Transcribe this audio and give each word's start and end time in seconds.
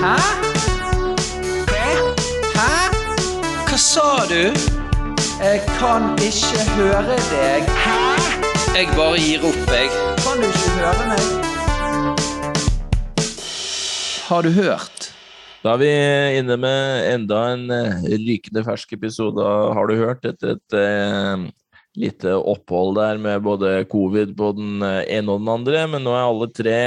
Hæ? 0.00 0.16
Hæ? 2.56 2.76
Hva 3.68 3.76
sa 3.76 4.04
du? 4.30 4.46
Jeg 5.44 5.58
kan 5.76 6.06
ikke 6.16 6.62
høre 6.78 7.16
deg. 7.28 7.66
Hæ? 7.82 7.98
Jeg 8.78 8.86
bare 8.96 9.18
gir 9.20 9.44
opp, 9.44 9.58
jeg. 9.68 9.90
Kan 10.24 10.40
du 10.40 10.46
ikke 10.48 10.70
høre 10.78 11.04
meg? 11.10 11.26
Har 14.30 14.48
du 14.48 14.48
hørt? 14.56 15.10
Da 15.60 15.74
er 15.74 15.82
vi 15.82 15.92
inne 16.38 16.56
med 16.56 17.04
enda 17.10 17.42
en 17.52 17.68
eh, 17.68 18.00
rykende 18.24 18.64
fersk 18.64 18.96
episode 18.96 19.44
av 19.44 19.74
Har 19.76 19.92
du 19.92 20.00
hørt? 20.00 20.24
Etter 20.24 20.54
et 20.56 20.78
eh, 20.80 21.44
lite 22.00 22.38
opphold 22.40 22.96
der 22.96 23.20
med 23.20 23.44
både 23.44 23.84
covid 23.92 24.32
på 24.40 24.54
den 24.56 24.80
eh, 24.80 25.04
ene 25.18 25.36
og 25.36 25.44
den 25.44 25.54
andre. 25.58 25.84
Men 25.92 26.08
nå 26.08 26.16
er 26.16 26.24
alle 26.24 26.48
tre 26.56 26.80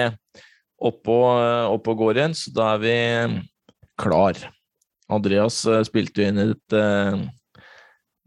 oppe 0.84 1.14
og, 1.14 1.30
eh, 1.40 1.72
og 1.74 2.02
går 2.02 2.20
igjen, 2.20 2.36
så 2.38 2.54
da 2.56 2.74
er 2.76 2.84
vi 2.84 2.98
klar. 4.02 4.40
Andreas 5.14 5.62
eh, 5.70 5.84
spilte 5.88 6.24
jo 6.24 6.32
inn 6.32 6.42
et, 6.44 6.76
eh, 6.78 7.22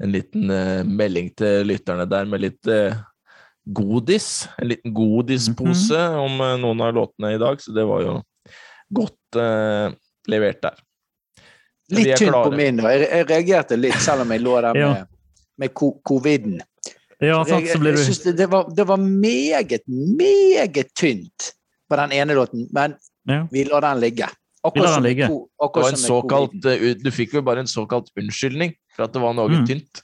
en 0.04 0.12
liten 0.12 0.50
eh, 0.52 0.82
melding 0.84 1.32
til 1.38 1.66
lytterne 1.70 2.06
der 2.10 2.28
med 2.28 2.44
litt 2.44 2.70
eh, 2.70 2.96
godis. 3.66 4.46
En 4.60 4.70
liten 4.70 4.94
godispose 4.94 6.00
om 6.20 6.40
eh, 6.40 6.56
noen 6.62 6.84
av 6.84 6.94
låtene 6.96 7.34
i 7.36 7.40
dag, 7.42 7.60
så 7.62 7.74
det 7.76 7.86
var 7.88 8.04
jo 8.04 8.16
godt 9.00 9.40
eh, 9.42 9.90
levert 10.30 10.62
der. 10.62 10.82
Litt 11.96 12.16
tynt 12.18 12.34
på 12.34 12.54
min. 12.54 12.80
da. 12.80 12.92
Jeg, 12.94 13.08
jeg 13.12 13.28
reagerte 13.30 13.76
litt, 13.78 13.98
selv 14.02 14.24
om 14.24 14.32
jeg 14.34 14.42
lå 14.42 14.56
der 14.64 14.80
Ja. 14.82 14.88
med, 14.94 15.12
med 15.62 15.74
coviden. 16.04 16.58
Ja, 17.22 17.38
sant, 17.48 17.68
så 17.70 17.78
blir 17.80 17.94
jeg 17.94 18.02
jeg 18.02 18.08
synes 18.10 18.24
det, 18.26 18.32
det, 18.42 18.46
var, 18.52 18.66
det 18.76 18.84
var 18.84 19.00
meget, 19.00 19.86
meget 19.88 20.90
tynt 20.98 21.52
på 21.90 21.96
den 21.96 22.12
ene 22.12 22.34
låten, 22.34 22.66
men 22.72 22.96
Ja. 23.26 23.46
vi 23.50 23.64
lar 23.64 23.80
den 23.80 24.00
ligge. 24.00 24.28
Lar 24.64 24.72
den 24.74 24.94
som 24.94 25.02
ligge. 25.04 25.28
To, 25.28 25.48
akkurat 25.62 25.92
en 25.92 25.96
såkalt, 25.98 26.64
eh, 26.66 26.94
du 26.94 27.10
fikk 27.10 27.32
jo 27.34 27.42
bare 27.42 27.60
en 27.60 27.66
såkalt 27.70 28.08
unnskyldning 28.18 28.74
for 28.96 29.04
at 29.04 29.12
det 29.12 29.20
var 29.22 29.32
noe 29.34 29.48
Mm. 29.48 29.66
tynt. 29.66 30.02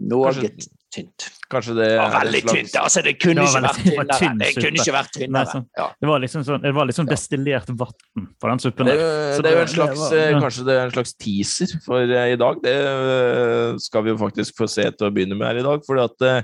Noe 0.00 0.32
kanskje- 0.32 0.68
tynt. 0.94 1.26
Kanskje 1.50 1.74
det 1.76 1.84
Det 1.90 1.98
var 1.98 2.10
veldig 2.24 2.40
slags- 2.42 2.54
tynt. 2.72 2.74
altså 2.82 3.02
Det 3.04 3.20
kunne 3.20 3.34
Det 3.34 3.44
ikke 3.44 3.60
vært 3.60 3.74
det 3.76 3.84
tynnere. 3.84 4.18
tynn 4.18 4.38
Det 4.38 4.54
kunne 4.54 4.78
ikke 4.80 4.94
vært 4.96 5.12
tynnere. 5.12 5.46
sånn. 5.46 5.66
Ja. 5.76 5.86
Det 6.00 6.08
var 6.08 6.18
liksom, 6.20 6.44
sånn, 6.44 6.62
det 6.62 6.74
var 6.74 6.86
liksom 6.86 7.06
destillert 7.06 7.66
vann 7.68 8.26
på 8.40 8.48
den 8.48 8.58
suppen. 8.58 8.86
Det, 8.86 8.96
der. 8.96 9.36
jo- 9.36 9.42
det 9.42 9.46
er 9.46 9.54
jo 9.54 9.60
en 9.60 9.66
det 9.66 9.74
slags, 9.76 9.98
var- 9.98 10.16
eh, 10.18 10.30
ja. 10.30 10.40
Kanskje 10.40 10.64
det 10.64 10.74
er 10.74 10.84
en 10.86 10.90
slags 10.90 11.14
teaser 11.14 11.80
for 11.84 12.00
eh, 12.00 12.32
i 12.32 12.36
dag. 12.36 12.62
Det 12.62 12.74
eh, 12.74 13.76
skal 13.78 14.02
vi 14.02 14.10
jo 14.10 14.16
faktisk 14.16 14.52
få 14.56 14.68
se 14.68 14.82
til 14.90 15.10
å 15.10 15.14
begynne 15.14 15.36
med 15.36 15.46
her 15.46 15.58
i 15.58 15.62
dag. 15.62 15.84
For 15.84 15.98
at, 15.98 16.20
eh, 16.22 16.42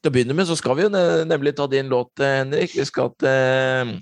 til 0.00 0.10
å 0.10 0.14
begynne 0.14 0.34
med 0.36 0.48
så 0.48 0.56
skal 0.58 0.76
vi 0.78 0.86
jo 0.86 0.90
nemlig 1.28 1.52
ta 1.58 1.66
din 1.70 1.90
låt, 1.92 2.12
eh, 2.24 2.38
Henrik. 2.40 2.72
Vi 2.76 2.84
skal 2.88 3.10
til 3.20 3.94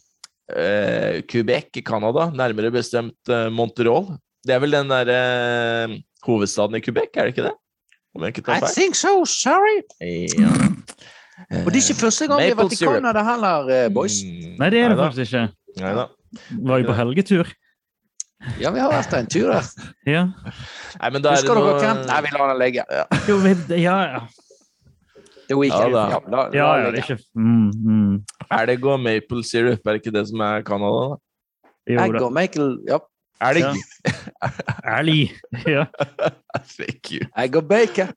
eh, 0.55 1.23
Quebec 1.29 1.81
i 1.81 1.85
Canada, 1.87 2.29
nærmere 2.35 2.71
bestemt 2.75 3.33
eh, 3.33 3.49
Montreal. 3.51 4.13
Det 4.47 4.55
er 4.55 4.63
vel 4.63 4.77
den 4.77 4.89
derre 4.93 5.19
eh, 5.19 5.97
hovedstaden 6.27 6.79
i 6.79 6.83
Quebec, 6.85 7.11
er 7.19 7.29
det 7.29 7.35
ikke 7.37 7.49
det? 7.49 7.55
Om 8.17 8.25
jeg 8.25 8.37
ikke 8.37 8.47
tar 8.47 8.63
I 8.65 8.73
think 8.73 8.97
so, 8.99 9.13
sorry. 9.29 9.81
Ja. 10.01 10.53
Og 11.63 11.69
det 11.71 11.79
er 11.79 11.85
ikke 11.85 12.01
første 12.01 12.27
gang 12.31 12.41
vi 12.43 12.49
har 12.51 12.59
vært 12.59 12.75
i. 12.75 12.81
Canada 12.83 13.23
heller, 13.27 13.69
eh, 13.75 13.89
boys. 13.95 14.21
Mm, 14.27 14.55
Nei, 14.59 14.71
det 14.75 14.81
er 14.85 14.95
det 14.95 14.99
faktisk 15.03 15.35
ikke. 15.35 15.45
neida. 15.83 16.07
Var 16.71 16.81
jo 16.83 16.89
på 16.89 16.97
helgetur. 16.99 17.53
Ja, 18.63 18.71
vi 18.71 18.79
har 18.83 18.91
vært 18.93 19.11
der 19.11 19.23
en 19.25 19.29
tur 19.35 19.49
der. 19.51 19.69
Ja. 20.07 20.25
Nei, 21.03 21.09
men 21.15 21.23
da 21.25 21.33
er 21.35 21.43
det 21.43 21.55
noe... 21.55 21.71
dere 21.75 21.79
hvem? 21.83 22.03
Nei, 22.07 22.19
vi 22.27 22.33
lar 22.35 22.51
den 22.53 22.61
ligge. 22.63 22.85
Jo, 23.29 23.39
vi- 23.43 23.81
ja, 23.83 23.97
ja. 24.13 24.21
The 25.49 25.57
Weeknd. 25.57 25.95
Ja, 25.95 26.19
da. 26.21 26.21
Ja, 26.31 26.43
ja, 26.53 26.67
ja 26.85 26.91
det 26.93 26.99
er 27.01 27.05
ikke 27.05 27.19
mm, 27.35 27.71
mm. 27.85 28.15
er 28.51 28.67
det 28.67 28.81
Go 28.83 28.97
maple 29.01 29.43
syrup, 29.45 29.81
er 29.87 29.97
det 29.97 30.03
ikke 30.03 30.15
det 30.19 30.27
som 30.29 30.41
er 30.45 30.63
Canada? 30.67 31.15
da? 31.15 31.21
Jo 31.89 32.13
da. 32.13 32.25
og 32.27 32.33
Michael 32.37 32.75
Ja. 32.89 32.99
Elg! 33.41 33.63
Ja. 33.63 33.73
Ærlig. 34.99 35.31
Ja. 35.67 35.85
Fuck 36.77 37.13
you. 37.15 37.21
Egg 37.39 37.55
og 37.57 37.69
bacon. 37.71 38.11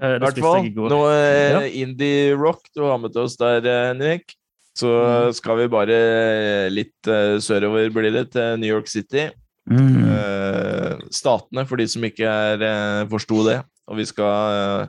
Eh, 0.00 0.14
I 0.16 0.16
Det 0.16 0.22
hvert 0.24 0.40
fall 0.40 0.66
i 0.66 0.72
noe 0.74 1.10
eh, 1.12 1.50
Ja. 1.52 1.60
indie-rock 1.84 2.70
du 2.74 2.86
har 2.88 2.96
med 2.98 3.12
til 3.12 3.26
oss 3.26 3.36
der, 3.36 3.60
eh, 3.68 3.88
Henrik. 3.92 4.32
Så 4.74 4.88
Mm. 4.90 5.32
skal 5.32 5.56
vi 5.60 5.68
bare 5.70 6.68
litt 6.72 7.06
uh, 7.06 7.38
sørover, 7.38 7.92
blir 7.94 8.10
det, 8.10 8.32
til 8.32 8.56
New 8.58 8.66
York 8.74 8.88
City. 8.90 9.28
Mm. 9.70 10.08
Uh, 10.10 10.98
statene, 11.14 11.62
for 11.68 11.76
de 11.78 11.86
som 11.86 12.02
ikke 12.02 12.26
er, 12.26 12.58
eh, 12.64 13.06
forsto 13.08 13.44
det. 13.46 13.60
Og 13.86 13.96
vi 14.00 14.04
skal 14.08 14.80
eh, 14.80 14.86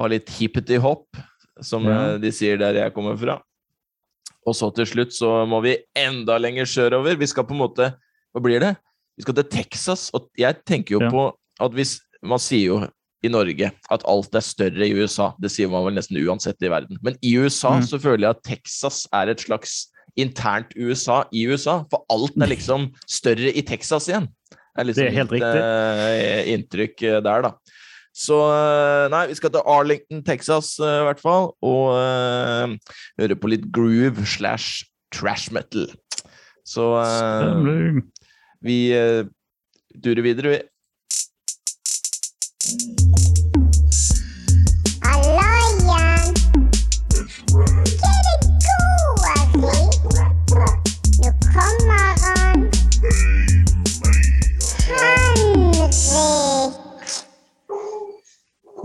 ha 0.00 0.08
litt 0.10 0.30
hippety-hopp, 0.38 1.06
som 1.62 1.84
Ja. 1.86 2.14
eh, 2.14 2.18
de 2.22 2.30
sier 2.32 2.56
der 2.60 2.74
jeg 2.74 2.94
kommer 2.96 3.16
fra. 3.20 3.38
Og 4.46 4.54
så 4.56 4.70
til 4.74 4.86
slutt 4.88 5.12
så 5.12 5.44
må 5.48 5.60
vi 5.62 5.76
enda 5.94 6.38
lenger 6.40 6.64
sørover. 6.64 7.18
Vi 7.20 7.26
skal 7.28 7.44
på 7.44 7.52
en 7.56 7.62
måte 7.68 7.90
Hva 8.34 8.40
blir 8.44 8.60
det? 8.62 8.76
Vi 9.18 9.22
skal 9.24 9.34
til 9.34 9.44
Texas. 9.50 10.08
Og 10.14 10.28
jeg 10.38 10.64
tenker 10.64 10.94
jo 10.96 11.00
Ja. 11.02 11.10
på 11.10 11.32
at 11.60 11.72
hvis 11.72 12.00
Man 12.22 12.38
sier 12.38 12.66
jo 12.66 12.88
i 13.24 13.28
Norge 13.28 13.70
at 13.90 14.02
alt 14.06 14.34
er 14.34 14.40
større 14.44 14.84
i 14.86 14.92
USA. 14.92 15.32
Det 15.40 15.50
sier 15.50 15.68
man 15.70 15.84
vel 15.86 15.94
nesten 15.94 16.16
uansett 16.20 16.60
i 16.62 16.68
verden. 16.68 16.98
Men 17.02 17.16
i 17.22 17.32
USA 17.36 17.78
Mm. 17.78 17.82
så 17.82 17.98
føler 17.98 18.20
jeg 18.28 18.30
at 18.36 18.42
Texas 18.44 19.06
er 19.12 19.28
et 19.30 19.38
slags 19.40 19.86
internt 20.18 20.72
USA 20.76 21.24
i 21.32 21.46
USA. 21.48 21.84
For 21.90 22.04
alt 22.10 22.32
er 22.40 22.46
liksom 22.46 22.92
større 23.08 23.56
i 23.56 23.62
Texas 23.62 24.06
igjen. 24.08 24.28
Det 24.50 24.58
er, 24.78 24.84
liksom 24.84 25.04
Det 25.04 25.12
er 25.12 25.16
helt 25.16 25.30
mitt, 25.30 25.42
riktig. 25.42 25.62
eh, 25.62 26.44
inntrykk 26.54 27.02
eh, 27.02 27.20
der, 27.20 27.42
da. 27.42 27.52
Så 28.16 28.38
eh, 28.42 29.10
nei, 29.12 29.26
vi 29.30 29.34
skal 29.38 29.52
til 29.54 29.68
Arlington, 29.70 30.24
Texas 30.26 30.72
eh, 30.82 31.00
i 31.00 31.04
hvert 31.06 31.22
fall, 31.22 31.52
og 31.62 31.94
uh, 31.94 32.66
høre 33.20 33.36
på 33.38 33.48
litt 33.52 33.66
groove 33.74 34.26
slash 34.26 34.84
trash 35.14 35.52
metal. 35.54 35.86
Så 36.66 36.82
uh, 36.98 38.02
vi 38.66 38.78
uh, 38.98 39.22
durer 39.94 40.22
videre, 40.26 40.48
vi. 40.56 40.60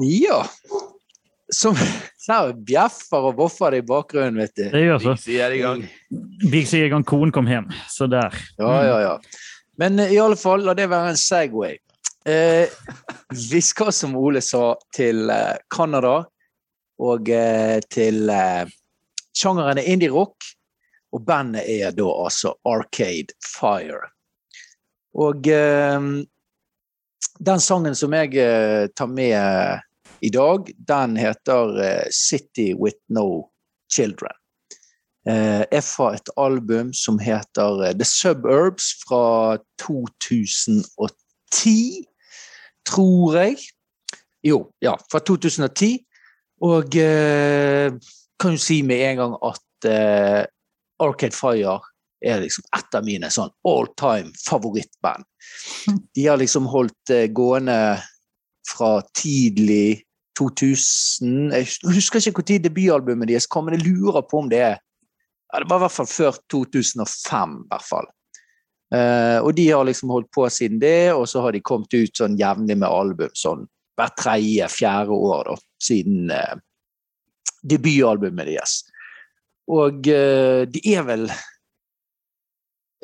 Ja. 0.03 0.41
Som 1.53 1.77
bjeffer 2.65 3.29
og 3.29 3.35
boffer 3.37 3.75
det 3.75 3.83
i 3.83 3.87
bakgrunnen, 3.87 4.39
vet 4.41 4.55
du. 4.57 4.63
Det 4.73 4.81
gjør 4.81 5.01
så. 5.03 5.15
Dixie 5.15 5.43
er 5.45 5.55
i 5.55 5.61
gang. 5.61 5.83
Vi 6.51 6.63
sier 6.67 6.87
i 6.87 6.93
gang 6.93 7.05
konen 7.07 7.33
kom 7.35 7.47
hjem, 7.49 7.69
så 7.91 8.09
der. 8.11 8.33
Ja, 8.57 8.73
ja, 8.87 8.95
ja. 9.03 9.17
Men 9.77 9.99
eh, 9.99 10.15
i 10.15 10.19
alle 10.19 10.39
fall, 10.39 10.65
la 10.65 10.73
det 10.77 10.89
være 10.91 11.13
en 11.13 11.19
Segway. 11.19 11.77
Eh, 12.25 12.71
vi 13.51 13.61
skal, 13.61 13.93
som 13.93 14.15
Ole 14.17 14.41
sa, 14.41 14.73
til 14.95 15.29
eh, 15.29 15.55
Canada 15.69 16.23
og 17.05 17.29
eh, 17.29 17.77
til 17.91 18.29
eh, 18.31 18.65
sjangeren 19.35 19.81
er 19.81 19.91
indie-rock. 19.93 20.51
Og 21.15 21.21
bandet 21.23 21.63
er 21.71 21.93
da 21.95 22.07
altså 22.25 22.55
Arcade 22.67 23.35
Fire. 23.45 24.09
Og 25.15 25.47
eh, 25.47 26.09
den 27.39 27.59
sangen 27.59 27.95
som 27.95 28.13
jeg 28.15 28.35
eh, 28.39 28.87
tar 28.95 29.11
med 29.11 29.35
eh, 29.37 29.83
i 30.25 30.31
dag, 30.33 30.71
den 30.87 31.17
heter 31.19 31.77
eh, 31.83 32.07
City 32.13 32.73
With 32.73 32.99
No 33.09 33.51
Children 33.91 34.41
er 35.25 35.81
fra 35.81 36.11
et 36.13 36.27
album 36.37 36.91
som 36.93 37.15
heter 37.17 37.79
The 37.97 38.05
Suburbs 38.05 38.91
fra 39.01 39.57
2010, 39.81 42.03
tror 42.85 43.39
jeg. 43.39 43.55
Jo, 44.45 44.59
ja, 44.85 44.93
fra 45.09 45.23
2010. 45.25 45.89
Og 46.61 46.93
kan 46.93 48.53
jo 48.53 48.61
si 48.61 48.83
med 48.85 49.01
en 49.01 49.23
gang 49.23 49.33
at 49.49 49.89
Arcade 51.01 51.33
Fire 51.33 51.79
er 52.23 52.41
liksom 52.41 52.65
et 52.77 52.97
av 52.97 53.05
mine 53.05 53.29
sånn 53.33 53.51
all 53.67 53.87
time 53.99 54.31
favorittband. 54.45 55.25
De 56.15 56.27
har 56.27 56.39
liksom 56.41 56.67
holdt 56.71 56.97
det 57.11 57.27
gående 57.35 57.77
fra 58.69 58.97
tidlig 59.17 60.01
2000 60.39 61.53
Jeg 61.53 61.93
husker 61.95 62.19
ikke 62.19 62.43
når 62.43 62.63
debutalbumet 62.65 63.29
deres 63.29 63.47
kom, 63.47 63.67
men 63.67 63.77
jeg 63.77 63.87
lurer 63.87 64.25
på 64.27 64.41
om 64.41 64.49
det 64.51 64.61
er 64.65 64.75
ja, 64.75 65.61
Det 65.61 65.69
var 65.69 65.79
i 65.79 65.85
hvert 65.85 65.95
fall 65.95 66.09
før 66.09 66.39
2005, 66.51 67.53
i 67.61 67.69
hvert 67.71 67.85
fall. 67.87 68.07
Uh, 68.93 69.39
og 69.41 69.53
de 69.57 69.69
har 69.69 69.85
liksom 69.87 70.11
holdt 70.13 70.27
på 70.35 70.45
siden 70.51 70.81
det, 70.81 71.13
og 71.13 71.27
så 71.29 71.41
har 71.45 71.55
de 71.55 71.63
kommet 71.65 71.93
ut 71.93 72.17
sånn 72.17 72.35
jevnlig 72.39 72.77
med 72.77 72.89
album 72.89 73.31
sånn 73.37 73.63
hvert 73.95 74.17
tredje, 74.19 74.67
fjerde 74.69 75.15
år 75.15 75.49
da, 75.49 75.55
siden 75.81 76.33
uh, 76.33 76.57
debutalbumet 77.63 78.49
deres. 78.49 78.81
Og 79.71 80.09
uh, 80.11 80.65
de 80.69 80.81
er 80.91 81.05
vel 81.07 81.25
eh, 81.29 81.45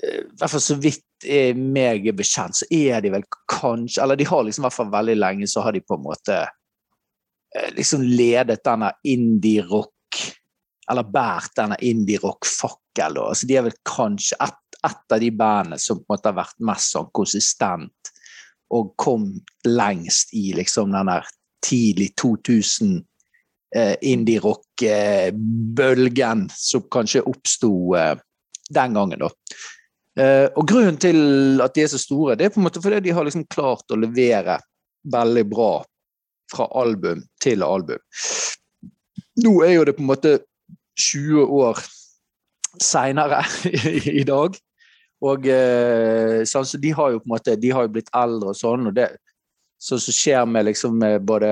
hvert 0.02 0.52
fall 0.52 0.64
så 0.64 0.78
vidt 0.82 1.28
er 1.28 1.58
meg 1.58 2.08
er 2.10 2.18
bekjent, 2.18 2.58
så 2.58 2.66
er 2.74 3.02
de 3.04 3.12
vel 3.14 3.26
kanskje 3.52 4.02
Eller 4.04 4.18
de 4.18 4.26
har 4.26 4.44
liksom 4.46 4.64
i 4.64 4.68
hvert 4.68 4.80
fall 4.80 4.94
veldig 4.94 5.18
lenge 5.20 5.50
så 5.50 5.60
har 5.66 5.76
de 5.76 5.82
på 5.86 5.98
en 5.98 6.08
måte 6.08 6.38
eh, 6.42 7.70
liksom 7.78 8.02
ledet 8.06 8.64
denne 8.66 8.90
indie-rock 9.06 9.90
eller 10.92 11.06
båret 11.08 11.54
denne 11.56 11.78
indie-rock-fakkelen. 11.88 13.24
Altså, 13.24 13.48
de 13.48 13.56
er 13.56 13.64
vel 13.64 13.78
kanskje 13.88 14.36
et, 14.44 14.58
et 14.84 15.14
av 15.16 15.20
de 15.22 15.30
bandene 15.32 15.78
som 15.80 16.00
på 16.00 16.10
en 16.10 16.14
måte 16.16 16.30
har 16.32 16.42
vært 16.42 16.66
mest 16.68 16.96
sånn 16.96 17.14
konsistent 17.16 18.12
og 18.72 18.96
kom 19.00 19.44
lengst 19.68 20.34
i 20.36 20.54
liksom 20.56 20.92
den 20.96 21.08
der 21.12 21.26
tidlig 21.64 22.16
2000 22.20 23.06
eh, 23.76 23.96
indie-rock-bølgen 24.02 26.50
som 26.56 26.82
kanskje 26.92 27.22
oppsto 27.28 27.96
eh, 28.00 28.16
den 28.72 28.94
gangen, 28.96 29.20
da. 29.20 29.30
Eh, 30.20 30.48
og 30.60 30.68
grunnen 30.68 30.98
til 31.00 31.62
at 31.64 31.76
de 31.76 31.86
er 31.86 31.92
så 31.92 32.00
store, 32.02 32.36
det 32.36 32.48
er 32.48 32.54
på 32.54 32.60
en 32.60 32.68
måte 32.68 32.82
fordi 32.84 33.00
de 33.06 33.14
har 33.16 33.24
liksom 33.24 33.46
klart 33.52 33.94
å 33.94 34.00
levere 34.00 34.58
veldig 35.12 35.46
bra 35.50 35.72
fra 36.52 36.68
album 36.82 37.24
til 37.42 37.64
album. 37.64 38.02
Nå 39.42 39.54
er 39.64 39.78
jo 39.78 39.86
det 39.88 39.96
på 39.96 40.04
en 40.04 40.12
måte 40.12 40.34
20 41.00 41.56
år 41.62 41.80
seinere 42.82 43.40
i, 44.20 44.26
dag. 44.28 44.58
Og 45.24 45.48
eh, 45.48 46.42
sånn, 46.50 46.68
så 46.68 46.80
de 46.82 46.92
har 46.98 47.14
jo 47.14 47.22
på 47.22 47.30
en 47.30 47.36
måte 47.38 47.56
de 47.60 47.72
har 47.72 47.88
jo 47.88 47.96
blitt 47.96 48.12
eldre 48.18 48.52
og 48.52 48.58
sånn, 48.60 48.90
og 48.92 48.98
det 48.98 49.14
så 49.82 49.98
så 49.98 50.14
skjer 50.14 50.46
med 50.46 50.68
liksom 50.68 51.00
med 51.02 51.24
både 51.26 51.48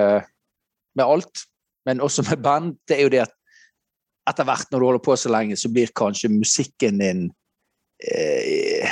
med 0.98 1.06
alt, 1.06 1.46
men 1.88 2.02
også 2.04 2.28
med 2.28 2.42
band, 2.44 2.76
det 2.86 2.98
er 2.98 3.08
jo 3.08 3.14
det 3.14 3.22
at 3.24 3.36
etter 4.30 4.46
hvert 4.46 4.70
når 4.70 4.82
du 4.82 4.86
holder 4.86 5.04
på 5.06 5.16
så 5.18 5.32
lenge, 5.34 5.58
så 5.58 5.72
blir 5.74 5.90
kanskje 5.98 6.30
musikken 6.30 7.00
din 7.02 7.24
eh, 8.08 8.90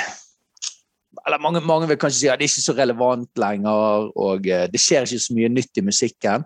Eller 1.26 1.40
mange, 1.42 1.60
mange 1.60 1.88
vil 1.90 1.98
kanskje 2.00 2.20
si 2.20 2.28
at 2.30 2.40
det 2.40 2.46
er 2.46 2.52
ikke 2.52 2.66
så 2.66 2.76
relevant 2.78 3.40
lenger, 3.40 4.10
og 4.16 4.46
eh, 4.48 4.66
det 4.72 4.80
skjer 4.80 5.06
ikke 5.06 5.24
så 5.26 5.36
mye 5.36 5.50
nytt 5.52 5.80
i 5.80 5.84
musikken. 5.84 6.44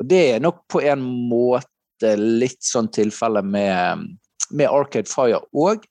Og 0.00 0.08
det 0.08 0.20
er 0.34 0.42
nok 0.44 0.64
på 0.70 0.82
en 0.86 1.02
måte 1.30 2.14
litt 2.16 2.62
sånn 2.64 2.88
tilfelle 2.94 3.42
med, 3.44 4.06
med 4.50 4.70
Arcade 4.70 5.10
Fire 5.10 5.42
òg. 5.52 5.84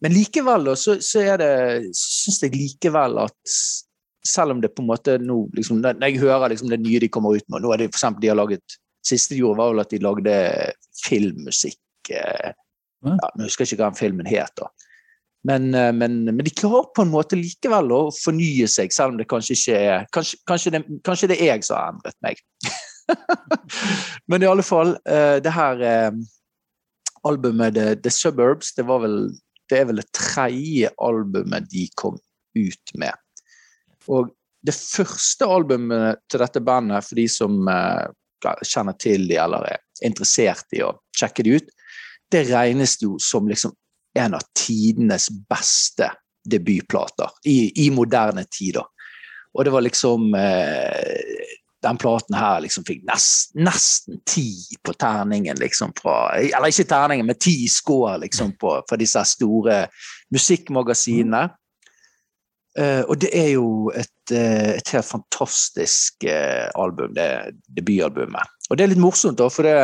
Men 0.00 0.14
likevel, 0.14 0.70
så, 0.80 0.96
så 1.04 1.20
er 1.20 1.40
det 1.42 1.52
Syns 1.96 2.40
jeg 2.42 2.54
likevel 2.56 3.18
at 3.20 3.56
selv 4.24 4.54
om 4.54 4.62
det 4.62 4.70
på 4.74 4.80
en 4.82 4.88
måte 4.88 5.18
nå 5.20 5.42
liksom, 5.54 5.82
Når 5.84 6.06
jeg 6.08 6.22
hører 6.22 6.54
liksom 6.54 6.70
det 6.72 6.80
nye 6.80 7.00
de 7.04 7.10
kommer 7.12 7.36
ut 7.36 7.44
med 7.52 7.62
Nå 7.62 7.74
er 7.74 7.82
det 7.82 7.90
for 7.90 8.00
eksempel 8.00 8.24
de 8.24 8.30
har 8.32 8.38
laget 8.40 8.78
Siste 9.04 9.34
de 9.34 9.42
gjorde, 9.42 9.60
var 9.60 9.70
vel 9.72 9.82
at 9.84 9.92
de 9.92 10.00
lagde 10.04 10.34
filmmusikk. 11.04 11.78
eh, 12.10 12.50
Ja. 13.04 13.14
jeg 13.38 13.44
husker 13.44 13.64
ikke 13.64 13.76
hva 13.78 13.90
den 13.92 14.00
filmen 14.00 14.26
het, 14.26 14.50
da. 14.58 14.66
Men, 15.46 15.74
eh, 15.74 15.92
men, 15.92 16.24
men 16.24 16.44
de 16.44 16.50
klarer 16.50 16.88
på 16.94 17.04
en 17.04 17.12
måte 17.12 17.38
likevel 17.38 17.92
å 17.94 18.00
fornye 18.14 18.66
seg, 18.70 18.92
selv 18.94 19.14
om 19.14 19.20
det 19.20 19.28
kanskje 19.30 19.54
ikke 19.56 19.76
er 19.78 20.08
Kanskje, 20.14 20.40
kanskje, 20.48 21.30
det, 21.30 21.38
er 21.38 21.52
jeg 21.54 21.66
som 21.66 21.78
har 21.78 21.92
endret 21.92 22.18
meg. 22.24 22.42
men 24.30 24.44
i 24.44 24.50
alle 24.50 24.66
fall, 24.66 24.96
eh, 25.08 25.36
det 25.44 25.54
her 25.54 25.84
eh, 25.86 26.10
albumet 27.28 27.76
The, 27.76 27.92
The 28.02 28.12
Suburbs, 28.14 28.74
det 28.76 28.88
var 28.88 29.04
vel 29.06 29.20
det 29.68 29.82
er 29.82 29.88
vel 29.90 29.98
det 30.00 30.08
tredje 30.16 30.88
albumet 31.04 31.66
de 31.68 31.82
kom 32.00 32.14
ut 32.56 32.92
med. 32.96 33.12
Og 34.08 34.30
det 34.64 34.72
første 34.72 35.44
albumet 35.44 36.22
til 36.32 36.40
dette 36.40 36.62
bandet, 36.64 37.04
for 37.04 37.20
de 37.20 37.26
som 37.28 37.68
kjenner 38.64 38.96
til 38.96 39.26
de 39.28 39.36
eller 39.36 39.66
er 39.68 40.06
interessert 40.08 40.72
i 40.72 40.80
å 40.86 40.94
sjekke 41.12 41.44
de 41.44 41.58
ut, 41.60 41.68
det 42.32 42.46
regnes 42.48 42.96
jo 43.02 43.18
som 43.20 43.44
liksom 43.50 43.76
en 44.18 44.36
av 44.38 44.44
tidenes 44.56 45.28
beste 45.50 46.10
debutplater 46.48 47.30
i, 47.44 47.86
i 47.86 47.90
moderne 47.94 48.44
tider. 48.50 48.86
Og 49.54 49.64
det 49.64 49.72
var 49.74 49.84
liksom 49.84 50.34
eh, 50.34 51.46
Den 51.82 51.96
platen 51.98 52.34
her 52.34 52.58
liksom 52.60 52.82
fikk 52.84 53.04
nest, 53.06 53.52
nesten 53.54 54.18
ti 54.26 54.50
på 54.82 54.92
terningen, 54.98 55.60
liksom 55.60 55.92
fra 55.94 56.34
Eller 56.40 56.72
ikke 56.72 56.88
terningen, 56.90 57.26
men 57.26 57.38
ti 57.38 57.68
score 57.70 58.16
liksom 58.24 58.56
på, 58.58 58.80
fra 58.88 58.98
disse 58.98 59.22
store 59.24 59.84
musikkmagasinene. 60.34 61.44
Eh, 62.78 63.02
og 63.06 63.20
det 63.22 63.30
er 63.34 63.52
jo 63.54 63.90
et, 63.94 64.32
eh, 64.34 64.74
et 64.78 64.90
helt 64.94 65.06
fantastisk 65.06 66.24
eh, 66.24 66.68
album, 66.78 67.14
det 67.14 67.54
debutalbumet. 67.78 68.58
Og 68.70 68.78
det 68.78 68.84
er 68.84 68.92
litt 68.92 69.02
morsomt, 69.02 69.38
da, 69.38 69.48
for 69.50 69.66
det 69.66 69.78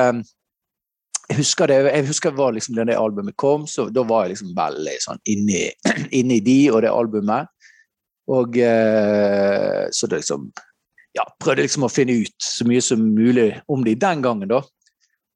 jeg 1.28 1.38
husker 1.38 1.70
det, 1.70 1.78
jeg 1.88 2.06
husker 2.08 2.34
det 2.36 2.50
liksom 2.58 2.76
da 2.76 2.84
det 2.84 2.98
albumet 3.00 3.36
kom, 3.40 3.66
så 3.66 3.86
da 3.88 4.04
var 4.04 4.26
jeg 4.26 4.34
liksom 4.34 4.52
veldig 4.56 4.96
sånn 5.00 5.20
inni, 5.32 5.64
inni 6.18 6.40
de 6.44 6.58
og 6.72 6.82
det 6.84 6.92
albumet. 6.92 7.48
Og 8.34 8.58
eh, 8.60 9.84
så 9.92 10.08
det 10.08 10.22
liksom 10.22 10.52
Ja, 11.14 11.22
prøvde 11.38 11.62
liksom 11.62 11.84
å 11.86 11.92
finne 11.92 12.16
ut 12.24 12.42
så 12.42 12.64
mye 12.66 12.82
som 12.82 12.98
mulig 13.14 13.52
om 13.70 13.84
de 13.86 13.92
den 13.94 14.22
gangen, 14.24 14.48
da. 14.50 14.58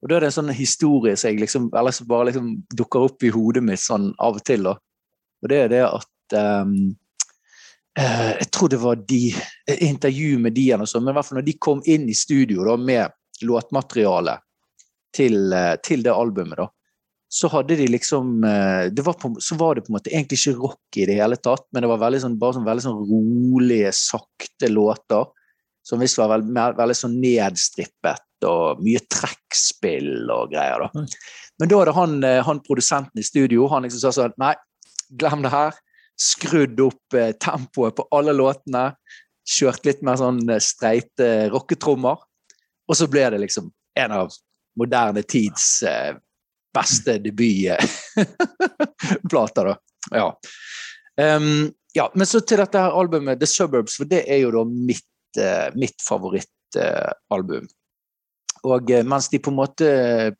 Og 0.02 0.10
da 0.10 0.16
er 0.16 0.24
det 0.24 0.32
en 0.32 0.34
sånn 0.40 0.50
historie 0.50 1.14
som 1.14 1.30
jeg 1.30 1.38
liksom, 1.38 1.68
eller 1.70 1.94
som 1.94 2.08
bare 2.10 2.32
liksom 2.32 2.48
dukker 2.74 3.06
opp 3.06 3.22
i 3.22 3.30
hodet 3.30 3.62
mitt 3.62 3.82
sånn 3.82 4.08
av 4.18 4.40
og 4.40 4.42
til, 4.42 4.66
da. 4.66 4.74
Og 5.38 5.52
det 5.52 5.60
er 5.62 5.70
det 5.70 5.84
at 5.86 6.34
um, 6.34 6.74
eh, 7.94 8.32
Jeg 8.40 8.50
tror 8.50 8.72
det 8.74 8.82
var 8.82 8.98
de 8.98 9.22
intervju 9.86 10.42
med 10.42 10.58
de 10.58 10.66
eller 10.66 10.82
noe 10.82 10.90
sånt, 10.90 11.06
men 11.06 11.14
i 11.14 11.20
hvert 11.20 11.30
fall 11.30 11.38
når 11.38 11.46
de 11.46 11.56
kom 11.68 11.84
inn 11.86 12.10
i 12.10 12.18
studio 12.18 12.66
da 12.66 12.74
med 12.74 13.46
låtmateriale 13.46 14.34
til, 15.14 15.52
eh, 15.52 15.76
til 15.84 16.04
det 16.04 16.14
albumet, 16.14 16.58
da, 16.60 16.68
så 17.28 17.48
hadde 17.52 17.76
de 17.76 17.86
liksom 17.92 18.44
eh, 18.44 18.88
det 18.92 19.04
var 19.04 19.18
på, 19.20 19.34
Så 19.40 19.56
var 19.60 19.74
det 19.74 19.84
på 19.84 19.92
en 19.92 19.98
måte 19.98 20.12
egentlig 20.12 20.40
ikke 20.40 20.60
rock 20.62 20.96
i 20.96 21.04
det 21.08 21.18
hele 21.20 21.36
tatt, 21.36 21.66
men 21.72 21.84
det 21.84 21.90
var 21.90 22.00
veldig 22.00 22.22
sånn, 22.24 22.38
bare 22.40 22.56
sånn, 22.56 22.68
veldig 22.68 22.84
sånn 22.86 23.02
rolige, 23.10 23.92
sakte 23.96 24.70
låter. 24.72 25.28
Som 25.84 26.00
visst 26.02 26.18
var 26.20 26.32
veld, 26.32 26.48
veldig 26.52 26.96
sånn 26.96 27.18
nedstrippet 27.20 28.46
og 28.48 28.80
mye 28.84 29.00
trekkspill 29.12 30.28
og 30.32 30.52
greier. 30.52 30.84
da. 30.84 31.04
Men 31.60 31.70
da 31.70 31.78
hadde 31.80 31.94
han, 31.96 32.16
eh, 32.24 32.40
han 32.44 32.64
produsenten 32.64 33.20
i 33.20 33.26
studio 33.26 33.68
han 33.72 33.84
liksom 33.84 34.02
sa 34.02 34.12
sånn 34.14 34.36
Nei, 34.40 34.54
glem 35.20 35.44
det 35.44 35.52
her. 35.52 35.76
Skrudd 36.18 36.80
opp 36.84 37.16
eh, 37.16 37.32
tempoet 37.40 37.96
på 37.96 38.08
alle 38.12 38.36
låtene. 38.36 38.90
Kjørt 39.48 39.84
litt 39.88 40.04
mer 40.04 40.20
sånn 40.20 40.42
streite 40.60 41.48
rocketrommer. 41.52 42.20
Og 42.88 42.96
så 42.96 43.08
ble 43.08 43.24
det 43.32 43.40
liksom 43.44 43.68
en 43.98 44.12
av 44.16 44.32
moderne 44.78 45.22
tids 45.26 45.82
eh, 45.82 46.14
beste 46.74 47.18
debutplater, 47.24 49.64
da. 49.64 49.76
Ja. 50.10 50.40
Um, 51.36 51.72
ja. 51.94 52.12
Men 52.14 52.26
så 52.26 52.40
til 52.40 52.58
dette 52.62 52.78
her 52.78 52.90
albumet 52.94 53.40
The 53.40 53.46
Suburbs, 53.50 53.96
for 53.98 54.04
det 54.08 54.22
er 54.30 54.38
jo 54.44 54.50
da 54.54 54.64
mitt, 54.68 55.36
eh, 55.40 55.68
mitt 55.78 56.02
favorittalbum. 56.04 57.66
Og 58.68 58.90
eh, 58.90 59.06
mens 59.06 59.28
de 59.32 59.38
på 59.42 59.50
en 59.52 59.60
måte 59.60 59.86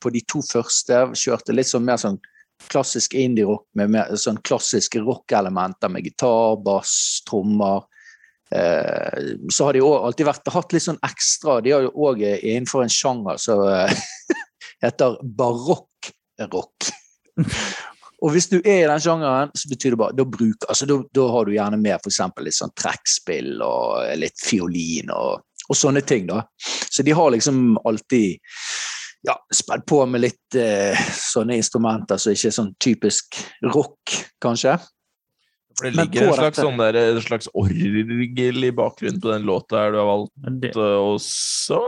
på 0.01 0.09
de 0.15 0.21
to 0.29 0.41
første 0.47 0.95
kjørte 1.19 1.57
litt 1.57 1.71
sånn 1.71 1.87
mer 1.87 1.99
sånn 2.01 2.21
klassisk 2.69 3.15
indie-rock 3.15 3.67
med 3.79 3.91
mer 3.95 4.17
sånn 4.19 4.41
klassiske 4.47 4.99
rockelementer 5.05 5.89
med 5.93 6.05
gitar, 6.07 6.57
bass, 6.65 6.93
trommer. 7.29 7.81
Eh, 8.55 9.35
så 9.53 9.69
har 9.69 9.77
de 9.77 9.85
òg 9.85 10.07
alltid 10.09 10.29
vært, 10.29 10.49
hatt 10.55 10.73
litt 10.73 10.85
sånn 10.87 11.01
ekstra 11.05 11.59
De 11.61 11.75
har 11.75 11.83
jo 11.85 11.91
òg 12.09 12.23
innenfor 12.25 12.81
en 12.81 12.93
sjanger 12.93 13.41
som 13.43 13.61
eh, 13.69 13.93
heter 14.85 15.19
barokk-rock. 15.23 16.89
Og 18.19 18.33
hvis 18.35 18.49
du 18.51 18.57
er 18.59 18.83
i 18.83 18.89
den 18.89 19.03
sjangeren, 19.03 19.53
så 19.55 19.69
betyr 19.71 19.95
det 19.95 20.01
bare 20.01 20.17
da, 20.19 20.25
bruk, 20.27 20.65
altså, 20.67 20.89
da, 20.91 20.97
da 21.15 21.27
har 21.31 21.47
du 21.47 21.55
gjerne 21.55 21.79
med 21.79 22.09
eksempel 22.09 22.49
litt 22.49 22.57
sånn 22.57 22.75
trekkspill 22.75 23.61
og 23.63 24.17
litt 24.19 24.43
fiolin 24.43 25.13
og, 25.15 25.45
og 25.69 25.79
sånne 25.79 26.03
ting. 26.03 26.27
da. 26.27 26.43
Så 26.59 27.07
de 27.07 27.15
har 27.15 27.31
liksom 27.31 27.79
alltid 27.87 28.41
ja, 29.29 29.37
spedd 29.55 29.87
på 29.87 30.03
med 30.11 30.25
litt 30.25 30.59
eh, 30.59 30.99
sånne 31.15 31.61
instrumenter 31.61 32.19
som 32.19 32.35
ikke 32.35 32.51
er 32.51 32.59
sånn 32.59 32.75
typisk 32.83 33.39
rock, 33.71 34.19
kanskje. 34.43 34.75
For 35.79 35.87
det 35.87 35.95
ligger 35.95 36.27
en 36.27 36.35
slags, 36.35 36.59
sånn 36.59 36.81
der, 36.81 36.97
en 37.15 37.21
slags 37.23 37.51
orgel 37.55 38.65
i 38.67 38.71
bakgrunnen 38.75 39.21
på 39.23 39.31
den 39.31 39.45
låta 39.47 39.85
her 39.85 39.93
du 39.95 40.01
har 40.01 40.09
valgt 40.09 40.33
det, 40.65 40.73
også, 40.75 41.79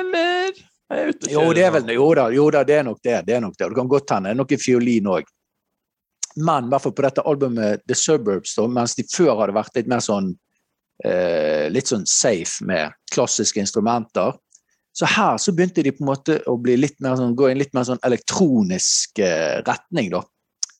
eller? 0.00 0.62
Er 0.92 1.00
jeg 1.00 1.14
ute 1.14 1.32
Jo, 1.32 1.42
det 1.56 1.64
er 1.66 1.74
vel, 1.74 1.90
jo 1.92 2.06
da, 2.16 2.28
jo 2.32 2.46
da, 2.54 2.62
det 2.64 2.78
er 2.78 2.86
nok 2.88 3.02
det. 3.04 3.18
Det 3.26 3.36
er 3.36 3.42
nok 3.44 3.56
det. 3.58 3.68
Du 3.68 3.76
kan 3.76 3.90
godt 3.90 4.14
hende 4.14 4.30
det 4.30 4.36
er 4.36 4.40
noe 4.40 4.60
fiolin 4.60 5.10
òg. 5.12 5.28
Men 6.44 6.66
i 6.66 6.72
hvert 6.72 6.86
fall 6.86 6.96
på 6.96 7.04
dette 7.04 7.24
albumet 7.28 7.84
The 7.88 7.96
Suburbs, 7.98 8.56
da, 8.56 8.66
mens 8.80 8.96
de 8.98 9.04
før 9.06 9.36
hadde 9.42 9.56
vært 9.56 9.76
litt 9.78 9.92
mer 9.92 10.02
sånn 10.04 10.32
eh, 11.04 11.68
litt 11.72 11.90
sånn 11.90 12.06
safe 12.08 12.64
med 12.66 12.96
klassiske 13.14 13.60
instrumenter, 13.62 14.34
så 14.94 15.08
her 15.10 15.38
så 15.42 15.52
begynte 15.54 15.82
de 15.82 15.92
på 15.94 16.04
en 16.04 16.10
måte 16.12 16.38
å 16.50 16.56
bli 16.60 16.76
litt 16.78 17.00
mer 17.02 17.16
sånn, 17.18 17.34
gå 17.34 17.48
i 17.48 17.54
en 17.54 17.60
litt 17.62 17.74
mer 17.74 17.86
sånn 17.88 18.02
elektronisk 18.06 19.18
eh, 19.22 19.60
retning 19.66 20.12
da, 20.12 20.22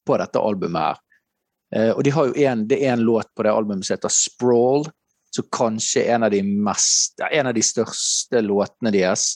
på 0.07 0.19
dette 0.21 0.43
albumet 0.43 0.89
her. 0.89 1.01
Eh, 1.75 1.91
og 1.91 2.05
de 2.07 2.13
har 2.15 2.31
jo 2.31 2.47
en, 2.47 2.67
det 2.71 2.79
er 2.83 2.95
en 2.95 3.07
låt 3.07 3.31
på 3.35 3.47
det 3.47 3.53
albumet 3.53 3.87
som 3.87 3.97
heter 3.97 4.13
Sprawl, 4.13 4.87
som 5.35 5.49
kanskje 5.53 6.05
er 6.05 6.15
en 6.17 6.29
av 6.29 6.35
de 6.35 6.43
mest, 6.43 7.19
en 7.31 7.51
av 7.51 7.57
de 7.57 7.65
største 7.65 8.43
låtene 8.45 8.95
deres. 8.95 9.33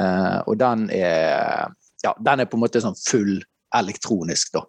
Eh, 0.00 0.38
og 0.46 0.58
den 0.58 0.88
er, 0.96 1.72
ja, 2.02 2.14
den 2.18 2.42
er 2.42 2.50
på 2.50 2.58
en 2.58 2.64
måte 2.64 2.82
sånn 2.82 2.98
full 2.98 3.38
elektronisk, 3.78 4.54
da. 4.58 4.66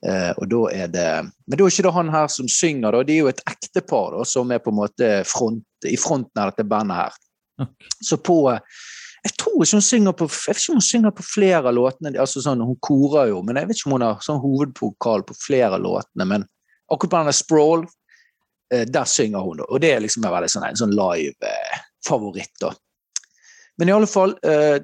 Uh, 0.00 0.32
og 0.40 0.46
da 0.48 0.60
er 0.72 0.86
det 0.88 1.08
Men 1.20 1.58
det 1.58 1.60
er 1.60 1.72
ikke 1.74 1.82
det 1.84 1.90
han 1.92 2.08
her 2.08 2.28
som 2.32 2.46
synger, 2.48 2.94
da. 2.94 3.02
De 3.04 3.12
er 3.12 3.18
jo 3.20 3.28
et 3.28 3.42
ektepar 3.50 4.14
da, 4.14 4.22
som 4.24 4.48
er 4.48 4.62
på 4.64 4.72
en 4.72 4.78
måte 4.78 5.08
front, 5.28 5.66
i 5.84 5.98
fronten 6.00 6.40
av 6.40 6.54
dette 6.54 6.64
bandet 6.64 6.96
her. 6.96 7.18
Okay. 7.60 7.90
Så 8.08 8.16
på 8.16 8.38
Jeg 9.24 9.36
tror 9.36 9.64
ikke 9.64 9.76
hun 9.76 9.84
synger 9.84 10.14
på 10.16 10.26
jeg 10.30 10.54
vet 10.54 10.62
ikke 10.62 10.72
om 10.72 10.78
hun 10.80 10.86
synger 10.86 11.14
på 11.16 11.24
flere 11.26 11.62
av 11.68 11.76
låtene. 11.76 12.12
altså 12.18 12.40
sånn, 12.40 12.62
Hun 12.64 12.78
korer 12.80 13.28
jo, 13.28 13.42
men 13.42 13.56
jeg 13.60 13.68
vet 13.68 13.80
ikke 13.80 13.90
om 13.90 13.96
hun 13.98 14.06
har 14.06 14.22
sånn 14.24 14.40
hovedpokal 14.40 15.24
på 15.28 15.36
flere 15.36 15.74
av 15.76 15.82
låtene. 15.84 16.26
Men 16.26 16.46
akkurat 16.90 17.10
på 17.10 17.18
denne 17.18 17.36
Sprawl, 17.36 17.84
eh, 18.72 18.86
der 18.88 19.04
synger 19.04 19.44
hun. 19.44 19.58
da, 19.58 19.64
Og 19.68 19.80
det 19.80 19.92
er 19.92 20.00
liksom 20.00 20.24
en 20.24 20.48
sånn, 20.48 20.68
en 20.68 20.76
sånn 20.76 20.96
live-favoritt. 20.96 22.56
da. 22.60 22.72
Men 23.78 23.88
i 23.88 23.92
alle 23.92 24.06
fall, 24.06 24.38
eh, 24.42 24.80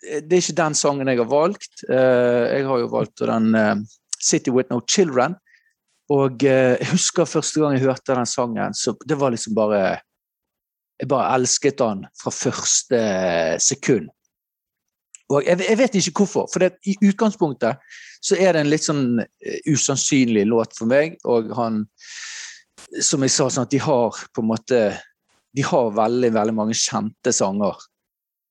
det 0.00 0.32
er 0.32 0.42
ikke 0.42 0.62
den 0.62 0.74
sangen 0.74 1.08
jeg 1.08 1.18
har 1.18 1.28
valgt. 1.28 1.84
Eh, 1.88 2.56
jeg 2.56 2.66
har 2.66 2.78
jo 2.78 2.88
valgt 2.88 3.18
den 3.18 3.54
eh, 3.54 3.76
City 4.20 4.50
With 4.50 4.70
No 4.70 4.80
Children. 4.86 5.36
Og 6.10 6.42
eh, 6.44 6.76
jeg 6.80 6.90
husker 6.94 7.28
første 7.28 7.60
gang 7.60 7.76
jeg 7.76 7.86
hørte 7.86 8.16
den 8.16 8.26
sangen, 8.26 8.74
så 8.74 8.96
det 9.06 9.18
var 9.20 9.30
liksom 9.30 9.54
bare 9.54 10.00
Jeg 11.00 11.08
bare 11.08 11.34
elsket 11.38 11.80
han 11.80 12.04
fra 12.20 12.32
første 12.34 13.00
sekund. 13.64 14.10
Og 15.30 15.46
jeg, 15.46 15.62
jeg 15.62 15.78
vet 15.78 15.96
ikke 15.96 16.24
hvorfor, 16.24 16.48
for 16.52 16.62
det, 16.64 16.74
i 16.90 16.96
utgangspunktet 17.06 17.78
så 18.20 18.36
er 18.36 18.52
det 18.52 18.64
en 18.64 18.72
litt 18.72 18.84
sånn 18.84 19.20
eh, 19.22 19.60
usannsynlig 19.70 20.42
låt 20.50 20.74
for 20.76 20.90
meg, 20.90 21.16
og 21.24 21.52
han 21.56 21.84
Som 23.04 23.22
jeg 23.22 23.30
sa, 23.30 23.46
sånn 23.46 23.68
at 23.68 23.70
de 23.70 23.78
har 23.78 24.16
på 24.34 24.42
en 24.42 24.48
måte 24.48 24.78
De 25.54 25.62
har 25.62 25.92
veldig, 25.94 26.30
veldig 26.34 26.54
mange 26.54 26.74
kjente 26.74 27.32
sanger. 27.34 27.76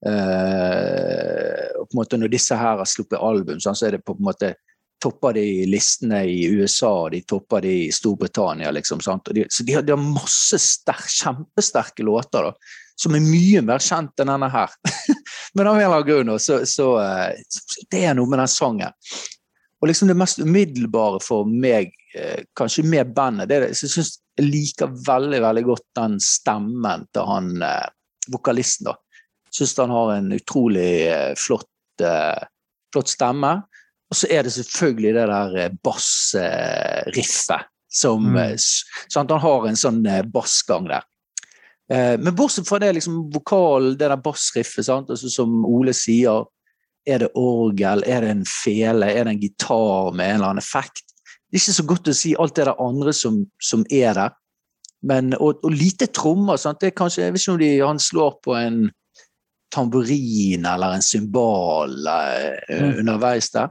Eh, 0.05 1.67
og 1.79 1.87
på 1.87 1.93
en 1.93 1.99
måte 1.99 2.19
når 2.19 2.31
disse 2.31 2.55
her 2.55 2.79
har 2.79 2.87
sluppet 2.87 3.19
album, 3.19 3.59
sånn, 3.59 3.75
så 3.75 3.87
er 3.87 3.97
det 3.97 4.05
på 4.05 4.15
en 4.15 4.27
måte 4.27 4.53
topper 4.99 5.33
de 5.33 5.65
listene 5.65 6.23
i 6.27 6.43
USA, 6.47 6.91
og 7.05 7.11
de 7.13 7.21
topper 7.27 7.63
de 7.63 7.73
i 7.85 7.91
Storbritannia. 7.91 8.71
Liksom, 8.71 8.99
de, 9.31 9.45
så 9.49 9.63
de 9.63 9.73
har, 9.77 9.85
de 9.85 9.95
har 9.95 10.01
masse 10.01 10.59
sterk, 10.59 11.07
kjempesterke 11.07 12.03
låter 12.03 12.49
da, 12.49 12.53
som 12.99 13.15
er 13.15 13.23
mye 13.23 13.63
mer 13.65 13.83
kjent 13.83 14.19
enn 14.19 14.31
denne 14.33 14.49
her. 14.51 14.75
Men 15.55 15.69
av 15.69 15.77
en 15.77 15.85
eller 15.85 16.01
annen 16.01 16.07
grunn 16.09 16.39
så, 16.39 16.61
så, 16.67 16.89
eh, 17.01 17.39
så 17.47 17.85
det 17.91 18.03
er 18.09 18.17
noe 18.17 18.29
med 18.29 18.41
den 18.43 18.51
sangen. 18.51 18.97
Og 19.79 19.87
liksom 19.87 20.11
det 20.11 20.17
mest 20.19 20.41
umiddelbare 20.43 21.21
for 21.23 21.47
meg, 21.47 21.93
eh, 22.15 22.43
kanskje 22.59 22.83
med 22.83 23.13
bandet, 23.15 23.47
det 23.49 23.59
er 23.59 23.69
så 23.71 23.87
jeg 23.87 23.95
syns 23.95 24.17
jeg 24.39 24.47
liker 24.47 24.91
veldig 25.07 25.39
veldig 25.43 25.63
godt 25.67 25.85
den 25.99 26.19
stemmen 26.23 27.07
til 27.15 27.27
han 27.27 27.63
eh, 27.63 27.87
vokalisten. 28.35 28.91
da. 28.91 28.97
Syns 29.55 29.77
han 29.79 29.95
har 29.95 30.13
en 30.17 30.33
utrolig 30.35 30.91
flott, 31.39 32.03
flott 32.93 33.09
stemme. 33.09 33.55
Og 34.09 34.17
så 34.17 34.27
er 34.33 34.43
det 34.45 34.53
selvfølgelig 34.55 35.13
det 35.13 35.27
der 35.29 35.57
eh, 35.65 35.75
bassriffet 35.85 37.67
som 37.89 38.31
Mm. 38.31 38.37
eh, 38.37 38.55
sant? 39.09 39.31
Han 39.31 39.39
har 39.41 39.67
en 39.67 39.75
sånn 39.77 40.05
eh, 40.05 40.23
bassgang 40.25 40.89
der. 40.89 41.05
Men 41.89 42.35
bortsett 42.37 42.67
fra 42.69 42.77
det, 42.77 42.91
liksom 42.93 43.31
vokalen, 43.33 43.95
det 43.97 44.11
der 44.11 44.19
bassriffet? 44.21 44.85
Altså, 44.93 45.29
som 45.29 45.65
Ole 45.65 45.89
sier, 45.97 46.43
er 47.07 47.23
det 47.23 47.31
orgel, 47.33 48.03
er 48.05 48.21
det 48.21 48.29
en 48.29 48.45
fele, 48.45 49.07
er 49.09 49.25
det 49.25 49.31
en 49.33 49.39
gitar 49.41 50.11
med 50.13 50.29
en 50.29 50.35
eller 50.35 50.51
annen 50.51 50.61
effekt? 50.61 51.01
Det 51.49 51.57
er 51.57 51.63
ikke 51.63 51.73
så 51.79 51.85
godt 51.89 52.11
å 52.11 52.13
si 52.13 52.35
alt 52.37 52.53
det 52.59 52.67
der 52.67 52.77
andre 52.77 53.13
som, 53.13 53.39
som 53.57 53.81
er 53.89 54.13
der. 54.13 54.35
Men, 55.01 55.33
og, 55.39 55.63
og 55.65 55.73
lite 55.73 56.05
trommer. 56.13 56.61
Sant? 56.61 56.77
Det 56.77 56.91
er 56.91 56.97
kanskje, 56.99 57.23
jeg 57.23 57.33
vet 57.33 57.41
ikke 57.41 57.55
om 57.55 57.59
de, 57.63 57.71
han 57.81 57.99
slår 58.05 58.37
på 58.45 58.53
en 58.59 58.79
tamburin 59.73 60.65
eller 60.65 60.97
en 60.97 61.05
symbol 61.05 61.95
eh, 62.07 62.79
Mm. 62.79 62.99
underveis 62.99 63.51
der. 63.51 63.69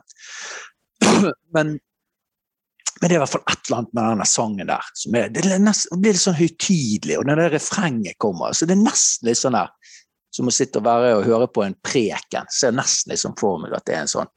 Men, 1.54 1.78
men 3.00 3.08
det 3.08 3.14
er 3.14 3.20
i 3.20 3.22
hvert 3.22 3.30
fall 3.30 3.44
et 3.46 3.68
eller 3.68 3.76
annet 3.78 3.92
med 3.94 4.04
denne 4.10 4.24
sangen 4.26 4.66
der. 4.66 4.86
Som 4.98 5.14
er, 5.14 5.28
det, 5.30 5.44
er 5.46 5.60
nest, 5.62 5.86
det 5.92 5.98
blir 6.02 6.16
litt 6.16 6.22
sånn 6.24 6.34
høytidelig, 6.34 7.18
og 7.20 7.28
når 7.28 7.38
det 7.44 7.50
refrenget 7.52 8.18
kommer, 8.18 8.56
så 8.58 8.66
det 8.66 8.74
er 8.74 8.80
nesten 8.82 9.28
litt 9.30 9.38
sånn 9.38 9.54
der 9.54 9.70
som 10.34 10.50
å 10.50 10.54
sitte 10.54 10.80
og 10.80 10.86
være 10.88 11.12
og 11.16 11.24
høre 11.28 11.46
på 11.54 11.62
en 11.64 11.76
preken. 11.84 12.48
Ser 12.52 12.74
nesten 12.76 13.14
liksom 13.14 13.36
for 13.38 13.62
meg 13.62 13.76
at 13.78 13.86
det 13.86 13.94
er 13.96 14.02
en 14.04 14.10
sånn 14.10 14.32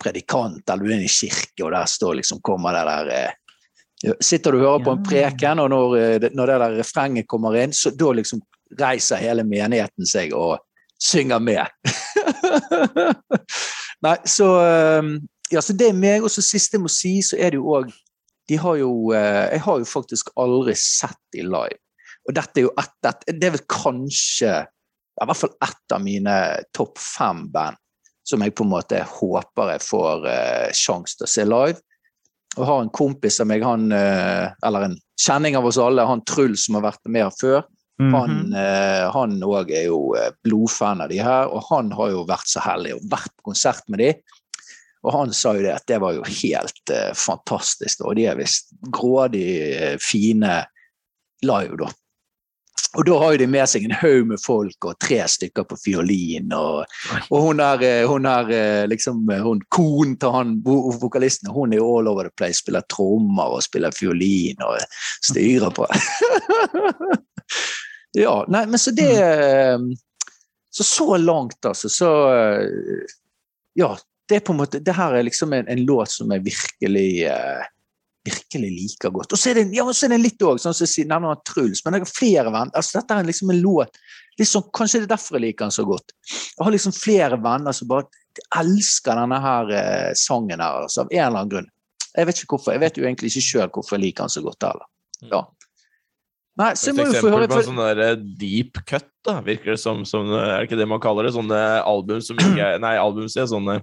predikant 0.00 0.72
eller 0.72 0.88
du 0.88 0.94
er 0.94 1.02
i 1.02 1.06
en 1.06 1.12
kirke, 1.18 1.66
og 1.66 1.74
der 1.76 1.90
står 1.92 2.18
liksom 2.22 2.40
kommer 2.44 2.76
det 2.76 2.86
der 2.88 3.12
eh, 3.18 3.36
Sitter 4.22 4.54
du 4.54 4.60
og 4.60 4.64
hører 4.64 4.82
på 4.86 4.92
en 4.94 5.00
preken, 5.02 5.58
og 5.58 5.70
når, 5.72 5.94
eh, 5.98 6.26
når 6.32 6.50
det 6.52 6.58
der 6.62 6.74
refrenget 6.78 7.26
kommer 7.26 7.56
inn, 7.58 7.72
så 7.74 7.90
da 7.90 8.12
liksom 8.14 8.40
reiser 8.78 9.18
hele 9.18 9.42
menigheten 9.48 10.06
seg 10.06 10.34
og 10.38 10.58
synger 11.02 11.42
med. 11.42 11.66
Nei, 14.04 14.16
så 14.28 14.52
eh, 14.62 15.10
Ja, 15.48 15.62
så 15.64 15.72
det 15.72 15.90
er 15.90 15.96
meg. 15.96 16.24
Og 16.26 16.32
så 16.32 16.44
siste 16.44 16.76
jeg 16.76 16.84
må 16.84 16.92
si, 16.92 17.18
så 17.24 17.38
er 17.40 17.54
det 17.54 17.60
jo 17.60 17.72
òg 17.78 17.92
De 18.48 18.58
har 18.60 18.76
jo 18.80 18.90
eh, 19.16 19.44
Jeg 19.54 19.62
har 19.64 19.78
jo 19.80 19.88
faktisk 19.88 20.32
aldri 20.36 20.74
sett 20.78 21.20
de 21.34 21.46
live. 21.46 21.80
Og 22.28 22.36
dette 22.36 22.60
er 22.60 22.68
jo 22.68 22.74
et, 22.78 23.24
Det 23.26 23.48
er 23.48 23.54
vel 23.56 23.66
kanskje 23.70 24.56
i 25.18 25.26
hvert 25.26 25.40
fall 25.40 25.54
ett 25.64 25.94
av 25.94 26.02
mine 26.04 26.34
topp 26.76 27.00
fem 27.02 27.48
band 27.50 27.78
som 28.28 28.42
jeg 28.44 28.54
på 28.54 28.64
en 28.66 28.70
måte 28.70 29.00
håper 29.08 29.72
jeg 29.72 29.84
får 29.86 30.26
uh, 30.28 30.68
sjanse 30.76 31.16
til 31.18 31.26
å 31.26 31.30
se 31.32 31.46
live. 31.48 31.80
Og 32.58 32.66
har 32.68 32.82
en 32.82 32.92
kompis 32.94 33.40
av 33.40 33.48
meg, 33.48 33.64
han, 33.64 33.88
uh, 33.90 34.52
eller 34.66 34.88
en 34.88 34.96
kjenning 35.20 35.56
av 35.58 35.68
oss 35.68 35.80
alle, 35.80 36.04
han 36.06 36.24
Truls 36.28 36.66
som 36.66 36.76
har 36.78 36.84
vært 36.90 37.08
med 37.08 37.24
her 37.24 37.34
før. 37.40 37.64
Mhm. 37.98 38.14
Han 38.14 38.52
eh, 38.54 39.04
han 39.10 39.38
òg 39.42 39.72
er 39.74 39.88
jo 39.88 40.14
eh, 40.14 40.30
blodfan 40.46 41.02
av 41.02 41.10
de 41.10 41.18
her, 41.18 41.50
og 41.50 41.64
han 41.70 41.90
har 41.98 42.12
jo 42.14 42.26
vært 42.28 42.50
så 42.50 42.62
heldig 42.62 42.94
og 42.94 43.08
vært 43.10 43.32
på 43.34 43.50
konsert 43.50 43.88
med 43.90 44.04
de. 44.04 44.12
Og 45.06 45.14
han 45.14 45.32
sa 45.34 45.54
jo 45.56 45.64
det 45.64 45.74
at 45.74 45.86
det 45.90 46.00
var 46.02 46.16
jo 46.16 46.24
helt 46.26 46.90
uh, 46.90 47.12
fantastisk, 47.14 48.02
og 48.02 48.16
de 48.18 48.26
er 48.26 48.38
visst 48.38 48.72
grådig 48.90 49.46
eh, 49.78 49.96
fine 50.02 50.60
live, 51.46 51.78
da. 51.78 51.90
Og 52.96 53.04
da 53.04 53.18
har 53.20 53.34
jo 53.34 53.40
de 53.42 53.46
med 53.52 53.68
seg 53.68 53.84
en 53.84 53.96
haug 54.00 54.30
med 54.30 54.40
folk 54.40 54.86
og 54.88 54.96
tre 55.02 55.18
stykker 55.28 55.66
på 55.68 55.76
fiolin. 55.76 56.48
Og, 56.56 56.86
og 57.28 57.44
hun 57.44 57.60
er, 57.60 57.82
eh, 57.84 58.04
hun 58.08 58.24
er 58.26 58.52
eh, 58.54 58.84
liksom 58.88 59.28
eh, 59.34 59.42
hun, 59.44 59.60
Konen 59.74 60.16
til 60.20 60.32
han 60.32 60.54
vokalisten 60.64 61.52
hun 61.52 61.76
er 61.76 61.84
all 61.84 62.08
over 62.08 62.30
the 62.30 62.34
place. 62.34 62.62
Spiller 62.62 62.86
trommer 62.88 63.58
og 63.58 63.62
spiller 63.66 63.92
fiolin 63.94 64.64
og 64.64 64.80
styrer 65.28 65.74
på. 65.76 65.84
ja, 68.16 68.34
nei, 68.48 68.66
men 68.66 68.80
så 68.80 68.92
det 68.96 69.10
mm. 69.80 69.90
Så 70.78 70.84
så 70.84 71.16
langt, 71.16 71.64
altså, 71.64 71.88
så 71.88 72.08
eh, 72.32 73.08
Ja, 73.74 73.94
det 74.28 74.36
er 74.36 74.44
på 74.44 74.52
en 74.52 74.60
måte 74.60 74.80
Det 74.84 74.94
her 74.94 75.16
er 75.16 75.24
liksom 75.26 75.52
en, 75.56 75.68
en 75.68 75.84
låt 75.88 76.12
som 76.12 76.32
jeg 76.32 76.44
virkelig 76.44 77.24
eh, 77.26 77.66
virkelig 78.28 78.70
liker 78.70 79.10
godt. 79.10 79.32
Og 79.32 79.40
så 79.40 79.50
er 79.50 79.60
det, 79.60 79.62
ja, 79.76 79.86
så 79.92 80.06
er 80.06 80.14
det 80.14 80.20
litt 80.20 80.42
òg, 80.44 80.60
sånn 80.60 80.76
som 80.76 80.88
jeg 80.90 81.08
nevner 81.08 81.38
Truls, 81.48 81.80
men 81.84 81.96
jeg 81.96 82.04
har 82.04 82.10
flere 82.12 82.50
venner. 82.52 82.74
altså 82.76 82.98
Dette 82.98 83.16
er 83.16 83.28
liksom 83.28 83.52
en 83.54 83.60
låt 83.62 84.00
liksom, 84.38 84.68
Kanskje 84.74 85.02
det 85.02 85.08
er 85.08 85.14
derfor 85.14 85.38
jeg 85.38 85.46
liker 85.46 85.64
den 85.64 85.74
så 85.74 85.84
godt. 85.88 86.14
Jeg 86.28 86.64
har 86.64 86.74
liksom 86.74 86.94
flere 86.96 87.38
venner 87.42 87.76
som 87.76 87.90
bare 87.90 88.08
elsker 88.60 89.18
denne 89.18 89.40
her 89.42 89.74
eh, 89.74 90.10
sangen 90.18 90.60
her, 90.60 90.84
altså, 90.84 91.04
av 91.04 91.12
en 91.12 91.24
eller 91.24 91.40
annen 91.40 91.54
grunn. 91.54 91.70
Jeg 92.14 92.28
vet 92.28 92.42
ikke 92.42 92.56
hvorfor. 92.56 92.74
Jeg 92.74 92.82
vet 92.82 92.98
jo 92.98 93.06
egentlig 93.06 93.32
ikke 93.32 93.46
sjøl 93.48 93.72
hvorfor 93.74 93.96
jeg 93.96 94.04
liker 94.06 94.26
den 94.26 94.34
så 94.34 94.42
godt 94.44 94.68
Eller. 94.68 94.90
Ja. 95.32 95.42
Nei, 96.58 96.72
så 96.74 96.90
må 96.90 97.04
jo 97.06 97.12
få 97.12 97.14
eksempel 97.14 97.34
høre 97.36 97.48
på 97.48 97.54
for, 97.54 97.60
en 97.62 97.68
sånn 97.68 97.82
der 97.84 98.00
eh, 98.02 98.22
deep 98.40 98.80
cut, 98.88 99.06
da, 99.26 99.36
virker 99.46 99.76
det 99.76 99.80
som, 99.82 100.00
som 100.08 100.32
Er 100.34 100.56
det 100.56 100.68
ikke 100.68 100.78
det 100.80 100.88
man 100.90 101.02
kaller 101.02 101.28
det? 101.28 101.34
Sånne 101.36 101.60
album 101.86 102.22
som 102.24 102.40
ikke 102.42 102.64
er 102.72 102.80
Nei, 102.82 102.96
album 102.98 103.28
sier 103.30 103.46
sånne 103.50 103.78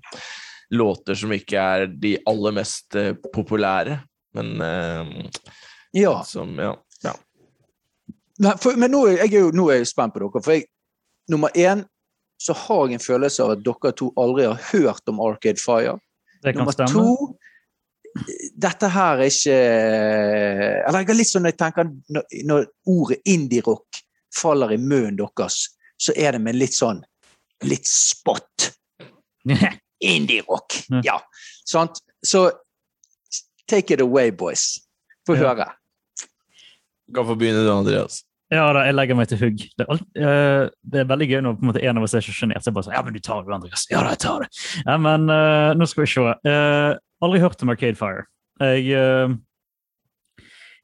låter 0.76 1.16
som 1.16 1.32
ikke 1.32 1.62
er 1.62 1.86
de 1.88 2.16
aller 2.28 2.56
mest 2.58 2.96
eh, 2.98 3.14
populære, 3.36 4.00
men 4.36 4.56
eh, 4.66 5.12
Ja. 5.96 6.18
som 6.28 6.58
Ja. 6.60 6.74
ja. 7.06 7.14
Nei, 8.44 8.56
for, 8.60 8.76
men 8.76 8.92
nå, 8.92 9.06
jeg 9.14 9.30
er 9.30 9.46
jo, 9.46 9.52
nå 9.56 9.70
er 9.72 9.80
jeg 9.84 9.92
spent 9.94 10.16
på 10.16 10.24
dere. 10.26 10.42
For 10.44 10.58
jeg, 10.58 10.66
nummer 11.32 11.54
én 11.56 11.86
så 12.42 12.54
har 12.66 12.90
jeg 12.90 12.98
en 12.98 13.06
følelse 13.06 13.46
av 13.46 13.54
at 13.56 13.64
dere 13.64 13.94
to 13.96 14.10
aldri 14.20 14.50
har 14.50 14.60
hørt 14.74 15.14
om 15.14 15.22
Arcade 15.24 15.62
Fire. 15.62 15.96
Det 16.44 16.52
kan 16.52 16.66
Nummer 16.66 16.76
stemme. 16.76 16.92
to 16.92 17.38
Dette 18.56 18.88
her 18.94 19.20
er 19.20 19.28
ikke 19.28 19.56
Eller 19.56 21.02
jeg 21.02 21.08
har 21.10 21.18
litt 21.20 21.28
sånn 21.28 21.44
når 21.44 21.52
jeg 21.52 21.60
tenker 21.60 21.90
når, 22.16 22.28
når 22.48 22.68
ordet 22.88 23.18
indie-rock 23.28 24.00
faller 24.36 24.72
i 24.76 24.78
munnen 24.80 25.18
deres, 25.20 25.58
så 26.00 26.16
er 26.16 26.36
det 26.36 26.42
med 26.44 26.56
litt 26.60 26.76
sånn 26.76 27.02
litt 27.64 27.88
spott. 27.88 28.70
Indie-rock! 30.04 30.76
Ja. 30.92 31.02
Ja. 31.08 31.18
Sant? 31.68 32.02
Så 32.26 32.50
take 33.72 33.96
it 33.96 34.02
away, 34.04 34.32
boys. 34.32 34.80
Få 35.28 35.36
Ja. 35.36 35.48
høre. 35.48 35.68
Du 37.08 37.14
kan 37.20 37.26
få 37.28 37.36
begynne 37.40 37.64
du, 37.64 37.72
Andreas. 37.72 38.24
Ja 38.54 38.68
da, 38.74 38.84
jeg 38.86 38.94
legger 38.94 39.18
meg 39.18 39.28
til 39.32 39.40
hugg. 39.42 39.58
Det 39.74 39.86
er, 39.86 39.90
alt, 39.94 40.04
eh, 40.20 40.68
det 40.86 41.00
er 41.02 41.08
veldig 41.10 41.28
gøy 41.32 41.40
når 41.42 41.56
på 41.58 41.64
en 41.66 41.70
måte, 41.72 41.82
en 41.84 41.98
av 41.98 42.04
oss 42.06 42.14
er 42.14 42.22
så 42.26 42.34
sjenert. 42.36 42.62
Så 42.62 42.70
jeg 42.70 42.76
bare 42.78 42.86
sånn, 42.88 42.96
ja, 42.98 43.02
men 43.08 43.16
du 43.16 43.20
tar 43.26 43.42
det, 43.44 43.56
Andreas. 43.56 43.86
Ja 43.90 44.04
da, 44.06 44.12
jeg 44.14 44.22
tar 44.22 44.44
det. 44.46 44.50
Ja, 44.86 44.98
men 45.02 45.26
uh, 45.32 45.72
nå 45.78 45.88
skal 45.90 46.04
vi 46.06 46.12
se. 46.12 46.36
Eh, 46.52 46.92
aldri 47.24 47.42
hørt 47.44 47.62
om 47.64 47.72
Arcade 47.74 48.00
Fire. 48.00 48.26
Jeg 48.62 48.96
uh, 48.96 49.36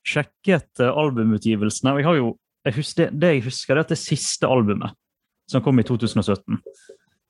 sjekket 0.08 0.82
eh, 0.82 0.90
albumutgivelsene, 0.90 1.94
og 1.94 2.02
jeg 2.02 2.08
har 2.08 2.18
jo 2.20 2.32
jeg 2.66 2.76
husker, 2.78 3.10
det, 3.10 3.22
det 3.22 3.30
jeg 3.36 3.44
husker, 3.48 3.74
det 3.74 3.80
er 3.80 3.88
at 3.88 3.92
det 3.94 3.98
siste 3.98 4.50
albumet, 4.50 4.94
som 5.50 5.64
kom 5.66 5.82
i 5.82 5.86
2017, 5.86 6.60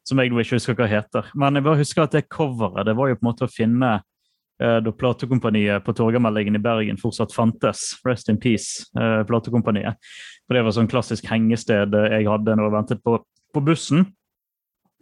som 0.07 0.19
jeg 0.19 0.31
ikke 0.31 0.57
husker 0.57 0.75
hva 0.75 0.87
heter, 0.91 1.29
men 1.39 1.55
jeg 1.55 1.67
bare 1.67 1.79
husker 1.79 2.03
at 2.03 2.15
det 2.17 2.25
coveret, 2.31 2.83
det 2.87 2.95
var 2.99 3.11
jo 3.11 3.19
på 3.19 3.23
en 3.23 3.29
måte 3.29 3.47
å 3.47 3.51
finne 3.51 3.91
uh, 4.01 4.79
da 4.83 4.95
platekompaniet 4.95 5.85
på 5.85 5.95
Torgallmeldingen 5.95 6.59
i 6.59 6.63
Bergen 6.63 6.99
fortsatt 6.99 7.35
fantes. 7.35 7.93
Rest 8.07 8.31
in 8.31 8.39
peace, 8.41 8.87
uh, 8.99 9.21
platekompaniet. 9.27 9.99
For 10.45 10.57
det 10.57 10.65
var 10.67 10.75
sånn 10.75 10.91
klassisk 10.91 11.29
hengested 11.31 11.95
jeg 11.95 12.27
hadde 12.27 12.57
når 12.57 12.67
jeg 12.67 12.75
ventet 12.75 13.05
på, 13.05 13.19
på 13.55 13.63
bussen. 13.63 14.09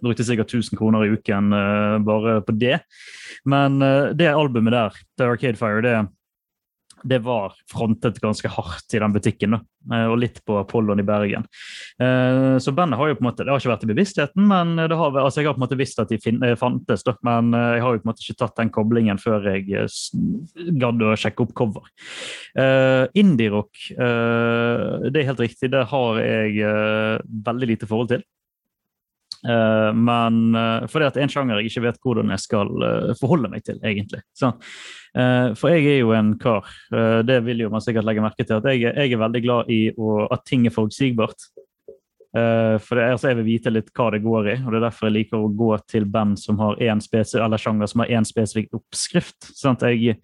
Brukte 0.03 0.23
sikkert 0.23 0.53
1000 0.53 0.79
kroner 0.79 1.05
i 1.05 1.11
uken 1.17 1.51
uh, 1.53 1.97
bare 2.03 2.39
på 2.45 2.55
det. 2.55 2.79
Men 3.49 3.81
uh, 3.83 4.13
det 4.15 4.31
albumet 4.31 4.75
der, 4.75 5.03
The 5.19 5.27
Arcade 5.33 5.59
Fire, 5.59 5.83
det, 5.83 5.97
det 7.03 7.19
var 7.23 7.53
frontet 7.71 8.21
ganske 8.23 8.47
hardt 8.51 8.95
i 8.95 8.99
den 8.99 9.13
butikken. 9.15 9.55
da, 9.55 9.59
eh, 9.95 10.05
Og 10.11 10.17
litt 10.19 10.41
på 10.43 10.57
Apollon 10.59 10.99
i 10.99 11.05
Bergen. 11.07 11.45
Så 12.59 12.73
bandet 12.75 12.99
har 12.99 13.07
jo 13.07 13.15
på 13.15 13.23
en 13.23 13.27
måte, 13.29 13.45
Det 13.45 13.51
har 13.51 13.59
ikke 13.59 13.71
vært 13.71 13.83
i 13.85 13.93
bevisstheten, 13.93 14.47
men 14.47 14.77
har, 14.77 15.15
altså 15.15 15.39
jeg 15.39 15.47
har 15.47 15.55
på 15.55 15.61
en 15.61 15.67
måte 15.67 15.77
visst 15.79 15.99
at 15.99 16.09
de 16.09 16.55
fantes. 16.57 17.03
da, 17.03 17.15
Men 17.23 17.53
jeg 17.53 17.81
har 17.81 17.93
jo 17.93 17.99
på 17.99 18.03
en 18.03 18.11
måte 18.11 18.25
ikke 18.25 18.37
tatt 18.37 18.57
den 18.57 18.69
koblingen 18.69 19.17
før 19.17 19.47
jeg 19.47 19.87
gadd 20.75 21.01
å 21.01 21.15
sjekke 21.15 21.39
opp 21.47 21.53
cover. 21.55 21.87
Indie-rock, 23.15 23.71
det 23.95 25.15
er 25.15 25.29
helt 25.31 25.39
riktig, 25.39 25.71
det 25.71 25.87
har 25.87 26.19
jeg 26.19 27.23
veldig 27.47 27.67
lite 27.67 27.87
forhold 27.87 28.09
til. 28.09 28.23
Eh, 29.47 29.93
men 29.95 30.55
uh, 30.55 30.87
fordi 30.91 31.07
at 31.07 31.19
en 31.21 31.31
sjanger 31.31 31.59
jeg 31.59 31.71
ikke 31.71 31.85
vet 31.87 32.01
hvordan 32.03 32.33
jeg 32.33 32.43
skal 32.43 32.71
uh, 32.83 33.13
forholde 33.19 33.51
meg 33.51 33.63
til, 33.67 33.79
egentlig. 33.85 34.23
For 34.39 35.73
jeg 35.73 35.87
er 35.89 36.03
jo 36.03 36.11
en 36.13 36.35
kar, 36.37 36.67
det 37.25 37.39
vil 37.41 37.63
jo 37.63 37.71
man 37.73 37.81
sikkert 37.81 38.05
legge 38.05 38.21
merke 38.21 38.45
til, 38.45 38.59
at 38.59 38.67
jeg, 38.69 38.83
jeg 38.85 39.15
er 39.15 39.17
veldig 39.17 39.41
glad 39.41 39.71
i 39.73 39.79
å, 39.97 40.27
at 40.29 40.43
ting 40.45 40.67
er 40.69 40.75
forutsigbart. 40.75 41.47
For 42.29 42.93
det, 42.93 43.07
altså 43.15 43.31
jeg 43.31 43.39
vil 43.39 43.47
vite 43.47 43.73
litt 43.73 43.89
hva 43.97 44.11
det 44.13 44.19
går 44.21 44.51
i, 44.53 44.55
og 44.61 44.69
det 44.69 44.77
er 44.77 44.85
derfor 44.85 45.09
jeg 45.09 45.15
liker 45.15 45.41
å 45.41 45.49
gå 45.49 45.71
til 45.89 46.05
band 46.13 46.37
som 46.37 46.61
har 46.61 46.77
en 46.91 47.01
eller 47.01 47.63
sjanger 47.63 47.89
som 47.89 48.03
har 48.05 48.13
én 48.19 48.29
spesifikk 48.29 48.77
oppskrift. 48.77 49.49
Jeg, 49.49 49.97
jeg, 50.05 50.21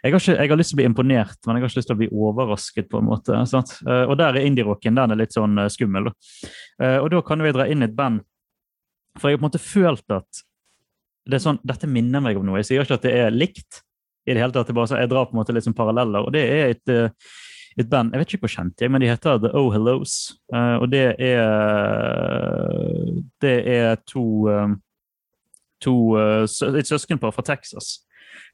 har 0.00 0.16
ikke, 0.16 0.38
jeg 0.38 0.54
har 0.54 0.62
lyst 0.62 0.72
til 0.72 0.78
å 0.78 0.80
bli 0.80 0.88
imponert, 0.88 1.36
men 1.44 1.60
jeg 1.60 1.66
har 1.66 1.74
ikke 1.74 1.82
lyst 1.82 1.92
til 1.92 1.98
å 1.98 2.02
bli 2.02 2.10
overrasket. 2.24 2.88
på 2.88 3.04
en 3.04 3.10
måte. 3.12 3.44
Og 4.00 4.16
der 4.16 4.32
er 4.32 4.48
indie-rocken 4.48 4.96
den 4.96 5.12
er 5.12 5.24
litt 5.26 5.36
sånn 5.36 5.60
skummel. 5.76 6.08
Og 6.80 7.12
da 7.12 7.24
kan 7.28 7.44
vi 7.44 7.52
dra 7.52 7.68
inn 7.68 7.84
et 7.84 8.00
band, 8.00 8.24
for 9.18 9.28
jeg 9.28 9.36
har 9.36 9.40
på 9.40 9.44
en 9.44 9.50
måte 9.50 9.62
følt 9.62 10.14
at 10.14 10.42
det 11.28 11.38
sånn, 11.42 11.60
dette 11.66 11.86
minner 11.86 12.22
meg 12.24 12.38
om 12.38 12.46
noe. 12.46 12.58
Jeg 12.62 12.70
sier 12.70 12.84
ikke 12.84 12.98
at 12.98 13.06
det 13.06 13.14
er 13.14 13.34
likt, 13.34 13.82
i 14.26 14.34
det 14.34 14.42
hele 14.42 14.54
tatt. 14.54 14.70
sånn, 14.70 15.00
Jeg 15.00 15.10
drar 15.10 15.26
på 15.26 15.34
en 15.34 15.40
måte 15.40 15.54
litt 15.54 15.66
sånn 15.66 15.76
paralleller, 15.76 16.26
og 16.26 16.32
det 16.34 16.42
er 16.42 16.70
et, 16.70 16.88
eh, 16.88 17.10
et 17.78 17.88
band 17.88 18.12
Jeg 18.12 18.20
vet 18.20 18.28
ikke 18.34 18.46
hvor 18.46 18.56
kjent 18.56 18.76
de 18.76 18.84
er, 18.84 18.88
men 18.88 19.00
de 19.00 19.08
heter 19.10 19.40
The 19.40 19.50
Oh 19.54 19.70
Hellos. 19.72 20.38
Eh, 20.52 20.76
og 20.76 20.90
det 20.90 21.16
er 21.18 21.42
Det 23.40 23.66
er 23.66 23.96
to, 24.06 24.48
eh, 24.48 24.74
to 25.80 26.16
et 26.16 26.86
søskenpar 26.86 27.32
fra 27.34 27.42
Texas 27.42 28.04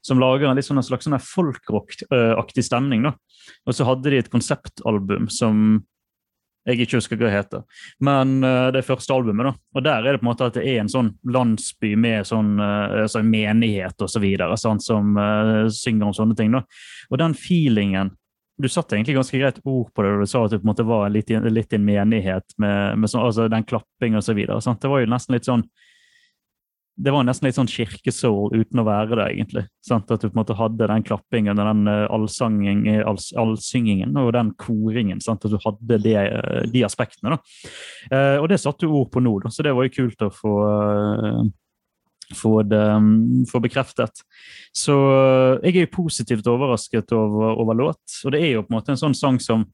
som 0.01 0.19
lager 0.19 0.47
en 0.47 0.55
litt 0.55 0.65
sånn 0.65 0.81
slags 0.83 1.05
sånn 1.05 1.19
folkrock-aktig 1.19 2.63
stemning. 2.63 3.03
da. 3.03 3.13
Og 3.67 3.73
så 3.73 3.85
hadde 3.85 4.09
de 4.09 4.17
et 4.17 4.31
konseptalbum 4.31 5.29
som 5.29 5.85
jeg 6.69 6.85
ikke 6.85 6.99
husker 6.99 7.19
hva 7.19 7.27
det 7.27 7.33
heter. 7.35 7.65
Men 8.05 8.37
uh, 8.45 8.69
det 8.75 8.85
første 8.87 9.15
albumet, 9.15 9.49
da. 9.49 9.53
Og 9.75 9.85
der 9.85 10.05
er 10.05 10.15
det 10.15 10.21
på 10.21 10.27
en 10.27 10.31
måte 10.31 10.49
at 10.49 10.57
det 10.57 10.65
er 10.67 10.83
en 10.83 10.91
sånn 10.91 11.11
landsby 11.29 11.95
med 11.99 12.27
sånn 12.29 12.55
uh, 12.61 13.03
og 13.03 13.11
så 13.11 13.23
menighet 13.25 14.05
osv. 14.05 14.25
som 14.59 15.19
uh, 15.19 15.67
synger 15.73 16.09
om 16.09 16.15
sånne 16.15 16.37
ting. 16.39 16.55
da. 16.55 16.63
Og 17.09 17.21
den 17.21 17.37
feelingen 17.37 18.15
Du 18.59 18.67
satte 18.67 18.97
egentlig 18.97 19.13
ganske 19.15 19.37
greit 19.39 19.59
ord 19.63 19.87
på 19.95 20.03
det 20.03 20.09
da 20.11 20.15
du 20.19 20.27
sa 20.27 20.41
at 20.43 20.51
det 20.51 20.57
på 20.59 20.65
en 20.65 20.69
måte 20.73 20.83
var 20.83 21.05
litt 21.07 21.29
i 21.31 21.35
en 21.77 21.85
menighet 21.85 22.57
med, 22.59 22.97
med 22.99 23.07
sånn, 23.07 23.23
altså 23.23 23.45
den 23.47 23.63
klapping 23.63 24.17
og 24.19 24.23
så 24.25 24.35
videre. 24.35 24.59
sant? 24.59 24.81
Det 24.83 24.91
var 24.91 24.99
jo 24.99 25.07
nesten 25.07 25.37
litt 25.37 25.47
sånn 25.47 25.63
det 26.99 27.13
var 27.15 27.23
nesten 27.23 27.47
litt 27.47 27.55
sånn 27.55 27.69
kirkesoul 27.69 28.51
uten 28.59 28.81
å 28.81 28.83
være 28.87 29.15
det, 29.15 29.27
egentlig. 29.31 29.63
Sant? 29.85 30.09
At 30.11 30.19
du 30.19 30.27
på 30.27 30.33
en 30.33 30.41
måte 30.41 30.57
hadde 30.59 30.89
den 30.91 31.05
klappingen 31.07 31.55
og 31.55 31.69
den 31.69 31.87
eh, 31.87 32.05
allsanging, 32.11 32.81
eh, 32.91 33.03
alls, 33.07 33.29
allsyngingen 33.39 34.17
og 34.19 34.33
den 34.35 34.51
koringen. 34.59 35.21
Sant? 35.23 35.47
At 35.47 35.55
du 35.55 35.61
hadde 35.63 35.99
det, 36.03 36.17
eh, 36.19 36.67
de 36.73 36.83
aspektene. 36.83 37.37
da. 37.37 37.39
Eh, 38.11 38.35
og 38.41 38.49
det 38.51 38.59
satte 38.59 38.83
du 38.83 38.91
ord 38.91 39.13
på 39.13 39.23
nå, 39.23 39.37
da, 39.45 39.53
så 39.53 39.63
det 39.63 39.73
var 39.77 39.87
jo 39.87 39.95
kult 39.95 40.27
å 40.27 40.31
få, 40.33 40.55
få 42.35 42.53
det 42.67 42.83
mm, 42.83 43.47
få 43.47 43.63
bekreftet. 43.63 44.25
Så 44.75 44.99
jeg 45.63 45.77
er 45.77 45.87
jo 45.87 45.95
positivt 46.01 46.51
overrasket 46.51 47.15
over, 47.15 47.55
over 47.63 47.79
låt, 47.79 48.03
og 48.25 48.35
det 48.35 48.43
er 48.43 48.57
jo 48.57 48.67
på 48.67 48.73
en 48.73 48.81
måte 48.81 48.95
en 48.95 49.03
sånn 49.07 49.17
sang 49.17 49.39
som 49.43 49.69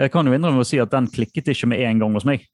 Jeg 0.00 0.12
kan 0.14 0.24
jo 0.24 0.32
innrømme 0.32 0.62
å 0.62 0.64
si 0.64 0.78
at 0.80 0.92
den 0.94 1.10
klikket 1.12 1.50
ikke 1.52 1.66
med 1.68 1.82
en 1.84 1.98
gang 2.00 2.14
hos 2.16 2.24
meg. 2.24 2.46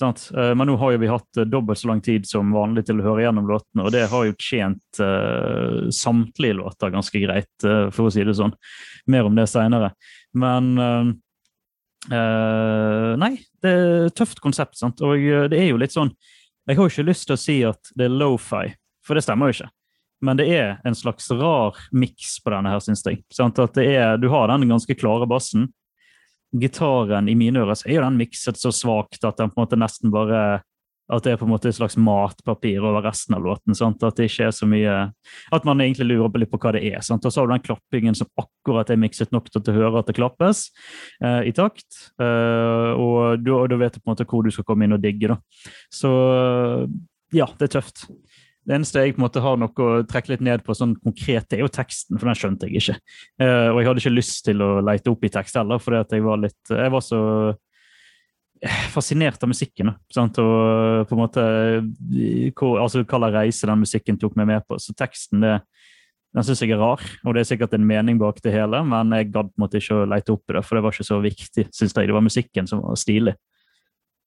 Sant? 0.00 0.30
Eh, 0.36 0.54
Men 0.54 0.66
nå 0.66 0.76
har 0.76 0.94
jo 0.94 0.98
vi 1.02 1.10
hatt 1.10 1.38
eh, 1.38 1.46
dobbelt 1.46 1.78
så 1.78 1.88
lang 1.88 2.00
tid 2.02 2.26
som 2.26 2.52
vanlig 2.54 2.86
til 2.88 3.00
å 3.00 3.06
høre 3.06 3.26
gjennom 3.26 3.46
låtene, 3.50 3.84
og 3.86 3.92
det 3.94 4.06
har 4.10 4.26
jo 4.26 4.34
tjent 4.42 5.02
uh, 5.02 5.86
samtlige 5.94 6.58
låter 6.58 6.90
ganske 6.94 7.20
greit, 7.22 7.52
uh, 7.66 7.90
for 7.94 8.08
å 8.08 8.14
si 8.14 8.24
det 8.26 8.34
sånn. 8.38 8.54
Mer 9.10 9.28
om 9.28 9.38
det 9.38 9.46
seinere. 9.50 9.92
Men 10.34 10.74
uh, 10.80 11.12
Nei, 12.04 13.30
det 13.64 13.70
er 13.70 14.10
et 14.10 14.16
tøft 14.18 14.42
konsept, 14.44 14.76
sant. 14.76 14.98
Og 15.00 15.16
det 15.48 15.56
er 15.56 15.70
jo 15.70 15.78
litt 15.80 15.94
sånn 15.94 16.10
Jeg 16.68 16.76
har 16.76 16.84
jo 16.84 16.92
ikke 16.92 17.06
lyst 17.08 17.24
til 17.30 17.32
å 17.32 17.40
si 17.40 17.54
at 17.64 17.94
det 17.96 18.10
er 18.10 18.12
lofi, 18.12 18.66
for 19.00 19.16
det 19.16 19.22
stemmer 19.24 19.48
jo 19.48 19.56
ikke. 19.56 19.70
Men 20.24 20.36
det 20.36 20.46
er 20.52 20.82
en 20.84 20.96
slags 20.98 21.30
rar 21.32 21.78
miks 21.96 22.34
på 22.44 22.52
denne 22.52 22.74
her, 22.74 22.82
syns 22.84 23.00
jeg. 23.08 23.22
Sant? 23.32 23.56
At 23.56 23.80
er, 23.80 24.18
du 24.20 24.28
har 24.32 24.52
den 24.52 24.68
ganske 24.68 24.98
klare 25.00 25.24
bassen 25.30 25.70
gitaren 26.60 27.28
i 27.28 27.34
mine 27.38 27.64
ører 27.64 27.78
så 27.78 27.88
er 27.88 27.98
jo 27.98 28.06
den 28.06 28.20
mikset 28.20 28.60
så 28.60 28.72
svakt 28.74 29.24
at 29.26 29.40
den 29.40 29.50
på 29.50 29.58
en 29.58 29.64
måte 29.64 29.80
nesten 29.80 30.14
bare 30.14 30.62
at 31.12 31.24
det 31.26 31.34
er 31.34 31.36
på 31.36 31.44
en 31.44 31.52
måte 31.52 31.68
et 31.68 31.76
slags 31.76 31.98
matpapir 32.00 32.80
over 32.80 33.04
resten 33.04 33.36
av 33.36 33.42
låten. 33.44 33.76
Sant? 33.76 34.02
At 34.06 34.16
det 34.16 34.30
ikke 34.30 34.46
er 34.48 34.54
så 34.56 34.68
mye 34.68 34.94
At 35.52 35.66
man 35.68 35.82
egentlig 35.84 36.06
lurer 36.08 36.30
på 36.32 36.40
litt 36.40 36.52
på 36.52 36.60
hva 36.62 36.72
det 36.76 36.80
er. 36.88 37.02
Sant? 37.04 37.26
Og 37.26 37.32
så 37.32 37.42
har 37.42 37.48
du 37.48 37.52
den 37.52 37.66
klappingen 37.66 38.16
som 38.16 38.30
akkurat 38.40 38.88
er 38.88 39.00
mikset 39.00 39.34
nok 39.34 39.50
til 39.52 39.60
å 39.60 39.76
høre 39.76 40.00
at 40.00 40.08
det 40.08 40.16
klappes 40.16 40.70
eh, 41.20 41.50
i 41.50 41.52
takt. 41.56 42.08
Eh, 42.16 42.90
og, 42.96 43.44
du, 43.44 43.52
og 43.52 43.68
da 43.68 43.80
vet 43.80 43.98
du 43.98 44.00
på 44.00 44.08
en 44.08 44.14
måte 44.14 44.28
hvor 44.30 44.46
du 44.46 44.54
skal 44.54 44.64
komme 44.68 44.88
inn 44.88 44.96
og 44.96 45.04
digge. 45.04 45.34
Da. 45.34 45.74
Så 45.92 46.14
ja, 47.36 47.50
det 47.58 47.68
er 47.68 47.76
tøft. 47.76 48.06
Det 48.64 48.78
eneste 48.78 49.02
jeg 49.04 49.14
på 49.14 49.20
en 49.20 49.26
måte 49.26 49.42
har 49.44 49.58
noe 49.60 49.86
å 49.86 50.04
trekke 50.08 50.32
litt 50.32 50.44
ned 50.44 50.62
på 50.64 50.76
sånn 50.76 50.94
konkret, 51.02 51.50
det 51.50 51.58
er 51.58 51.66
jo 51.66 51.72
teksten, 51.72 52.16
for 52.16 52.30
den 52.30 52.38
skjønte 52.38 52.70
jeg 52.70 52.80
ikke. 52.80 52.96
Uh, 53.42 53.68
og 53.74 53.80
jeg 53.80 53.88
hadde 53.90 54.04
ikke 54.04 54.14
lyst 54.14 54.40
til 54.46 54.64
å 54.64 54.70
leite 54.84 55.12
opp 55.12 55.26
i 55.26 55.32
tekst 55.34 55.58
heller, 55.60 55.82
fordi 55.82 56.00
at 56.00 56.16
jeg 56.16 56.24
var 56.24 56.40
litt 56.40 56.72
Jeg 56.72 56.94
var 56.94 57.04
så 57.04 57.20
fascinert 58.94 59.42
av 59.42 59.50
musikken. 59.50 59.92
Sant? 60.12 60.38
Og 60.40 60.54
eh, 60.54 61.02
på 61.08 61.16
en 61.16 61.20
måte 61.20 61.42
hvor, 62.56 62.78
altså 62.80 63.02
Hva 63.02 63.18
slags 63.18 63.34
reise 63.36 63.68
den 63.68 63.82
musikken 63.82 64.20
tok 64.20 64.36
meg 64.40 64.48
med 64.48 64.66
på. 64.68 64.78
Så 64.80 64.94
teksten 64.96 65.44
det, 65.44 65.58
den 66.34 66.46
syns 66.46 66.62
jeg 66.64 66.74
er 66.74 66.80
rar, 66.80 67.02
og 67.22 67.34
det 67.34 67.44
er 67.44 67.50
sikkert 67.52 67.74
en 67.76 67.86
mening 67.86 68.18
bak 68.18 68.40
det 68.42 68.54
hele, 68.54 68.80
men 68.88 69.12
jeg 69.14 69.30
gadd 69.34 69.52
måte 69.60 69.78
ikke 69.78 70.00
å 70.00 70.06
leite 70.10 70.34
opp 70.34 70.50
i 70.50 70.56
det, 70.56 70.64
for 70.66 70.76
det 70.76 70.82
var 70.82 70.96
ikke 70.96 71.06
så 71.06 71.18
viktig, 71.22 71.66
syns 71.70 71.94
jeg. 71.94 72.08
Det 72.10 72.16
var 72.16 72.24
musikken 72.26 72.70
som 72.70 72.82
var 72.82 72.98
stilig. 72.98 73.36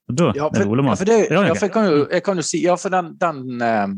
Da 0.07 0.29
Ja, 0.37 0.47
for, 0.53 0.63
ja, 0.63 0.93
for, 0.95 1.03
det, 1.03 1.17
Ja, 1.27 1.41
for 1.51 1.65
jeg, 1.65 1.73
kan 1.73 1.89
jo, 1.89 2.03
jeg 2.07 2.23
kan 2.23 2.39
jo 2.39 2.43
si 2.47 2.61
Ja, 2.63 2.77
for 2.79 2.93
den, 2.93 3.09
den 3.19 3.59
eh, 3.59 3.89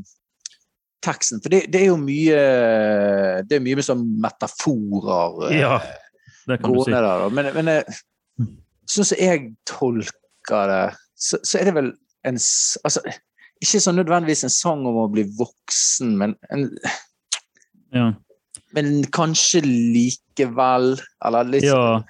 teksten 1.06 1.42
For 1.44 1.54
det, 1.54 1.64
det 1.74 1.82
er 1.84 1.90
jo 1.92 1.98
mye 2.02 2.44
Det 3.48 3.58
er 3.58 3.64
mye 3.64 3.80
med 3.80 3.88
sånn 3.88 4.06
metaforer 4.24 5.50
eh, 5.50 5.58
Ja, 5.62 5.80
det 6.50 6.60
kan 6.62 6.76
du 6.76 6.82
si. 6.84 6.94
der. 6.94 7.26
Men, 7.36 7.52
men 7.56 7.74
eh, 7.74 8.00
sånn 8.90 9.08
som 9.12 9.20
jeg 9.22 9.52
tolker 9.70 10.72
det, 10.72 10.86
så, 11.20 11.42
så 11.46 11.60
er 11.60 11.70
det 11.70 11.76
vel 11.78 11.92
en 12.28 12.40
Altså, 12.40 13.04
ikke 13.60 13.84
sånn 13.84 14.00
nødvendigvis 14.00 14.46
en 14.48 14.54
sang 14.54 14.88
om 14.88 15.02
å 15.04 15.10
bli 15.12 15.26
voksen, 15.38 16.16
men, 16.20 16.36
en, 16.54 16.70
Ja. 17.96 18.12
men 18.78 19.00
kanskje 19.12 19.64
likevel 19.66 20.94
Eller 21.26 21.54
litt 21.56 21.68
ja. 21.68 22.02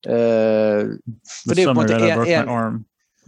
Uh, 0.00 0.96
For 1.28 1.52
det 1.52 1.60
er 1.60 1.66
jo 1.66 1.72
på 1.74 1.74
en 1.74 1.78
måte 1.82 1.96
en, 2.00 2.22
en, 2.24 2.48
arm. 2.48 2.76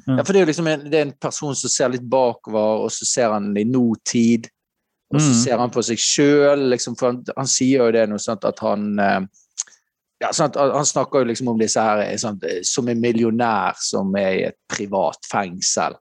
Ja, 0.06 0.22
for 0.24 0.32
det 0.32 0.40
er 0.40 0.44
jo 0.46 0.50
liksom 0.50 0.66
en, 0.66 0.84
det 0.90 0.98
er 0.98 1.06
en 1.06 1.12
person 1.20 1.54
som 1.54 1.70
ser 1.70 1.88
litt 1.94 2.02
bakover, 2.10 2.82
og 2.86 2.90
så 2.90 3.06
ser 3.06 3.30
han 3.34 3.52
i 3.56 3.64
nåtid. 3.64 4.48
Og 5.14 5.20
så 5.20 5.28
Mm. 5.28 5.38
ser 5.44 5.58
han 5.58 5.70
på 5.70 5.82
seg 5.84 5.98
sjøl, 6.00 6.62
liksom, 6.72 6.94
for 6.98 7.10
han, 7.12 7.24
han 7.36 7.46
sier 7.46 7.82
jo 7.84 7.90
det 7.92 8.06
noe 8.08 8.18
sånt 8.18 8.44
at 8.48 8.58
han 8.64 8.98
eh, 8.98 9.20
ja, 10.22 10.30
sant, 10.32 10.54
han 10.56 10.86
snakker 10.86 11.18
jo 11.20 11.28
liksom 11.28 11.48
om 11.52 11.58
disse 11.58 11.80
her 11.82 12.00
eh, 12.06 12.62
som 12.64 12.88
en 12.88 13.00
millionær 13.00 13.74
som 13.76 14.14
er 14.16 14.30
i 14.38 14.42
et 14.48 14.56
privat 14.72 15.18
fengsel. 15.30 15.98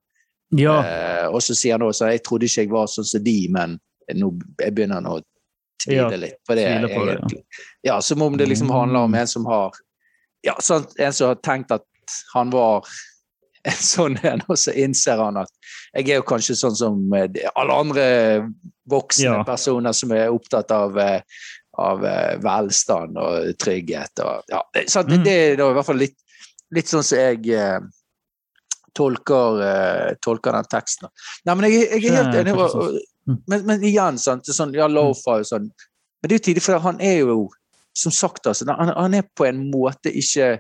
Ja. 0.56 0.78
Eh, 0.86 1.28
og 1.28 1.42
så 1.44 1.56
sier 1.56 1.74
han 1.76 1.84
også 1.90 2.08
jeg 2.12 2.24
trodde 2.24 2.46
ikke 2.48 2.62
jeg 2.66 2.72
var 2.72 2.88
sånn 2.92 3.08
som 3.08 3.24
de, 3.24 3.36
men 3.52 3.78
nå 4.16 4.32
jeg 4.62 4.74
begynner 4.76 5.02
han 5.02 5.08
å 5.12 5.20
tvile 5.84 6.18
litt 6.22 6.40
på 6.48 6.56
det. 6.56 6.68
på 6.94 7.06
det, 7.08 7.20
ja. 7.20 7.44
ja, 7.84 8.00
Som 8.02 8.22
om 8.22 8.38
det 8.38 8.48
liksom 8.48 8.70
handler 8.72 9.00
om 9.10 9.12
Mm. 9.12 9.20
en 9.22 9.28
som 9.28 9.46
har 9.46 9.72
ja, 10.44 10.56
sant, 10.62 10.94
en 11.00 11.14
som 11.14 11.28
har 11.34 11.36
tenkt 11.36 11.72
at 11.72 11.84
han 12.34 12.50
var 12.50 12.88
en 13.66 13.80
sånn 13.94 14.18
en, 14.26 14.42
og 14.50 14.58
så 14.58 14.74
innser 14.74 15.18
han 15.22 15.38
at 15.42 15.50
jeg 15.94 16.10
er 16.10 16.22
jo 16.22 16.28
kanskje 16.28 16.56
sånn 16.58 16.76
som 16.78 17.14
eh, 17.14 17.28
alle 17.56 17.74
andre 17.84 18.06
voksne 18.90 19.26
Ja. 19.26 19.44
personer 19.48 19.94
som 19.94 20.12
er 20.16 20.32
opptatt 20.34 20.72
av, 20.72 20.98
eh, 20.98 21.22
av 21.78 22.04
eh, 22.06 22.38
velstand 22.44 23.18
og 23.22 23.52
trygghet. 23.62 24.20
Og, 24.26 24.44
ja, 24.50 24.62
det, 24.74 24.86
Mm. 24.96 25.24
det 25.24 25.34
er 25.36 25.54
i 25.54 25.74
hvert 25.74 25.86
fall 25.86 26.00
litt, 26.02 26.18
litt 26.72 26.88
sånn 26.88 27.04
som 27.04 27.18
jeg 27.20 27.50
eh, 27.56 27.80
tolker, 28.94 29.62
eh, 29.64 30.14
tolker 30.22 30.52
den 30.58 30.68
teksten. 30.72 31.10
Nei, 31.46 31.56
men 31.56 31.70
jeg, 31.72 31.88
jeg 32.02 32.12
er 32.12 32.24
helt 32.24 32.36
enig. 32.44 32.58
Og, 32.58 32.76
og- 32.76 33.00
Mm. 33.30 33.36
Men, 33.48 33.66
men 33.68 33.84
igjen, 33.86 34.18
sant, 34.18 34.48
sånn, 34.50 34.72
ja, 34.74 34.88
Lofa 34.90 35.36
og 35.38 35.44
sånn. 35.46 35.68
Men 35.70 36.28
det 36.28 36.32
er 36.34 36.40
jo 36.40 36.44
tidlig, 36.48 36.64
for 36.66 36.80
han 36.82 36.98
er 37.06 37.20
jo, 37.20 37.36
som 37.94 38.12
sagt, 38.12 38.48
altså, 38.50 38.66
han, 38.66 38.90
han 38.98 39.14
er 39.14 39.28
på 39.38 39.46
en 39.46 39.60
måte 39.70 40.10
ikke 40.10 40.56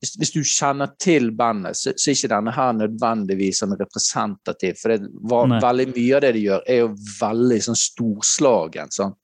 hvis, 0.00 0.12
hvis 0.20 0.30
du 0.34 0.40
kjenner 0.46 0.92
til 1.02 1.30
bandet, 1.34 1.76
så, 1.76 1.92
så 1.96 2.10
er 2.10 2.14
ikke 2.16 2.30
denne 2.34 2.52
her 2.54 2.72
nødvendigvis 2.78 3.62
sånn 3.64 3.74
representativ. 3.80 4.76
For 4.78 4.94
det, 4.94 5.08
var, 5.30 5.48
veldig 5.62 5.88
mye 5.96 6.16
av 6.16 6.22
det 6.22 6.32
de 6.36 6.44
gjør, 6.44 6.62
er 6.70 6.78
jo 6.84 6.90
veldig 7.20 7.58
sånn 7.66 7.80
storslagen. 7.82 8.92
Sånn. 8.94 9.16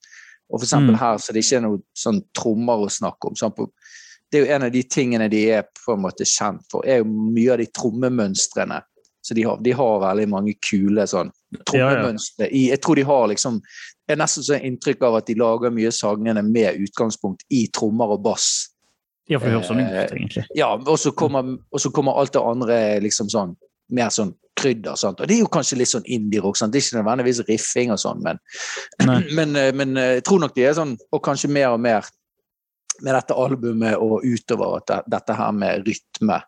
Og 0.50 0.58
for 0.60 0.66
eksempel 0.66 0.94
Mm. 0.94 0.98
her 1.00 1.18
så 1.18 1.30
er 1.30 1.34
det 1.38 1.44
ikke 1.44 1.62
noe 1.62 1.78
sånn 1.96 2.18
trommer 2.36 2.82
å 2.84 2.90
snakke 2.90 3.30
om. 3.30 3.34
Sånn 3.38 3.54
På- 3.56 3.70
Det 4.32 4.40
er 4.40 4.46
jo 4.46 4.52
en 4.54 4.62
av 4.66 4.72
de 4.72 4.82
tingene 4.82 5.30
de 5.30 5.50
er 5.50 5.62
på 5.86 5.92
en 5.94 6.02
måte 6.02 6.24
kjent 6.26 6.62
for, 6.70 6.82
er 6.84 6.98
jo 6.98 7.04
mye 7.04 7.52
av 7.52 7.58
de 7.58 7.66
trommemønstrene. 7.66 8.82
Så 9.22 9.34
de 9.34 9.42
har, 9.42 9.56
de 9.62 9.70
har 9.72 10.00
veldig 10.00 10.28
mange 10.28 10.54
kule 10.60 11.06
sånn 11.06 11.30
Ja, 11.52 11.58
ja. 11.58 11.62
trommemønstre. 11.70 12.48
i 12.52 12.68
Jeg 12.70 12.80
tror 12.82 12.96
de 12.96 13.02
har 13.02 13.28
liksom 13.28 13.60
Jeg 14.08 14.18
har 14.18 14.26
nesten 14.26 14.42
sånn 14.42 14.64
inntrykk 14.64 15.02
av 15.02 15.14
at 15.16 15.26
de 15.26 15.34
lager 15.34 15.70
mye 15.70 15.90
sangene 15.92 16.42
med 16.44 16.76
utgangspunkt 16.76 17.40
i 17.50 17.68
trommer 17.72 18.10
og 18.12 18.22
bass. 18.22 18.68
Ja, 19.30 19.38
for 19.40 19.48
det 19.48 19.54
høres 19.56 19.68
sånn 19.70 19.80
Eh, 19.80 20.04
ut, 20.04 20.12
egentlig. 20.12 20.44
Ja, 20.56 20.74
og 20.76 20.98
så 21.00 21.12
kommer, 21.16 21.56
og 21.70 21.80
så 21.80 21.90
kommer 21.94 22.18
alt 22.20 22.34
det 22.34 22.42
andre 22.44 22.80
liksom 23.00 23.30
sånn 23.32 23.54
mer 23.94 24.10
sånn 24.12 24.34
krydder. 24.56 24.96
Sant? 24.96 25.20
Og 25.20 25.28
det 25.28 25.38
er 25.38 25.44
jo 25.44 25.52
kanskje 25.52 25.78
litt 25.80 25.90
sånn 25.90 26.04
indie-rock. 26.04 26.58
Det 26.58 26.78
er 26.78 26.84
ikke 26.84 27.00
nødvendigvis 27.00 27.40
riffing 27.48 27.92
og 27.94 28.00
sånn, 28.00 28.22
men, 28.24 28.40
men, 29.36 29.56
eh, 29.56 29.72
men 29.72 29.96
eh, 29.96 30.16
jeg 30.18 30.26
tror 30.28 30.44
nok 30.44 30.54
de 30.56 30.66
er 30.68 30.76
sånn, 30.78 30.96
og 31.12 31.24
kanskje 31.24 31.52
mer 31.52 31.72
og 31.72 31.80
mer 31.80 32.08
med 33.02 33.14
dette 33.16 33.34
albumet 33.34 33.96
og 33.98 34.22
utover 34.22 34.76
at 34.78 34.90
det, 34.90 35.00
dette 35.16 35.34
her 35.34 35.54
med 35.56 35.88
rytme 35.88 36.38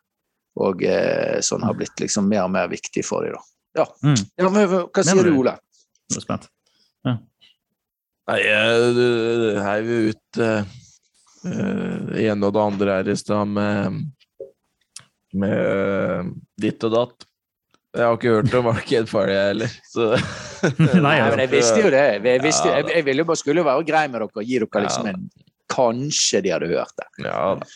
og 0.63 0.85
eh, 0.89 1.39
sånn 1.45 1.65
har 1.67 1.75
blitt 1.77 2.01
liksom 2.01 2.29
mer 2.31 2.47
og 2.47 2.53
mer 2.55 2.69
viktig 2.71 3.05
for 3.05 3.27
dem, 3.27 3.37
da. 3.37 3.43
Ja. 3.77 3.85
Mm. 4.07 4.21
ja 4.41 4.49
men, 4.49 4.77
hva 4.89 5.05
sier 5.05 5.27
du, 5.27 5.33
du? 5.35 5.41
Ole? 5.43 5.57
Jeg 6.09 6.21
er 6.21 6.25
spent. 6.25 6.47
Nei, 8.27 8.41
jeg 8.43 8.87
du 8.97 9.09
heiv 9.63 9.91
jo 9.91 9.99
ut 10.11 10.41
eh, 10.43 10.57
eh, 10.57 10.71
det 11.47 12.27
ene 12.27 12.49
og 12.49 12.55
det 12.57 12.63
andre 12.63 12.99
her 12.99 13.09
i 13.13 13.17
stad 13.19 13.49
med, 13.49 14.03
med 15.37 15.57
eh, 15.57 16.29
ditt 16.67 16.87
og 16.89 16.95
datt. 16.97 17.27
Jeg 17.97 18.05
har 18.05 18.19
ikke 18.19 18.35
hørt 18.35 18.55
om 18.59 18.67
Arcade 18.69 19.09
Fire, 19.09 19.33
jeg 19.33 19.51
heller. 19.55 19.77
Så 19.89 20.11
Nei, 20.83 21.01
Nei, 21.01 21.17
men 21.31 21.43
jeg 21.47 21.53
visste 21.55 21.81
jo 21.81 21.91
det. 21.93 22.05
Jeg, 22.21 22.43
visste, 22.45 22.69
jeg, 22.75 22.89
jeg 22.93 23.07
ville 23.07 23.25
jo 23.25 23.29
bare 23.31 23.41
skulle 23.41 23.65
være 23.65 23.87
grei 23.89 24.05
med 24.13 24.21
dere 24.21 24.29
og 24.29 24.51
gi 24.51 24.61
dere 24.63 24.87
liksom 24.87 25.13
en 25.13 25.29
Kanskje 25.67 26.39
de 26.45 26.53
hadde 26.55 26.69
hørt 26.71 26.93
det. 26.95 27.07
Ja 27.25 27.41
da. 27.59 27.67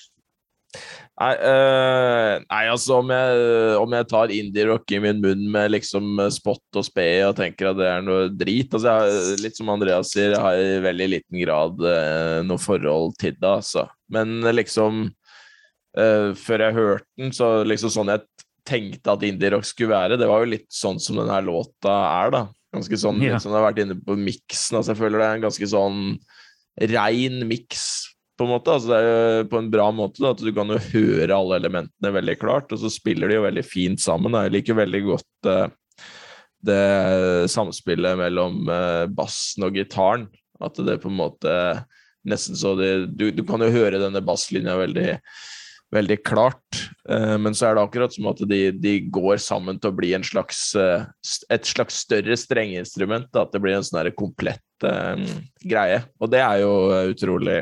Nei, 1.21 1.35
uh, 1.37 2.35
nei, 2.47 2.61
altså 2.73 2.97
om 3.03 3.11
jeg, 3.13 3.41
om 3.77 3.93
jeg 3.93 4.07
tar 4.09 4.33
indie-rock 4.33 4.95
i 4.97 5.01
min 5.05 5.19
munn 5.21 5.43
med 5.53 5.75
liksom 5.75 6.17
spott 6.33 6.79
og 6.81 6.87
spe 6.87 7.05
og 7.27 7.35
tenker 7.37 7.69
at 7.69 7.77
det 7.77 7.89
er 7.91 8.07
noe 8.07 8.31
drit 8.33 8.73
altså 8.73 8.95
jeg, 9.05 9.35
Litt 9.43 9.59
som 9.59 9.69
Andreas 9.75 10.15
sier, 10.15 10.33
jeg 10.33 10.41
har 10.41 10.57
i 10.57 10.79
veldig 10.87 11.09
liten 11.13 11.43
grad 11.43 11.83
uh, 11.85 12.39
noe 12.47 12.63
forhold 12.63 13.19
til 13.21 13.37
det, 13.37 13.51
altså. 13.51 13.85
Men 14.09 14.39
liksom 14.57 15.03
uh, 15.11 16.31
Før 16.41 16.65
jeg 16.65 16.79
hørte 16.79 17.09
den, 17.21 17.35
så 17.37 17.51
liksom 17.69 17.93
sånn 17.93 18.15
jeg 18.15 18.25
tenkte 18.71 19.13
at 19.13 19.27
indie-rock 19.27 19.69
skulle 19.69 19.93
være, 19.93 20.17
det 20.21 20.29
var 20.31 20.45
jo 20.45 20.55
litt 20.55 20.69
sånn 20.73 21.01
som 21.03 21.21
denne 21.21 21.41
låta 21.45 21.93
er, 22.23 22.33
da. 22.33 22.43
Ganske 22.73 22.97
sånn, 23.03 23.21
Ja. 23.25 23.35
litt 23.35 23.45
som 23.45 23.53
jeg 23.53 23.59
har 23.61 23.69
vært 23.73 23.81
inne 23.83 23.97
på 23.99 24.15
miksen. 24.17 24.79
Altså, 24.79 24.93
jeg 24.93 25.01
føler 25.01 25.19
det 25.19 25.27
er 25.27 25.39
en 25.39 25.47
ganske 25.49 25.69
sånn 25.73 26.01
rein 26.93 27.41
miks, 27.51 27.85
på 28.41 28.47
en 28.47 28.55
måte. 28.55 28.73
Altså, 28.73 28.89
det 28.91 28.99
er 28.99 29.11
jo 29.43 29.49
på 29.53 29.61
en 29.61 29.71
bra 29.73 29.91
måte. 29.93 30.23
Da, 30.23 30.33
at 30.33 30.41
du 30.41 30.51
kan 30.57 30.73
jo 30.73 30.81
høre 30.95 31.37
alle 31.37 31.61
elementene 31.61 32.15
veldig 32.17 32.39
klart, 32.41 32.73
og 32.73 32.81
så 32.81 32.91
spiller 32.93 33.29
de 33.29 33.37
jo 33.37 33.45
veldig 33.45 33.67
fint 33.67 34.01
sammen. 34.03 34.33
Da. 34.33 34.47
Jeg 34.47 34.57
liker 34.57 34.81
veldig 34.81 35.03
godt 35.11 35.51
uh, 35.51 36.09
det 36.65 36.83
samspillet 37.53 38.19
mellom 38.21 38.63
uh, 38.69 39.05
bassen 39.13 39.69
og 39.69 39.77
gitaren. 39.77 40.29
At 40.61 40.81
det 40.81 41.01
på 41.05 41.13
en 41.13 41.21
måte 41.21 41.55
nesten 42.29 42.59
så 42.59 42.75
det, 42.77 42.91
du, 43.17 43.31
du 43.33 43.45
kan 43.49 43.63
jo 43.65 43.73
høre 43.73 44.01
denne 44.01 44.21
basslinja 44.25 44.75
veldig 44.77 45.15
veldig 45.91 46.17
klart, 46.23 46.85
eh, 47.11 47.37
men 47.43 47.55
så 47.57 47.67
er 47.67 47.75
det 47.75 47.83
akkurat 47.83 48.15
som 48.15 48.29
at 48.31 48.39
de, 48.47 48.61
de 48.79 48.93
går 49.11 49.41
sammen 49.43 49.81
til 49.81 49.91
å 49.91 49.97
bli 49.97 50.13
slags, 50.23 50.61
et 50.77 51.67
slags 51.67 52.03
større 52.05 52.37
strengeinstrument. 52.39 53.27
At 53.35 53.51
det 53.51 53.63
blir 53.65 53.79
en 53.79 53.87
sånn 53.87 54.13
komplett 54.19 54.87
eh, 54.87 55.25
greie. 55.67 56.05
Og 56.23 56.31
det 56.31 56.45
er 56.45 56.63
jo 56.63 56.73
utrolig 57.11 57.59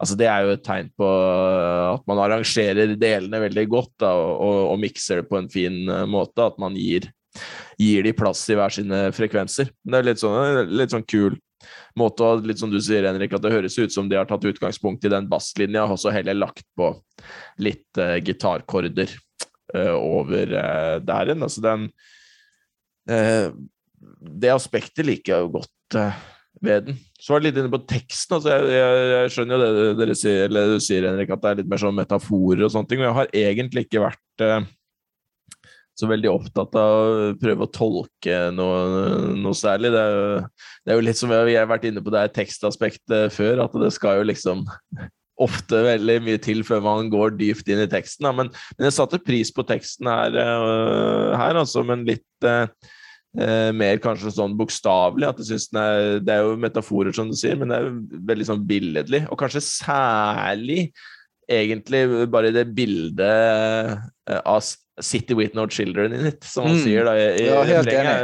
Altså 0.00 0.16
Det 0.16 0.28
er 0.32 0.46
jo 0.46 0.54
et 0.54 0.64
tegn 0.64 0.90
på 0.96 1.06
eh, 1.06 1.86
at 1.92 2.06
man 2.08 2.22
arrangerer 2.24 2.94
delene 2.96 3.42
veldig 3.42 3.66
godt 3.68 3.92
da, 4.06 4.14
og, 4.16 4.58
og, 4.72 4.78
mikser 4.80 5.20
det 5.20 5.28
på 5.28 5.38
en 5.40 5.50
fin 5.52 5.82
eh, 5.84 6.06
måte. 6.08 6.46
At 6.46 6.56
man 6.62 6.78
gir, 6.78 7.10
gir 7.80 8.06
de 8.06 8.14
plass 8.16 8.46
i 8.48 8.56
hver 8.58 8.72
sine 8.74 9.02
frekvenser. 9.16 9.70
Det 9.84 10.00
er 10.00 10.08
litt 10.08 10.22
sånn, 10.22 10.72
litt 10.72 10.96
sånn 10.96 11.06
kul 11.06 11.36
måte, 12.00 12.24
og 12.24 12.46
litt 12.48 12.60
som 12.60 12.72
du 12.72 12.78
sier, 12.80 13.04
Henrik, 13.04 13.34
at 13.36 13.44
det 13.44 13.52
høres 13.52 13.76
ut 13.76 13.92
som 13.92 14.08
de 14.08 14.16
har 14.16 14.28
tatt 14.28 14.46
utgangspunkt 14.48 15.04
i 15.04 15.12
den 15.12 15.28
basslinja, 15.28 15.84
og 15.84 16.00
så 16.00 16.14
heller 16.14 16.38
lagt 16.38 16.64
på 16.78 16.94
litt 17.60 18.00
uh, 18.00 18.16
gitarkorder 18.24 19.12
uh, 19.76 19.96
over 19.98 20.54
uh, 20.56 20.96
der 21.04 21.28
igjen. 21.28 21.44
Altså 21.44 21.64
den 21.66 21.90
eh, 23.10 23.50
Det 24.42 24.52
aspektet 24.52 25.06
liker 25.06 25.34
jeg 25.34 25.46
jo 25.46 25.54
godt 25.58 25.98
eh, 25.98 26.20
ved 26.64 26.88
den. 26.88 26.98
Så 27.20 27.32
var 27.32 27.40
det 27.40 27.50
litt 27.50 27.60
inne 27.60 27.72
på 27.72 27.82
teksten. 27.88 28.36
altså 28.36 28.52
Jeg, 28.52 28.74
jeg, 28.74 29.06
jeg 29.14 29.32
skjønner 29.34 29.56
jo 29.56 29.70
det 29.70 29.86
dere 30.00 30.18
sier, 30.18 30.42
eller 30.48 30.74
du 30.74 30.84
sier, 30.84 31.08
Henrik, 31.08 31.32
at 31.34 31.42
det 31.44 31.50
er 31.50 31.62
litt 31.62 31.70
mer 31.72 31.82
sånn 31.82 31.96
metaforer 31.96 32.66
og 32.66 32.74
sånne 32.74 32.90
ting. 32.90 33.00
Men 33.00 33.10
jeg 33.10 33.18
har 33.18 33.32
egentlig 33.42 33.86
ikke 33.86 34.04
vært 34.04 34.44
eh, 34.46 34.68
så 36.00 36.08
veldig 36.08 36.32
opptatt 36.32 36.76
av 36.80 36.96
å 36.96 37.30
prøve 37.40 37.66
å 37.66 37.72
tolke 37.74 38.42
noe, 38.56 38.82
noe 39.36 39.56
særlig. 39.56 39.92
Det 39.94 40.02
er, 40.02 40.16
jo, 40.16 40.68
det 40.84 40.92
er 40.92 41.00
jo 41.00 41.06
litt 41.08 41.20
som 41.20 41.32
vi 41.32 41.56
har 41.56 41.70
vært 41.70 41.88
inne 41.90 42.04
på 42.04 42.12
det 42.12 42.24
her 42.24 42.36
tekstaspektet 42.36 43.34
før, 43.36 43.64
at 43.66 43.76
det 43.82 43.92
skal 43.96 44.20
jo 44.20 44.30
liksom 44.30 44.64
ofte 45.46 45.82
veldig 45.86 46.18
mye 46.26 46.40
til 46.44 46.64
før 46.68 46.82
man 46.84 47.12
går 47.12 47.36
dypt 47.40 47.68
inn 47.72 47.82
i 47.84 47.90
teksten. 47.90 48.28
Men, 48.36 48.52
men 48.76 48.88
jeg 48.88 48.96
satte 48.96 49.22
pris 49.24 49.52
på 49.56 49.64
teksten 49.68 50.08
her, 50.10 50.36
øh, 50.36 51.36
her 51.40 51.60
altså, 51.64 51.84
men 51.86 52.04
litt 52.08 52.48
øh, 52.48 52.66
øh, 53.38 53.70
mer 53.76 54.00
kanskje 54.02 54.32
sånn 54.34 54.56
bokstavelig. 54.58 55.28
At 55.30 55.38
jeg 55.42 55.46
synes 55.52 55.68
er, 55.76 56.18
det 56.24 56.34
er 56.34 56.42
jo 56.48 56.56
metaforer, 56.60 57.12
som 57.14 57.30
du 57.30 57.36
sier, 57.38 57.56
men 57.60 57.68
det 57.70 57.78
er 57.78 57.90
veldig 58.32 58.48
sånn 58.50 58.66
billedlig. 58.66 59.22
Og 59.30 59.38
kanskje 59.40 59.62
særlig 59.66 60.90
egentlig 61.50 62.04
bare 62.30 62.52
det 62.54 62.68
bildet 62.76 63.98
eh, 64.30 64.40
av 64.44 64.62
City 65.00 65.34
with 65.34 65.54
no 65.56 65.64
children 65.66 66.12
in 66.12 66.26
it, 66.28 66.44
som 66.44 66.66
han 66.68 66.76
Mm. 66.76 66.82
sier 66.84 67.04
da, 67.08 67.14
i, 67.16 67.42
i 67.42 67.46
Ja, 67.48 67.62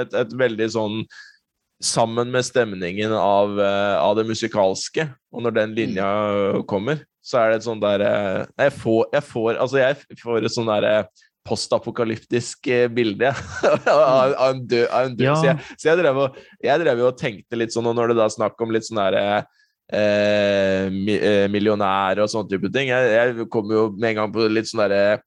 Et, 0.02 0.14
et 0.14 0.32
veldig 0.36 0.68
sånn 0.74 1.00
sammen 1.82 2.30
med 2.32 2.44
stemningen 2.44 3.12
av, 3.12 3.58
eh, 3.60 3.96
av 4.00 4.16
det 4.16 4.26
musikalske. 4.28 5.08
Og 5.32 5.42
når 5.44 5.54
den 5.56 5.74
linja 5.76 6.06
kommer, 6.68 7.02
så 7.24 7.40
er 7.42 7.50
det 7.50 7.56
et 7.60 7.66
sånn 7.66 7.80
der 7.82 8.00
eh, 8.06 8.46
Jeg 8.66 8.72
får, 8.78 9.08
jeg 9.12 9.24
får, 9.26 9.56
altså 9.60 9.80
jeg 9.82 10.20
får 10.22 10.44
et 10.46 10.54
sånn 10.54 10.70
derre 10.70 10.94
postapokalyptisk 11.46 12.70
eh, 12.72 12.86
bilde 12.92 13.32
av, 13.92 14.32
av 14.34 14.48
en 14.50 14.64
død, 14.66 14.86
av 14.88 15.10
en 15.10 15.16
død. 15.16 15.26
Ja. 15.28 15.36
Så, 15.38 15.50
jeg, 15.50 15.76
så 15.76 15.90
jeg 15.90 16.00
drev 16.02 16.22
og, 16.24 16.40
jeg 16.64 16.82
drev 16.82 17.04
og 17.06 17.20
tenkte 17.20 17.60
litt 17.60 17.74
sånn, 17.74 17.88
og 17.90 17.96
når 17.98 18.12
det 18.12 18.18
da 18.20 18.26
er 18.26 18.34
snakk 18.36 18.66
om 18.66 18.74
litt 18.74 18.88
sånn 18.88 19.02
herre 19.02 19.24
eh, 19.92 20.86
mi, 20.92 21.16
eh, 21.16 21.46
og 21.50 22.30
sånne 22.32 22.50
type 22.50 22.72
ting. 22.74 22.90
Jeg, 22.90 23.12
jeg 23.14 23.48
kom 23.52 23.70
jo 23.72 23.88
med 23.96 24.12
en 24.12 24.22
gang 24.22 24.34
på 24.34 24.48
litt 24.50 24.70
sånn 24.70 24.84
derre 24.86 25.20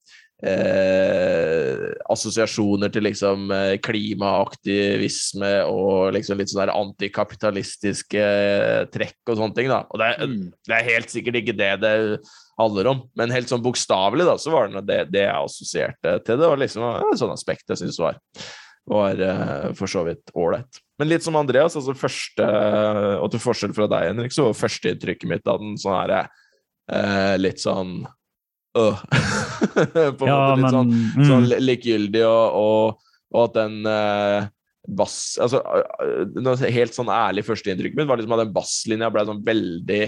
eh, 0.45 1.89
assosiasjoner 2.09 2.91
til 2.93 3.05
liksom 3.07 3.49
eh, 3.53 3.75
klimaaktivisme 3.83 5.51
og 5.69 6.13
liksom 6.15 6.39
litt 6.39 6.51
sånn 6.51 6.63
der 6.63 6.73
antikapitalistiske 6.75 8.21
eh, 8.23 8.83
trekk 8.93 9.19
og 9.33 9.39
sånne 9.41 9.57
ting. 9.57 9.69
da. 9.71 9.81
Og 9.89 9.99
det, 10.01 10.05
er- 10.13 10.27
Mm. 10.29 10.51
det 10.67 10.75
er 10.79 10.89
helt 10.93 11.09
sikkert 11.09 11.35
ikke 11.41 11.57
det 11.57 11.71
det 11.81 11.93
handler 12.59 12.87
om, 12.91 13.03
men 13.15 13.31
helt 13.31 13.47
sånn 13.49 13.63
bokstavelig 13.63 14.25
da, 14.27 14.35
så 14.37 14.51
var 14.51 14.67
det 14.67 14.85
det, 14.87 14.99
det 15.13 15.21
jeg 15.27 15.35
assosierte 15.45 16.17
til 16.25 16.37
det. 16.37 16.47
Og 16.47 16.57
liksom 16.59 16.83
et 17.13 17.19
sånt 17.19 17.31
aspekt 17.35 17.69
jeg 17.71 17.77
syns 17.83 17.99
var, 17.99 18.17
var 18.89 19.15
eh, 19.21 19.73
for 19.79 19.87
så 19.87 20.03
vidt 20.07 20.31
ålreit. 20.35 20.81
Men 20.99 21.07
litt 21.07 21.23
som 21.23 21.35
Andreas, 21.39 21.77
altså 21.79 21.93
første, 21.95 22.43
og 23.23 23.29
til 23.31 23.39
forskjell 23.39 23.73
fra 23.73 23.87
deg, 23.87 24.09
Henrik, 24.11 24.33
så 24.35 24.49
var 24.49 24.57
førsteinntrykket 24.59 25.29
mitt 25.31 25.47
av 25.47 25.59
den 25.61 25.77
sånn 25.79 25.95
her 25.95 26.11
eh, 26.91 27.37
litt 27.39 27.61
sånn 27.63 28.01
øh. 28.77 29.01
På 30.19 30.25
en 30.25 30.29
Ja, 30.29 30.37
måte 30.37 30.55
litt 30.59 30.63
men 30.63 30.73
sånn, 30.75 30.93
mm, 30.93 31.25
sånn 31.29 31.47
li- 31.49 31.59
likegyldig, 31.71 32.23
og, 32.27 32.55
og, 32.59 33.11
og 33.33 33.43
at 33.47 33.57
den 33.57 33.79
eh, 33.89 34.47
bass 34.89 35.17
Altså 35.41 35.59
eh, 35.61 36.71
helt 36.73 36.95
sånn 36.95 37.09
ærlig 37.13 37.43
førsteinntrykket 37.45 37.97
mitt 37.99 38.07
var 38.09 38.17
liksom 38.21 38.33
at 38.37 38.43
den 38.45 38.53
basslinja 38.55 39.09
ble 39.13 39.25
sånn 39.27 39.43
veldig 39.45 40.01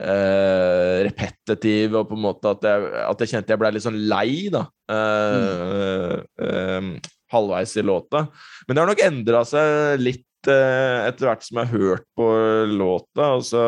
eh, 0.00 0.96
repetitiv, 1.08 1.96
og 2.00 2.08
på 2.10 2.16
en 2.18 2.24
måte 2.26 2.52
at 2.54 2.64
jeg, 2.68 2.86
at 3.06 3.22
jeg 3.24 3.32
kjente 3.34 3.54
jeg 3.54 3.60
ble 3.62 3.70
litt 3.76 3.86
sånn 3.86 4.00
lei, 4.10 4.30
da. 4.52 4.64
eh, 4.92 6.16
eh, 6.46 6.90
halvveis 7.32 7.72
i 7.80 7.82
låta. 7.82 8.26
Men 8.66 8.76
det 8.76 8.82
har 8.84 8.90
nok 8.92 9.00
endra 9.02 9.40
seg 9.48 9.98
litt 10.02 10.50
eh, 10.52 11.08
etter 11.08 11.26
hvert 11.26 11.42
som 11.42 11.58
jeg 11.58 11.70
har 11.72 11.80
hørt 11.80 12.06
på 12.16 12.28
låta. 12.70 13.32
og 13.34 13.42
så 13.48 13.64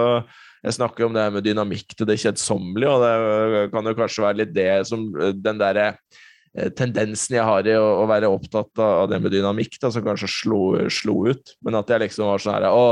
jeg 0.64 0.74
snakker 0.74 1.04
jo 1.04 1.10
om 1.10 1.16
det 1.16 1.26
med 1.34 1.44
dynamikk 1.46 1.94
til 1.94 2.08
det 2.08 2.18
kjedsommelige, 2.22 2.90
og 2.90 3.04
det 3.04 3.66
kan 3.74 3.86
jo 3.86 3.98
kanskje 3.98 4.24
være 4.24 4.40
litt 4.40 4.56
det 4.56 4.70
som 4.88 5.04
den 5.14 5.60
derre 5.60 5.86
eh, 5.92 6.70
tendensen 6.74 7.38
jeg 7.38 7.46
har 7.46 7.68
i 7.68 7.76
å, 7.78 7.86
å 8.02 8.08
være 8.10 8.30
opptatt 8.32 8.72
av, 8.82 9.04
av 9.04 9.12
det 9.12 9.20
med 9.22 9.34
dynamikk, 9.36 9.78
da, 9.82 9.92
som 9.94 10.06
kanskje 10.06 10.30
slo, 10.34 10.62
slo 10.90 11.20
ut. 11.30 11.54
Men 11.64 11.78
at 11.78 11.94
jeg 11.94 12.06
liksom 12.06 12.30
var 12.30 12.42
sånn 12.42 12.58
her 12.58 12.68
Å, 12.72 12.88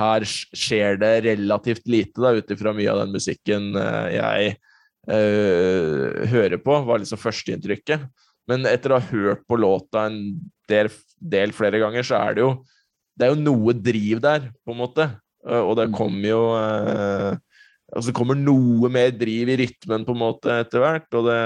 her 0.00 0.26
skjer 0.26 0.98
det 1.02 1.14
relativt 1.28 1.88
lite, 1.90 2.18
da, 2.22 2.34
ut 2.34 2.50
ifra 2.50 2.74
mye 2.74 2.92
av 2.92 3.04
den 3.04 3.14
musikken 3.14 3.74
eh, 3.78 4.16
jeg 4.16 4.54
øh, 5.12 6.24
hører 6.32 6.60
på, 6.62 6.78
var 6.88 7.02
liksom 7.02 7.20
førsteinntrykket. 7.20 8.08
Men 8.50 8.66
etter 8.68 8.92
å 8.92 9.00
ha 9.00 9.12
hørt 9.12 9.44
på 9.48 9.56
låta 9.60 10.08
en 10.08 10.18
del, 10.68 10.90
del 11.20 11.52
flere 11.56 11.80
ganger, 11.80 12.04
så 12.04 12.18
er 12.20 12.36
det 12.36 12.44
jo 12.44 12.54
det 13.14 13.28
er 13.28 13.30
jo 13.30 13.42
noe 13.44 13.74
driv 13.78 14.18
der, 14.24 14.48
på 14.66 14.74
en 14.74 14.80
måte. 14.80 15.06
Eh, 15.48 15.60
Og 15.62 15.76
det 15.78 15.90
kommer 15.94 16.28
jo 16.28 16.44
eh, 16.58 17.34
Altså 17.94 18.10
det 18.10 18.16
kommer 18.16 18.38
noe 18.38 18.88
mer 18.90 19.12
driv 19.14 19.50
i 19.52 19.56
rytmen 19.60 20.06
på 20.06 20.14
en 20.16 20.18
måte 20.18 20.54
etter 20.64 20.82
hvert. 20.82 21.06
Og 21.14 21.28
det, 21.28 21.40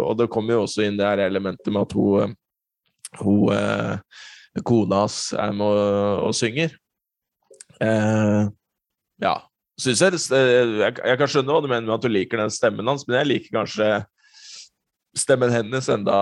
og 0.00 0.16
det 0.18 0.30
kommer 0.32 0.56
jo 0.56 0.62
også 0.64 0.82
inn 0.82 0.96
det 0.98 1.06
her 1.06 1.20
elementet 1.22 1.70
med 1.70 1.84
at 1.84 1.92
hun, 1.94 2.32
hun 3.20 3.52
eh, 3.54 4.22
kona 4.66 5.04
hans 5.04 5.18
er 5.38 5.52
med 5.54 5.68
og, 5.68 6.24
og 6.30 6.34
synger. 6.34 6.74
Eh, 7.84 8.48
ja. 9.22 9.34
Synes 9.78 10.02
jeg, 10.02 10.18
jeg, 10.34 10.96
jeg 10.98 11.20
kan 11.20 11.30
skjønne 11.30 11.54
hva 11.54 11.62
du 11.62 11.70
mener 11.70 11.86
med 11.86 11.94
at 11.96 12.08
du 12.08 12.10
liker 12.10 12.42
den 12.42 12.50
stemmen 12.54 12.90
hans, 12.90 13.06
men 13.06 13.20
jeg 13.20 13.30
liker 13.30 13.56
kanskje 13.60 13.88
stemmen 15.18 15.54
hennes 15.54 15.92
enda 15.94 16.18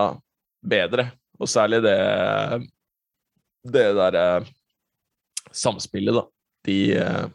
bedre. 0.61 1.09
Og 1.41 1.49
særlig 1.49 1.81
det 1.87 1.97
det 3.73 3.89
derre 3.95 4.43
samspillet, 5.55 6.17
da. 6.17 6.27
De, 6.67 6.79
eh, 6.99 7.27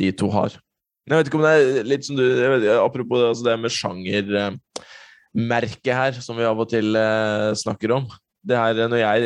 de 0.00 0.10
to 0.16 0.28
har. 0.34 0.50
Jeg 1.10 1.16
vet 1.18 1.28
ikke 1.30 1.38
om 1.40 1.44
det 1.46 1.52
er 1.58 1.86
litt 1.88 2.04
som 2.06 2.16
du 2.18 2.22
jeg 2.24 2.50
vet, 2.52 2.64
Apropos 2.78 3.18
det, 3.20 3.28
altså 3.32 3.44
det 3.46 3.54
med 3.60 3.72
sjangermerket 3.74 5.94
her, 5.96 6.12
som 6.22 6.36
vi 6.38 6.44
av 6.46 6.60
og 6.62 6.68
til 6.70 6.94
eh, 6.98 7.50
snakker 7.58 7.90
om. 7.96 8.04
Det 8.46 8.56
her, 8.56 8.74
når 8.88 9.00
jeg, 9.02 9.20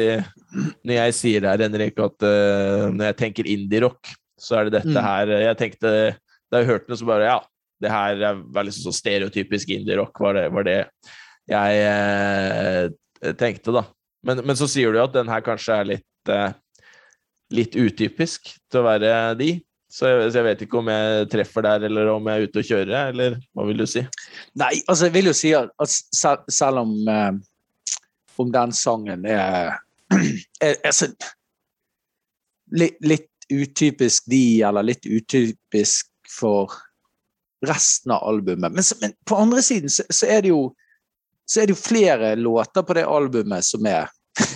når 0.83 0.95
jeg 0.97 1.15
sier 1.15 1.41
det 1.45 1.51
her, 1.53 1.63
Henrik, 1.69 1.99
at 2.03 2.25
eh, 2.27 2.87
når 2.91 3.05
jeg 3.13 3.17
tenker 3.21 3.47
indie-rock, 3.53 4.03
så 4.41 4.57
er 4.59 4.63
det 4.69 4.75
dette 4.81 4.97
Mm. 4.99 5.05
her 5.07 5.27
Jeg 5.45 5.57
tenkte 5.61 5.91
Da 6.51 6.59
jeg 6.61 6.67
hørte 6.67 6.89
det, 6.91 6.99
så 6.99 7.07
bare 7.07 7.25
Ja, 7.29 7.37
det 7.81 7.91
her 7.93 8.15
er 8.31 8.41
veldig 8.57 8.73
så 8.75 8.91
stereotypisk 8.93 9.69
indie-rock, 9.71 10.19
var, 10.21 10.33
det- 10.35 10.51
var 10.53 10.63
det 10.67 10.81
jeg 11.49 11.71
eh, 11.87 12.89
tenkte, 13.39 13.71
da. 13.73 13.83
Men, 14.25 14.41
men 14.47 14.57
så 14.57 14.67
sier 14.69 14.91
du 14.93 14.99
jo 14.99 15.05
at 15.05 15.13
den 15.15 15.29
her 15.29 15.41
kanskje 15.45 15.73
er 15.79 15.85
litt 15.93 16.29
eh, 16.33 16.53
litt 17.53 17.77
utypisk 17.77 18.55
til 18.71 18.81
å 18.81 18.87
være 18.87 19.15
de. 19.39 19.51
Så 19.95 20.09
jeg, 20.09 20.31
så 20.33 20.41
jeg 20.41 20.47
vet 20.49 20.63
ikke 20.65 20.79
om 20.81 20.89
jeg 20.91 21.27
treffer 21.31 21.67
der, 21.67 21.85
eller 21.87 22.09
om 22.11 22.27
jeg 22.27 22.41
er 22.41 22.49
ute 22.49 22.63
og 22.63 22.71
kjører, 22.71 23.13
eller 23.13 23.37
hva 23.55 23.67
vil 23.69 23.83
du 23.85 23.87
si? 23.87 24.03
Nei, 24.59 24.73
altså 24.89 25.07
jeg 25.07 25.15
vil 25.15 25.31
jo 25.31 25.35
si 25.39 25.53
at, 25.55 25.71
at 25.79 25.93
selv, 26.51 26.81
om, 26.83 26.97
eh, 27.13 28.01
om 28.43 28.51
den 28.55 28.75
sangen 28.75 29.29
er, 29.31 29.77
er 30.65 30.81
altså, 30.83 31.13
litt, 32.75 32.99
litt 33.07 33.31
utypisk 33.53 34.27
de, 34.33 34.45
eller 34.67 34.89
litt 34.89 35.07
utypisk 35.07 36.11
for 36.33 36.75
resten 37.65 38.17
av 38.17 38.27
albumet. 38.27 38.75
Men, 38.75 38.91
men 39.01 39.15
på 39.29 39.39
andre 39.39 39.63
siden 39.63 39.93
så, 39.93 40.03
så 40.11 40.27
er 40.27 40.43
det 40.43 40.51
jo 40.51 40.73
så 41.45 41.61
er 41.61 41.69
det 41.69 41.75
jo 41.75 41.81
flere 41.81 42.37
låter 42.37 42.83
på 42.83 42.95
det 42.97 43.05
albumet 43.05 43.65
som 43.65 43.85
er 43.87 44.09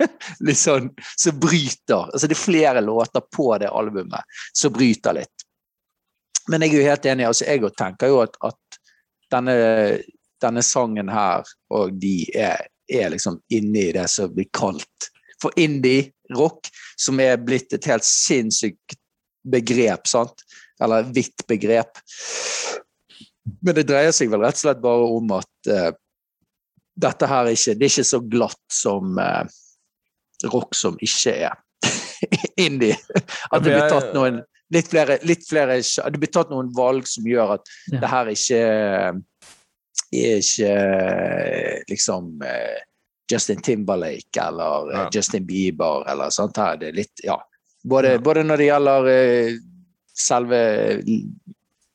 litt 0.46 0.60
sånn 0.60 0.90
som 1.16 1.38
bryter. 1.40 2.10
Altså 2.10 2.28
det 2.28 2.36
er 2.36 2.42
flere 2.42 2.82
låter 2.84 3.24
på 3.36 3.52
det 3.60 3.70
albumet 3.70 4.42
som 4.52 4.72
bryter 4.74 5.16
litt. 5.20 5.46
Men 6.50 6.64
jeg 6.64 6.74
er 6.74 6.80
jo 6.80 6.88
helt 6.88 7.06
enig. 7.06 7.26
altså 7.28 7.46
Jeg 7.46 7.72
tenker 7.78 8.10
jo 8.10 8.20
at, 8.24 8.36
at 8.42 8.80
denne, 9.30 9.54
denne 10.42 10.64
sangen 10.66 11.12
her 11.12 11.46
og 11.74 11.94
de 12.00 12.24
er, 12.34 12.66
er 12.90 13.12
liksom 13.14 13.38
inne 13.54 13.86
i 13.86 13.92
det 13.94 14.08
som 14.10 14.32
blir 14.34 14.50
kalt 14.56 15.10
for 15.40 15.54
indie-rock, 15.56 16.68
som 17.00 17.20
er 17.22 17.38
blitt 17.40 17.72
et 17.72 17.86
helt 17.88 18.04
sinnssykt 18.04 18.98
begrep, 19.48 20.08
sant? 20.10 20.44
Eller 20.82 21.06
hvitt 21.14 21.46
begrep. 21.48 22.00
Men 23.64 23.76
det 23.76 23.86
dreier 23.88 24.12
seg 24.12 24.28
vel 24.32 24.42
rett 24.44 24.58
og 24.58 24.64
slett 24.64 24.82
bare 24.82 25.06
om 25.16 25.32
at 25.38 25.70
uh, 25.72 25.90
dette 27.00 27.28
her 27.30 27.48
er 27.48 27.56
ikke, 27.56 27.76
det 27.78 27.86
er 27.86 27.92
ikke 27.94 28.10
så 28.10 28.20
glatt 28.20 28.74
som 28.74 29.18
eh, 29.22 29.58
rock 30.52 30.74
som 30.74 30.96
ikke 31.00 31.34
er 31.48 31.58
indie. 32.56 32.96
At 33.50 33.62
det 33.64 33.72
blir 33.74 33.88
tatt 33.90 34.14
noen 34.14 34.40
litt 34.70 34.88
flere, 34.92 35.18
litt 35.26 35.46
flere 35.48 35.80
Det 35.80 36.18
blir 36.22 36.30
tatt 36.32 36.50
noen 36.52 36.70
valg 36.76 37.08
som 37.10 37.26
gjør 37.26 37.56
at 37.58 37.72
Ja. 37.92 38.00
det 38.00 38.10
her 38.12 38.30
ikke 38.34 38.60
er 40.10 40.38
ikke 40.40 41.84
liksom 41.90 42.40
eh, 42.42 42.78
Justin 43.30 43.60
Timberlake 43.62 44.42
eller 44.42 44.90
eh, 44.90 44.98
Ja. 44.98 45.08
Justin 45.14 45.46
Bieber 45.46 46.04
eller 46.10 46.30
sånt 46.34 46.56
her. 46.58 46.76
Det 46.76 46.88
er 46.88 46.92
litt, 46.98 47.20
ja. 47.24 47.38
Både, 47.84 48.12
Ja. 48.16 48.18
både 48.18 48.42
når 48.44 48.56
det 48.56 48.66
gjelder 48.70 49.08
eh, 49.08 49.52
selve 50.14 50.60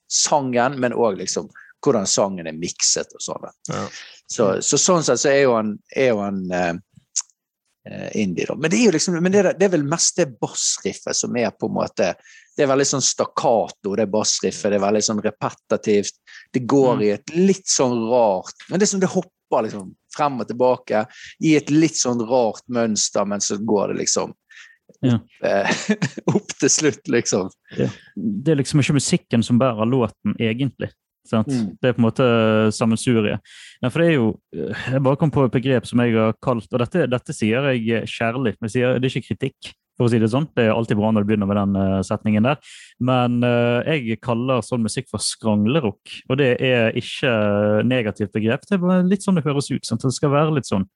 sangen, 0.08 0.80
men 0.80 0.94
òg 0.94 1.18
liksom 1.20 1.50
hvordan 1.86 2.08
sangen 2.10 2.48
er 2.50 2.56
mikset 2.58 3.12
og 3.14 3.22
sånn. 3.22 3.50
Ja. 3.70 3.84
Så, 4.32 4.48
så 4.66 4.78
sånn 4.82 5.04
sett 5.06 5.22
så 5.22 5.30
er 5.30 5.42
jo 5.44 5.54
han, 5.54 5.76
er 5.96 6.08
jo 6.14 6.22
han 6.24 6.40
eh, 6.52 6.70
eh, 6.72 6.80
indie, 8.18 8.46
da. 8.50 8.56
Men 8.56 8.72
det 8.74 8.80
er 8.88 8.96
liksom, 8.96 9.18
men 9.22 9.32
det, 9.32 9.40
er- 9.46 9.54
det 9.60 9.68
er 9.68 9.74
vel 9.76 9.84
mest 9.86 10.18
det 10.18 10.26
bassriffet 10.42 11.16
som 11.16 11.36
er 11.38 11.52
på 11.54 11.68
en 11.70 11.76
måte 11.78 12.14
Det 12.58 12.64
er 12.64 12.70
veldig 12.72 12.86
sånn 12.88 13.04
stakkato, 13.04 13.96
det 14.00 14.06
bassriffet. 14.10 14.72
Det 14.72 14.78
er 14.80 14.86
veldig 14.86 15.02
sånn 15.04 15.20
repetitivt. 15.22 16.16
Det 16.56 16.62
går 16.72 17.02
i 17.04 17.10
et 17.18 17.34
litt 17.36 17.68
sånn 17.68 17.98
rart 18.10 18.54
Men 18.70 18.80
det 18.80 18.88
er 18.88 18.92
som 18.94 19.02
det 19.04 19.10
hopper 19.12 19.66
liksom 19.68 19.92
frem 20.16 20.40
og 20.40 20.48
tilbake 20.48 21.02
i 21.44 21.56
et 21.60 21.70
litt 21.70 21.98
sånn 22.00 22.22
rart 22.30 22.64
mønster, 22.72 23.26
men 23.28 23.44
så 23.44 23.58
går 23.60 23.92
det 23.94 23.98
liksom 24.06 24.34
Ja. 25.04 25.18
opp, 25.20 25.44
eh, 25.44 26.56
til 26.60 26.70
slutt, 26.72 27.08
liksom. 27.12 27.50
Det 27.76 28.52
er 28.52 28.56
liksom 28.62 28.80
ikke 28.80 28.96
musikken 28.96 29.44
som 29.44 29.60
bærer 29.60 29.86
låten, 29.86 30.34
egentlig. 30.40 30.90
Mm. 31.34 31.72
Det 31.82 31.90
er 31.90 31.96
på 31.96 32.02
en 32.02 32.08
måte 32.08 32.28
sammensuriet. 32.76 33.56
Ja, 33.82 33.90
for 33.90 34.02
det 34.02 34.10
er 34.10 34.14
jo 34.16 34.28
Jeg 34.54 35.02
bare 35.04 35.18
kom 35.20 35.32
på 35.34 35.46
et 35.46 35.56
begrep 35.56 35.88
som 35.90 36.00
jeg 36.04 36.14
har 36.16 36.36
kalt 36.44 36.72
Og 36.72 36.80
dette, 36.82 37.08
dette 37.12 37.34
sier 37.36 37.66
jeg 37.74 38.06
kjærlig, 38.10 38.56
men 38.60 38.70
jeg 38.70 38.76
sier, 38.78 39.00
det 39.00 39.10
er 39.10 39.18
ikke 39.18 39.34
kritikk, 39.34 39.72
for 39.96 40.08
å 40.08 40.12
si 40.12 40.20
det 40.20 40.30
sånn. 40.32 40.48
Det 40.56 40.68
er 40.68 40.74
alltid 40.76 41.00
bra 41.00 41.12
når 41.14 41.24
du 41.24 41.30
begynner 41.30 41.50
med 41.50 41.60
den 41.60 41.80
eh, 41.80 42.02
setningen 42.04 42.48
der. 42.50 42.60
Men 43.00 43.40
uh, 43.46 43.80
jeg 43.88 44.20
kaller 44.24 44.64
sånn 44.66 44.84
musikk 44.84 45.08
for 45.12 45.24
skranglerock, 45.24 46.18
og 46.28 46.40
det 46.42 46.52
er 46.60 46.98
ikke 47.00 47.32
negativt 47.88 48.36
begrep. 48.36 48.68
Det 48.68 48.76
er 48.76 48.84
bare 48.84 49.06
litt 49.08 49.24
sånn 49.24 49.40
det 49.40 49.46
høres 49.48 49.72
ut. 49.72 49.88
Sant? 49.88 50.04
Det 50.04 50.12
skal 50.16 50.34
være 50.36 50.58
litt 50.58 50.68
sånn 50.68 50.88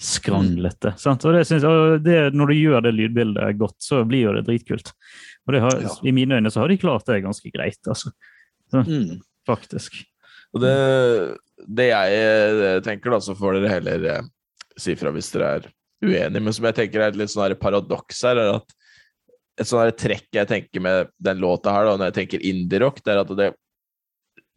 skranglete. 0.00 0.94
Sant? 1.00 1.24
Og, 1.24 1.36
det 1.36 1.44
synes, 1.48 1.64
og 1.68 2.00
det, 2.04 2.18
når 2.34 2.50
du 2.50 2.58
gjør 2.58 2.84
det 2.84 2.94
lydbildet 2.96 3.60
godt, 3.60 3.78
så 3.82 4.02
blir 4.08 4.28
jo 4.28 4.34
det 4.36 4.44
dritkult. 4.48 4.92
Og 5.46 5.54
det 5.54 5.62
har, 5.64 5.80
Ja. 5.80 5.94
i 6.02 6.12
mine 6.12 6.40
øyne 6.40 6.50
så 6.50 6.64
har 6.64 6.68
de 6.68 6.80
klart 6.80 7.06
det 7.06 7.22
ganske 7.24 7.50
greit, 7.54 7.80
altså. 7.86 8.12
Mm. 8.74 9.20
Faktisk. 9.48 10.00
Og 10.54 10.62
det, 10.62 10.74
det 11.66 11.88
jeg 11.90 12.20
eh, 12.20 12.78
tenker, 12.86 13.14
da, 13.14 13.20
så 13.22 13.34
får 13.38 13.58
dere 13.58 13.72
heller 13.72 14.06
eh, 14.12 14.30
si 14.80 14.94
fra 14.98 15.12
hvis 15.14 15.32
dere 15.34 15.50
er 15.58 15.68
uenige, 16.04 16.40
men 16.40 16.54
som 16.54 16.66
jeg 16.68 16.76
tenker 16.78 17.02
er 17.02 17.12
et 17.12 17.18
litt 17.18 17.32
sånn 17.32 17.56
paradoks 17.60 18.22
her, 18.26 18.40
er 18.40 18.56
at 18.58 18.74
et 19.60 19.68
sånn 19.68 19.92
trekk 19.98 20.28
jeg 20.34 20.50
tenker 20.50 20.82
med 20.82 21.12
den 21.22 21.42
låta 21.42 21.74
her, 21.74 21.88
da, 21.88 21.98
når 21.98 22.10
jeg 22.10 22.18
tenker 22.20 22.46
indie-rock, 22.50 23.00
det 23.04 23.14
er 23.14 23.22
at 23.22 23.32
det, 23.38 23.52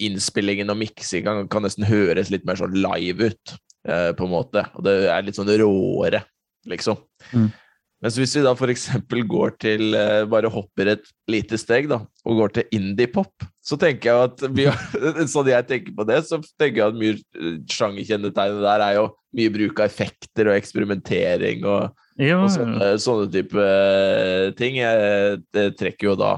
innspillingen 0.04 0.70
og 0.70 0.78
miksinga 0.78 1.26
kan, 1.26 1.48
kan 1.52 1.66
nesten 1.66 1.86
høres 1.88 2.32
litt 2.34 2.46
mer 2.46 2.60
sånn 2.60 2.76
live 2.78 3.32
ut, 3.32 3.54
eh, 3.90 4.12
på 4.18 4.28
en 4.28 4.34
måte. 4.34 4.64
Og 4.78 4.86
det 4.86 4.98
er 5.10 5.26
litt 5.26 5.38
sånn 5.38 5.50
råere, 5.50 6.22
liksom. 6.70 7.00
Mm. 7.34 7.50
Mens 8.04 8.18
hvis 8.20 8.36
vi 8.38 8.44
da 8.46 8.54
f.eks. 8.54 8.84
går 9.26 9.56
til 9.58 9.96
eh, 9.98 10.24
Bare 10.30 10.52
hopper 10.54 10.92
et 10.94 11.08
lite 11.32 11.58
steg, 11.58 11.88
da, 11.90 12.04
og 12.28 12.42
går 12.44 12.54
til 12.54 12.76
indie-pop, 12.78 13.48
så 13.66 13.78
tenker 13.82 14.12
jeg 14.12 14.28
at 14.28 14.44
mye, 14.54 14.74
Sånn 15.34 15.50
jeg 15.50 15.66
tenker 15.70 15.96
på 15.98 16.06
det, 16.08 16.22
så 16.30 16.40
tenker 16.60 16.84
jeg 16.84 16.92
at 16.92 17.00
mye 17.00 17.16
eh, 17.18 17.56
sjangerkjennetegnet 17.74 18.66
der 18.68 18.86
er 18.86 19.00
jo 19.00 19.08
mye 19.38 19.54
bruk 19.54 19.82
av 19.82 19.90
effekter 19.90 20.52
og 20.52 20.60
eksperimentering 20.60 21.66
og, 21.68 21.90
Ja, 22.22 22.40
og 22.42 22.50
sånne, 22.54 22.94
sånne 23.02 23.28
type 23.34 23.62
eh, 23.62 24.48
ting. 24.58 24.80
Jeg 24.80 25.42
det 25.54 25.72
trekker 25.78 26.12
jo 26.12 26.18
da 26.18 26.38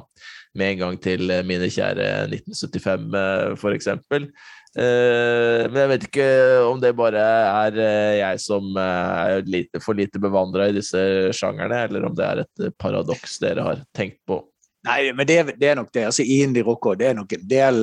med 0.57 0.73
en 0.73 0.81
gang 0.83 0.97
til 1.01 1.29
mine 1.47 1.69
kjære 1.71 2.07
1975, 2.31 3.05
eh, 3.19 3.51
for 3.59 3.75
eksempel. 3.75 4.29
Eh, 4.77 5.63
men 5.65 5.79
jeg 5.81 5.89
vet 5.89 6.03
ikke 6.09 6.27
om 6.69 6.81
det 6.81 6.91
bare 6.97 7.23
er 7.23 7.79
eh, 7.81 8.17
jeg 8.19 8.41
som 8.43 8.67
eh, 8.77 9.21
er 9.37 9.47
lite, 9.49 9.81
for 9.81 9.97
lite 9.97 10.21
bevandra 10.21 10.67
i 10.69 10.75
disse 10.75 11.01
sjangerne, 11.33 11.85
eller 11.87 12.05
om 12.05 12.13
det 12.17 12.27
er 12.27 12.43
et 12.43 12.67
paradoks 12.77 13.39
dere 13.41 13.65
har 13.65 13.81
tenkt 13.97 14.19
på. 14.29 14.43
Nei, 14.85 15.09
men 15.11 15.27
det, 15.27 15.39
er- 15.41 15.55
det 15.59 15.71
er 15.71 15.79
nok 15.81 15.89
det. 15.91 16.05
Altså, 16.11 16.23
indie-rock 16.23 16.91
òg, 16.93 16.99
det 17.01 17.09
er 17.11 17.17
nok 17.21 17.33
en 17.39 17.47
del 17.49 17.81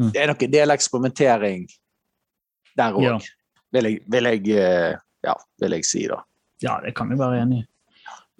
Mm. 0.00 0.06
Det 0.08 0.20
er 0.22 0.30
nok 0.30 0.42
en 0.46 0.52
del 0.54 0.72
eksperimentering 0.72 1.64
der 2.80 2.94
òg, 2.96 3.02
Ja. 3.04 3.18
vil, 3.76 3.88
vil, 4.08 4.24
jeg, 4.24 4.46
ja, 5.26 5.34
vil 5.60 5.74
jeg 5.76 5.84
si, 5.84 6.06
da. 6.08 6.22
ja, 6.64 6.78
det 6.80 6.94
kan 6.96 7.10
vi 7.12 7.18
være 7.20 7.42
enig 7.42 7.58
i. 7.60 7.66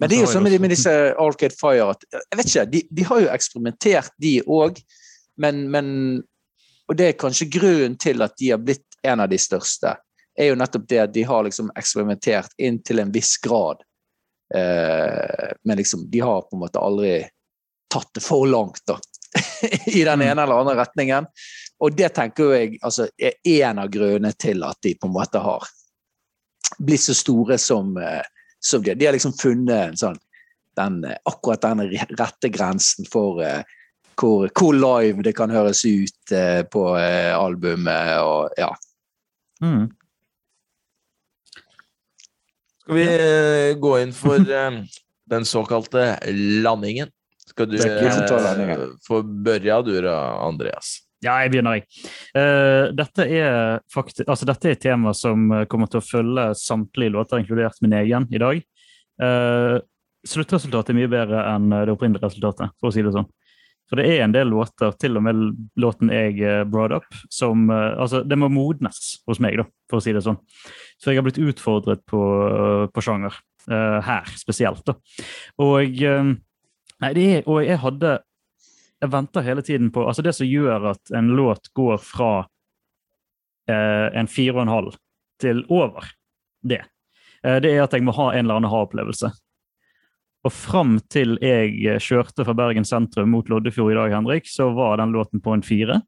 Men 0.01 0.09
det 0.09 0.17
er 0.17 0.23
jo 0.23 0.31
sånn 0.33 0.47
med 0.49 0.73
disse 0.73 0.89
Arcade 1.13 1.53
Fire 1.53 1.91
at 1.93 2.01
jeg 2.09 2.39
vet 2.39 2.49
ikke, 2.49 2.65
de, 2.73 2.81
de 2.89 3.05
har 3.05 3.21
jo 3.21 3.29
eksperimentert, 3.35 4.09
de 4.17 4.31
òg. 4.49 4.81
Men, 5.37 5.61
men 5.69 5.87
Og 6.89 6.97
det 6.99 7.07
er 7.07 7.19
kanskje 7.19 7.49
grunnen 7.53 7.97
til 7.99 8.21
at 8.25 8.35
de 8.39 8.51
har 8.51 8.61
blitt 8.61 8.85
en 9.03 9.23
av 9.23 9.29
de 9.29 9.37
største. 9.39 9.95
er 10.37 10.47
jo 10.49 10.55
nettopp 10.57 10.87
det 10.89 10.97
at 10.99 11.11
de 11.13 11.23
har 11.29 11.43
liksom 11.45 11.67
eksperimentert 11.77 12.55
inn 12.57 12.79
til 12.81 12.99
en 12.99 13.11
viss 13.13 13.37
grad. 13.37 13.83
Eh, 14.55 15.51
men 15.63 15.77
liksom, 15.77 16.07
de 16.09 16.19
har 16.19 16.41
på 16.41 16.55
en 16.55 16.63
måte 16.63 16.81
aldri 16.81 17.19
tatt 17.93 18.09
det 18.15 18.23
for 18.25 18.47
langt, 18.49 18.81
da. 18.87 18.97
I 19.85 20.03
den 20.03 20.19
Mm. 20.19 20.27
ene 20.31 20.41
eller 20.41 20.59
andre 20.59 20.75
retningen. 20.75 21.27
Og 21.79 21.95
det 21.97 22.13
tenker 22.15 22.53
jeg 22.53 22.79
altså, 22.81 23.07
er 23.17 23.33
en 23.43 23.79
av 23.79 23.89
grunnene 23.93 24.33
til 24.33 24.63
at 24.63 24.77
de 24.81 24.95
på 24.95 25.07
en 25.07 25.13
måte 25.13 25.39
har 25.39 25.67
blitt 26.79 27.01
så 27.01 27.13
store 27.13 27.57
som, 27.57 27.97
eh, 27.97 28.23
som 28.59 28.83
de. 28.83 28.95
De 28.95 29.05
har 29.05 29.13
liksom 29.13 29.33
funnet 29.33 29.89
en 29.89 29.97
sånn, 29.97 30.19
den, 30.75 31.03
eh, 31.05 31.17
akkurat 31.25 31.61
den 31.61 31.79
rette 32.17 32.49
grensen 32.49 33.05
for 33.05 33.41
eh, 33.43 33.63
hvor, 34.19 34.49
hvor 34.53 34.73
live 34.75 35.23
det 35.25 35.35
kan 35.37 35.51
høres 35.53 35.83
ut 35.85 36.33
eh, 36.35 36.63
på 36.65 36.87
eh, 36.99 37.31
albumet. 37.35 38.17
Og, 38.23 38.55
ja. 38.57 38.71
Mm. 39.63 39.87
Skal 42.83 42.99
vi 42.99 43.07
eh, 43.07 43.71
gå 43.79 43.95
inn 44.01 44.13
for 44.15 44.51
eh, 44.59 44.81
den 45.31 45.45
såkalte 45.47 46.17
landingen? 46.63 47.11
Skal 47.47 47.69
du 47.69 47.77
eh, 47.77 48.85
få 49.07 49.21
børja 49.23 49.81
du 49.85 49.95
da, 50.01 50.17
Andreas? 50.43 50.97
Ja, 51.23 51.37
jeg 51.39 51.53
begynner, 51.53 51.77
jeg. 51.77 51.85
Uh, 52.35 52.89
dette, 52.97 53.23
er 53.31 53.77
faktisk, 53.93 54.25
altså, 54.27 54.43
dette 54.49 54.67
er 54.67 54.75
et 54.75 54.81
tema 54.83 55.13
som 55.15 55.45
kommer 55.71 55.87
til 55.87 56.01
å 56.01 56.03
følge 56.03 56.49
samtlige 56.59 57.13
låter, 57.15 57.39
inkludert 57.39 57.79
min 57.85 57.95
egen, 58.01 58.27
i 58.27 58.41
dag. 58.43 58.59
Uh, 59.23 59.77
sluttresultatet 60.27 60.91
er 60.91 60.97
mye 60.97 61.11
bedre 61.11 61.45
enn 61.53 61.69
det 61.71 61.93
opprinnelige 61.93 62.27
resultatet, 62.27 62.75
for 62.75 62.91
å 62.91 62.95
si 62.95 63.05
det 63.05 63.13
sånn. 63.15 63.29
For 63.89 63.99
det 63.99 64.07
er 64.09 64.23
en 64.23 64.33
del 64.33 64.49
låter, 64.49 64.93
til 64.97 65.19
og 65.19 65.25
med 65.25 65.41
låten 65.79 66.11
jeg 66.13 66.39
eh, 66.41 66.63
brought 66.65 66.95
up, 66.95 67.17
som 67.33 67.67
eh, 67.69 67.99
Altså, 67.99 68.23
det 68.23 68.39
må 68.39 68.49
modnes 68.51 69.19
hos 69.27 69.41
meg, 69.43 69.59
da, 69.59 69.67
for 69.91 69.99
å 69.99 70.05
si 70.05 70.15
det 70.15 70.23
sånn. 70.25 70.39
Så 71.01 71.11
jeg 71.11 71.19
har 71.19 71.27
blitt 71.27 71.41
utfordret 71.41 72.05
på, 72.09 72.21
på 72.93 73.03
sjanger. 73.03 73.35
Uh, 73.63 74.01
her 74.03 74.27
spesielt, 74.35 74.83
da. 74.83 74.97
Og 75.63 76.01
eh, 76.03 76.33
Nei, 77.03 77.11
er, 77.19 77.45
og 77.47 77.61
jeg 77.63 77.79
hadde 77.79 78.17
Jeg 79.01 79.11
venter 79.11 79.43
hele 79.43 79.63
tiden 79.63 79.87
på 79.91 80.03
Altså, 80.07 80.23
det 80.23 80.33
som 80.35 80.47
gjør 80.47 80.89
at 80.93 81.13
en 81.15 81.31
låt 81.37 81.69
går 81.75 81.97
fra 82.03 82.31
uh, 83.71 84.07
en 84.11 84.27
fire 84.27 84.57
og 84.57 84.61
en 84.65 84.73
halv 84.73 84.97
til 85.41 85.63
over 85.71 86.11
det, 86.63 86.83
eh, 87.43 87.59
det 87.59 87.73
er 87.73 87.83
at 87.83 87.95
jeg 87.95 88.05
må 88.05 88.13
ha 88.15 88.29
en 88.31 88.45
eller 88.45 88.61
annen 88.61 88.71
ha-opplevelse. 88.71 89.31
Og 90.43 90.51
fram 90.51 90.97
til 91.11 91.37
jeg 91.39 91.75
eh, 91.87 92.01
kjørte 92.03 92.43
fra 92.43 92.55
Bergen 92.57 92.87
sentrum 92.87 93.31
mot 93.31 93.47
Loddefjord 93.51 93.93
i 93.93 93.99
dag, 93.99 94.15
Henrik, 94.17 94.49
så 94.51 94.69
var 94.75 94.99
den 94.99 95.15
låten 95.15 95.43
på 95.43 95.55
en 95.55 95.63
fire. 95.63 96.01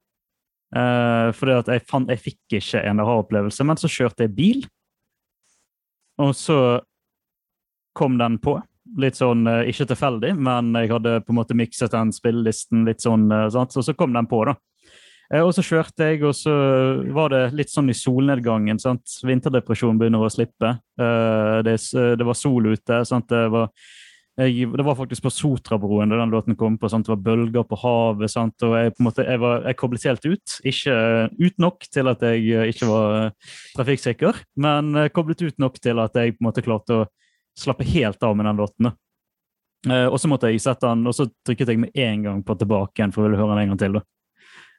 Uh, 0.76 1.32
fordi 1.32 1.54
at 1.56 1.70
jeg, 1.72 1.84
fant, 1.88 2.10
jeg 2.12 2.20
fikk 2.20 2.58
ikke 2.58 2.82
en 2.90 3.00
aha-opplevelse, 3.00 3.64
men 3.68 3.80
så 3.80 3.88
kjørte 3.92 4.26
jeg 4.26 4.36
bil. 4.36 4.66
Og 6.20 6.34
så 6.36 6.60
kom 7.96 8.18
den 8.20 8.40
på. 8.44 8.58
Litt 9.00 9.16
sånn, 9.16 9.48
uh, 9.48 9.64
ikke 9.70 9.88
tilfeldig, 9.94 10.34
men 10.36 10.76
jeg 10.82 10.92
hadde 10.92 11.22
på 11.24 11.32
en 11.32 11.40
måte 11.40 11.56
mikset 11.56 11.96
den 11.96 12.12
spillelisten 12.16 12.84
litt 12.90 13.06
sånn, 13.06 13.30
uh, 13.32 13.48
sant? 13.54 13.78
og 13.80 13.88
så 13.88 13.96
kom 13.96 14.16
den 14.16 14.28
på, 14.28 14.44
da. 14.50 14.58
Og 15.42 15.56
så 15.58 15.64
kjørte 15.66 16.06
jeg, 16.06 16.20
og 16.28 16.36
så 16.38 16.52
var 17.16 17.32
det 17.34 17.40
litt 17.58 17.72
sånn 17.72 17.88
i 17.90 17.96
solnedgangen. 17.98 18.78
sant? 18.78 19.10
Vinterdepresjonen 19.26 19.98
begynner 19.98 20.22
å 20.22 20.30
slippe. 20.30 20.76
Det 20.94 22.28
var 22.30 22.38
sol 22.38 22.68
ute. 22.70 23.00
sant? 23.10 23.26
Det 23.34 23.48
var, 23.50 23.72
jeg, 24.36 24.68
det 24.76 24.84
var 24.84 24.98
faktisk 25.00 25.24
på 25.24 25.32
Sotrabroen 25.32 26.12
da 26.12 26.18
den 26.20 26.34
låten 26.34 26.58
kom 26.60 26.76
på. 26.80 26.90
sant? 26.92 27.08
Det 27.08 27.14
var 27.14 27.22
bølger 27.24 27.64
på 27.68 27.78
havet. 27.80 28.32
sant? 28.32 28.66
Og 28.68 28.76
jeg 28.76 28.92
måte, 29.00 29.24
jeg, 29.24 29.40
var, 29.40 29.62
jeg 29.64 29.80
koblet 29.80 30.08
helt 30.10 30.28
ut. 30.28 30.58
Ikke 30.68 30.96
ut 31.40 31.62
nok 31.64 31.88
til 31.88 32.12
at 32.12 32.26
jeg 32.28 32.44
eh, 32.52 32.72
ikke 32.74 32.90
var 32.90 33.16
eh, 33.20 33.54
trafikksikker, 33.78 34.44
men 34.66 34.92
eh, 35.00 35.12
koblet 35.16 35.46
ut 35.46 35.62
nok 35.62 35.80
til 35.80 36.04
at 36.04 36.20
jeg 36.20 36.36
på 36.36 36.44
en 36.44 36.50
måte 36.50 36.66
klarte 36.66 37.00
å 37.00 37.08
slappe 37.56 37.88
helt 37.88 38.24
av 38.28 38.36
med 38.36 38.50
den 38.50 38.60
låten. 38.60 38.92
Eh, 39.88 40.08
og 40.10 40.20
så 40.20 40.28
måtte 40.32 40.52
jeg 40.52 40.64
sette 40.64 40.90
den, 40.90 41.06
og 41.08 41.16
så 41.16 41.30
trykket 41.46 41.72
jeg 41.72 41.84
med 41.86 41.96
en 41.96 42.28
gang 42.28 42.44
på 42.44 42.58
tilbake 42.60 43.00
igjen 43.00 43.16
for 43.16 43.24
å 43.24 43.30
ville 43.30 43.40
høre 43.40 43.56
den 43.56 43.64
en 43.64 43.74
gang 43.74 43.82
til. 43.86 44.00
da. 44.00 44.04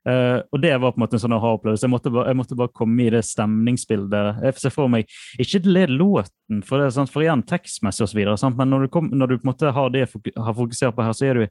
Eh, 0.07 0.39
og 0.53 0.61
det 0.63 0.71
var 0.79 0.93
på 0.93 1.01
en 1.01 1.03
måte 1.03 1.17
en 1.19 1.23
sånn 1.25 1.35
aha-opplevelse. 1.35 1.83
Jeg, 1.83 1.91
måtte 1.91 2.13
bare- 2.15 2.29
jeg 2.31 2.39
måtte 2.39 2.59
bare 2.59 2.73
komme 2.73 3.07
i 3.07 3.11
det 3.11 3.25
stemningsbildet. 3.27 4.43
Jeg 4.45 4.59
ser 4.63 4.71
for 4.71 4.89
meg 4.89 5.09
ikke 5.39 5.65
led 5.67 5.91
låten, 5.91 6.63
for, 6.63 6.79
det, 6.79 6.93
sant? 6.95 7.11
for 7.11 7.23
igjen 7.25 7.43
tekstmessig 7.43 8.07
osv., 8.07 8.55
men 8.55 8.71
når 8.71 8.87
du, 8.87 8.89
kom, 8.89 9.11
når 9.11 9.27
du 9.29 9.39
på 9.39 9.45
en 9.49 9.53
måte 9.53 9.73
har 9.75 9.91
det 9.91 10.07
har 10.07 10.55
fokusert 10.55 10.95
på 10.95 11.03
her, 11.03 11.13
så 11.13 11.27
er 11.27 11.35
du 11.35 11.47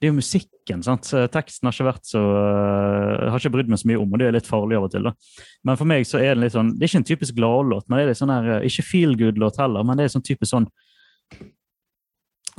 det 0.00 0.08
er 0.08 0.14
jo 0.14 0.16
musikken. 0.16 0.82
sant? 0.82 1.10
Teksten 1.28 1.68
har 1.68 1.74
ikke 1.76 1.90
vært 1.90 2.06
så 2.08 2.20
uh, 2.24 3.28
har 3.28 3.36
ikke 3.36 3.52
brydd 3.52 3.68
meg 3.68 3.82
så 3.82 3.88
mye 3.90 4.00
om, 4.00 4.08
og 4.08 4.18
det 4.18 4.28
er 4.30 4.32
litt 4.32 4.48
farlig 4.48 4.78
av 4.78 4.86
og 4.86 4.92
til. 4.94 5.04
da. 5.04 5.12
Men 5.68 5.76
for 5.76 5.84
meg 5.84 6.06
så 6.08 6.16
er 6.22 6.32
det 6.34 6.46
litt 6.46 6.54
sånn 6.54 6.70
Det 6.72 6.86
er 6.86 6.88
ikke 6.88 7.02
en 7.02 7.10
typisk 7.10 7.36
gladlåt, 7.36 7.84
men 7.86 7.98
det 7.98 8.04
er 8.06 8.08
litt 8.14 8.20
sånn 8.22 8.32
her, 8.32 8.48
eh, 8.54 8.64
ikke 8.70 8.86
feel 8.88 9.12
good-låt 9.20 9.60
heller, 9.60 9.84
men 9.84 10.00
det 10.00 10.06
er 10.06 10.14
sånn 10.16 10.24
typisk 10.24 10.54
sånn 10.54 10.70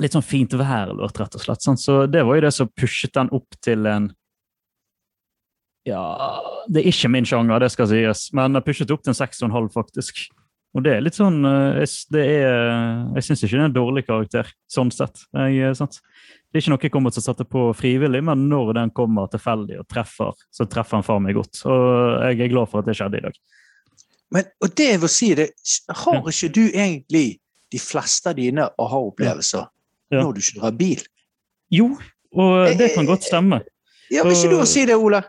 Litt 0.00 0.14
sånn 0.14 0.24
fint 0.24 0.54
vær-låt, 0.56 1.18
rett 1.20 1.34
og 1.36 1.42
slett. 1.42 1.62
sant? 1.62 1.78
Så 1.82 2.06
det 2.10 2.22
var 2.26 2.38
jo 2.38 2.44
det 2.46 2.54
som 2.54 2.70
pushet 2.78 3.12
den 3.12 3.28
opp 3.34 3.58
til 3.62 3.86
en 3.86 4.08
ja, 5.88 6.02
det 6.70 6.82
er 6.82 6.92
ikke 6.92 7.10
min 7.10 7.26
sjanger, 7.26 7.62
det 7.62 7.72
skal 7.74 7.88
sies, 7.90 8.28
men 8.36 8.54
jeg 8.58 8.66
pushet 8.66 8.92
opp 8.94 9.02
til 9.02 9.12
en 9.14 9.18
6,5, 9.18 9.68
faktisk. 9.74 10.24
Og 10.72 10.84
det 10.86 10.94
er 10.94 11.02
litt 11.04 11.16
sånn 11.18 11.42
eh, 11.44 11.82
Jeg, 11.82 12.12
er, 12.16 13.02
jeg 13.18 13.26
syns 13.26 13.42
ikke 13.44 13.58
det 13.58 13.60
er 13.60 13.66
en 13.68 13.74
dårlig 13.74 14.04
karakter, 14.06 14.48
sånn 14.72 14.92
sett. 14.94 15.24
Jeg, 15.36 15.58
eh, 15.68 15.74
sant? 15.76 15.98
Det 16.52 16.58
er 16.58 16.64
ikke 16.64 16.72
noe 16.72 16.84
jeg 16.86 16.92
kommer 16.94 17.12
til 17.12 17.22
å 17.22 17.26
sette 17.26 17.46
på 17.48 17.64
frivillig, 17.76 18.22
men 18.24 18.46
når 18.48 18.74
den 18.76 18.92
kommer 18.96 19.28
tilfeldig 19.32 19.82
og 19.82 19.88
treffer, 19.88 20.32
så 20.52 20.66
treffer 20.68 20.98
den 20.98 21.06
far 21.06 21.20
meg 21.24 21.36
godt. 21.36 21.62
Og 21.64 21.82
jeg 22.28 22.44
er 22.44 22.52
glad 22.52 22.68
for 22.72 22.82
at 22.82 22.88
det 22.88 22.96
skjedde 22.98 23.20
i 23.20 23.24
dag. 23.24 23.38
Men, 24.32 24.48
og 24.64 24.74
det 24.76 24.88
jeg 24.88 25.00
vil 25.02 25.12
si, 25.12 25.30
det, 25.36 25.48
har 26.04 26.28
ikke 26.32 26.50
du 26.52 26.62
egentlig 26.66 27.26
de 27.72 27.80
fleste 27.80 28.32
av 28.32 28.36
dine 28.40 28.68
aha-opplevelser 28.80 29.68
Ja. 30.12 30.20
når 30.20 30.34
du 30.36 30.40
ikke 30.42 30.60
drar 30.60 30.74
bil? 30.76 31.04
Jo, 31.72 31.86
og 32.36 32.76
det 32.76 32.90
kan 32.94 33.08
godt 33.08 33.24
stemme. 33.24 33.62
Ja, 34.12 34.24
Vil 34.24 34.36
ikke 34.36 34.58
du 34.60 34.66
si 34.68 34.84
det, 34.88 34.96
Ole? 35.00 35.22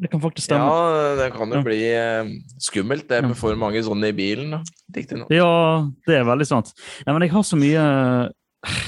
Det 0.00 0.10
kan 0.10 0.20
faktisk 0.20 0.48
stemme. 0.48 0.66
Ja, 0.66 1.14
det 1.20 1.32
kan 1.36 1.48
jo 1.50 1.60
Ja. 1.60 1.62
bli 1.62 1.82
eh, 1.94 2.24
skummelt 2.58 3.06
det 3.08 3.22
med 3.22 3.36
for 3.36 3.54
mange 3.54 3.78
sånne 3.86 4.08
i 4.10 4.12
bilen. 4.12 4.56
Riktignok. 4.94 5.30
Ja, 5.30 5.86
det 6.06 6.16
er 6.18 6.24
veldig 6.24 6.46
sant. 6.46 6.72
Nei, 7.06 7.12
men 7.12 7.22
jeg 7.22 7.30
har 7.30 7.42
så 7.42 7.56
mye 7.56 8.30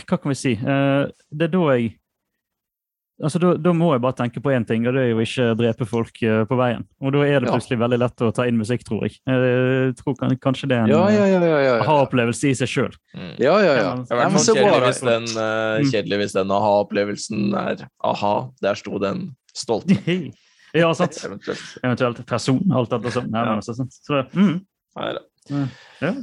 Hva 0.08 0.16
kan 0.18 0.30
vi 0.30 0.34
si? 0.34 0.52
Eh, 0.56 1.06
Det 1.30 1.46
er 1.46 1.52
da 1.52 1.76
jeg 1.76 1.98
Altså, 3.22 3.38
da, 3.40 3.54
da 3.56 3.72
må 3.72 3.94
jeg 3.94 4.02
bare 4.04 4.12
tenke 4.12 4.42
på 4.44 4.50
én 4.52 4.66
ting, 4.68 4.84
og 4.86 4.92
det 4.92 5.00
er 5.06 5.08
jo 5.14 5.22
ikke 5.24 5.56
drepe 5.56 5.86
folk 5.88 6.18
eh, 6.22 6.42
på 6.44 6.56
veien. 6.58 6.82
Og 7.00 7.14
da 7.14 7.22
er 7.24 7.40
det 7.40 7.48
Ja. 7.48 7.54
plutselig 7.54 7.78
veldig 7.80 7.98
lett 8.02 8.16
å 8.20 8.28
ta 8.36 8.44
inn 8.44 8.58
musikk, 8.60 8.84
tror 8.84 9.06
jeg. 9.06 9.16
Jeg 9.26 9.94
tror 9.96 10.16
kan, 10.20 10.34
kanskje 10.36 10.68
det 10.68 10.76
er 10.76 10.82
en 10.84 10.88
Ja, 10.92 11.08
ja, 11.08 11.24
ja. 11.24 11.40
ja, 11.40 11.60
ja. 11.64 11.78
aha-opplevelse 11.80 12.50
i 12.50 12.52
seg 12.52 12.68
sjøl. 12.68 12.92
Mm. 13.16 13.30
ja, 13.40 13.54
ja, 13.64 13.72
ja. 13.72 13.72
Ja, 13.72 13.94
Det 13.96 14.12
er 14.12 14.20
Ja, 14.20 14.28
kjedelig 14.28 14.82
hvis 14.84 15.00
den, 15.00 15.24
Mm. 15.32 15.90
kjedelig 15.94 16.18
hvis 16.20 16.32
den 16.34 16.48
aha-opplevelsen 16.50 17.54
er 17.56 17.88
aha, 18.04 18.50
der 18.60 18.74
sto 18.74 18.98
den 18.98 19.34
stolte, 19.54 19.96
ja, 20.76 20.92
sant. 20.96 21.18
eventuelt. 21.24 21.66
Eventuelt 21.82 22.22
person, 22.28 22.62
alt 22.76 22.94
dette 22.94 23.14
sånn. 23.18 23.28
Nei, 23.32 23.44
men 23.50 23.66
sant. 23.66 24.00
Så, 24.06 24.22
mm. 24.36 24.56
Nei. 24.96 25.12
Ja. 26.02 26.16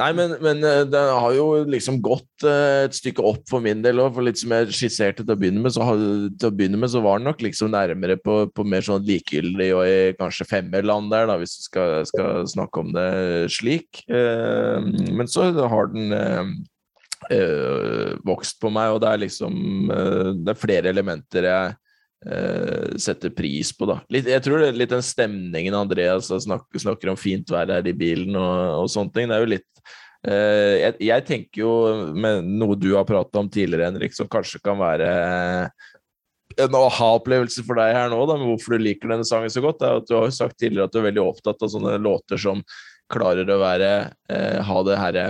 Nei, 0.00 0.08
men, 0.16 0.30
men 0.40 0.62
eh, 0.64 0.86
det 0.88 1.00
har 1.00 1.34
jo 1.36 1.46
liksom 1.68 1.98
gått 2.04 2.46
eh, 2.48 2.86
et 2.86 2.96
stykke 2.96 3.24
opp 3.28 3.42
for 3.50 3.60
min 3.64 3.82
del 3.84 4.00
òg. 4.00 4.14
For 4.16 4.24
litt 4.24 4.40
som 4.40 4.54
jeg 4.56 4.72
skisserte 4.72 5.20
til 5.20 5.34
å 5.34 5.36
begynne 5.36 5.60
med, 5.60 5.74
så, 5.74 5.84
til 5.84 6.48
å 6.48 6.54
begynne 6.56 6.80
med, 6.80 6.92
så 6.94 7.02
var 7.04 7.20
den 7.20 7.28
nok 7.28 7.44
liksom 7.44 7.74
nærmere 7.74 8.16
på, 8.16 8.38
på 8.56 8.64
mer 8.64 8.86
sånn 8.86 9.04
likegyldig 9.04 9.68
og 9.76 9.84
i 9.84 9.98
kanskje 10.16 10.48
femmerland 10.48 11.12
der, 11.12 11.28
da, 11.28 11.36
hvis 11.40 11.58
du 11.58 11.66
skal, 11.66 12.08
skal 12.08 12.48
snakke 12.48 12.80
om 12.80 12.94
det 12.96 13.08
slik. 13.52 14.04
Eh, 14.08 14.80
men 15.12 15.28
så 15.30 15.50
har 15.60 15.92
den 15.92 16.16
vokst 18.26 18.58
på 18.58 18.66
meg, 18.74 18.90
og 18.90 18.98
det 19.04 19.12
er 19.12 19.20
liksom 19.22 19.52
Det 20.42 20.50
er 20.50 20.58
flere 20.58 20.90
elementer 20.90 21.46
jeg 21.46 21.76
eh, 22.26 22.94
setter 23.00 23.32
pris 23.34 23.72
på, 23.76 23.88
da. 23.90 23.98
Litt, 24.12 24.28
jeg 24.30 24.44
tror 24.44 24.62
det 24.62 24.70
er 24.70 24.80
litt 24.82 24.94
den 24.94 25.04
stemningen 25.06 25.76
Andreas 25.78 26.30
snakker, 26.30 26.82
snakker 26.82 27.12
om 27.12 27.20
fint 27.20 27.50
vær 27.52 27.70
her 27.72 27.88
i 27.88 27.96
bilen 27.96 28.36
og, 28.38 28.82
og 28.82 28.90
sånne 28.92 29.14
ting. 29.14 29.30
Det 29.30 29.38
er 29.38 29.44
jo 29.46 29.52
litt 29.54 29.70
eh, 30.28 30.74
jeg, 30.82 30.98
jeg 31.08 31.26
tenker 31.28 31.64
jo 31.64 31.72
med 32.14 32.46
noe 32.60 32.78
du 32.78 32.92
har 32.96 33.08
pratet 33.08 33.40
om 33.40 33.50
tidligere, 33.50 33.90
Henrik, 33.90 34.16
som 34.16 34.30
kanskje 34.30 34.62
kan 34.64 34.80
være 34.80 35.10
en 36.60 36.74
aha-opplevelse 36.76 37.64
for 37.66 37.78
deg 37.80 37.94
her 37.96 38.10
nå, 38.12 38.18
da, 38.28 38.36
med 38.36 38.50
hvorfor 38.50 38.76
du 38.76 38.84
liker 38.84 39.12
denne 39.12 39.26
sangen 39.28 39.52
så 39.52 39.62
godt, 39.64 39.84
er 39.84 40.00
at 40.00 40.08
du 40.08 40.16
har 40.18 40.26
jo 40.28 40.34
sagt 40.36 40.58
tidligere 40.60 40.88
at 40.88 40.94
du 40.94 41.00
er 41.00 41.08
veldig 41.08 41.24
opptatt 41.24 41.64
av 41.64 41.72
sånne 41.72 41.96
låter 42.02 42.40
som 42.40 42.60
klarer 43.12 43.48
å 43.48 43.60
være 43.60 43.92
eh, 44.32 44.58
ha 44.64 44.82
det 44.86 44.98
herre 45.00 45.24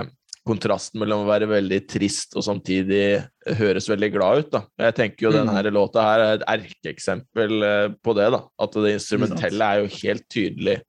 kontrasten 0.47 0.99
mellom 0.99 1.23
å 1.23 1.31
være 1.31 1.47
veldig 1.47 1.81
trist 1.87 2.35
og 2.37 2.43
samtidig 2.47 3.23
høres 3.61 3.89
veldig 3.91 4.11
glad 4.15 4.39
ut. 4.45 4.51
da. 4.51 4.65
Jeg 4.89 4.95
tenker 4.99 5.29
jo 5.29 5.33
Mm. 5.33 5.47
denne 5.47 5.71
låta 5.75 6.03
her 6.03 6.21
er 6.21 6.35
et 6.35 6.47
erkeeksempel 6.49 7.63
eh, 7.63 7.89
på 8.03 8.15
det. 8.19 8.31
da. 8.35 8.43
At 8.59 8.73
det 8.73 8.95
instrumentelle 8.99 9.63
er 9.63 9.83
jo 9.83 9.97
helt 10.03 10.29
tydelig 10.29 10.81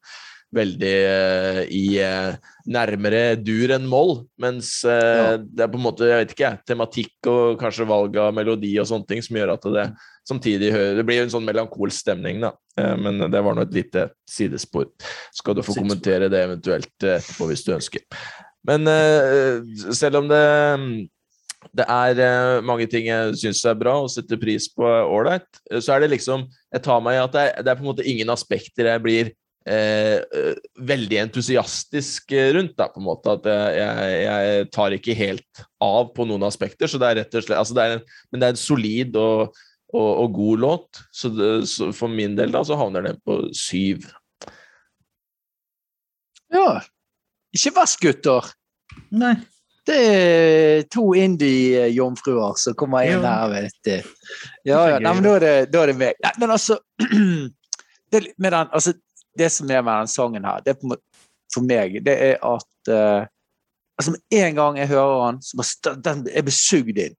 veldig 0.54 0.97
uh, 1.10 1.62
i 1.66 1.97
uh, 1.97 2.36
nærmere 2.70 3.36
dur 3.41 3.72
enn 3.74 3.88
moll, 3.89 4.28
mens 4.38 4.84
uh, 4.86 4.91
Ja. 4.93 5.38
det 5.38 5.64
er 5.66 5.72
på 5.74 5.80
en 5.80 5.86
måte, 5.88 6.06
jeg 6.06 6.20
vet 6.22 6.36
ikke, 6.36 6.51
tematikk 6.70 7.30
og 7.32 7.58
kanskje 7.58 7.88
valg 7.89 8.16
av 8.22 8.36
melodi 8.38 8.76
og 8.78 8.86
sånne 8.86 9.08
ting 9.10 9.24
som 9.26 9.39
gjør 9.39 9.56
at 9.56 9.66
det 9.74 9.88
samtidig 10.30 10.70
hører 10.72 10.95
Det 10.99 11.06
blir 11.08 11.18
jo 11.18 11.24
en 11.26 11.34
sånn 11.34 11.47
melankolsk 11.49 12.06
stemning, 12.06 12.38
da. 12.45 12.51
Men 12.78 13.18
det 13.32 13.41
var 13.43 13.58
nå 13.58 13.66
et 13.66 13.74
lite 13.74 14.06
sidespor. 14.30 14.86
Skal 15.34 15.58
du 15.58 15.62
få 15.66 15.74
Sidespor. 15.74 15.82
kommentere 15.84 16.30
det 16.32 16.43
eventuelt 16.45 16.93
etterpå 17.01 17.49
hvis 17.49 17.66
du 17.66 17.74
ønsker. 17.74 18.06
Men 18.68 18.88
eh, 18.88 19.91
selv 19.95 20.22
om 20.22 20.30
det 20.32 20.43
det 21.72 21.86
er 21.89 22.20
eh, 22.22 22.64
mange 22.66 22.88
ting 22.91 23.07
jeg 23.07 23.38
syns 23.39 23.64
er 23.70 23.78
bra 23.80 23.95
og 24.03 24.11
setter 24.11 24.39
pris 24.41 24.68
på 24.74 24.84
ålreit. 24.86 25.47
Så 25.80 25.95
er 25.95 26.03
det 26.03 26.14
liksom 26.14 26.45
Jeg 26.74 26.84
tar 26.84 27.01
meg 27.03 27.18
i 27.18 27.24
at 27.24 27.34
det 27.34 27.45
er, 27.45 27.64
det 27.64 27.72
er 27.72 27.80
på 27.80 27.86
en 27.86 27.91
måte 27.93 28.07
ingen 28.09 28.34
aspekter 28.34 28.89
jeg 28.89 29.03
blir 29.03 29.32
eh, 29.70 30.20
eh, 30.20 30.64
veldig 30.91 31.22
entusiastisk 31.24 32.36
rundt. 32.57 32.76
Da, 32.80 32.89
på 32.91 33.01
en 33.01 33.07
måte 33.07 33.38
At 33.38 33.47
jeg, 33.47 34.24
jeg, 34.28 34.72
tar 34.76 34.97
ikke 34.97 35.18
helt 35.18 35.64
av 35.84 36.11
på 36.16 36.28
noen 36.30 36.47
aspekter. 36.49 36.89
Så 36.89 37.01
det 37.01 37.11
er 37.11 37.22
rett 37.24 37.39
og 37.39 37.47
slett 37.47 37.61
altså 37.61 37.78
det 37.78 37.86
er 37.86 37.97
en, 37.97 38.09
Men 38.32 38.43
det 38.43 38.49
er 38.49 38.57
en 38.57 38.66
solid 38.66 39.22
og, 39.22 39.64
og, 39.93 40.09
og 40.26 40.39
god 40.39 40.66
låt. 40.68 41.05
Så, 41.16 41.32
det, 41.34 41.53
så 41.72 41.93
for 41.95 42.11
min 42.11 42.36
del 42.39 42.53
da 42.53 42.66
så 42.68 42.80
havner 42.80 43.07
den 43.07 43.22
på 43.26 43.39
syv. 43.57 44.09
Ja. 46.53 46.84
Ikke 47.54 47.74
vask, 47.76 48.01
gutter. 48.01 48.47
Nei. 49.14 49.36
Det 49.84 49.95
er 49.99 50.86
to 50.93 51.10
indie-jomfruer 51.20 52.56
som 52.60 52.76
kommer 52.80 53.04
inn 53.04 53.26
her, 53.28 53.49
vet 53.51 53.76
du. 53.84 53.97
Ja, 54.64 54.86
ja. 54.93 54.99
Nei, 55.04 55.12
men 55.18 55.26
da 55.26 55.34
er 55.36 55.43
det, 55.43 55.56
da 55.74 55.82
er 55.84 55.91
det 55.91 55.97
meg. 55.99 56.22
Nei, 56.24 56.32
men 56.39 56.54
altså 56.56 56.78
det, 58.14 58.22
den, 58.38 58.56
altså 58.64 58.93
det 59.36 59.49
som 59.51 59.72
er 59.72 59.84
med 59.84 60.06
den 60.06 60.14
sangen 60.14 60.47
her, 60.47 60.64
det 60.64 60.76
er 60.76 60.80
på 60.80 60.95
for 61.54 61.66
meg, 61.68 61.99
det 62.06 62.14
er 62.32 62.39
at 62.41 62.89
uh, 62.89 63.28
altså 63.99 64.16
Med 64.16 64.38
en 64.39 64.56
gang 64.58 64.78
jeg 64.82 64.89
hører 64.89 65.20
den, 65.28 65.41
så 65.45 65.60
bare 65.60 65.70
st- 65.70 65.99
den 66.01 66.24
er 66.34 66.45
besugd 66.47 66.97
inn. 66.97 67.14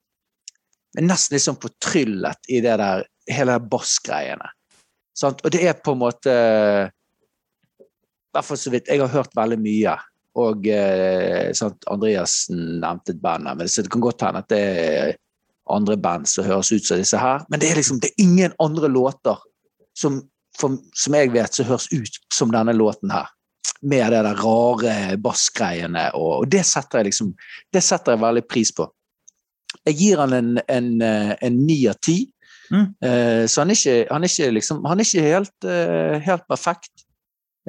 er 0.99 1.07
nesten 1.07 1.37
litt 1.37 1.45
sånn 1.45 1.61
fortryllet 1.62 2.51
i 2.51 2.59
det 2.64 2.74
der, 2.80 3.05
hele 3.30 3.55
de 3.59 3.70
bassgreiene. 3.70 4.49
Og 5.22 5.47
det 5.55 5.61
er 5.62 5.78
på 5.78 5.95
en 5.95 6.01
måte 6.01 6.32
I 6.35 6.89
hvert 8.35 8.49
fall 8.49 8.59
så 8.59 8.72
vidt 8.74 8.89
Jeg 8.91 8.99
har 8.99 9.12
hørt 9.12 9.37
veldig 9.39 9.61
mye. 9.62 9.93
Og 10.41 10.66
eh, 10.66 11.53
sant, 11.55 11.85
Andreassen 11.91 12.80
nevnte 12.82 13.14
et 13.14 13.20
band 13.22 13.47
her, 13.47 13.59
men 13.59 13.70
så 13.70 13.85
det 13.85 13.93
kan 13.93 14.03
godt 14.03 14.24
hende 14.26 14.43
at 14.43 14.51
det 14.51 14.62
er 14.62 15.12
andre 15.70 15.97
band 15.97 16.28
som 16.28 16.47
høres 16.49 16.72
ut 16.74 16.87
som 16.87 16.99
disse 17.01 17.18
her. 17.20 17.45
Men 17.49 17.62
det 17.62 17.70
er 17.70 17.78
liksom 17.78 18.01
det 18.03 18.11
er 18.11 18.24
ingen 18.24 18.57
andre 18.62 18.91
låter 18.91 19.39
som, 19.97 20.18
for, 20.59 20.80
som 20.99 21.16
jeg 21.16 21.30
vet, 21.37 21.55
som 21.55 21.70
høres 21.70 21.87
ut 21.95 22.18
som 22.35 22.53
denne 22.55 22.74
låten 22.76 23.14
her. 23.14 23.30
Med 23.85 24.11
det 24.12 24.24
der 24.24 24.41
rare 24.41 25.16
bassgreiene, 25.20 26.09
og, 26.16 26.49
det 26.51 26.62
setter 26.66 27.03
jeg 27.03 27.11
liksom 27.11 27.35
Det 27.72 27.82
setter 27.85 28.14
jeg 28.14 28.22
veldig 28.22 28.45
pris 28.49 28.72
på. 28.74 28.89
Jeg 29.85 29.99
gir 29.99 30.22
han 30.22 30.32
en, 30.32 30.55
en, 30.68 30.91
eh, 31.03 31.51
ni 31.53 31.85
av 31.91 31.99
ti. 32.03 32.24
Mm. 32.72 32.87
Eh, 33.05 33.43
så 33.47 33.62
han 33.62 33.70
er 33.70 33.78
ikke, 33.78 33.97
han 34.11 34.24
er 34.24 34.32
ikke, 34.32 34.53
liksom, 34.59 34.85
han 34.89 35.01
er 35.01 35.09
ikke 35.09 35.26
helt, 35.28 35.68
helt 36.26 36.47
perfekt. 36.49 37.04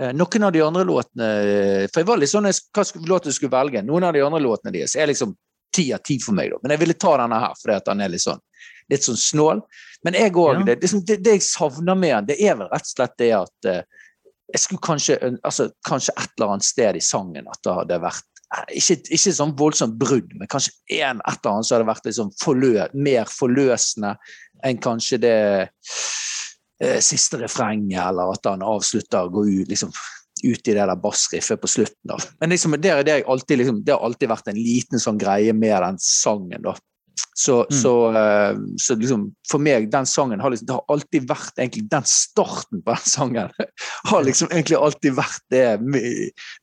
Eh, 0.02 0.14
Noen 0.14 0.44
av 0.44 0.52
de 0.52 0.62
andre 0.62 0.84
låtene 0.84 1.28
eh, 1.40 1.88
For 1.88 2.02
jeg 2.02 2.10
var 2.10 2.20
litt 2.20 2.32
sånn 2.32 2.50
hva 2.50 2.86
låt 3.08 3.30
du 3.30 3.34
skulle 3.36 3.54
velge. 3.54 3.84
Noen 3.86 4.08
av 4.08 4.16
de 4.16 4.24
andre 4.26 4.44
låtene 4.44 4.74
deres 4.76 4.96
er 5.00 5.12
liksom 5.12 5.36
ti 5.76 5.90
av 5.94 6.04
ti 6.08 6.18
for 6.24 6.36
meg, 6.36 6.54
da. 6.54 6.62
Men 6.64 6.76
jeg 6.76 6.84
ville 6.86 6.98
ta 7.00 7.18
denne 7.20 7.40
her 7.42 7.56
fordi 7.60 7.76
at 7.76 7.88
den 7.90 8.04
er 8.06 8.12
litt 8.12 8.24
sånn, 8.24 8.42
litt 8.92 9.04
sånn 9.08 9.20
snål. 9.20 9.64
Men 10.08 10.18
jeg 10.20 10.36
òg. 10.36 10.62
Ja. 10.62 10.66
Det, 10.70 10.78
liksom, 10.84 11.04
det, 11.08 11.20
det 11.26 11.38
jeg 11.38 11.48
savner 11.48 12.00
med 12.00 12.16
den, 12.16 12.30
det 12.32 12.40
er 12.44 12.60
vel 12.60 12.72
rett 12.72 12.88
og 12.88 12.94
slett 12.94 13.18
det 13.22 13.32
at 13.40 13.70
eh, 13.72 13.84
jeg 14.54 14.62
skulle 14.62 14.86
kanskje 14.86 15.16
altså, 15.42 15.72
Kanskje 15.88 16.14
et 16.22 16.32
eller 16.38 16.54
annet 16.54 16.68
sted 16.68 16.98
i 17.00 17.04
sangen 17.04 17.48
at 17.50 17.62
det 17.66 17.74
hadde 17.80 18.02
vært 18.04 18.28
ikke, 18.78 19.00
ikke 19.10 19.34
sånn 19.34 19.56
voldsomt 19.58 19.96
brudd, 20.00 20.30
men 20.38 20.48
kanskje 20.48 20.72
en, 21.02 21.18
et 21.26 21.40
eller 21.40 21.56
annet 21.56 21.68
som 21.68 21.76
hadde 21.76 21.88
vært 21.90 22.06
liksom 22.08 22.30
forlø, 22.40 22.86
mer 22.94 23.26
forløsende 23.28 24.14
enn 24.64 24.78
kanskje 24.82 25.20
det 25.24 25.40
eh, 26.84 27.00
siste 27.04 27.40
refrenget, 27.42 28.02
eller 28.02 28.34
at 28.36 28.50
han 28.50 28.66
avslutter 28.66 29.32
går 29.34 29.50
ut, 29.62 29.70
liksom, 29.72 29.94
ut 30.44 30.68
i 30.68 30.74
det 30.74 30.82
der 30.82 30.96
bassriffet 31.00 31.62
på 31.62 31.70
slutten. 31.72 32.12
Da. 32.12 32.18
Men 32.42 32.52
liksom, 32.56 32.76
det, 32.80 32.98
det, 33.08 33.24
alltid, 33.24 33.62
liksom, 33.62 33.84
det 33.86 33.96
har 33.96 34.04
alltid 34.06 34.30
vært 34.30 34.52
en 34.52 34.60
liten 34.60 35.02
sånn 35.02 35.22
greie 35.22 35.54
med 35.54 35.78
den 35.82 36.02
sangen. 36.02 36.62
da. 36.66 36.76
Så, 37.38 37.66
Mm. 37.72 37.82
så, 37.82 37.94
eh, 38.16 38.58
så 38.78 38.96
liksom, 38.96 39.32
for 39.52 39.60
meg, 39.60 39.90
den 39.92 40.06
sangen 40.06 40.40
har 40.40 40.52
liksom, 40.52 40.68
det 40.68 40.74
har 40.74 40.86
alltid 40.88 41.28
vært 41.28 41.58
egentlig 41.60 41.90
den 41.92 42.04
starten 42.08 42.82
på 42.84 42.96
den 42.96 43.10
sangen. 43.12 43.52
har 44.12 44.24
liksom 44.24 44.52
egentlig 44.52 44.78
alltid 44.78 45.16
vært 45.16 45.44
det. 45.52 45.66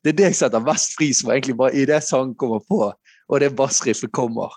Det 0.03 0.13
er 0.13 0.17
det 0.17 0.29
jeg 0.31 0.39
setter 0.41 0.65
mest 0.65 0.97
pris 0.99 1.23
på, 1.23 1.33
egentlig 1.33 1.57
bare 1.57 1.77
i 1.77 1.85
det 1.89 2.03
sangen 2.05 2.35
kommer 2.35 2.61
på, 2.69 2.93
og 3.29 3.41
det 3.41 3.53
bassriffet 3.57 4.13
kommer. 4.13 4.53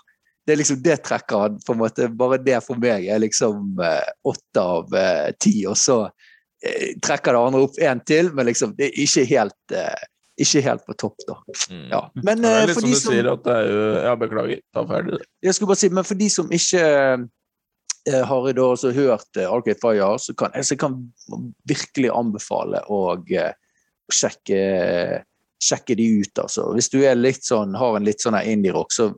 Det 0.46 0.54
er 0.54 0.60
liksom 0.60 0.78
det 0.82 1.00
trekker 1.02 1.40
han 1.42 1.60
på 1.66 1.74
en 1.74 1.80
måte, 1.80 2.08
Bare 2.14 2.38
det 2.38 2.60
for 2.62 2.78
meg 2.78 3.08
er 3.10 3.18
liksom 3.22 3.80
eh, 3.82 4.10
åtte 4.30 4.62
av 4.62 4.94
eh, 4.94 5.30
ti, 5.42 5.56
og 5.66 5.74
så 5.80 6.04
eh, 6.06 6.92
trekker 7.02 7.34
det 7.34 7.40
andre 7.48 7.62
opp 7.66 7.80
en 7.82 8.02
til, 8.06 8.30
men 8.34 8.46
liksom 8.46 8.76
det 8.78 8.92
er 8.92 9.00
ikke 9.02 9.24
helt, 9.32 9.56
eh, 9.74 10.04
ikke 10.46 10.62
helt 10.68 10.84
på 10.86 10.94
topp, 11.02 11.16
da. 11.26 11.38
Mm. 11.72 11.86
Ja. 11.90 12.02
Men 12.22 12.44
det 12.44 12.52
er 12.52 12.70
litt 12.70 12.78
som 12.78 12.86
du 12.86 12.94
som 12.94 13.16
sier, 13.16 13.30
at 13.32 13.42
det 13.46 13.56
er 13.56 13.72
jo 13.72 13.84
Ja, 14.04 14.14
beklager. 14.20 14.62
Ta 14.76 14.84
ferdig 14.86 15.16
det. 15.16 15.26
jeg 15.48 15.56
skulle 15.56 15.72
bare 15.72 15.82
si, 15.82 15.90
men 15.98 16.06
for 16.06 16.22
de 16.22 16.30
som 16.30 16.54
ikke 16.60 16.84
eh, 16.86 18.24
har 18.30 18.50
da 18.52 18.66
også 18.70 18.94
hørt 18.94 19.40
eh, 19.40 19.50
Arcade 19.50 19.82
Fire, 19.82 20.12
så 20.22 20.34
kan 20.38 20.54
altså, 20.54 20.76
jeg 20.76 20.82
kan 20.84 21.00
virkelig 21.66 22.14
anbefale 22.14 22.84
å 22.86 23.00
eh, 23.34 23.50
sjekke, 24.14 24.62
sjekke 25.58 25.98
de 25.98 26.06
ut. 26.22 26.38
Altså. 26.44 26.70
Hvis 26.76 26.92
du 26.94 27.00
er 27.02 27.18
litt 27.18 27.42
sånn, 27.42 27.74
har 27.74 27.98
en 27.98 28.06
litt 28.06 28.22
sånn 28.22 28.38
indie-rock, 28.38 28.94
så 28.94 29.10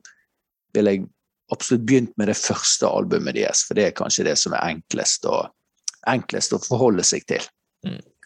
vil 0.77 0.89
jeg 0.91 1.07
absolutt 1.53 1.85
begynt 1.89 2.13
med 2.21 2.29
det 2.29 2.37
første 2.39 2.89
albumet 2.89 3.37
deres, 3.39 3.63
for 3.69 3.79
det 3.79 3.87
er 3.89 3.97
kanskje 3.97 4.27
det 4.29 4.37
som 4.41 4.53
er 4.57 4.67
enklest 4.75 5.25
å, 5.29 5.43
enklest 6.11 6.53
å 6.53 6.61
forholde 6.63 7.05
seg 7.07 7.25
til. 7.29 7.45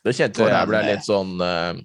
Det 0.02 0.14
kjente 0.16 0.48
jeg 0.48 0.68
ble 0.70 0.80
litt 0.88 1.04
sånn 1.06 1.36
uh, 1.38 1.76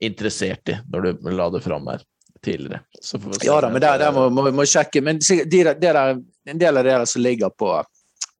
interessert 0.00 0.72
i 0.72 0.78
når 0.88 1.10
du 1.18 1.28
la 1.36 1.50
det 1.52 1.60
fram 1.64 1.90
her 1.92 2.04
tidligere. 2.44 2.80
Så 3.02 3.18
får 3.20 3.34
vi 3.34 3.40
se 3.40 3.48
Ja 3.50 3.58
da, 3.60 3.68
men 3.74 3.82
der, 3.82 3.98
der 4.00 4.12
må, 4.16 4.28
må, 4.32 4.46
må 4.54 4.64
sjekke. 4.68 5.02
Men 5.04 5.18
de, 5.20 5.42
de, 5.44 5.62
der- 5.82 6.16
en 6.48 6.60
del 6.62 6.76
av 6.80 6.86
det 6.86 6.94
der 6.94 7.04
som 7.10 7.22
ligger 7.22 7.50
på, 7.50 7.72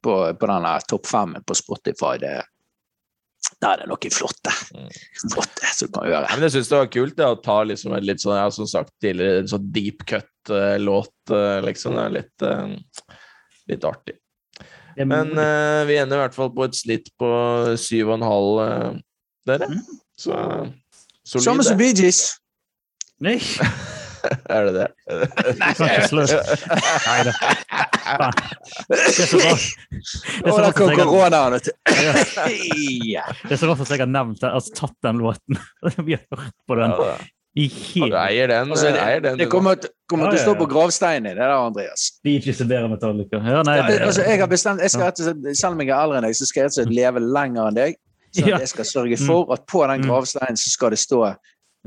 på, 0.04 0.14
på 0.38 0.48
denne 0.52 0.76
topp 0.88 1.06
fem 1.10 1.34
på 1.44 1.56
Spotify, 1.58 2.14
det, 2.22 2.36
der 3.58 3.74
er 3.74 3.82
det 3.82 3.88
noe 3.90 4.10
flotte. 4.14 4.52
Mm. 4.76 4.88
Flotte 5.32 5.72
som 5.74 5.90
kan 5.94 6.06
gjøre. 6.06 6.30
Men 6.30 6.46
jeg 6.46 6.54
syns 6.54 6.70
det 6.70 6.78
var 6.78 6.92
kult 6.94 7.16
det, 7.18 7.26
å 7.26 7.40
ta 7.42 7.58
liksom 7.66 7.96
en 7.96 8.06
litt 8.06 8.22
sånn, 8.22 8.36
jeg 8.38 8.46
har 8.46 8.54
som 8.54 8.70
sagt 8.70 8.92
tidligere, 9.02 9.42
en 9.42 9.50
sånn 9.50 9.68
deep 9.74 10.04
cut-låt, 10.08 11.34
liksom. 11.66 11.98
Det 11.98 12.04
er 12.04 12.16
litt, 12.20 12.46
eh, 12.46 13.04
litt 13.72 13.86
artig. 13.88 14.16
Men 14.98 15.30
eh, 15.38 15.82
vi 15.86 15.98
ender 15.98 16.18
i 16.18 16.22
hvert 16.24 16.38
fall 16.38 16.50
på 16.54 16.66
et 16.66 16.78
snitt 16.78 17.10
på 17.18 17.28
syv 17.78 18.12
og 18.12 18.16
en 18.18 18.26
halv, 18.26 18.62
eh, 18.64 18.88
dere. 19.50 19.70
Så 20.18 20.34
solid. 21.22 21.44
Samme 21.44 21.66
som 21.66 21.78
det. 21.78 21.82
Bee 21.82 21.94
Gees. 21.98 22.22
Nei, 23.22 23.38
Er 24.54 24.64
det 24.66 24.74
det? 24.74 24.86
ikke 25.70 25.84
Nei 25.88 25.88
da. 25.88 25.90
Er 25.90 26.06
så 26.08 26.22
rart. 26.22 27.67
Det 28.88 28.98
er 28.98 30.52
så 30.52 30.62
rart 30.62 30.78
at 30.78 30.88
jeg 30.88 31.06
har-. 31.08 31.58
Ja. 33.08 33.24
Det 33.44 33.52
er 33.52 33.60
så 33.60 33.66
rart 33.70 33.80
at 33.84 33.90
jeg 33.94 34.02
har 34.04 34.10
nevnt 34.12 34.40
det, 34.42 34.50
altså 34.52 34.74
tatt 34.78 34.96
den 35.04 35.18
låten. 35.22 35.58
Vi 36.06 36.16
har 36.16 36.24
hørt 36.32 36.54
på 36.68 36.78
den 36.78 36.94
Ja, 36.96 37.16
i 37.58 37.66
du 37.66 37.74
hele 37.74 38.18
eier 38.28 38.50
den. 38.52 38.70
Altså, 38.70 38.90
eier 38.92 39.20
den 39.24 39.38
Det 39.40 39.48
kommer, 39.50 39.74
kommer, 39.80 39.94
kommer 40.10 40.30
til 40.30 40.38
å 40.38 40.44
stå 40.44 40.54
på 40.60 40.66
gravsteinen 40.70 41.26
i 41.32 41.34
det 41.34 41.42
der, 41.42 41.54
Andreas. 41.58 42.04
De 42.24 42.36
ikke 42.38 42.54
er 42.68 42.88
Metallica. 42.92 43.40
Ja, 43.42 43.62
nei, 43.66 43.78
Det, 43.82 43.96
det, 43.96 44.02
altså, 44.06 44.22
jeg 44.28 44.38
har 44.44 44.50
bestemt, 44.52 44.80
jeg 44.84 44.90
skal 44.94 45.08
rett 45.08 45.22
og 45.24 45.26
slett, 45.30 45.56
Selv 45.58 45.74
om 45.74 45.82
jeg 45.82 45.90
er 45.90 45.98
eldre 46.04 46.20
enn 46.20 46.28
deg, 46.28 46.36
så 46.38 46.46
skal 46.46 46.60
jeg 46.60 46.68
rett 46.68 46.76
og 46.76 46.82
slett 46.82 46.94
leve 47.00 47.24
lenger 47.24 47.70
enn 47.72 47.78
deg. 47.80 47.98
Så 48.36 48.44
Ja. 48.46 48.58
jeg 48.60 48.68
skal 48.68 48.84
sørge 48.84 49.18
for 49.24 49.52
at 49.56 49.66
på 49.66 49.82
den 49.88 50.02
Mm. 50.04 50.10
gravsteinen 50.10 50.56
så 50.60 50.70
skal 50.70 50.90
det 50.94 50.98
stå 51.00 51.22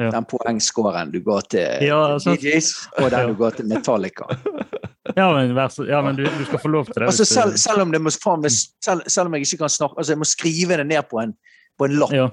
den 0.01 0.25
poengscoren 0.25 1.11
du 1.13 1.19
ga 1.21 1.39
til 1.41 1.83
Ja, 1.85 2.17
DJs, 2.17 2.71
og 2.97 3.11
den 3.13 3.27
du 3.29 3.35
ga 3.43 3.49
til 3.51 3.65
Metallica. 3.69 4.25
ja, 5.15 5.27
men, 5.33 5.55
vær 5.57 5.71
så, 5.73 5.85
ja, 5.89 6.01
men 6.05 6.15
du, 6.19 6.23
du 6.25 6.45
skal 6.45 6.59
få 6.61 6.69
lov 6.69 6.85
til 6.85 6.99
det. 7.01 7.07
Altså, 7.09 7.25
selv, 7.25 7.57
selv, 7.57 7.81
om 7.81 7.91
det 7.93 8.01
må, 8.01 8.11
faen, 8.13 8.45
selv, 8.49 9.01
selv 9.09 9.27
om 9.31 9.33
jeg 9.37 9.47
ikke 9.47 9.63
kan 9.63 9.73
snakke 9.73 9.97
altså 9.97 10.13
Jeg 10.13 10.21
må 10.21 10.27
skrive 10.29 10.77
det 10.77 10.85
ned 10.91 11.07
på 11.09 11.21
en, 11.23 11.33
på 11.79 11.87
en 11.89 11.95
lapp 11.97 12.13
ja, 12.13 12.27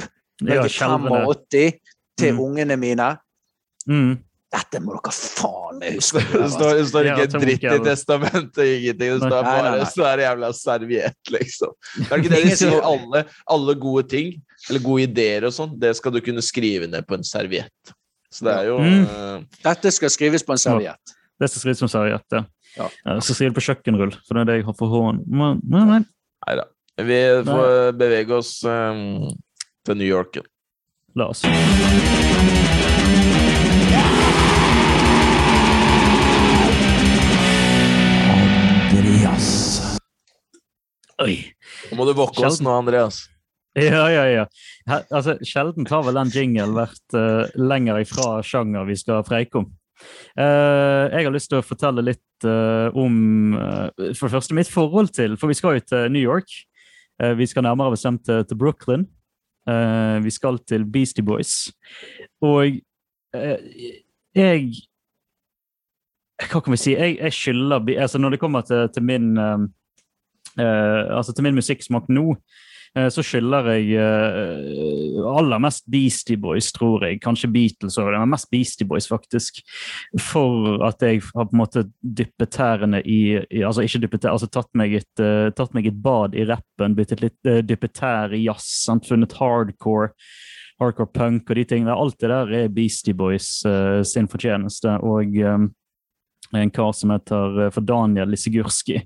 ja, 0.44 0.54
jeg 0.54 0.64
er 0.66 0.74
85 0.76 1.78
til 2.18 2.32
Mm. 2.34 2.40
ungene 2.42 2.76
mine. 2.76 3.12
Mm. 3.88 4.16
Dette 4.52 4.80
må 4.80 4.94
dere 4.96 5.12
faen 5.12 5.78
meg 5.78 5.98
huske. 5.98 6.22
Det 6.32 6.48
står, 6.50 6.70
det 6.78 6.86
står 6.88 7.08
ikke 7.12 7.26
en 7.26 7.42
dritt 7.44 7.66
i 7.68 7.78
testamentet, 7.84 8.60
ingenting. 8.64 9.12
Det 9.12 9.18
står 9.20 9.44
bare 9.46 9.72
det 10.18 10.24
jævla 10.24 10.48
serviett, 10.56 11.32
liksom. 11.34 11.74
Er 12.08 12.14
ikke 12.16 12.32
det 12.32 12.40
de 12.46 12.56
sier? 12.56 12.80
Alle, 12.80 13.22
alle 13.54 13.74
gode 13.78 14.06
ting, 14.08 14.32
eller 14.68 14.82
gode 14.82 15.04
ideer 15.06 15.46
og 15.48 15.54
sånn, 15.54 15.76
det 15.78 15.92
skal 16.00 16.16
du 16.16 16.20
kunne 16.24 16.42
skrive 16.44 16.88
ned 16.90 17.06
på 17.06 17.18
en 17.18 17.24
serviett. 17.28 17.92
Så 18.32 18.44
det 18.48 18.56
er 18.56 18.70
jo 18.72 18.78
Mm. 18.82 19.04
uh... 19.06 19.60
Dette 19.64 19.92
skal 19.94 20.10
skrives 20.12 20.42
på 20.44 20.56
en 20.56 20.60
serviett. 20.60 21.14
Det 21.38 21.48
skal 21.52 21.60
skrives 21.60 21.84
på 21.84 21.86
en 21.86 21.94
serviett, 21.94 22.34
ja. 22.34 22.42
Ja. 22.78 23.18
Cecilie 23.24 23.54
på 23.54 23.64
kjøkkenrull, 23.64 24.14
for 24.24 24.38
det 24.38 24.44
er 24.44 24.50
det 24.52 24.58
jeg 24.60 24.68
har 24.68 24.78
for 24.78 24.94
hånden. 24.94 25.26
Men, 25.28 25.62
nei, 25.66 25.84
nei. 25.92 26.02
Nei 26.46 26.58
da. 26.62 26.68
Vi 26.98 27.18
får 27.46 27.92
bevege 27.98 28.38
oss 28.38 28.56
um, 28.66 29.28
til 29.86 30.00
New 30.00 30.08
York. 30.08 30.40
La 31.18 31.30
oss. 31.30 31.44
Andreas. 38.98 39.98
Oi. 41.22 41.34
Nå 41.90 41.98
må 41.98 42.06
du 42.06 42.14
våkke 42.16 42.46
oss 42.46 42.60
nå, 42.62 42.70
Andreas. 42.70 43.24
Ja, 43.78 44.08
ja, 44.10 44.24
ja. 44.30 44.44
Her, 44.88 45.04
altså, 45.14 45.36
sjelden 45.46 45.86
har 45.90 46.02
vel 46.06 46.18
den 46.18 46.30
jingle 46.34 46.72
vært 46.76 47.16
uh, 47.16 47.46
lenger 47.58 48.00
ifra 48.02 48.38
sjanger 48.46 48.88
vi 48.88 48.96
skal 48.98 49.26
preike 49.26 49.62
om. 49.62 49.68
Eh, 50.38 51.04
jeg 51.12 51.26
har 51.26 51.34
lyst 51.34 51.50
til 51.50 51.58
å 51.58 51.66
fortelle 51.66 52.04
litt 52.04 52.46
eh, 52.46 52.98
om 52.98 53.54
eh, 53.58 54.12
for 54.14 54.28
det 54.28 54.36
første 54.36 54.56
mitt 54.56 54.70
forhold 54.70 55.10
til 55.16 55.34
For 55.40 55.50
vi 55.50 55.56
skal 55.58 55.78
jo 55.78 55.86
til 55.86 56.12
New 56.14 56.22
York. 56.22 56.50
Vi 57.18 57.46
skal 57.50 57.64
nærmere 57.66 57.96
bestemt 57.96 58.22
til, 58.22 58.54
Brooklyn. 58.54 59.02
Vi 60.22 60.30
skal 60.30 60.60
til 60.62 60.84
Beastie 60.86 61.24
Boys. 61.26 61.72
Og 62.46 62.78
jeg 63.34 64.68
Hva 66.38 66.60
kan 66.62 66.76
vi 66.76 66.78
si? 66.78 66.94
Jeg, 66.94 67.16
jeg 67.18 67.34
skylder 67.34 67.82
altså 67.98 68.22
Når 68.22 68.36
det 68.36 68.40
kommer 68.40 68.62
til, 68.62 68.86
til 68.94 69.02
min 69.02 69.34
altså 70.54 71.34
til 71.34 71.42
min 71.48 71.58
musikksmak 71.58 72.06
nå, 72.08 72.36
så 73.12 73.22
skylder 73.24 73.70
jeg 73.74 73.98
eh, 74.00 75.18
aller 75.28 75.62
mest 75.62 75.84
Beastie 75.90 76.38
Boys, 76.40 76.70
tror 76.74 77.04
jeg. 77.06 77.20
Kanskje 77.24 77.50
Beatles 77.52 77.98
òg, 78.00 78.10
men 78.14 78.32
mest 78.32 78.50
Beastie 78.52 78.88
Boys, 78.88 79.08
faktisk. 79.10 79.60
For 80.30 80.82
at 80.86 81.02
jeg 81.04 81.22
har 81.28 81.48
på 81.48 81.56
en 81.56 81.62
måte 81.62 81.86
dyppet 82.02 82.52
tærne 82.56 83.02
i, 83.04 83.20
i 83.38 83.64
Altså 83.68 83.84
ikke 83.84 84.02
dyppet 84.04 84.24
tær, 84.24 84.34
altså 84.34 84.48
tatt 84.52 84.70
meg 84.78 84.94
et, 85.00 85.10
eh, 85.22 85.48
tatt 85.56 85.74
meg 85.76 85.90
et 85.90 86.02
bad 86.02 86.36
i 86.38 86.46
rappen, 86.48 86.96
dyppet 86.96 87.96
tær 87.98 88.34
i 88.34 88.44
jazz, 88.46 88.68
sant? 88.84 89.08
funnet 89.08 89.36
hardcore. 89.38 90.12
Hardcore 90.78 91.10
punk 91.10 91.50
og 91.50 91.58
de 91.58 91.64
tingene. 91.66 91.94
Alt 91.94 92.20
det 92.22 92.30
der 92.30 92.52
er 92.54 92.68
Beastie 92.70 93.16
Boys 93.16 93.64
uh, 93.66 94.02
sin 94.06 94.28
fortjeneste. 94.30 94.94
Og 95.02 95.34
eh, 95.34 95.64
en 96.56 96.70
kar 96.70 96.92
som 96.92 97.12
heter 97.12 97.64
eh, 97.64 97.70
for 97.74 97.84
Daniel 97.84 98.30
Lissigurski. 98.32 99.00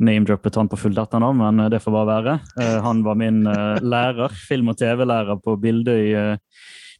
Name-droppet 0.00 0.56
han 0.56 0.70
på 0.70 0.78
fullt 0.80 1.00
etternavn, 1.02 1.40
men 1.40 1.64
eh, 1.64 1.70
det 1.72 1.82
får 1.84 1.94
bare 1.94 2.10
være. 2.10 2.36
Eh, 2.60 2.76
han 2.84 3.02
var 3.06 3.18
min 3.20 3.42
lærer, 3.44 4.34
film- 4.48 4.72
og 4.72 4.78
TV-lærer 4.80 5.40
på 5.44 5.56
Bildøy 5.60 6.38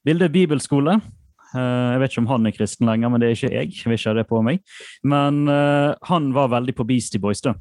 Bildøy 0.07 0.29
bibelskole. 0.33 1.01
Jeg 1.49 2.01
vet 2.01 2.13
ikke 2.13 2.21
om 2.21 2.29
han 2.29 2.47
er 2.47 2.53
kristen 2.53 2.87
lenger, 2.87 3.11
men 3.11 3.21
det 3.21 3.29
er 3.29 3.37
ikke 3.37 3.51
jeg. 3.55 3.71
Jeg 3.73 3.89
vil 3.89 3.97
ikke 3.97 4.13
det 4.19 4.25
på 4.29 4.41
meg. 4.45 4.59
Men 5.03 5.49
han 5.49 6.29
var 6.37 6.51
veldig 6.53 6.75
på 6.77 6.85
Beastie 6.87 7.21
Boys, 7.21 7.41
da. 7.45 7.55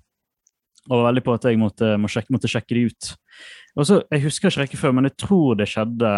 Og 0.88 1.00
var 1.00 1.08
veldig 1.08 1.24
på 1.24 1.34
at 1.34 1.48
jeg 1.48 1.60
måtte, 1.60 1.94
må 2.00 2.12
sjekke, 2.12 2.34
måtte 2.36 2.52
sjekke 2.52 2.76
de 2.76 2.84
ut. 2.92 3.10
Og 3.80 3.88
så, 3.88 4.02
Jeg 4.12 4.26
husker 4.28 4.52
ikke 4.52 4.66
rekkefølgen, 4.66 5.00
men 5.00 5.10
jeg 5.10 5.18
tror 5.24 5.56
det 5.56 5.70
skjedde 5.72 6.12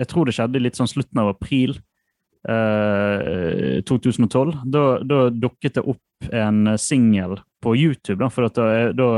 jeg 0.00 0.10
tror 0.10 0.26
det 0.26 0.34
skjedde 0.36 0.62
litt 0.62 0.78
sånn 0.78 0.90
slutten 0.90 1.20
av 1.22 1.32
april 1.34 1.76
eh, 2.48 3.80
2012. 3.86 4.58
Da, 4.64 4.84
da 5.04 5.18
dukket 5.30 5.78
det 5.78 5.84
opp 5.84 6.28
en 6.32 6.78
singel 6.80 7.38
på 7.64 7.74
YouTube. 7.76 8.18
Da, 8.20 8.30
for 8.32 8.48
da, 8.48 8.68
da, 8.96 9.08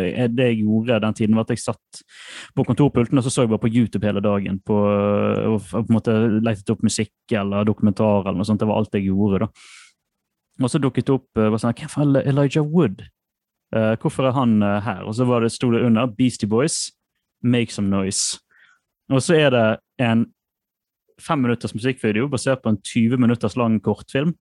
eh, 0.00 0.28
det 0.32 0.48
jeg 0.50 0.62
gjorde 0.64 1.00
den 1.04 1.16
tiden, 1.18 1.36
var 1.36 1.46
at 1.46 1.54
jeg 1.54 1.64
satt 1.64 2.02
på 2.56 2.66
kontorpulten 2.68 3.20
og 3.20 3.26
så 3.26 3.32
så 3.32 3.44
jeg 3.44 3.52
bare 3.52 3.64
på 3.64 3.72
YouTube 3.72 4.08
hele 4.08 4.24
dagen. 4.24 4.60
På, 4.64 4.78
og, 4.82 5.58
og 5.60 5.70
på 5.70 5.84
en 5.86 5.96
måte 5.98 6.18
lette 6.40 6.74
opp 6.74 6.84
musikk 6.84 7.36
eller 7.36 7.68
dokumentar 7.68 8.26
eller 8.26 8.40
noe 8.40 8.48
sånt. 8.48 8.62
Det 8.62 8.70
var 8.70 8.82
alt 8.82 8.96
jeg 8.96 9.10
gjorde. 9.10 9.46
da. 9.46 9.50
Og 10.62 10.70
så 10.70 10.80
dukket 10.80 11.08
det 11.08 11.16
opp 11.16 11.42
var 11.42 11.60
sånn, 11.60 11.76
Hvem 11.76 12.16
er 12.18 12.30
Elijah 12.30 12.64
Wood? 12.64 13.04
Uh, 13.72 13.94
hvorfor 13.96 14.28
er 14.28 14.36
han 14.36 14.58
uh, 14.60 14.82
her? 14.84 15.00
Og 15.08 15.16
så 15.16 15.24
var 15.24 15.40
det, 15.40 15.52
sto 15.54 15.70
det 15.72 15.80
under 15.86 16.10
Beastie 16.12 16.48
Boys, 16.48 16.90
Make 17.40 17.72
Some 17.72 17.88
Noise. 17.88 18.36
Og 19.08 19.22
så 19.24 19.38
er 19.40 19.50
det 19.54 19.66
en 20.04 20.26
fem 21.22 21.42
minutters 21.44 21.74
musikkvideo 21.76 22.28
basert 22.32 22.62
på 22.62 22.72
en 22.72 22.78
20 22.82 23.20
minutters 23.22 23.56
lang 23.56 23.78
kortfilm 23.82 24.34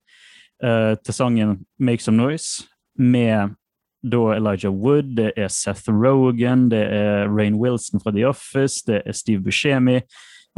uh, 0.64 0.94
til 1.00 1.16
sangen 1.16 1.60
Make 1.80 2.04
Some 2.04 2.18
Noise 2.18 2.68
med 3.00 3.56
da 4.02 4.22
Elijah 4.34 4.74
Wood, 4.74 5.14
det 5.18 5.32
er 5.38 5.52
Seth 5.54 5.92
Rogan, 5.94 6.70
det 6.72 6.82
er 6.90 7.30
Rain 7.30 7.60
Wilson 7.62 8.02
fra 8.02 8.12
The 8.12 8.26
Office, 8.26 8.82
det 8.88 9.04
er 9.06 9.14
Steve 9.14 9.44
Buscemi, 9.46 10.00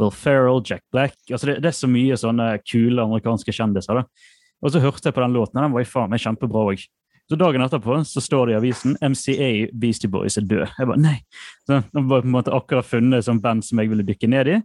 Will 0.00 0.10
Ferrell, 0.10 0.62
Jack 0.64 0.82
Black 0.92 1.14
altså 1.30 1.46
det, 1.46 1.58
det 1.62 1.70
er 1.70 1.76
så 1.76 1.90
mye 1.90 2.16
sånne 2.18 2.48
kule 2.64 3.04
amerikanske 3.04 3.52
kjendiser. 3.52 4.00
da. 4.00 4.30
Og 4.64 4.72
så 4.72 4.80
hørte 4.80 5.10
jeg 5.10 5.14
på 5.14 5.22
den 5.22 5.36
låten, 5.36 5.58
og 5.58 5.66
den 5.66 5.74
var 5.76 5.84
i 5.84 5.88
faen 5.88 6.10
meg 6.10 6.22
kjempebra 6.24 6.64
òg. 6.72 6.86
Så 7.28 7.36
dagen 7.40 7.64
etterpå 7.64 7.96
så 8.04 8.20
står 8.20 8.46
det 8.46 8.54
i 8.54 8.58
avisen 8.58 8.96
MCA 9.00 9.50
Beastie 9.80 10.10
Boys 10.12 10.36
er 10.36 10.44
død. 10.48 10.66
Jeg 10.78 10.88
bare, 10.88 11.00
nei. 11.00 11.16
Så 11.64 11.78
jeg 11.80 12.04
bare 12.08 12.24
på 12.24 12.28
en 12.28 12.34
måte 12.34 12.52
akkurat 12.52 12.88
funnet 12.88 13.20
et 13.20 13.28
sånt 13.28 13.42
band 13.44 13.64
som 13.64 13.80
jeg 13.80 13.92
ville 13.92 14.04
dykke 14.04 14.28
ned 14.28 14.50
i. 14.52 14.58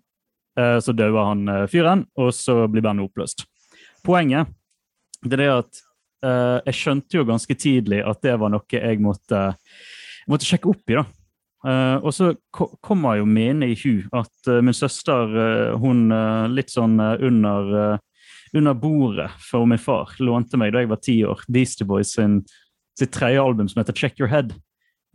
Eh, 0.59 0.79
Så 0.83 0.91
dauer 0.97 1.29
han 1.29 1.45
eh, 1.47 1.65
fyren, 1.71 2.01
og 2.19 2.33
så 2.35 2.65
blir 2.67 2.83
bandet 2.83 3.07
oppløst. 3.07 3.45
Poenget 4.03 4.49
det 5.23 5.35
er 5.35 5.41
det 5.43 5.49
at 5.53 5.79
eh, 6.23 6.57
jeg 6.69 6.77
skjønte 6.79 7.17
jo 7.19 7.25
ganske 7.27 7.55
tidlig 7.59 8.01
at 8.07 8.21
det 8.23 8.35
var 8.39 8.51
noe 8.53 8.63
jeg 8.71 8.99
måtte, 9.03 9.41
måtte 10.31 10.47
sjekke 10.47 10.71
opp 10.71 10.91
i. 10.93 10.99
da. 10.99 11.05
Og 11.99 12.13
så 12.15 12.29
ko- 12.55 12.69
kommer 12.79 13.17
jo 13.19 13.25
minnet 13.27 13.73
i 13.73 13.75
hu 13.75 14.05
at 14.15 14.47
min 14.63 14.71
søster, 14.71 15.73
hun 15.75 16.05
litt 16.55 16.71
sånn 16.71 16.95
under, 17.03 17.99
under 18.55 18.77
bordet 18.79 19.27
for 19.43 19.67
min 19.67 19.81
far, 19.83 20.13
lånte 20.23 20.55
meg 20.55 20.71
da 20.71 20.79
jeg 20.85 20.91
var 20.93 21.01
ti 21.03 21.17
år, 21.27 21.43
Beastie 21.51 21.83
Boys 21.85 22.13
sin, 22.15 22.45
sitt 22.97 23.11
tredje 23.11 23.43
album 23.43 23.67
som 23.67 23.81
heter 23.83 23.91
Check 23.99 24.15
Your 24.21 24.31
Head. 24.31 24.55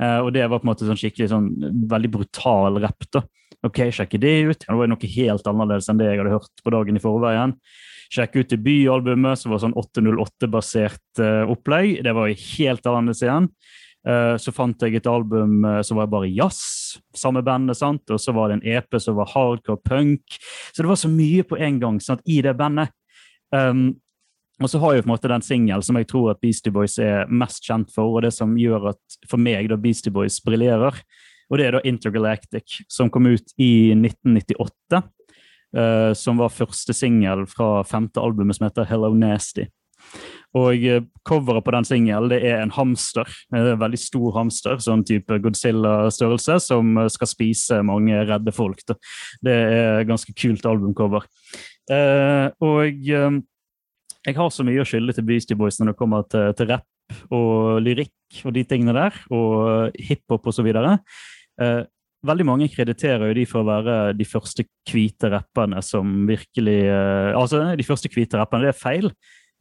Eh, 0.03 0.19
og 0.19 0.33
det 0.35 0.47
var 0.49 0.61
på 0.61 0.67
en 0.67 0.73
måte 0.73 0.89
sånn 0.89 0.99
skikkelig 0.99 1.31
sånn 1.31 1.49
veldig 1.91 2.11
brutal 2.17 2.81
rapp. 2.83 3.07
da. 3.15 3.25
Ok, 3.65 3.87
sjekke 3.95 4.21
det 4.21 4.35
ut. 4.43 4.67
Ja, 4.67 4.73
det 4.73 4.81
var 4.81 4.91
noe 4.93 5.13
helt 5.15 5.47
annerledes 5.51 5.89
enn 5.89 6.01
det 6.01 6.11
jeg 6.11 6.21
hadde 6.21 6.35
hørt 6.37 6.65
på 6.65 6.75
dagen 6.75 6.99
i 6.99 7.03
forveien. 7.03 7.55
Sjekke 8.13 8.43
ut 8.43 8.53
debutalbumet, 8.53 9.41
som 9.41 9.55
var 9.55 9.63
sånn 9.63 9.77
808-basert 9.81 11.23
uh, 11.23 11.49
opplegg. 11.51 12.03
Det 12.05 12.13
var 12.15 12.29
helt 12.29 12.91
annerledes 12.91 13.25
igjen. 13.25 13.49
Uh, 14.05 14.37
så 14.37 14.53
fant 14.53 14.85
jeg 14.85 14.99
et 14.99 15.09
album 15.09 15.65
uh, 15.65 15.81
som 15.87 15.97
var 15.97 16.11
bare 16.13 16.29
jazz, 16.29 16.99
samme 17.17 17.41
bandet, 17.47 17.79
sant? 17.79 18.05
og 18.13 18.21
så 18.21 18.35
var 18.37 18.53
det 18.53 18.59
en 18.59 18.67
EP 18.77 19.01
som 19.01 19.17
var 19.17 19.33
hardcore 19.33 19.81
punk. 19.81 20.37
Så 20.75 20.85
det 20.85 20.91
var 20.91 21.01
så 21.01 21.09
mye 21.09 21.47
på 21.49 21.57
en 21.57 21.81
gang 21.81 22.03
sant, 22.05 22.21
i 22.29 22.43
det 22.45 22.53
bandet. 22.61 22.93
Um, 23.55 23.95
og 24.63 24.71
så 24.71 24.79
har 24.83 24.95
jeg 24.95 25.05
på 25.05 25.09
en 25.09 25.15
måte 25.15 25.31
den 25.31 25.45
singelen 25.45 25.83
som 25.83 25.99
jeg 25.99 26.09
tror 26.11 26.31
at 26.33 26.41
Beastie 26.43 26.73
Boys 26.73 26.99
er 27.03 27.31
mest 27.31 27.65
kjent 27.67 27.91
for, 27.95 28.15
og 28.15 28.23
det 28.23 28.33
som 28.37 28.55
gjør 28.59 28.93
at 28.93 29.19
for 29.31 29.43
meg 29.43 29.71
da 29.71 29.79
Beastie 29.81 30.15
Boys 30.15 30.41
briljerer. 30.45 31.01
Og 31.51 31.59
det 31.61 31.67
er 31.67 31.77
da 31.77 31.83
Intergalactic, 31.85 32.81
som 32.89 33.11
kom 33.13 33.27
ut 33.29 33.55
i 33.61 33.93
1998. 33.97 35.03
Uh, 35.75 36.13
som 36.15 36.39
var 36.39 36.53
første 36.55 36.95
singel 36.95 37.49
fra 37.51 37.81
femte 37.83 38.23
albumet 38.23 38.55
som 38.55 38.69
heter 38.69 38.87
Hello 38.87 39.11
Nasty. 39.19 39.67
Og 40.55 40.85
eh, 40.87 41.03
coveret 41.27 41.65
på 41.67 41.73
den 41.75 41.87
singelen 41.89 42.35
er 42.37 42.61
en 42.61 42.73
hamster, 42.75 43.27
en 43.55 43.73
veldig 43.81 43.99
stor 43.99 44.37
hamster, 44.37 44.79
sånn 44.83 45.03
type 45.07 45.41
Godzilla-størrelse, 45.43 46.61
som 46.63 46.95
eh, 47.01 47.11
skal 47.11 47.31
spise 47.31 47.81
mange 47.87 48.21
redde 48.29 48.55
folk. 48.55 48.85
Det 48.87 49.51
er 49.51 50.05
et 50.05 50.11
ganske 50.11 50.35
kult 50.39 50.67
albumcover. 50.69 51.27
Uh, 51.91 52.49
og 52.65 53.11
eh, 53.13 53.35
jeg 54.25 54.37
har 54.39 54.53
så 54.53 54.65
mye 54.67 54.83
å 54.83 54.89
skylde 54.89 55.15
til 55.17 55.27
Beastie 55.29 55.59
Boys 55.59 55.79
når 55.81 55.93
det 55.93 55.99
kommer 55.99 56.25
til, 56.31 56.53
til 56.57 56.71
rapp 56.71 56.87
og 57.35 57.83
lyrikk 57.85 58.45
og 58.49 58.55
de 58.57 58.65
tingene 58.65 58.95
der, 58.97 59.19
og 59.35 59.97
hiphop 60.01 60.49
osv. 60.49 60.71
Eh, 60.71 61.81
veldig 62.25 62.47
mange 62.49 62.71
krediterer 62.73 63.29
jo 63.29 63.37
de 63.37 63.45
for 63.49 63.63
å 63.63 63.69
være 63.69 63.97
de 64.17 64.27
første 64.29 64.65
hvite 64.89 65.31
rapperne 65.33 65.83
som 65.85 66.25
virkelig 66.29 66.81
eh, 66.89 67.37
Altså, 67.37 67.67
de 67.77 67.87
første 67.87 68.11
hvite 68.13 68.41
rapperne, 68.41 68.65
det 68.67 68.75
er 68.75 68.81
feil. 68.81 69.11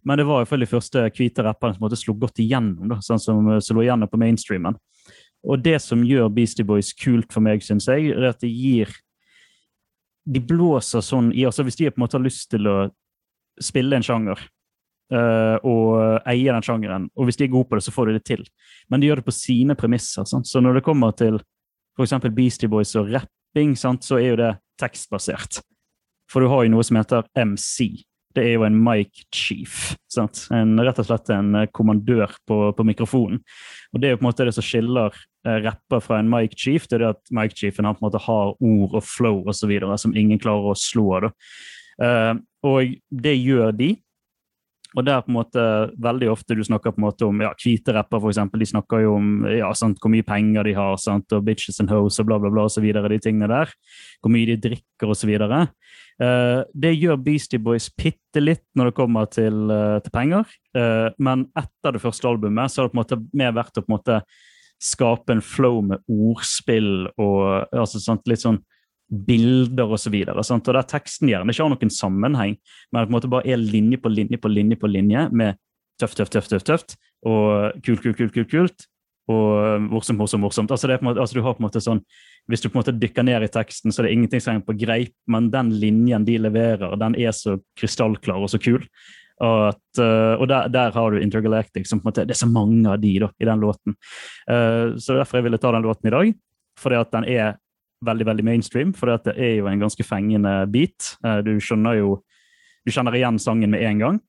Men 0.03 0.19
det 0.19 0.27
var 0.27 0.39
i 0.39 0.43
hvert 0.43 0.51
fall 0.51 0.63
de 0.63 0.71
første 0.71 1.05
hvite 1.15 1.43
rapperne 1.45 1.75
som 1.75 1.85
måtte 1.85 1.99
slo 1.99 2.15
godt 2.19 2.41
igjennom, 2.43 2.89
da, 2.91 2.99
sånn 3.03 3.21
som 3.23 3.53
slo 3.63 3.83
igjennom 3.83 4.11
på 4.11 4.19
mainstreamen. 4.19 4.79
Og 5.43 5.59
det 5.63 5.77
som 5.83 6.03
gjør 6.07 6.31
Beastie 6.31 6.67
Boys 6.67 6.93
kult 6.95 7.31
for 7.35 7.43
meg, 7.43 7.63
syns 7.63 7.89
jeg, 7.91 8.11
er 8.15 8.31
at 8.31 8.43
det 8.43 8.51
gir 8.51 8.91
De 10.23 10.39
blåser 10.39 11.03
sånn 11.03 11.33
i 11.35 11.43
altså 11.43 11.65
Hvis 11.67 11.75
de 11.75 11.89
på 11.91 11.99
en 11.99 12.03
måte 12.05 12.15
har 12.15 12.23
lyst 12.23 12.47
til 12.53 12.69
å 12.71 12.77
spille 13.61 13.97
en 13.97 14.05
sjanger 14.05 14.39
uh, 15.13 15.57
og 15.61 16.29
eie 16.29 16.51
den 16.51 16.65
sjangeren, 16.65 17.09
og 17.17 17.27
hvis 17.27 17.39
de 17.39 17.47
er 17.47 17.53
gode 17.53 17.69
på 17.69 17.77
det, 17.77 17.85
så 17.85 17.93
får 17.93 18.09
de 18.09 18.17
det 18.17 18.25
til. 18.27 18.45
Men 18.89 19.01
de 19.01 19.09
gjør 19.09 19.21
det 19.21 19.27
på 19.27 19.35
sine 19.35 19.75
premisser. 19.79 20.27
Sant? 20.29 20.49
Så 20.49 20.61
når 20.63 20.79
det 20.79 20.87
kommer 20.87 21.13
til 21.17 21.39
f.eks. 21.97 22.15
Beastie 22.33 22.71
Boys 22.71 22.95
og 22.99 23.11
rapping, 23.13 23.75
sant, 23.77 24.05
så 24.05 24.19
er 24.19 24.33
jo 24.33 24.41
det 24.41 24.55
tekstbasert. 24.81 25.61
For 26.31 26.41
du 26.41 26.49
har 26.49 26.65
jo 26.65 26.73
noe 26.73 26.85
som 26.85 26.97
heter 26.97 27.27
MC. 27.37 28.05
Det 28.33 28.41
er 28.41 28.55
jo 28.55 28.65
en 28.65 28.77
mic 28.81 29.25
chief. 29.35 29.93
Sant? 30.09 30.47
En, 30.53 30.73
rett 30.81 31.01
og 31.03 31.05
slett 31.05 31.29
en 31.35 31.53
eh, 31.59 31.69
kommandør 31.69 32.33
på, 32.49 32.57
på 32.73 32.85
mikrofonen. 32.87 33.43
Og 33.93 34.01
det 34.01 34.09
er 34.09 34.15
jo 34.15 34.21
på 34.21 34.25
en 34.25 34.29
måte 34.31 34.47
det 34.47 34.55
som 34.57 34.65
skiller 34.65 35.13
eh, 35.13 35.59
rapper 35.67 36.01
fra 36.01 36.17
en 36.17 36.31
mic 36.31 36.55
chief. 36.57 36.87
Det 36.89 36.97
er 36.97 37.05
det 37.05 37.11
at 37.13 37.35
mic 37.37 37.53
chiefen 37.59 37.85
han 37.85 37.97
på 37.99 38.01
en 38.01 38.07
måte 38.07 38.23
har 38.25 38.55
ord 38.57 38.97
og 38.97 39.05
flow 39.05 39.43
og 39.43 39.53
så 39.57 39.69
videre, 39.69 39.99
som 40.01 40.17
ingen 40.17 40.41
klarer 40.41 40.73
å 40.73 40.79
slå. 40.79 41.05
Da. 41.27 41.31
Eh, 42.01 42.31
og 42.63 42.95
det 43.23 43.35
gjør 43.37 43.75
de. 43.75 43.93
Og 44.93 45.05
der 45.07 45.23
på 45.25 45.31
en 45.31 45.37
måte 45.39 45.61
veldig 46.05 46.27
ofte 46.29 46.53
du 46.53 46.61
snakker 46.65 46.93
på 46.93 47.01
en 47.01 47.07
måte 47.07 47.25
om 47.25 47.39
ja, 47.41 47.49
hvite 47.57 47.95
rapper, 47.95 48.21
for 48.21 48.29
eksempel, 48.29 48.61
de 48.61 48.69
snakker 48.69 49.01
jo 49.01 49.15
om 49.17 49.47
ja, 49.49 49.71
sant, 49.77 49.97
hvor 50.01 50.13
mye 50.13 50.25
penger 50.27 50.69
de 50.69 50.75
har, 50.77 50.99
sant, 51.01 51.33
og 51.33 51.47
bitches 51.47 51.81
and 51.81 51.89
hoes 51.89 52.19
og 52.21 52.29
bla, 52.29 52.37
bla, 52.41 52.51
bla, 52.53 52.67
og 52.67 52.73
så 52.73 52.83
videre, 52.83 53.09
de 53.09 53.17
tingene 53.23 53.49
der. 53.49 53.73
Hvor 54.21 54.33
mye 54.33 54.51
de 54.51 54.59
drikker 54.61 55.09
og 55.09 55.17
så 55.17 55.29
videre. 55.29 55.63
Eh, 56.21 56.61
det 56.77 56.93
gjør 56.93 57.21
Beastie 57.25 57.61
Boys 57.61 57.89
bitte 57.89 58.43
litt 58.43 58.65
når 58.77 58.91
det 58.91 58.97
kommer 58.97 59.29
til, 59.33 59.65
uh, 59.71 59.97
til 60.03 60.13
penger, 60.13 60.49
uh, 60.77 61.09
men 61.21 61.47
etter 61.57 61.95
det 61.95 62.01
første 62.03 62.27
albumet 62.29 62.69
så 62.69 62.81
har 62.81 62.89
det 62.89 62.93
på 62.93 62.97
en 62.97 63.01
måte 63.01 63.19
mer 63.33 63.55
vært 63.57 63.79
å 63.79 63.83
på 63.85 63.89
en 63.89 63.95
måte 63.95 64.19
skape 64.83 65.33
en 65.33 65.41
flow 65.41 65.79
med 65.89 66.03
ordspill 66.11 67.07
og 67.15 67.71
altså, 67.71 68.01
sant, 68.03 68.25
litt 68.29 68.43
sånn 68.43 68.59
bilder 69.13 69.85
osv. 69.85 69.93
Og, 69.93 69.99
så 70.01 70.13
videre, 70.13 70.43
sant? 70.47 70.67
og 70.67 70.77
der 70.77 70.87
teksten 70.89 71.29
gjerne 71.31 71.53
ikke 71.53 71.65
har 71.65 71.73
noen 71.73 71.93
sammenheng, 71.93 72.57
men 72.91 73.05
på 73.05 73.11
en 73.11 73.17
måte 73.17 73.31
bare 73.31 73.47
er 73.49 73.61
linje 73.61 73.99
på 74.01 74.11
linje 74.11 74.39
på 74.41 74.51
linje 74.51 74.79
på 74.79 74.89
linje 74.89 75.27
med 75.31 75.59
tøft, 76.01 76.17
tøft, 76.17 76.33
tøft, 76.33 76.49
tøft, 76.51 76.67
tøft 76.67 76.97
og 77.23 77.79
kult, 77.85 78.03
kult, 78.03 78.17
kult, 78.17 78.33
kult, 78.33 78.51
kult 78.51 78.87
og 79.31 79.83
morsomt, 79.87 80.19
morsomt, 80.19 80.43
morsomt. 80.43 80.71
Altså, 80.73 80.89
det 80.89 80.97
er 80.97 81.01
på 81.01 81.05
en 81.05 81.11
måte, 81.13 81.23
altså, 81.23 81.37
du 81.37 81.45
har 81.45 81.55
på 81.55 81.63
en 81.63 81.69
måte 81.69 81.83
sånn, 81.83 82.03
Hvis 82.51 82.59
du 82.59 82.67
på 82.67 82.75
en 82.75 82.81
måte 82.81 82.91
dykker 82.99 83.23
ned 83.23 83.45
i 83.45 83.47
teksten, 83.47 83.93
så 83.93 84.01
er 84.01 84.09
det 84.09 84.15
ingenting 84.17 84.41
som 84.43 84.51
henger 84.51 84.65
på 84.67 84.73
greip, 84.75 85.13
men 85.31 85.45
den 85.47 85.69
linjen 85.79 86.25
de 86.27 86.33
leverer, 86.43 86.97
den 86.99 87.13
er 87.15 87.31
så 87.31 87.53
krystallklar 87.79 88.43
og 88.43 88.51
så 88.51 88.59
kul. 88.59 88.83
At, 89.39 89.79
uh, 89.95 90.35
og 90.35 90.49
der, 90.51 90.67
der, 90.67 90.91
har 90.91 91.11
du 91.11 91.21
Intergalactic, 91.23 91.87
som 91.87 92.01
på 92.01 92.09
en 92.09 92.11
måte, 92.11 92.25
det 92.27 92.35
er 92.35 92.41
så 92.41 92.51
mange 92.51 92.83
av 92.83 92.99
de 92.99 93.13
da, 93.23 93.29
i 93.39 93.47
den 93.47 93.63
låten. 93.63 93.95
Uh, 94.43 94.99
så 94.99 95.15
derfor 95.15 95.39
jeg 95.39 95.47
ville 95.47 95.61
ta 95.63 95.71
den 95.71 95.87
låten 95.87 96.11
i 96.11 96.13
dag. 96.17 96.33
Fordi 96.83 96.99
at 96.99 97.15
den 97.15 97.29
er 97.31 97.55
veldig 98.05 98.27
veldig 98.29 98.45
mainstream, 98.47 98.93
for 98.97 99.11
det 99.11 99.33
er 99.37 99.57
jo 99.59 99.67
en 99.71 99.81
ganske 99.81 100.05
fengende 100.05 100.53
beat. 100.73 101.15
Uh, 101.25 101.39
du 101.45 101.55
skjønner 101.63 101.99
jo 102.01 102.21
du 102.83 102.91
kjenner 102.91 103.15
igjen 103.15 103.39
sangen 103.39 103.71
med 103.71 103.83
en 103.87 103.99
gang. 104.01 104.21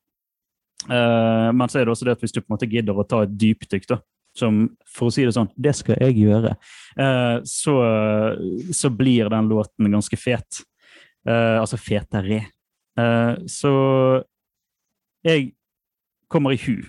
men 0.87 1.67
så 1.67 1.79
er 1.79 1.85
det 1.85 1.91
også 1.91 2.05
det 2.05 2.13
at 2.15 2.21
hvis 2.23 2.31
du 2.31 2.37
på 2.39 2.45
en 2.45 2.53
måte 2.53 2.69
gidder 2.71 2.95
å 2.95 3.03
ta 3.03 3.23
et 3.25 3.33
dypdykk, 3.35 3.87
da, 3.89 3.97
som 4.35 4.63
For 4.89 5.09
å 5.09 5.13
si 5.13 5.25
det 5.25 5.33
sånn, 5.35 5.51
det 5.55 5.73
skal 5.77 5.99
jeg 6.03 6.19
gjøre. 6.25 6.55
Eh, 6.99 7.37
så, 7.47 7.75
så, 8.75 8.91
blir 8.91 9.31
den 9.31 9.51
låten 9.51 9.91
ganske 9.91 10.19
fet. 10.19 10.61
Eh, 11.27 11.57
altså 11.59 11.79
fetere. 11.79 12.41
Eh, 12.99 13.33
så 13.51 13.71
jeg 15.25 15.53
kommer 16.31 16.55
i 16.55 16.59
hu 16.61 16.83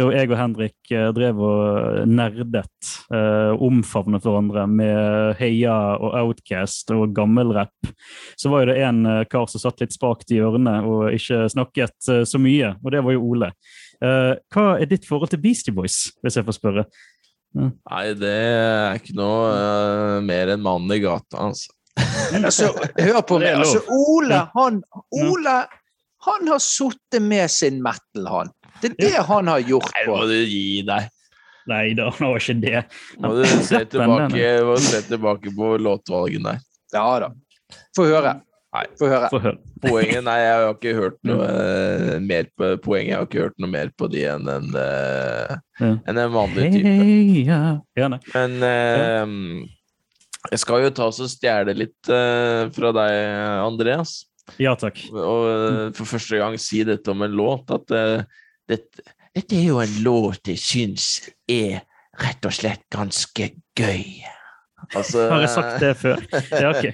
da 0.00 0.06
jeg 0.14 0.30
og 0.30 0.38
Henrik 0.38 0.92
drev 1.16 1.40
og 1.44 2.08
nerdet, 2.08 2.88
eh, 3.12 3.52
omfavnet 3.60 4.24
hverandre 4.24 4.64
med 4.70 5.36
Heia 5.40 5.74
og 5.98 6.16
Outcast 6.22 6.90
og 6.96 7.12
gammelrapp, 7.16 7.92
så 8.40 8.52
var 8.52 8.64
jo 8.64 8.72
det 8.72 8.78
en 8.86 9.04
kar 9.28 9.50
som 9.52 9.62
satt 9.62 9.84
litt 9.84 9.92
spakt 9.92 10.32
i 10.32 10.40
hjørnet 10.40 10.88
og 10.88 11.12
ikke 11.12 11.44
snakket 11.52 12.12
så 12.28 12.40
mye, 12.40 12.74
og 12.80 12.94
det 12.94 13.04
var 13.04 13.16
jo 13.16 13.26
Ole. 13.34 13.52
Eh, 14.02 14.32
hva 14.50 14.64
er 14.80 14.88
ditt 14.90 15.06
forhold 15.06 15.30
til 15.30 15.42
Beastie 15.42 15.74
Boys, 15.74 16.08
hvis 16.22 16.38
jeg 16.38 16.46
får 16.46 16.58
spørre? 16.58 16.86
Ja. 17.52 17.68
Nei, 17.68 18.06
det 18.18 18.32
er 18.32 18.98
ikke 18.98 19.14
noe 19.18 19.52
uh, 19.52 20.16
mer 20.24 20.54
enn 20.54 20.64
mannen 20.64 20.94
i 20.94 21.02
gata, 21.02 21.50
altså. 21.50 21.74
altså 22.38 22.70
hør 22.96 23.20
på 23.28 23.38
meg. 23.42 23.60
Altså, 23.60 23.82
Ole, 23.92 24.40
han, 24.56 24.80
Ole, 25.20 25.56
han 26.26 26.48
har 26.48 26.62
sittet 26.64 27.22
med 27.22 27.52
sin 27.52 27.82
metal, 27.84 28.26
han. 28.30 28.52
Det 28.80 28.92
er 28.92 28.96
det 29.02 29.26
han 29.28 29.50
har 29.52 29.60
gjort 29.66 29.90
på. 29.90 29.98
Nei, 29.98 30.06
må 30.08 30.30
du 30.30 30.38
gi 30.38 30.80
deg. 30.88 31.10
Nei 31.70 31.82
da, 31.98 32.08
han 32.10 32.32
var 32.32 32.40
ikke 32.40 32.58
det. 32.62 32.78
Må 33.22 33.34
du 33.38 33.44
se 33.46 33.82
tilbake, 33.92 34.54
må 34.66 34.78
se 34.82 35.02
tilbake 35.06 35.52
på 35.54 35.74
låtvalget 35.78 36.48
der. 36.48 36.64
Ja 36.92 37.04
da. 37.22 37.28
Få 37.96 38.08
høre. 38.08 38.40
Nei, 38.72 38.86
få 38.96 39.08
høre. 39.10 39.28
høre. 39.36 39.58
Poenget 39.82 40.24
Nei, 40.24 40.38
jeg 40.40 40.56
har 40.56 40.70
ikke 40.72 40.94
hørt 40.96 41.18
noe 41.28 41.44
uh, 41.44 42.16
mer 42.24 42.48
på 42.56 42.70
poenget. 42.84 43.10
Jeg 43.10 43.18
har 43.18 43.28
ikke 43.28 43.44
hørt 43.44 43.58
noe 43.60 43.72
mer 43.72 43.92
på 44.00 44.08
de 44.12 44.24
enn 44.32 44.48
en, 44.48 44.68
uh, 44.72 45.54
ja. 45.76 45.90
en, 45.92 46.20
en 46.24 46.32
vanlig 46.32 46.70
type. 46.72 46.94
Hey, 47.02 47.42
ja. 47.50 47.60
Ja, 47.98 48.08
Men 48.32 48.56
uh, 48.64 50.48
jeg 50.48 50.62
skal 50.64 50.86
jo 50.86 50.92
ta 50.96 51.10
oss 51.12 51.20
og 51.22 51.28
stjele 51.30 51.76
litt 51.76 52.08
fra 52.08 52.90
deg, 52.96 53.18
Andreas. 53.62 54.24
Ja, 54.58 54.72
takk. 54.74 54.98
Og 55.14 55.92
for 55.94 56.08
første 56.16 56.40
gang 56.40 56.56
si 56.58 56.80
dette 56.88 57.12
om 57.12 57.22
en 57.22 57.36
låt, 57.38 57.70
at 57.70 57.94
dette, 58.70 59.06
dette 59.34 59.56
er 59.56 59.66
jo 59.66 59.80
en 59.82 59.96
låt 60.04 60.52
jeg 60.52 60.60
syns 60.60 61.08
er 61.50 61.82
rett 62.22 62.46
og 62.46 62.54
slett 62.54 62.84
ganske 62.92 63.50
gøy. 63.78 64.22
Altså, 64.92 65.28
har 65.30 65.40
jeg 65.44 65.50
sagt 65.52 65.76
det 65.80 65.92
før? 66.00 66.22
Ja, 66.50 66.70
ok. 66.72 66.86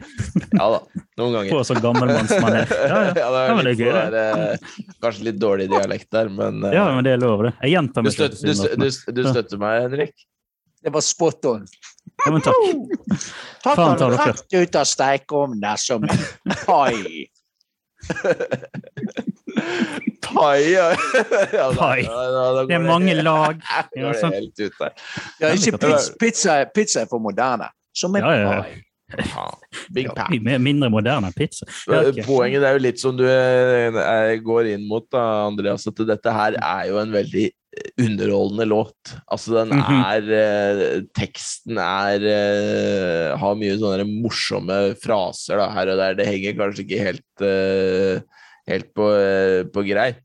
ja 0.53 0.67
da, 0.75 0.81
noen 1.19 1.33
ganger. 1.35 1.51
På 1.51 1.63
så 1.67 1.77
gammelmannsmaner. 1.81 2.69
Ja, 2.69 2.87
ja. 2.87 2.99
ja, 3.09 3.11
det 3.11 3.23
er, 3.25 3.49
ja, 3.49 3.57
det 3.65 3.73
er 3.73 3.79
gøy. 3.81 3.93
Der, 3.97 4.17
eh, 4.23 4.93
kanskje 5.03 5.29
litt 5.31 5.39
dårlig 5.41 5.69
dialekt 5.73 6.11
der, 6.15 6.31
men 6.33 6.61
uh, 6.67 6.73
Ja, 6.75 6.85
men 6.95 7.07
det 7.07 7.17
er 7.17 7.23
lov, 7.23 7.47
det. 7.49 7.55
Jeg 7.65 7.75
gjentar 7.79 8.07
meg 8.07 8.15
selv. 8.15 8.37
Du, 8.37 8.53
støt, 8.61 8.77
du, 8.77 9.15
du, 9.17 9.23
støtter 9.31 9.63
meg, 9.63 9.81
Henrik? 9.87 10.27
Det 10.85 10.93
var 10.95 11.05
spot 11.07 11.49
on. 11.51 11.65
Ja, 12.27 12.35
men 12.35 12.45
takk. 12.45 12.61
Tatt 13.65 13.83
han 13.83 14.15
rett 14.15 14.55
ut 14.55 14.79
av 14.79 14.87
stekeovnen 14.89 15.65
der 15.65 15.81
som 15.81 16.07
en 16.07 16.23
pai. 16.67 17.27
Pai, 20.29 20.73
ja. 20.73 20.91
ja 21.59 21.69
pai. 21.77 22.03
Det 22.69 22.77
er 22.77 22.85
mange 22.85 23.15
lag. 23.23 23.63
Ja, 23.99 24.13
helt 24.13 24.61
ute. 24.61 24.91
Ja, 25.41 25.55
ikke 25.55 25.79
pizza, 25.79 26.13
pizza, 26.21 26.59
pizza 26.75 27.01
er 27.03 27.11
for 27.11 27.23
moderne. 27.23 27.71
Som 27.97 28.17
en 28.17 28.27
ja, 28.27 28.35
ja, 28.37 28.53
ja. 28.63 29.47
Big 29.95 30.11
Pack. 30.15 30.35
Mindre 30.61 30.91
moderne 30.93 31.33
pizza. 31.37 31.67
Ja, 31.89 32.03
okay. 32.11 32.25
Poenget 32.27 32.67
er 32.67 32.77
jo 32.77 32.83
litt 32.85 33.01
som 33.01 33.17
du 33.17 33.25
eh, 33.25 34.35
går 34.45 34.75
inn 34.75 34.85
mot, 34.89 35.07
da, 35.11 35.23
Andreas, 35.49 35.87
at 35.89 36.05
dette 36.11 36.35
her 36.35 36.59
er 36.61 36.91
jo 36.91 37.01
en 37.01 37.15
veldig 37.15 37.49
underholdende 38.01 38.65
låt. 38.65 39.15
Altså, 39.27 39.55
den 39.55 39.69
mm 39.69 39.81
-hmm. 39.81 40.05
er 40.15 40.23
eh, 40.33 41.03
Teksten 41.15 41.79
er 41.79 42.21
eh, 42.23 43.39
Har 43.39 43.55
mye 43.55 43.79
sånne 43.79 44.05
morsomme 44.05 44.95
fraser 45.03 45.57
da, 45.57 45.71
her 45.71 45.93
og 45.93 45.99
der. 45.99 46.15
Det 46.15 46.27
henger 46.27 46.59
kanskje 46.59 46.85
ikke 46.85 47.05
helt, 47.05 47.35
eh, 47.41 48.21
helt 48.69 48.93
på, 48.97 49.09
eh, 49.17 49.65
på 49.73 49.83
greip 49.87 50.23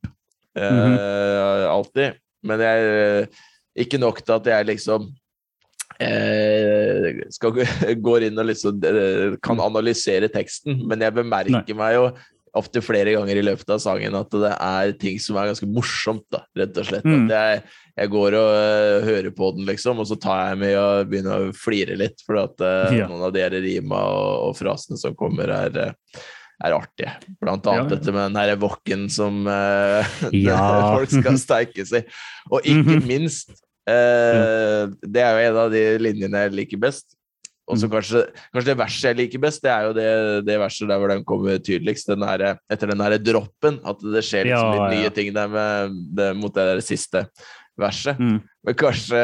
mm 0.58 0.74
-hmm. 0.74 1.68
alltid. 1.68 2.14
Men 2.44 2.60
jeg 2.60 3.28
Ikke 3.76 3.98
nok 3.98 4.22
til 4.22 4.34
at 4.34 4.46
jeg 4.46 4.66
liksom 4.66 5.08
eh, 6.00 7.24
skal, 7.30 7.52
går 8.08 8.28
inn 8.28 8.38
og 8.38 8.46
liksom 8.46 8.84
eh, 8.84 9.38
kan 9.42 9.58
mm. 9.58 9.66
analysere 9.66 10.30
teksten, 10.32 10.88
men 10.88 11.02
jeg 11.02 11.16
bemerker 11.16 11.74
Nei. 11.74 11.80
meg 11.80 11.96
jo 11.96 12.12
ofte 12.54 12.84
flere 12.86 13.16
ganger 13.16 13.40
i 13.40 13.46
løpet 13.46 13.72
av 13.74 13.80
sangen 13.82 14.14
at 14.18 14.36
det 14.38 14.52
er 14.54 14.92
ting 15.02 15.18
som 15.22 15.40
er 15.42 15.50
ganske 15.50 15.66
morsomt, 15.66 16.26
da, 16.34 16.44
rett 16.60 16.78
og 16.78 16.86
slett. 16.86 17.08
Mm. 17.08 17.26
At 17.26 17.34
jeg, 17.34 17.64
jeg, 17.98 18.12
går 18.14 18.38
og 18.38 18.50
uh, 18.54 19.08
hører 19.08 19.34
på 19.34 19.50
den, 19.58 19.66
liksom, 19.72 20.02
og 20.04 20.10
så 20.10 20.20
tar 20.22 20.52
jeg 20.52 20.60
med 20.62 20.78
og 20.78 21.10
begynner 21.10 21.48
å 21.48 21.56
flire 21.58 21.98
litt, 21.98 22.22
for 22.28 22.44
at 22.44 22.62
uh, 22.62 22.94
ja. 22.94 23.10
noen 23.10 23.26
av 23.26 23.34
de 23.34 23.48
rima 23.58 24.04
og, 24.06 24.52
og, 24.52 24.54
frasene 24.60 25.02
som 25.02 25.18
kommer, 25.18 25.50
er, 25.50 25.80
uh, 25.82 26.22
er 26.64 26.78
artige. 26.78 27.18
Blant 27.42 27.68
annet 27.68 27.92
ja. 27.92 27.98
dette 27.98 28.14
med 28.16 28.24
den 28.30 28.40
herre 28.40 28.56
wokken 28.62 29.10
som 29.12 29.44
ja. 30.48 30.64
folk 30.96 31.12
skal 31.12 31.38
steike 31.42 31.86
seg 31.88 32.08
Og 32.52 32.64
ikke 32.64 32.98
mhm. 33.02 33.08
minst 33.10 33.54
Uh, 33.84 34.94
det 35.04 35.20
er 35.20 35.36
jo 35.36 35.44
en 35.44 35.58
av 35.66 35.74
de 35.74 35.82
linjene 36.00 36.46
jeg 36.46 36.56
liker 36.56 36.80
best. 36.80 37.18
Og 37.64 37.80
så 37.80 37.88
mm. 37.88 37.94
kanskje, 37.94 38.22
kanskje, 38.52 38.70
det 38.70 38.76
verset 38.80 39.06
jeg 39.08 39.18
liker 39.22 39.42
best, 39.44 39.62
det 39.64 39.72
er 39.72 39.86
jo 39.88 39.94
det, 39.96 40.08
det 40.48 40.58
verset 40.60 40.90
der 40.90 41.00
hvor 41.00 41.12
den 41.14 41.24
kommer 41.28 41.60
tydeligst. 41.64 42.10
Den 42.12 42.26
her, 42.28 42.44
etter 42.72 42.92
den 42.92 43.04
her 43.04 43.16
droppen. 43.24 43.80
At 43.88 44.04
det 44.04 44.24
skjer 44.28 44.50
liksom 44.50 44.74
ja, 44.76 44.88
litt 44.90 45.00
nye 45.00 45.12
ting 45.16 45.32
der 45.36 45.52
med, 45.52 46.00
det, 46.20 46.30
mot 46.40 46.56
det 46.56 46.68
der 46.74 46.84
siste 46.84 47.26
verset. 47.80 48.20
Mm. 48.20 48.42
Men 48.64 48.78
kanskje 48.80 49.22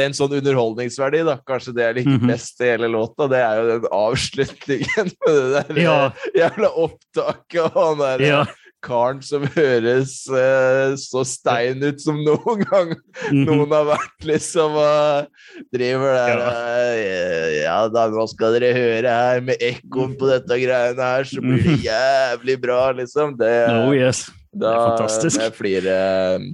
Rent 0.00 0.16
sånn 0.16 0.36
underholdningsverdi, 0.38 1.24
da. 1.26 1.36
Kanskje 1.46 1.74
det 1.76 1.84
jeg 1.84 1.98
liker 1.98 2.14
mm 2.14 2.20
-hmm. 2.20 2.32
best 2.32 2.60
i 2.60 2.70
hele 2.70 2.88
låta, 2.88 3.28
det 3.28 3.42
er 3.42 3.60
jo 3.60 3.68
den 3.68 3.90
avslutningen 3.90 5.10
med 5.26 5.34
det 5.34 5.64
der 5.68 5.82
ja. 5.82 6.12
jævla 6.34 6.68
opptaket 6.68 7.60
og 7.64 7.76
han 7.76 7.98
der 7.98 8.26
ja 8.26 8.46
karen 8.84 9.20
som 9.24 9.44
høres 9.54 10.14
uh, 10.32 10.96
så 11.00 11.22
stein 11.28 11.82
ut 11.84 12.00
som 12.00 12.18
noen 12.24 12.64
gang 12.64 12.94
mhm. 12.94 13.44
noen 13.44 13.74
har 13.74 13.88
vært, 13.94 14.16
liksom, 14.26 14.78
Uh, 14.80 15.26
driver 15.74 16.14
der 16.14 16.40
uh, 16.40 17.48
Ja 17.58 17.76
da, 17.92 18.06
hva 18.12 18.24
skal 18.30 18.54
dere 18.56 18.70
høre 18.76 19.12
her 19.12 19.42
med 19.44 19.60
ekkoen 19.64 20.14
på 20.18 20.28
dette 20.30 20.56
greiene 20.62 21.08
her, 21.12 21.26
så 21.28 21.42
blir 21.42 21.58
det 21.58 21.74
mhm. 21.74 21.82
jævlig 21.84 22.56
bra, 22.62 22.80
liksom. 22.96 23.34
Det, 23.40 23.50
no, 23.74 23.90
yes. 23.96 24.24
det 24.54 24.70
er 24.70 24.80
fantastisk. 24.86 25.42
Da 25.42 25.50
flirer 25.54 26.46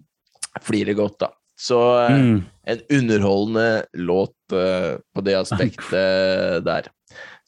flire 0.65 0.95
godt, 0.97 1.19
da. 1.21 1.31
Så 1.59 1.79
mm. 2.09 2.43
en 2.67 2.81
underholdende 2.99 3.85
låt 3.93 4.37
uh, 4.53 4.99
på 5.15 5.25
det 5.25 5.35
aspektet 5.39 6.65
der. 6.65 6.91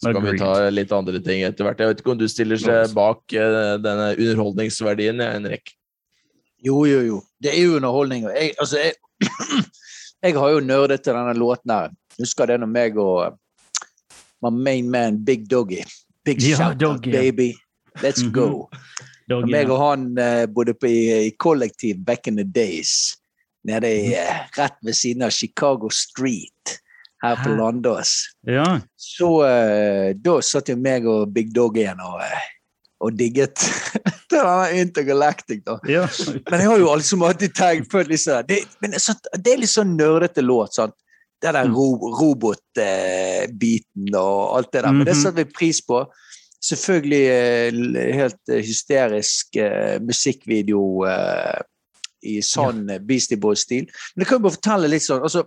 Så 0.00 0.12
kan 0.14 0.24
vi 0.24 0.38
ta 0.38 0.70
litt 0.70 0.92
andre 0.94 1.20
ting 1.20 1.42
etter 1.42 1.66
hvert. 1.66 1.80
Jeg 1.82 1.90
vet 1.90 2.00
ikke 2.00 2.14
om 2.14 2.20
du 2.20 2.28
stiller 2.30 2.60
seg 2.62 2.94
bak 2.96 3.20
uh, 3.34 3.74
denne 3.82 4.12
underholdningsverdien, 4.14 5.20
Henrik? 5.20 5.74
Jo, 6.64 6.86
jo, 6.88 7.02
jo. 7.04 7.20
Det 7.42 7.52
er 7.52 7.60
jo 7.66 7.76
underholdning. 7.76 8.28
Jeg, 8.32 8.54
altså, 8.58 8.80
jeg, 8.80 8.96
jeg 10.24 10.38
har 10.38 10.54
jo 10.54 10.64
nerdet 10.64 11.02
til 11.04 11.18
denne 11.18 11.36
låten 11.38 11.74
her. 11.74 11.92
Husker 12.18 12.50
det 12.50 12.60
når 12.62 12.72
meg 12.72 12.98
og 12.98 13.20
uh, 13.28 13.36
my 14.40 14.54
main 14.54 14.90
man 14.90 15.24
Big 15.24 15.50
Doggy 15.50 15.82
Big 16.24 16.42
ja, 16.42 16.56
shout 16.56 16.82
out, 16.82 17.02
baby. 17.02 17.54
Let's 18.02 18.22
mm 18.22 18.28
-hmm. 18.28 18.32
go. 18.32 18.68
Doggy, 19.28 19.50
meg 19.52 19.70
og 19.70 19.78
han 19.82 20.04
uh, 20.18 20.46
bodde 20.46 20.74
på, 20.74 20.86
i, 20.88 21.26
i 21.28 21.30
kollektiv 21.36 21.98
back 22.06 22.26
in 22.30 22.36
the 22.40 22.44
days. 22.44 23.14
Nede 23.68 23.90
i, 23.92 24.12
uh, 24.16 24.44
rett 24.56 24.78
ved 24.82 24.94
siden 24.96 25.22
av 25.26 25.30
Chicago 25.34 25.90
Street 25.92 26.78
her 27.22 27.36
på 27.42 27.50
Landås. 27.58 28.12
Ja. 28.46 28.80
Så 28.96 29.32
uh, 29.42 30.12
da 30.14 30.38
satt 30.42 30.68
jo 30.70 30.76
meg 30.78 31.06
og 31.10 31.32
Big 31.34 31.50
Dog 31.54 31.76
igjen 31.76 31.98
og, 32.00 32.20
uh, 32.22 32.46
og 33.04 33.12
digget 33.18 33.58
denne 34.30 34.70
Intergalactic. 34.80 35.60
da. 35.66 35.78
Ja. 35.90 36.06
men 36.50 36.60
jeg 36.62 36.68
har 36.70 36.78
jo 36.78 36.94
liksom 36.94 37.22
alltid 37.26 37.54
tenkt 37.58 37.90
på 37.92 38.02
liksom, 38.08 38.42
det, 38.48 38.62
men, 38.80 38.94
så, 39.02 39.12
det 39.34 39.52
er 39.52 39.58
litt 39.64 39.70
sånn 39.74 39.96
nerdete 39.98 40.42
låt. 40.46 40.74
sant? 40.78 40.94
det 41.38 41.52
der 41.54 41.68
Mm. 41.68 41.74
ro, 41.76 41.84
robotbiten 42.18 44.14
og 44.18 44.56
alt 44.56 44.72
det 44.72 44.82
der. 44.82 44.92
Men 44.92 45.06
det 45.06 45.14
Mhm. 45.14 45.22
satte 45.22 45.36
vi 45.36 45.44
pris 45.44 45.80
på. 45.86 46.00
Selvfølgelig 46.58 47.24
eh, 47.30 48.16
helt 48.18 48.50
eh, 48.50 48.64
hysterisk 48.66 49.56
eh, 49.62 49.98
musikkvideo 50.02 50.82
i 52.26 52.40
sånn 52.42 52.88
Beastie 53.06 53.38
Boys-stil. 53.38 53.86
Men 53.86 54.24
jeg 54.24 54.28
kan 54.28 54.40
jo 54.40 54.46
bare 54.48 54.56
fortelle 54.56 54.90
litt 54.90 55.04
sånn 55.06 55.22
altså, 55.22 55.44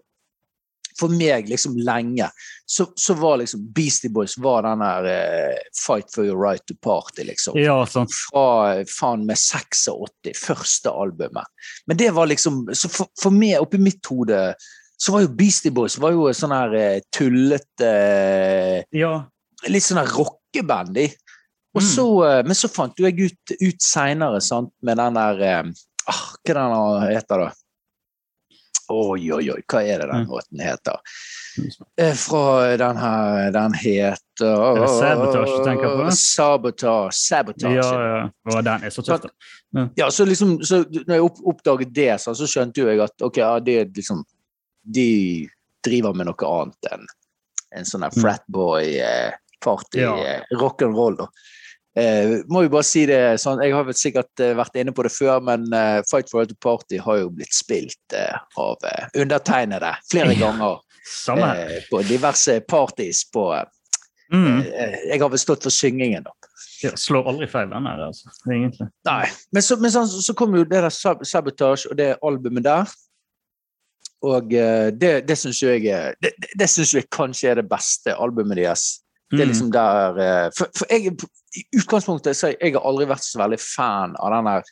For 0.96 1.12
meg 1.12 1.50
liksom 1.52 1.76
lenge 1.84 2.30
så, 2.64 2.86
så 2.96 3.16
var 3.20 3.42
liksom 3.42 3.66
Beastie 3.76 4.12
Boys 4.14 4.38
var 4.40 4.64
den 4.64 4.80
der 4.80 5.10
eh, 5.12 5.60
Fight 5.76 6.08
for 6.16 6.24
your 6.24 6.40
right 6.40 6.64
to 6.72 6.78
party, 6.80 7.26
liksom 7.28 7.60
Ja, 7.60 7.82
sant. 7.86 8.16
fra 8.30 8.80
faen 8.88 9.26
med 9.28 9.36
86, 9.36 10.32
første 10.40 10.96
albumet. 10.96 11.48
Men 11.92 12.00
det 12.00 12.14
var 12.16 12.32
liksom 12.32 12.70
Så 12.72 12.88
for, 12.88 13.12
for 13.20 13.36
meg, 13.36 13.60
oppi 13.60 13.82
mitt 13.84 14.06
hode, 14.08 14.54
så 14.96 15.18
var 15.18 15.26
jo 15.26 15.36
Beastie 15.36 15.76
Boys 15.76 16.00
var 16.00 16.16
jo 16.16 16.32
sånn 16.32 16.56
her 16.56 16.80
eh, 16.80 17.02
tullete 17.12 17.92
Ja. 18.96 19.18
Litt 19.68 19.84
sånn 19.84 20.00
her 20.00 20.10
rockeband, 20.52 20.94
de. 20.94 21.10
Mm. 21.78 21.82
så, 21.96 22.24
eh, 22.28 22.44
men 22.46 22.56
så 22.56 22.68
fant 22.68 22.98
jo 23.00 23.06
jeg 23.08 23.32
ut, 23.32 23.52
ut 23.62 23.82
seinere, 23.82 24.42
med 24.84 24.98
den 24.98 25.14
der 25.14 25.42
eh, 25.42 25.64
ah, 26.08 26.24
Hva 26.44 26.54
den 26.54 27.14
heter 27.16 27.46
da? 27.46 27.52
Oi, 28.92 29.32
oi, 29.32 29.46
oi, 29.54 29.62
hva 29.72 29.80
er 29.88 30.02
det 30.02 30.08
den 30.10 30.26
Mm. 30.26 30.28
låten 30.28 30.60
heter? 30.60 30.98
Eh, 31.98 32.14
Fra 32.14 32.78
den 32.78 32.98
her 32.98 33.52
Den 33.52 33.74
heter 33.74 34.52
Er 34.76 34.82
det 34.82 34.90
Sabotage 34.90 35.58
du 35.58 35.64
tenker 35.64 35.96
på? 35.96 36.12
Sabotage. 36.12 37.14
Sabotage. 37.14 37.76
Ja, 37.76 38.18
ja. 38.18 38.30
Og 38.52 38.64
den 38.64 38.84
er 38.84 38.90
så 38.90 39.02
tøff, 39.02 39.22
da. 39.22 39.88
Ja, 39.96 40.10
så 40.12 40.26
liksom, 40.26 40.62
så 40.64 40.84
når 41.08 41.14
jeg 41.16 41.22
opp, 41.24 41.38
oppdaget 41.46 41.94
det, 41.96 42.20
så, 42.22 42.34
så 42.36 42.48
skjønte 42.48 42.82
jo 42.82 42.90
jeg 42.90 43.00
at 43.00 43.22
ok, 43.22 43.38
ja, 43.38 43.60
det 43.60 43.96
liksom 43.96 44.26
De 44.84 45.48
driver 45.86 46.14
med 46.14 46.26
noe 46.28 46.52
annet 46.52 46.92
enn 46.92 47.08
en 47.72 47.86
sånn 47.86 48.04
her 48.04 48.12
Mm. 49.62 49.66
fratboy-party, 49.66 50.00
Ja. 50.02 50.16
eh, 50.18 50.42
rock'n'roll. 50.52 51.28
Eh, 51.96 52.42
må 52.50 52.64
jo 52.64 52.70
bare 52.70 52.84
si 52.84 53.06
det 53.06 53.38
sånn, 53.40 53.62
Jeg 53.64 53.74
har 53.74 53.84
vel 53.84 53.94
sikkert 53.94 54.40
eh, 54.40 54.54
vært 54.56 54.76
inne 54.80 54.94
på 54.94 55.04
det 55.04 55.12
før, 55.12 55.42
men 55.44 55.66
eh, 55.74 56.02
Fight 56.10 56.30
for 56.30 56.40
Right 56.40 56.58
Party 56.60 56.98
har 56.98 57.18
jo 57.18 57.30
blitt 57.30 57.54
spilt 57.54 58.14
av 58.58 58.78
undertegnede 59.16 59.96
flere 60.10 60.34
Ja. 60.34 60.52
ganger 60.52 60.80
eh, 61.56 61.82
på 61.92 62.02
diverse 62.08 62.62
parties 62.62 63.26
på 63.32 63.66
Mm. 64.32 64.64
Jeg 64.64 65.20
har 65.20 65.28
vel 65.28 65.38
stått 65.38 65.64
for 65.64 65.70
syngingen, 65.70 66.24
da. 66.24 66.32
Ja, 66.84 66.92
slår 66.96 67.26
aldri 67.28 67.48
feil, 67.52 67.68
den 67.70 67.84
her, 67.86 67.98
altså. 68.06 68.30
Egentlig. 68.48 68.88
Nei, 69.04 69.28
men 69.52 69.62
så, 69.62 69.76
men 69.76 69.92
så, 69.92 70.06
så 70.08 70.34
kom 70.34 70.56
jo 70.56 70.64
det 70.64 70.80
der 70.82 70.88
Sab- 70.90 71.26
Sabotage 71.28 71.86
og 71.92 71.98
det 71.98 72.16
albumet 72.24 72.64
der. 72.64 72.86
Og 74.24 74.48
det, 74.50 75.28
det 75.28 75.38
syns 75.38 75.60
jeg 75.62 75.82
Det, 76.22 76.32
det, 76.40 76.48
det 76.58 76.70
synes 76.70 76.94
jeg 76.94 77.10
kanskje 77.12 77.50
er 77.52 77.56
det 77.60 77.68
beste 77.70 78.16
albumet 78.16 78.56
deres. 78.56 79.02
Det 79.32 79.40
er 79.40 79.46
Mm. 79.46 79.52
liksom 79.54 79.72
der 79.72 80.18
eh, 80.20 80.50
For, 80.58 80.68
for 80.76 80.86
jeg 80.92 81.14
i 81.56 81.64
utgangspunktet 81.80 82.36
så 82.36 82.52
jeg 82.52 82.74
har 82.74 82.84
aldri 82.88 83.06
vært 83.08 83.24
så 83.24 83.40
veldig 83.40 83.60
fan 83.60 84.16
av 84.20 84.32
den 84.36 84.46
der 84.46 84.64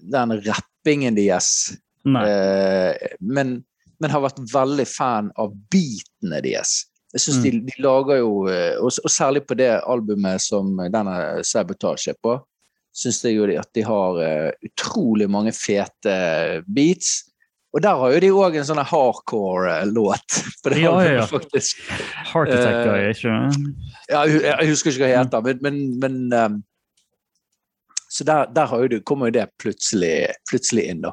den 0.00 0.34
rappingen 0.46 1.16
deres. 1.16 1.72
Eh, 2.06 3.08
men, 3.20 3.64
men 4.00 4.10
har 4.14 4.22
vært 4.22 4.38
veldig 4.52 4.86
fan 4.86 5.32
av 5.36 5.52
beatene 5.72 6.42
deres. 6.44 6.84
Jeg 7.12 7.20
synes 7.24 7.38
Mm. 7.38 7.42
de, 7.42 7.50
de 7.72 7.82
lager 7.82 8.18
jo, 8.20 8.30
eh, 8.52 8.76
og, 8.78 8.92
og 9.04 9.10
særlig 9.10 9.42
på 9.48 9.56
det 9.56 9.70
albumet 9.80 10.40
som 10.44 10.76
denne 10.76 11.42
Sabotasje 11.44 12.12
er 12.12 12.18
på, 12.22 12.36
syns 12.94 13.22
jeg 13.24 13.36
jo 13.36 13.44
at 13.58 13.70
de 13.74 13.82
har 13.82 14.20
eh, 14.20 14.52
utrolig 14.68 15.28
mange 15.30 15.52
fete 15.56 16.62
beats. 16.66 17.24
Og 17.76 17.82
der 17.84 17.98
har 18.00 18.12
jo 18.14 18.20
de 18.22 18.30
òg 18.32 18.56
en 18.56 18.64
sånn 18.64 18.80
hardcore-låt. 18.80 20.38
på 20.62 20.72
det 20.72 20.80
Ja, 20.80 20.94
ja, 21.04 21.16
ja. 21.18 21.26
faktisk. 21.28 21.82
Heart 22.32 22.54
Attack 22.54 22.78
Guy, 22.86 23.02
uh, 23.02 23.10
ikke 23.12 23.34
Ja, 24.08 24.22
jeg, 24.24 24.70
husker 24.70 24.94
ikke 24.94 25.04
hva 25.04 25.10
det 25.10 25.18
heter, 25.18 25.44
men, 25.44 25.60
men, 25.66 25.82
men 26.00 26.54
um, 26.54 26.62
Så 28.08 28.24
der, 28.24 28.48
der 28.56 28.70
har 28.70 28.84
jo 28.84 28.92
det, 28.94 29.02
kommer 29.04 29.28
jo 29.28 29.36
det 29.36 29.50
plutselig, 29.60 30.30
plutselig 30.48 30.88
inn, 30.88 31.04
da. 31.04 31.12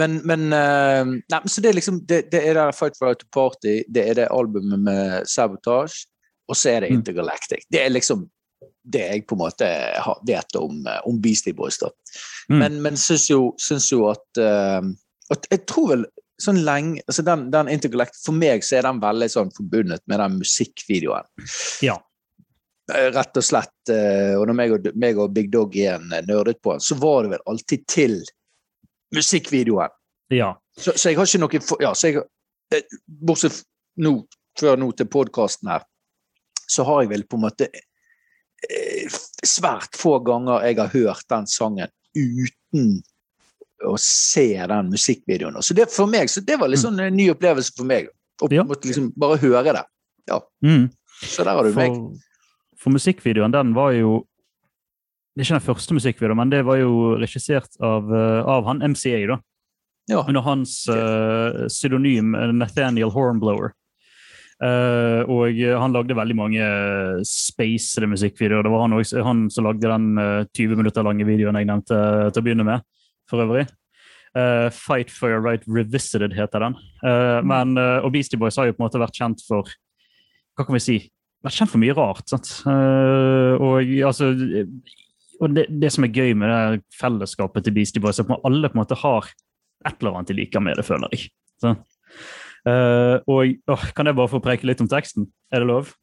Men, 0.00 0.22
men, 0.24 0.48
uh, 0.56 1.04
nei, 1.04 1.40
så 1.44 1.60
det 1.60 1.68
er 1.68 1.76
liksom 1.76 2.00
det, 2.08 2.22
det 2.32 2.40
er 2.48 2.56
der 2.56 2.72
Fight 2.72 2.96
for 2.96 3.12
Out 3.12 3.26
Party, 3.34 3.82
det 3.92 4.06
er 4.08 4.16
det 4.22 4.30
albumet 4.32 4.80
med 4.80 5.28
Sabotage, 5.28 6.06
og 6.48 6.56
så 6.56 6.72
er 6.72 6.80
det 6.80 6.92
Mm. 6.92 7.02
Intergalactic. 7.02 7.66
Det 7.70 7.84
er 7.84 7.92
liksom 7.92 8.24
det 8.82 9.02
jeg 9.04 9.26
på 9.28 9.36
en 9.36 9.42
måte 9.44 9.68
vet 10.26 10.56
om, 10.58 10.86
eh, 10.86 11.00
om 11.06 11.20
Beastie 11.22 11.54
Boys, 11.54 11.78
da. 11.78 11.92
Mm. 12.48 12.58
Men, 12.58 12.80
men 12.82 12.96
syns 12.96 13.28
jo, 13.30 13.52
syns 13.60 13.92
jo 13.92 14.08
at, 14.10 14.24
uh, 14.40 14.80
at 15.30 15.46
Jeg 15.50 15.66
tror 15.70 15.88
vel 15.92 16.06
sånn 16.42 16.62
lenge 16.66 17.02
altså 17.06 17.22
den, 17.22 17.44
den 17.52 17.68
Intergalactic, 17.70 18.18
For 18.24 18.34
meg 18.34 18.64
så 18.66 18.78
er 18.80 18.88
den 18.88 18.98
veldig 19.02 19.28
sånn 19.30 19.52
forbundet 19.54 20.02
med 20.10 20.18
den 20.18 20.38
musikkvideoen. 20.40 21.28
Ja. 21.84 21.94
Eh, 22.90 23.10
Rett 23.14 23.38
og 23.38 23.46
slett. 23.46 23.74
eh, 23.92 24.34
Og 24.34 24.48
når 24.48 24.58
meg 24.58 24.74
og, 24.74 24.88
meg 24.98 25.20
og 25.22 25.32
Big 25.36 25.52
Dog 25.52 25.76
igjen 25.76 26.10
eh, 26.12 26.24
nerdet 26.26 26.58
på 26.62 26.74
den, 26.74 26.82
så 26.82 26.98
var 26.98 27.22
det 27.22 27.36
vel 27.36 27.46
alltid 27.52 27.86
til 27.86 28.18
musikkvideoen. 29.14 29.94
Ja. 30.34 30.50
Så, 30.76 30.96
så 30.96 31.12
jeg 31.12 31.20
har 31.20 31.28
ikke 31.28 31.42
noe 31.44 31.62
for, 31.62 31.82
ja, 31.84 31.92
så 31.94 32.10
jeg, 32.10 32.24
Bortsett 33.06 33.62
nå, 34.00 34.16
før 34.58 34.78
nå 34.80 34.90
til 34.96 35.10
podkasten 35.12 35.68
her, 35.68 35.84
så 36.66 36.86
har 36.88 37.02
jeg 37.02 37.12
vel 37.12 37.26
på 37.28 37.36
en 37.38 37.46
måte 37.46 37.68
Svært 39.42 39.96
få 39.98 40.20
ganger 40.22 40.62
jeg 40.68 40.76
har 40.78 40.92
hørt 40.92 41.24
den 41.32 41.48
sangen 41.50 41.90
uten 42.14 43.00
å 43.88 43.94
se 44.00 44.46
den 44.56 44.90
musikkvideoen. 44.92 45.60
Så 45.62 45.74
det, 45.76 45.88
for 45.92 46.10
meg, 46.10 46.30
så 46.30 46.42
det 46.44 46.58
var 46.60 46.70
litt 46.70 46.82
sånn 46.82 47.00
en 47.02 47.16
ny 47.16 47.28
opplevelse 47.32 47.74
for 47.76 47.88
meg. 47.88 48.10
Å 48.42 48.50
Ja. 48.50 48.64
måtte 48.64 48.88
liksom 48.88 49.12
bare 49.16 49.38
høre 49.38 49.72
det. 49.72 49.84
Mm. 50.64 50.90
Så 51.22 51.44
der 51.44 51.54
har 51.54 51.62
du 51.64 51.74
meg. 51.74 51.94
For, 51.94 52.84
for 52.84 52.90
musikkvideoen, 52.90 53.52
den 53.52 53.74
var 53.74 53.92
jo 53.92 54.26
Det 55.32 55.40
er 55.40 55.46
ikke 55.46 55.60
den 55.60 55.74
første 55.74 55.94
musikkvideoen, 55.96 56.36
men 56.36 56.50
det 56.50 56.58
var 56.68 56.76
jo 56.76 57.14
regissert 57.16 57.78
av, 57.80 58.04
eh, 58.12 58.42
av 58.44 58.66
han 58.66 58.82
MCA, 58.84 59.26
da. 59.30 59.38
Ja. 60.10 60.24
Under 60.28 60.42
hans 60.44 60.82
uh, 60.92 61.68
pseudonym 61.70 62.34
eh, 62.34 62.52
Nathaniel 62.52 63.08
Hornblower. 63.14 63.72
Uh, 64.62 65.24
og 65.32 65.56
han 65.56 65.94
lagde 65.96 66.18
veldig 66.18 66.36
mange 66.36 66.66
spacede 67.24 68.10
musikkvideoer. 68.12 68.66
Det 68.66 68.74
var 68.74 68.84
han, 68.84 68.98
også, 68.98 69.22
han 69.24 69.46
som 69.50 69.66
lagde 69.66 69.88
den 69.88 70.20
uh, 70.20 70.44
20 70.52 70.82
minutter 70.82 71.06
lange 71.06 71.24
videoen 71.24 71.56
jeg 71.58 71.70
nevnte 71.70 72.02
til 72.28 72.42
å 72.42 72.44
begynne 72.44 72.68
med, 72.68 72.84
for 73.32 73.44
øvrig. 73.44 73.66
Uh, 74.32 74.70
Fight 74.72 75.10
for 75.12 75.28
your 75.28 75.42
right 75.44 75.64
revisited 75.68 76.32
heter 76.32 76.64
den. 76.64 76.76
Uh, 77.04 77.40
men, 77.44 77.76
uh, 77.76 78.00
og 78.00 78.14
Beastie 78.14 78.40
Boys 78.40 78.56
har 78.56 78.70
jo 78.70 78.76
på 78.76 78.80
en 78.80 78.86
måte 78.86 79.00
vært 79.02 79.18
kjent 79.18 79.42
for 79.44 79.68
Hva 80.56 80.64
kan 80.64 80.76
vi 80.76 80.80
si? 80.84 80.96
Vært 81.44 81.58
kjent 81.58 81.72
for 81.72 81.82
mye 81.82 81.96
rart. 81.96 82.24
sant? 82.28 82.48
Og 82.68 83.92
altså 84.06 84.28
og 85.42 85.54
det, 85.56 85.64
det 85.82 85.88
som 85.90 86.04
er 86.06 86.12
gøy 86.14 86.36
med 86.38 86.52
det 86.52 86.84
fellesskapet 86.94 87.64
til 87.66 87.74
Beastie 87.74 88.02
Boys, 88.04 88.20
er 88.20 88.28
at 88.28 88.44
alle 88.46 88.68
på 88.70 88.76
en 88.76 88.82
måte 88.82 88.98
har 89.00 89.26
et 89.88 89.96
eller 89.96 90.12
annet 90.12 90.30
de 90.30 90.36
liker 90.38 90.62
med 90.62 90.78
det, 90.78 90.84
føler 90.86 91.10
jeg. 91.10 91.32
Så. 91.58 91.72
Og 93.32 93.56
å, 93.66 93.78
Kan 93.96 94.06
jeg 94.06 94.18
bare 94.20 94.30
få 94.30 94.42
preke 94.44 94.68
litt 94.68 94.84
om 94.84 94.90
teksten? 94.92 95.26
Er 95.50 95.64
det 95.64 95.70
lov? 95.72 95.96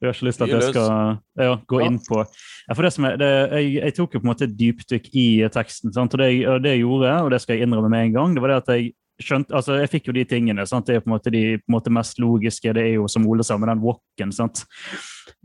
Jeg 0.00 0.08
har 0.10 0.12
ikke 0.14 0.26
lyst 0.28 0.38
til 0.42 0.44
at 0.44 0.52
jeg 0.52 0.74
skal 0.74 1.18
ja, 1.40 1.54
gå 1.72 1.78
inn 1.86 1.96
på 2.04 2.18
ja, 2.20 2.74
for 2.76 2.82
det 2.84 2.92
som 2.92 3.06
er, 3.08 3.16
det, 3.16 3.30
jeg, 3.56 3.72
jeg 3.78 3.94
tok 3.96 4.14
jo 4.14 4.20
på 4.20 4.26
en 4.26 4.32
måte 4.34 4.44
et 4.44 4.56
dypdykk 4.58 5.06
i 5.16 5.26
teksten. 5.54 5.92
Sant? 5.96 6.12
Og 6.12 6.20
det, 6.20 6.28
jeg- 6.36 6.60
det 6.62 6.74
jeg 6.76 6.82
gjorde, 6.84 7.14
og 7.24 7.30
det 7.32 7.40
skal 7.40 7.56
jeg 7.56 7.64
innrømme 7.68 7.88
med 7.94 8.04
en 8.10 8.12
gang, 8.18 8.34
det 8.36 8.42
var 8.44 8.52
det 8.52 8.62
at 8.64 8.72
jeg 8.76 8.92
skjønte, 9.24 9.54
altså 9.56 9.78
jeg 9.80 9.88
fikk 9.88 10.08
jo 10.10 10.12
de 10.12 10.24
tingene. 10.28 10.66
Sant? 10.68 10.84
Det 10.90 10.96
er 10.98 11.00
på 11.00 11.08
en 11.08 11.14
måte 11.14 11.30
de 11.32 11.40
på 11.56 11.64
en 11.70 11.76
måte 11.78 11.88
mest 11.94 12.18
logiske. 12.20 12.74
Det 12.76 12.82
er 12.84 12.94
jo 12.98 13.06
som 13.08 13.24
Ole 13.26 13.42
sa 13.48 13.56
med 13.56 13.70
den 13.72 13.80
walken. 13.80 14.32
sant? 14.36 14.66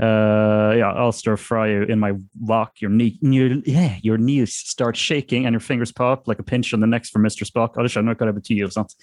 Uh, 0.01 0.75
ja, 0.77 0.91
I'll 0.99 1.13
stir 1.15 1.37
fry 1.37 1.69
you 1.71 1.83
in 1.87 1.99
my 1.99 2.11
walk. 2.35 2.81
Your, 2.81 2.89
knee, 2.91 3.17
your, 3.21 3.61
yeah, 3.65 3.95
your 4.03 4.17
knees 4.17 4.53
start 4.53 4.97
shaking 4.97 5.45
and 5.45 5.53
your 5.53 5.61
fingers 5.61 5.91
pop 5.93 6.27
like 6.27 6.39
a 6.39 6.43
pinch 6.43 6.73
on 6.73 6.81
the 6.81 6.87
next 6.87 7.11
for 7.11 7.19
Mr. 7.19 7.45
Spock. 7.47 7.77
Alle 7.77 7.87
skjønner 7.87 8.15
hva 8.19 8.27
det 8.27 8.35
betyr. 8.41 8.67
sant? 8.71 8.93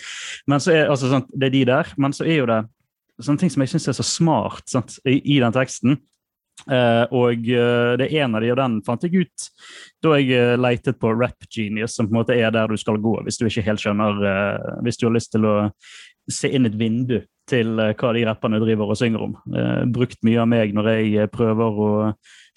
Men 0.46 0.61
så 0.61 0.72
er, 0.76 0.90
altså, 0.90 1.09
sant, 1.09 1.26
Det 1.32 1.46
er 1.49 1.51
de 1.57 1.64
der, 1.64 1.94
men 1.96 2.12
så 2.12 2.24
er 2.28 2.42
jo 2.42 2.46
det 2.46 2.64
sånne 3.20 3.42
ting 3.42 3.52
som 3.52 3.64
jeg 3.64 3.72
syns 3.72 3.88
er 3.90 3.98
så 3.98 4.06
smart 4.06 4.70
sant, 4.70 4.98
i, 5.08 5.18
i 5.36 5.40
den 5.42 5.54
teksten. 5.54 5.98
Uh, 6.66 7.04
og 7.14 7.44
uh, 7.54 7.94
det 8.00 8.08
er 8.08 8.24
en 8.24 8.34
av 8.34 8.42
de, 8.42 8.50
og 8.50 8.58
den 8.58 8.80
fant 8.82 9.04
jeg 9.06 9.22
ut 9.22 9.44
da 10.02 10.16
jeg 10.18 10.34
uh, 10.34 10.56
leitet 10.58 10.98
på 10.98 11.12
Rap 11.14 11.46
Genius, 11.54 11.94
som 11.94 12.08
på 12.08 12.10
en 12.10 12.18
måte 12.18 12.34
er 12.34 12.50
der 12.54 12.66
du 12.66 12.74
skal 12.80 12.98
gå 12.98 13.12
hvis 13.22 13.38
du 13.38 13.44
ikke 13.46 13.62
helt 13.68 13.82
skjønner 13.82 14.18
Hvis 14.82 14.98
du 14.98 15.06
har 15.06 15.14
lyst 15.14 15.30
til 15.36 15.46
å 15.46 15.54
se 16.26 16.50
inn 16.50 16.66
et 16.66 16.74
vindu 16.80 17.20
til 17.49 17.78
eh, 17.82 17.94
hva 17.99 18.12
de 18.16 18.24
rapperne 18.28 18.61
driver 18.62 18.92
og 18.92 18.99
synger 19.01 19.24
om. 19.24 19.32
Eh, 19.55 19.86
brukt 19.94 20.20
mye 20.26 20.42
av 20.42 20.51
meg 20.51 20.74
når 20.76 20.90
jeg 20.94 21.14
eh, 21.24 21.30
prøver 21.32 21.80
å 21.84 21.88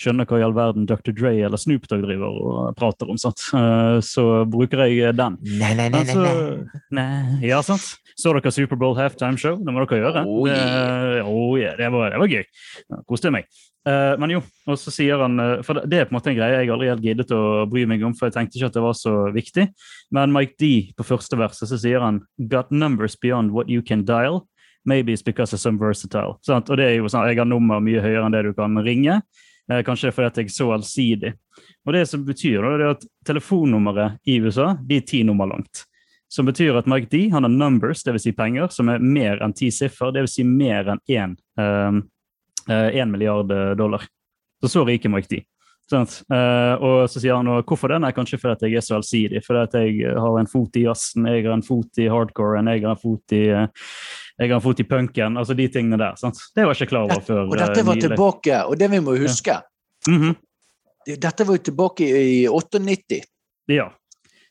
skjønne 0.02 0.26
hva 0.26 0.40
i 0.40 0.46
all 0.46 0.56
verden 0.58 0.88
Dr. 0.90 1.14
Dre 1.14 1.34
eller 1.46 1.62
Snoop 1.62 1.88
Dogg 1.92 2.04
driver 2.08 2.38
og 2.42 2.76
prater 2.80 3.10
om. 3.14 3.20
Sant? 3.22 3.44
Eh, 3.58 3.98
så 4.06 4.28
bruker 4.50 4.86
jeg 4.90 5.16
den. 5.20 5.40
Nei, 5.62 5.74
nei, 5.78 5.90
nei, 5.94 6.04
nei, 6.04 6.16
nei. 6.16 6.30
Altså, 6.30 6.86
nei. 6.98 7.42
Ja, 7.52 7.62
sant? 7.66 7.90
Så 8.20 8.34
dere 8.36 8.52
Superbowl 8.54 8.98
halftime 9.00 9.40
show? 9.40 9.58
Det 9.62 9.74
må 9.74 9.84
dere 9.86 10.02
gjøre. 10.04 10.26
Oh, 10.28 10.46
yeah. 10.50 11.20
Eh, 11.22 11.28
oh, 11.28 11.54
yeah. 11.60 11.76
Det, 11.80 11.92
var, 11.94 12.12
det 12.14 12.22
var 12.22 12.34
gøy. 12.34 12.48
Koste 13.10 13.32
meg. 13.34 13.48
Eh, 13.88 14.14
men 14.22 14.30
jo, 14.36 14.44
og 14.70 14.76
så 14.78 14.92
sier 14.94 15.18
han 15.24 15.40
eh, 15.42 15.64
For 15.66 15.74
det- 15.80 15.88
det 15.90 15.98
er 15.98 16.06
på 16.06 16.14
en 16.14 16.18
måte 16.20 16.30
en 16.30 16.36
greie 16.38 16.60
jeg 16.60 16.70
aldri 16.70 16.90
helt 16.92 17.02
giddet 17.02 17.32
å 17.34 17.40
bry 17.66 17.88
meg 17.90 18.04
om, 18.06 18.14
for 18.14 18.28
jeg 18.30 18.36
tenkte 18.36 18.60
ikke 18.60 18.68
at 18.70 18.76
det 18.78 18.84
var 18.86 18.94
så 19.00 19.14
viktig. 19.34 19.66
Men 20.14 20.34
Mike 20.36 20.54
D 20.62 20.70
på 20.98 21.06
første 21.08 21.40
verset 21.40 21.72
så 21.72 21.80
sier 21.82 22.04
han 22.04 22.20
Got 22.52 22.70
numbers 22.70 23.16
beyond 23.18 23.56
what 23.56 23.70
you 23.74 23.82
can 23.82 24.04
dial. 24.06 24.44
Maybe 24.86 25.14
it's 25.14 25.22
because 25.22 25.54
I'm 25.68 25.78
versatile. 25.78 26.40
Sant? 26.42 26.70
Og 26.70 26.78
det 26.78 26.86
er 26.86 26.96
jo 26.98 27.10
sånn, 27.10 27.28
Jeg 27.30 27.38
har 27.38 27.46
nummer 27.46 27.80
mye 27.80 28.02
høyere 28.02 28.26
enn 28.26 28.34
det 28.34 28.44
du 28.48 28.54
kan 28.58 28.78
ringe. 28.82 29.22
Eh, 29.72 29.84
kanskje 29.86 30.12
fordi 30.12 30.28
at 30.28 30.38
jeg 30.42 30.50
er 30.50 30.56
så 30.56 30.72
allsidig. 30.74 31.34
Og 31.86 31.94
det 31.94 32.08
som 32.10 32.26
betyr 32.26 32.62
da, 32.62 32.78
det 32.78 32.86
er 32.86 32.96
at 32.96 33.06
telefonnummeret 33.26 34.20
i 34.26 34.40
USA 34.42 34.74
de 34.82 34.98
er 34.98 35.06
ti 35.08 35.24
nummer 35.24 35.50
langt. 35.50 35.86
Som 36.32 36.48
betyr 36.48 36.78
at 36.80 36.88
Mike 36.88 37.10
D 37.12 37.30
han 37.30 37.44
har 37.44 37.52
numbers, 37.52 38.04
dvs. 38.04 38.24
Si 38.24 38.32
penger, 38.32 38.72
som 38.72 38.90
er 38.90 39.04
mer 39.04 39.42
enn 39.44 39.54
ti 39.54 39.70
siffer. 39.72 40.14
Dvs. 40.16 40.38
Si 40.40 40.48
mer 40.48 40.94
enn 40.94 41.02
én 41.12 41.38
eh, 41.60 42.02
eh, 42.72 43.06
milliard 43.06 43.52
eh, 43.52 43.72
dollar. 43.76 44.06
Så 44.62 44.70
så 44.72 44.86
rik 44.88 45.06
er 45.06 45.14
Mike 45.14 45.28
D. 45.30 45.44
Eh, 45.92 46.76
og 46.80 47.10
så 47.12 47.20
sier 47.20 47.36
han 47.36 47.50
hvorfor 47.68 47.92
det? 47.92 48.00
Nei, 48.04 48.14
kanskje 48.16 48.40
fordi 48.40 48.70
jeg 48.70 48.80
er 48.80 48.86
så 48.86 48.98
allsidig. 49.00 49.44
Fordi 49.46 49.64
at 49.66 49.78
jeg 49.82 50.16
har 50.16 50.40
en 50.40 50.50
fot 50.50 50.80
i 50.80 50.86
jazzen, 50.86 51.28
jeg 51.28 51.46
har 51.48 51.58
en 51.58 51.66
fot 51.66 52.00
i 52.00 52.08
hardcore, 52.12 52.62
jeg 52.64 52.86
har 52.86 52.96
en 52.96 53.02
fot 53.02 53.36
i 53.36 53.44
eh, 53.52 53.90
jeg 54.42 54.50
har 54.50 54.60
en 54.60 54.64
fot 54.64 54.80
i 54.80 54.84
punken. 54.90 55.38
Altså 55.38 55.54
de 55.58 55.68
tingene 55.68 55.98
der. 56.02 56.16
sant? 56.18 56.40
Det 56.56 56.64
var 56.66 56.74
jeg 56.74 56.82
ikke 56.82 56.90
klar 56.96 57.04
over 57.08 57.22
før. 57.26 57.42
Og 57.46 57.58
dette 57.60 57.80
eh, 57.80 57.86
var 57.86 57.96
nylig. 57.96 58.10
tilbake, 58.10 58.64
og 58.66 58.80
det 58.80 58.92
vi 58.92 59.00
må 59.00 59.18
huske 59.18 59.60
Mhm. 60.08 60.36
Dette 61.06 61.46
var 61.48 61.58
jo 61.58 61.64
tilbake 61.64 62.06
i 62.08 62.48
98. 62.48 63.22
Ja. 63.70 63.90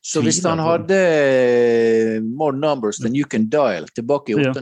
Så 0.03 0.21
hvis 0.21 0.39
han 0.43 0.59
hadde 0.59 0.95
eh, 0.95 2.21
more 2.23 2.53
numbers 2.55 2.97
than 2.97 3.15
you 3.15 3.25
can 3.27 3.49
dial 3.49 3.85
tilbake 3.95 4.31
i 4.31 4.35
Ja. 4.41 4.53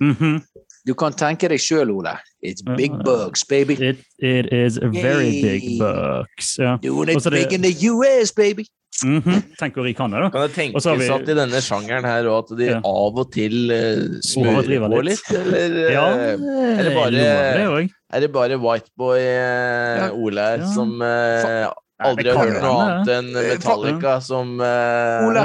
mm 0.00 0.12
-hmm. 0.12 0.40
Du 0.86 0.94
kan 0.94 1.12
tenke 1.12 1.48
deg 1.48 1.60
sjøl, 1.60 1.90
Ole. 1.90 2.18
It's 2.44 2.76
big 2.76 2.90
bugs, 3.04 3.44
baby. 3.44 3.72
it, 3.72 3.98
it 4.18 4.46
is 4.52 4.78
very 4.78 5.30
big 5.42 5.78
bugs. 5.78 6.58
Ja. 6.58 6.76
Doing 6.82 7.10
it 7.10 7.24
det- 7.24 7.32
big 7.32 7.52
in 7.52 7.62
the 7.62 7.90
US, 7.90 8.32
baby. 8.32 8.64
Mhm. 9.04 9.42
Tenk 9.58 9.74
hvor 9.74 9.84
rik 9.86 9.98
han 9.98 10.12
er, 10.14 10.20
da. 10.26 10.30
Kan 10.30 10.44
det 10.46 10.54
tenkes 10.54 10.86
vi- 10.86 11.08
at 11.10 11.28
i 11.28 11.34
denne 11.34 11.60
sjangeren 11.64 12.04
her 12.06 12.24
òg 12.30 12.38
at 12.44 12.56
de 12.58 12.64
Ja. 12.70 12.78
av 12.84 13.18
og 13.18 13.32
til 13.34 13.70
uh, 13.70 14.20
smører 14.22 14.78
på 14.86 15.02
litt. 15.02 15.22
litt? 15.30 15.54
Eller 15.56 15.90
Ja, 15.90 16.06
eh, 16.10 16.32
er 16.78 16.82
det 16.86 16.94
bare- 16.94 17.88
er 18.12 18.20
det 18.20 18.32
bare 18.32 18.58
Whiteboy 18.58 19.18
uh, 19.18 20.10
Ole 20.14 20.40
her 20.40 20.58
Ja. 20.58 20.66
som 20.74 21.00
uh, 21.00 21.72
aldri 22.02 22.30
har 22.30 22.46
hørt 22.46 22.62
noe 22.62 22.80
annet 22.82 23.08
enn 23.18 23.32
Metallica 23.32 24.20
som 24.22 24.58
uh, 24.60 25.26
Ole, 25.28 25.44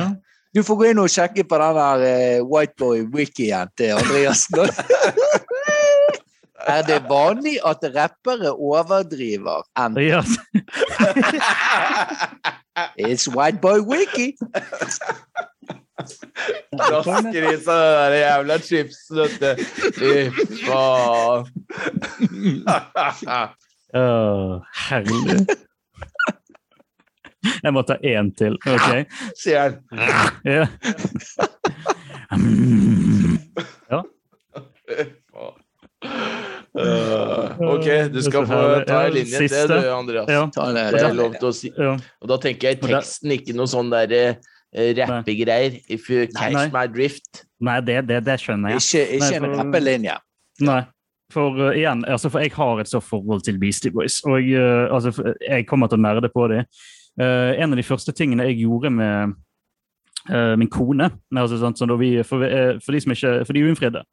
du 0.53 0.63
får 0.63 0.77
gå 0.79 0.85
inn 0.89 0.99
og 0.99 1.09
sjekke 1.11 1.43
på 1.45 1.57
den 1.61 1.75
der 1.77 2.05
eh, 2.07 2.39
Whiteboy-wikien 2.41 3.69
til 3.77 3.91
Andreas. 3.97 4.47
er 6.67 6.81
det 6.87 6.99
vanlig 7.09 7.57
at 7.65 7.83
rappere 7.95 8.51
overdriver? 8.53 9.63
And 9.75 9.97
Ja. 9.97 10.21
it's 12.97 13.27
Whiteboy 13.27 13.79
Wiki. 13.81 14.33
Rasker 16.77 17.43
i 17.49 17.55
seg 17.57 17.77
det 17.81 17.93
der 17.97 18.15
jævla 18.21 18.57
chipsen, 18.61 19.17
vet 19.17 19.35
du. 19.41 19.51
Fy 19.97 20.13
faen. 20.65 21.45
Oh, 23.95 24.61
herlig. 24.89 25.47
Jeg 27.63 27.73
må 27.73 27.81
ta 27.87 27.95
én 28.03 28.29
til. 28.37 28.57
OK? 28.67 28.89
Sier 29.39 29.59
han. 29.61 29.73
Ja. 30.45 30.67
Eh, 34.87 35.07
ok, 36.77 37.87
du 38.13 38.19
skal 38.25 38.45
få 38.49 38.59
ta 38.87 38.99
en 39.07 39.15
linje 39.15 39.39
til, 39.39 39.49
Siste. 39.49 39.67
du, 39.71 39.89
Andreas. 39.93 40.29
Ja. 40.31 40.43
Ta 40.53 40.67
det, 40.75 40.85
Det 40.95 41.01
er 41.07 41.15
lov 41.17 41.37
til 41.39 41.49
å 41.49 41.53
si. 41.55 41.71
ja. 41.73 41.95
Og 42.21 42.31
da 42.31 42.37
tenker 42.43 42.71
jeg 42.71 42.81
teksten, 42.83 43.33
ikke 43.37 43.55
noe 43.57 43.69
sånn 43.71 43.89
derre 43.93 44.21
uh, 44.37 44.91
rappegreier. 44.99 45.79
If 45.87 46.09
you 46.11 46.27
catch 46.27 46.55
Nei. 46.55 46.67
my 46.73 46.85
drift. 46.91 47.43
Nei, 47.63 47.79
det, 47.85 48.03
det, 48.11 48.21
det 48.27 48.37
skjønner 48.43 48.75
jeg. 48.75 48.85
Ikke, 48.85 49.17
ikke 49.17 49.31
Nei, 49.33 49.49
en 49.49 49.57
rappelinje. 49.61 50.19
Nei. 50.67 50.83
For 51.33 51.57
uh, 51.59 51.73
igjen, 51.75 52.05
altså 52.07 52.31
for 52.31 52.45
jeg 52.45 52.53
har 52.55 52.83
et 52.83 52.91
så 52.91 53.01
forhold 53.03 53.43
til 53.47 53.57
Beastie 53.59 53.91
Boys, 53.91 54.21
og 54.27 54.37
uh, 54.39 54.87
altså, 54.95 55.11
jeg 55.43 55.65
kommer 55.67 55.91
til 55.91 55.99
å 55.99 56.05
nerde 56.05 56.31
på 56.31 56.47
dem. 56.53 56.69
Uh, 57.17 57.51
en 57.57 57.73
av 57.73 57.79
de 57.79 57.85
første 57.85 58.13
tingene 58.13 58.45
jeg 58.51 58.61
gjorde 58.61 58.91
med 58.93 59.33
uh, 60.29 60.53
min 60.59 60.69
kone 60.69 61.09
altså, 61.33 61.57
sånn, 61.57 61.75
sånn, 61.77 61.95
vi, 61.97 62.11
for, 62.27 62.45
uh, 62.45 62.77
for 62.83 62.93
de 62.93 63.01
som 63.03 63.13
ikke, 63.15 63.31
for 63.47 63.57
de 63.57 63.63
uinnfridde, 63.65 64.03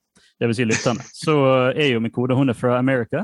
vil 0.50 0.54
si 0.58 0.64
lytterne, 0.66 1.04
så 1.14 1.34
er 1.70 1.92
jo 1.94 2.00
min 2.02 2.10
kode 2.12 2.34
hun 2.34 2.50
er 2.50 2.56
fra 2.58 2.78
America. 2.78 3.22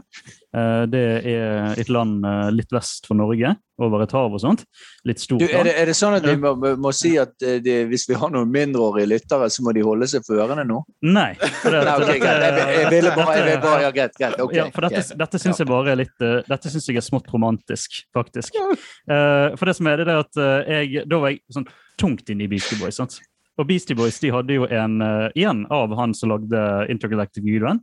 Uh, 0.55 0.87
det 0.91 1.01
er 1.31 1.75
et 1.79 1.89
land 1.91 2.25
uh, 2.27 2.49
litt 2.55 2.71
vest 2.75 3.07
for 3.07 3.19
Norge, 3.19 3.51
over 3.81 4.03
et 4.05 4.13
hav 4.13 4.35
og 4.35 4.41
sånt. 4.43 4.63
Litt 5.09 5.19
stort 5.23 5.41
Du, 5.41 5.47
er, 5.49 5.65
det, 5.65 5.73
er 5.81 5.87
det 5.89 5.95
sånn 5.97 6.15
at 6.19 6.25
vi 6.27 6.35
må, 6.37 6.53
må- 6.77 6.93
si 6.95 7.15
at 7.19 7.33
de, 7.41 7.77
hvis 7.89 8.05
vi 8.11 8.17
har 8.19 8.31
noen 8.31 8.51
mindreårige 8.53 9.09
lyttere, 9.09 9.49
så 9.51 9.65
må 9.65 9.73
de 9.75 9.83
holde 9.87 10.07
seg 10.11 10.23
for 10.27 10.37
ørene 10.43 10.67
nå? 10.69 10.83
Nei. 11.07 11.33
for 11.39 11.73
det- 11.73 11.83
Nei, 11.89 11.95
ok, 11.97 12.11
dette- 12.21 12.51
Jeg, 12.61 12.81
jeg 12.83 12.91
ville 12.93 13.15
bare, 13.17 13.81
Ja, 13.81 13.91
greit. 13.95 14.15
greit, 14.21 14.39
ok. 14.43 14.55
ja, 14.59 14.67
for 14.75 14.87
dette, 14.87 15.17
dette 15.17 15.41
syns 15.41 15.63
jeg 15.63 15.71
bare 15.71 15.95
er 15.95 16.01
litt 16.03 16.27
eh, 16.27 16.43
Dette 16.51 16.71
synes 16.75 16.87
jeg 16.91 17.01
er 17.01 17.07
smått 17.07 17.31
romantisk, 17.33 18.03
faktisk. 18.15 18.55
Eh, 18.61 19.57
for 19.57 19.65
det 19.71 19.77
som 19.81 19.89
er 19.91 20.03
det, 20.03 20.07
det 20.11 20.15
er 20.19 20.25
at 20.27 20.41
eh, 20.45 20.85
jeg 20.91 21.09
Da 21.09 21.19
var 21.23 21.33
jeg 21.33 21.41
sånn 21.57 21.67
tungt 22.01 22.29
inne 22.33 22.45
i 22.45 22.51
Beastie 22.53 22.79
Boys. 22.81 22.97
sant? 23.01 23.17
Og 23.61 23.69
Beastie 23.69 23.97
Boys 23.97 24.21
de 24.23 24.33
hadde 24.33 24.57
jo 24.57 24.69
en 24.73 25.01
eh, 25.05 25.27
Igjen 25.37 25.67
av 25.73 25.93
han 25.99 26.15
som 26.17 26.33
lagde 26.33 26.61
Intergalactic 26.93 27.45
Guidewan, 27.45 27.83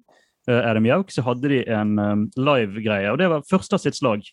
uh, 0.50 0.62
Adam 0.64 0.88
Yauk, 0.88 1.12
så 1.14 1.22
hadde 1.26 1.52
de 1.52 1.60
en 1.70 1.98
um, 2.00 2.24
live-greie. 2.40 3.12
Og 3.12 3.20
det 3.22 3.30
var 3.30 3.46
første 3.50 3.78
av 3.78 3.84
sitt 3.84 4.00
slag. 4.00 4.26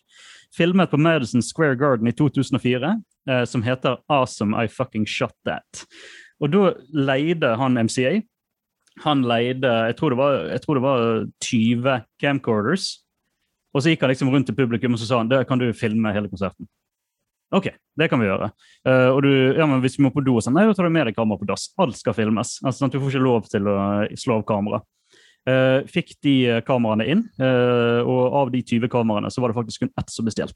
Filmet 0.55 0.89
på 0.89 0.97
Madison 0.97 1.43
Square 1.45 1.77
Garden 1.77 2.09
i 2.09 2.15
2004, 2.15 2.93
eh, 3.29 3.43
som 3.49 3.63
heter 3.65 3.99
Awesome 4.09 4.55
I 4.55 4.71
Fucking 4.71 5.05
Shot 5.09 5.35
That. 5.45 5.83
Og 6.39 6.53
da 6.53 6.71
leide 6.95 7.55
han 7.59 7.77
MCA. 7.77 8.21
Han 9.03 9.25
leide 9.27 9.67
jeg 9.89 9.97
tror 9.99 10.15
var, 10.15 10.45
jeg 10.53 10.63
tror 10.63 10.79
det 10.79 10.85
var 10.85 11.25
20 11.43 11.97
camcorders. 12.23 12.87
Og 13.75 13.83
så 13.83 13.91
gikk 13.91 14.05
han 14.05 14.13
liksom 14.13 14.31
rundt 14.31 14.47
til 14.47 14.55
publikum 14.55 14.95
og 14.95 15.01
så 15.01 15.09
sa 15.09 15.19
han, 15.19 15.29
det 15.31 15.43
kan 15.49 15.59
du 15.59 15.67
filme 15.75 16.13
hele 16.15 16.31
konserten. 16.31 16.69
OK, 17.53 17.69
det 17.97 18.07
kan 18.09 18.19
vi 18.19 18.27
gjøre. 18.27 18.49
Uh, 18.87 19.09
og 19.13 19.21
du, 19.23 19.29
ja, 19.53 19.67
men 19.69 19.81
hvis 19.83 19.99
vi 19.99 20.05
må 20.05 20.11
på 20.13 20.23
do, 20.25 20.37
og 20.39 20.43
sånn, 20.43 20.55
nei, 20.57 20.65
da 20.65 20.73
tar 20.73 20.87
du 20.87 20.93
med 20.95 21.05
deg 21.09 21.17
kamera 21.17 21.39
på 21.39 21.47
dass. 21.49 21.69
Alt 21.81 21.99
skal 21.99 22.15
filmes. 22.17 22.57
Altså, 22.63 22.79
sånn 22.81 22.93
Du 22.93 22.97
får 22.99 23.13
ikke 23.13 23.25
lov 23.25 23.49
til 23.51 23.69
å 23.69 23.77
slå 24.17 24.39
av 24.39 24.45
kamera. 24.49 24.81
Uh, 25.45 25.85
fikk 25.85 26.15
de 26.25 26.31
eh, 26.49 26.61
kameraene 26.65 27.05
inn, 27.05 27.19
uh, 27.37 28.01
og 28.01 28.37
av 28.39 28.49
de 28.49 28.63
20 28.65 28.89
kameraene 28.89 29.29
så 29.29 29.43
var 29.43 29.51
det 29.51 29.59
faktisk 29.59 29.83
kun 29.83 29.91
ett 29.93 30.09
som 30.09 30.25
ble. 30.25 30.47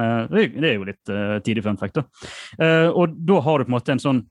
Eh, 0.00 0.22
det 0.32 0.64
er- 0.64 0.78
jo 0.78 0.86
litt 0.88 1.12
tidlig 1.44 1.64
fun 1.66 1.76
fact. 1.76 1.98
da. 1.98 2.04
Og 2.94 3.12
da 3.26 3.40
har 3.40 3.58
du 3.58 3.64
på 3.64 3.68
en 3.68 3.76
måte 3.76 3.92
en 3.92 3.98
sånn 4.00 4.22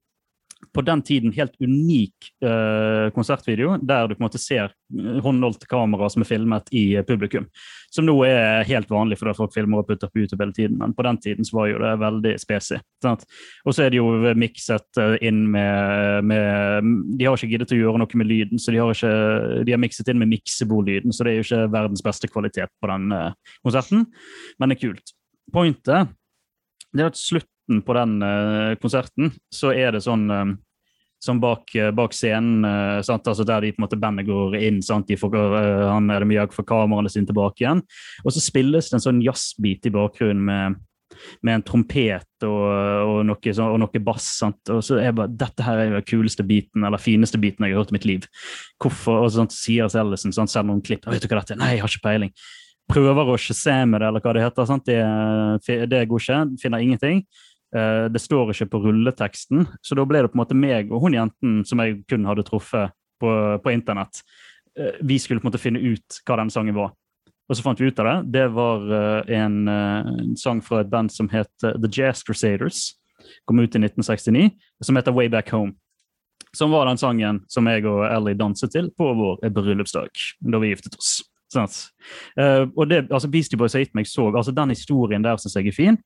på 0.76 0.84
den 0.86 1.02
tiden 1.02 1.34
helt 1.34 1.56
unik 1.60 2.30
uh, 2.46 3.10
konsertvideo, 3.16 3.78
der 3.82 4.08
du 4.08 4.16
på 4.16 4.22
en 4.22 4.28
måte 4.28 4.42
ser 4.42 4.74
håndholdt 4.90 5.40
håndholdte 5.40 5.68
kamera 5.70 6.10
som 6.10 6.24
er 6.24 6.28
filmet 6.28 6.70
i 6.76 6.96
eh, 6.96 7.06
publikum. 7.06 7.48
Som 7.94 8.06
nå 8.06 8.16
er 8.26 8.66
helt 8.68 8.90
vanlig 8.90 9.20
fordi 9.20 9.36
folk 9.38 9.54
filmer 9.54 9.82
og 9.82 9.88
putter 9.88 10.10
på 10.10 10.22
YouTube 10.22 10.44
hele 10.44 10.54
tiden, 10.54 10.78
men 10.78 10.94
på 10.94 11.06
den 11.06 11.18
tiden 11.18 11.46
så 11.46 11.58
var 11.58 11.70
jo 11.70 11.80
det 11.82 11.94
veldig 12.02 12.34
spesi. 12.42 12.80
Og 13.06 13.74
så 13.74 13.86
er 13.86 13.94
det 13.94 14.00
jo 14.00 14.34
mikset 14.38 15.02
eh, 15.02 15.16
inn 15.30 15.46
med, 15.54 16.26
med 16.30 16.92
De 17.18 17.26
har 17.28 17.38
ikke 17.38 17.52
giddet 17.54 17.76
å 17.76 17.80
gjøre 17.80 18.02
noe 18.02 18.22
med 18.22 18.30
lyden, 18.30 18.62
så 18.62 18.74
de 18.74 18.82
har, 18.82 18.94
ikke, 18.94 19.64
de 19.66 19.76
har 19.76 19.82
mikset 19.82 20.10
inn 20.10 20.22
med 20.22 20.34
miksebordlyden, 20.34 21.14
så 21.14 21.26
det 21.26 21.34
er 21.34 21.40
jo 21.40 21.48
ikke 21.48 21.74
verdens 21.76 22.06
beste 22.06 22.30
kvalitet 22.32 22.74
på 22.82 22.90
den 22.92 23.14
uh, 23.14 23.56
konserten, 23.66 24.08
men 24.60 24.72
det 24.72 24.80
er 24.80 24.88
kult. 24.88 25.16
Pointet 25.54 26.16
det 26.90 27.04
er 27.04 27.12
at 27.12 27.20
slutten 27.70 27.82
på 27.86 27.94
den 27.94 28.22
eh, 28.22 28.76
konserten, 28.82 29.32
så 29.54 29.72
er 29.74 29.94
det 29.94 30.02
sånn 30.02 30.30
eh, 30.30 30.46
som 31.22 31.40
bak, 31.40 31.76
eh, 31.76 31.92
bak 31.92 32.14
scenen? 32.14 32.66
Altså 32.66 33.44
der 33.44 33.62
de 33.62 33.72
på 33.72 33.82
en 33.82 33.86
måte 33.86 34.00
bandet 34.00 34.28
går 34.28 34.56
inn. 34.56 34.82
Sant? 34.82 35.08
De 35.08 35.18
får, 35.18 35.36
han 35.90 36.10
er 36.10 36.20
det 36.20 36.28
mye 36.28 36.48
får 36.52 36.66
kameraene 36.66 37.10
sine 37.10 37.28
tilbake 37.28 37.64
igjen. 37.64 37.82
Og 38.24 38.32
så 38.32 38.40
spilles 38.42 38.90
det 38.90 38.98
en 38.98 39.04
sånn 39.04 39.22
jazzbit 39.22 39.86
i 39.86 39.92
bakgrunnen 39.92 40.44
med, 40.46 40.80
med 41.44 41.56
en 41.56 41.64
trompet 41.66 42.46
og, 42.46 42.64
og, 43.04 43.26
noe, 43.26 43.56
og 43.66 43.80
noe 43.80 44.00
bass. 44.02 44.38
Sant? 44.40 44.62
Og 44.72 44.82
så 44.84 45.00
er 45.02 45.12
bare, 45.12 45.30
Dette 45.30 45.66
her 45.66 45.78
er 45.78 45.90
jo 45.90 46.00
den 46.00 46.08
kuleste 46.08 46.46
biten, 46.48 46.86
eller 46.88 47.02
fineste 47.02 47.38
biten 47.38 47.66
jeg 47.66 47.76
har 47.76 47.84
hørt 47.84 47.92
i 47.92 48.00
mitt 48.00 48.08
liv. 48.08 48.30
Hvorfor? 48.80 49.26
Og 49.26 49.36
sånn, 49.36 49.52
sier 49.52 49.92
Ellison, 49.92 50.34
sånn, 50.34 50.48
sender 50.48 50.72
noen 50.72 50.86
klipp. 50.86 51.06
Vet 51.10 51.26
du 51.26 51.30
hva 51.30 51.44
dette 51.44 51.58
er? 51.58 51.62
Nei, 51.62 51.76
jeg 51.76 51.84
har 51.84 51.92
ikke 51.92 52.08
peiling. 52.08 52.34
Prøver 52.90 53.28
å 53.30 53.38
shazame 53.38 54.00
det, 54.02 54.08
eller 54.08 54.24
hva 54.24 54.32
det 54.34 54.42
heter. 54.48 54.66
Sant? 54.66 54.88
Det, 54.88 55.86
det 55.92 56.06
går 56.10 56.24
ikke. 56.24 56.40
Finner 56.64 56.82
ingenting. 56.82 57.22
Eh, 57.76 58.06
det 58.10 58.22
står 58.22 58.50
ikke 58.54 58.70
på 58.72 58.82
rulleteksten, 58.88 59.68
så 59.82 59.98
da 59.98 60.06
ble 60.10 60.24
det 60.24 60.32
på 60.32 60.40
en 60.40 60.42
måte 60.42 60.58
meg 60.58 60.90
og 60.90 61.04
hun 61.04 61.18
jenten 61.18 61.60
som 61.70 61.82
jeg 61.84 62.00
kun 62.10 62.26
hadde 62.26 62.46
truffet 62.48 62.96
på, 63.22 63.34
på 63.62 63.74
internett. 63.74 64.24
eh, 64.80 64.98
vi 65.02 65.20
skulle 65.20 65.40
på 65.40 65.48
en 65.48 65.52
måte 65.52 65.62
finne 65.62 65.80
ut 65.80 66.22
hva 66.26 66.40
den 66.42 66.50
sangen 66.50 66.78
var. 66.78 66.96
Og 67.50 67.58
så 67.58 67.66
fant 67.66 67.80
vi 67.82 67.90
ut 67.90 68.00
av 68.00 68.06
det. 68.06 68.18
Det 68.40 68.48
var 68.54 68.90
eh, 68.94 69.36
en, 69.38 69.68
en 69.68 70.36
sang 70.38 70.64
fra 70.66 70.82
et 70.82 70.90
band 70.90 71.14
som 71.14 71.30
het 71.30 71.52
The 71.62 71.90
Jazz 71.92 72.24
Crusaders. 72.26 72.96
Kom 73.46 73.60
ut 73.60 73.76
i 73.76 73.82
1969, 73.82 74.50
som 74.82 74.98
heter 74.98 75.14
Way 75.14 75.30
Back 75.30 75.50
Home. 75.54 75.76
Som 76.56 76.72
var 76.74 76.88
den 76.90 76.98
sangen 76.98 77.44
som 77.52 77.68
jeg 77.70 77.86
og 77.86 78.08
Ellie 78.10 78.38
danset 78.38 78.74
til 78.74 78.90
på 78.98 79.12
vår 79.14 79.44
bryllupsdag 79.54 80.10
da 80.42 80.62
vi 80.62 80.72
giftet 80.72 80.96
oss. 80.98 81.20
Sånn. 81.50 81.70
Uh, 82.38 82.70
og 82.78 82.90
det, 82.92 83.08
altså 83.10 83.30
Beastie 83.32 83.58
Boys 83.58 83.74
har 83.74 83.82
gitt 83.82 83.96
meg 83.98 84.06
så 84.10 84.28
altså 84.30 84.54
Den 84.54 84.70
historien 84.70 85.24
der 85.26 85.40
syns 85.42 85.58
jeg 85.58 85.72
er 85.72 85.76
fin. 85.76 85.98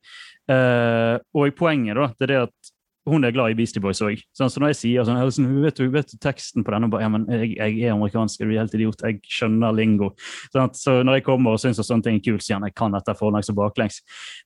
Eh, 0.51 1.15
og 1.33 1.55
poenget 1.55 1.99
da, 1.99 2.09
det 2.19 2.31
er 2.31 2.47
at 2.49 2.73
hun 3.05 3.23
er 3.23 3.33
glad 3.35 3.51
i 3.51 3.55
Beastie 3.57 3.81
Boys 3.83 3.99
òg. 4.03 4.21
Så 4.35 4.47
når 4.59 4.71
jeg 4.71 4.79
sier 4.79 5.07
sånn, 5.07 5.19
«Ellison, 5.19 5.49
vet, 5.63 5.75
du, 5.75 5.89
vet 5.91 6.07
du 6.07 6.15
teksten 6.23 6.63
på 6.63 6.71
denne? 6.71 6.87
Bare, 6.91 7.03
ja, 7.03 7.11
men 7.11 7.25
jeg, 7.27 7.51
jeg 7.57 7.81
er 7.83 7.95
amerikansk, 7.97 8.41
er 8.41 8.49
du 8.49 8.55
helt 8.55 8.77
idiot? 8.77 9.03
Jeg 9.03 9.19
skjønner 9.27 9.75
lingo. 9.75 10.13
Sånn 10.53 10.71
så 10.79 10.95
når 11.03 11.19
jeg 11.19 11.27
kommer 11.27 11.57
og 11.57 11.63
syns 11.63 11.81
sånne 11.83 12.07
ting 12.07 12.21
er 12.21 12.23
kult, 12.23 12.45
sier 12.45 12.59
han 12.59 12.67
jeg 12.69 12.77
kan 12.79 12.95
dette 12.95 13.15
forlengs 13.19 13.51
og 13.51 13.59
baklengs. 13.59 13.99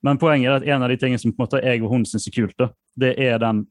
Men 0.06 0.22
poenget 0.22 0.50
er 0.50 0.58
at 0.58 0.70
en 0.74 0.88
av 0.88 0.94
de 0.94 0.98
tingene 0.98 1.22
som 1.22 1.34
på 1.34 1.44
en 1.44 1.46
måte 1.46 1.62
jeg 1.62 1.84
og 1.84 1.94
hun 1.94 2.08
syns 2.10 2.26
er 2.32 2.38
kult, 2.40 2.58
da, 2.58 2.72
det 2.98 3.14
er 3.28 3.38
den 3.46 3.62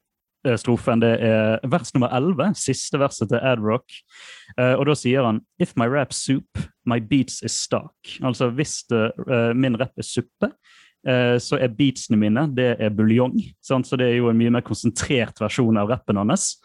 eh, 0.46 0.54
strofen. 0.62 1.02
Det 1.02 1.12
er 1.32 1.66
vers 1.74 1.90
nummer 1.96 2.14
11, 2.14 2.54
siste 2.62 3.02
verset 3.02 3.34
til 3.34 3.42
Ad 3.42 3.66
Rock. 3.66 3.90
Eh, 4.54 4.76
og 4.76 4.86
da 4.86 4.98
sier 5.02 5.26
han 5.26 5.42
If 5.58 5.74
my 5.74 5.90
rap 5.90 6.14
soup, 6.14 6.62
my 6.86 7.02
beats 7.02 7.42
is 7.42 7.58
stock. 7.58 7.96
Altså 8.22 8.52
hvis 8.54 8.84
det, 8.86 9.08
uh, 9.26 9.50
min 9.58 9.74
rap 9.80 9.98
er 9.98 10.06
suppe, 10.06 10.54
så 11.06 11.58
er 11.62 11.70
beatsene 11.70 12.18
mine 12.18 12.42
det 12.56 12.72
er 12.82 12.90
buljong. 12.90 13.36
Så 13.62 13.78
det 13.98 14.08
er 14.08 14.16
jo 14.16 14.30
en 14.30 14.38
mye 14.38 14.50
mer 14.56 14.64
konsentrert 14.66 15.38
versjon 15.38 15.78
av 15.78 15.92
rappen 15.92 16.18
hans. 16.18 16.56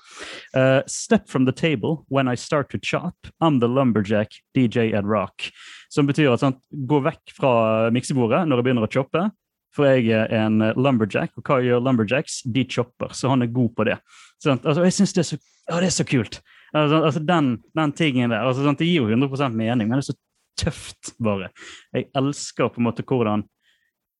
Uh, 0.55 0.81
Step 0.87 1.29
from 1.29 1.45
the 1.45 1.51
table 1.51 2.05
when 2.09 2.27
I 2.27 2.35
start 2.35 2.69
to 2.71 2.79
chop. 2.81 3.15
I'm 3.39 3.59
the 3.59 3.67
lumberjack 3.67 4.33
DJ 4.55 4.93
Ed 4.93 5.05
Rock. 5.05 5.51
Som 5.89 6.07
betyr 6.07 6.33
at 6.33 6.41
sant, 6.41 6.61
gå 6.71 7.01
vekk 7.03 7.35
fra 7.37 7.53
miksebordet 7.93 8.45
når 8.47 8.61
jeg 8.61 8.67
begynner 8.69 8.87
å 8.87 8.91
choppe. 8.91 9.27
For 9.75 9.87
jeg 9.87 10.11
er 10.11 10.31
en 10.35 10.59
eh, 10.65 10.75
lumberjack, 10.75 11.37
og 11.39 11.47
hva 11.47 11.61
gjør 11.63 11.83
lumberjacks? 11.85 12.41
De 12.43 12.65
chopper, 12.67 13.13
så 13.15 13.31
han 13.31 13.45
er 13.45 13.53
god 13.55 13.71
på 13.77 13.87
det. 13.87 13.97
Sant? 14.43 14.65
Altså, 14.67 14.83
jeg 14.87 14.97
synes 14.97 15.15
det 15.15 15.23
er 15.23 15.29
så, 15.29 15.39
det 15.71 15.87
er 15.87 15.95
så 15.95 16.07
kult. 16.07 16.41
Altså, 16.71 16.99
altså 16.99 17.21
den, 17.23 17.53
den 17.77 17.93
tingen 17.95 18.33
der, 18.33 18.43
altså, 18.43 18.65
sant? 18.65 18.81
Det 18.81 18.89
gir 18.89 19.05
jo 19.05 19.15
100% 19.15 19.55
mening, 19.55 19.87
men 19.87 19.99
det 19.99 20.03
er 20.03 20.09
så 20.11 20.17
tøft, 20.59 21.13
bare. 21.23 21.49
Jeg 21.95 22.09
elsker 22.19 22.71
på 22.71 22.81
en 22.81 22.89
måte 22.89 23.05
hvordan 23.07 23.45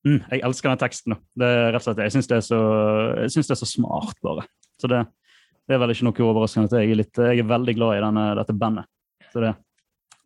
mm, 0.07 0.19
Jeg 0.31 0.43
elsker 0.47 0.71
den 0.71 0.81
teksten. 0.81 1.17
Det 1.37 1.47
er 1.47 1.71
rett 1.71 1.81
og 1.81 1.87
slett. 1.89 2.03
Jeg 2.05 2.15
syns 2.15 2.29
det, 2.31 2.39
det 2.47 3.55
er 3.55 3.61
så 3.61 3.69
smart, 3.69 4.17
bare. 4.25 4.45
Så 4.81 4.89
det, 4.91 5.03
det 5.67 5.75
er 5.75 5.81
vel 5.83 5.93
ikke 5.93 6.07
noe 6.09 6.27
overraskende 6.29 6.71
at 6.71 6.77
jeg 6.79 6.91
er, 6.93 7.01
litt, 7.03 7.21
jeg 7.21 7.43
er 7.43 7.49
veldig 7.51 7.77
glad 7.77 7.97
i 7.97 8.03
denne, 8.05 8.25
dette 8.41 8.57
bandet. 8.57 8.89
Så 9.31 9.43
det 9.43 9.51
er 9.53 9.57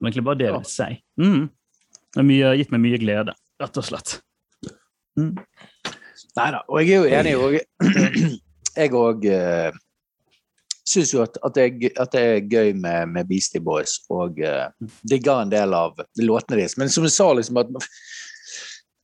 egentlig 0.01 0.25
bare 0.27 0.39
det 0.41 0.49
jeg 0.49 0.57
vil 0.57 0.67
si. 0.71 0.89
Mm. 1.21 1.45
Det 2.15 2.21
har 2.21 2.27
mye, 2.31 2.51
gitt 2.61 2.71
meg 2.73 2.83
mye 2.85 2.99
glede, 3.01 3.35
rett 3.61 3.79
og 3.81 3.85
slett. 3.85 4.17
Nei 6.35 6.47
da, 6.51 6.61
og 6.67 6.79
jeg 6.81 6.91
er 6.91 7.01
jo 7.01 7.19
enig. 7.19 7.33
òg. 7.39 7.57
jeg 8.81 8.95
òg 8.95 9.27
uh, 9.31 9.77
syns 10.85 11.13
jo 11.15 11.23
at, 11.23 11.37
at, 11.47 11.59
jeg, 11.59 11.91
at 11.99 12.11
det 12.13 12.23
er 12.23 12.49
gøy 12.51 12.73
med, 12.77 13.11
med 13.15 13.29
Beastie 13.29 13.63
Boys, 13.63 13.97
og 14.13 14.39
uh, 14.43 14.67
digger 15.07 15.43
en 15.43 15.53
del 15.53 15.75
av 15.75 15.99
låtene 16.21 16.61
deres. 16.61 16.77
Men 16.79 16.91
som 16.91 17.07
jeg 17.07 17.15
sa, 17.15 17.29
liksom 17.35 17.61
at 17.63 17.71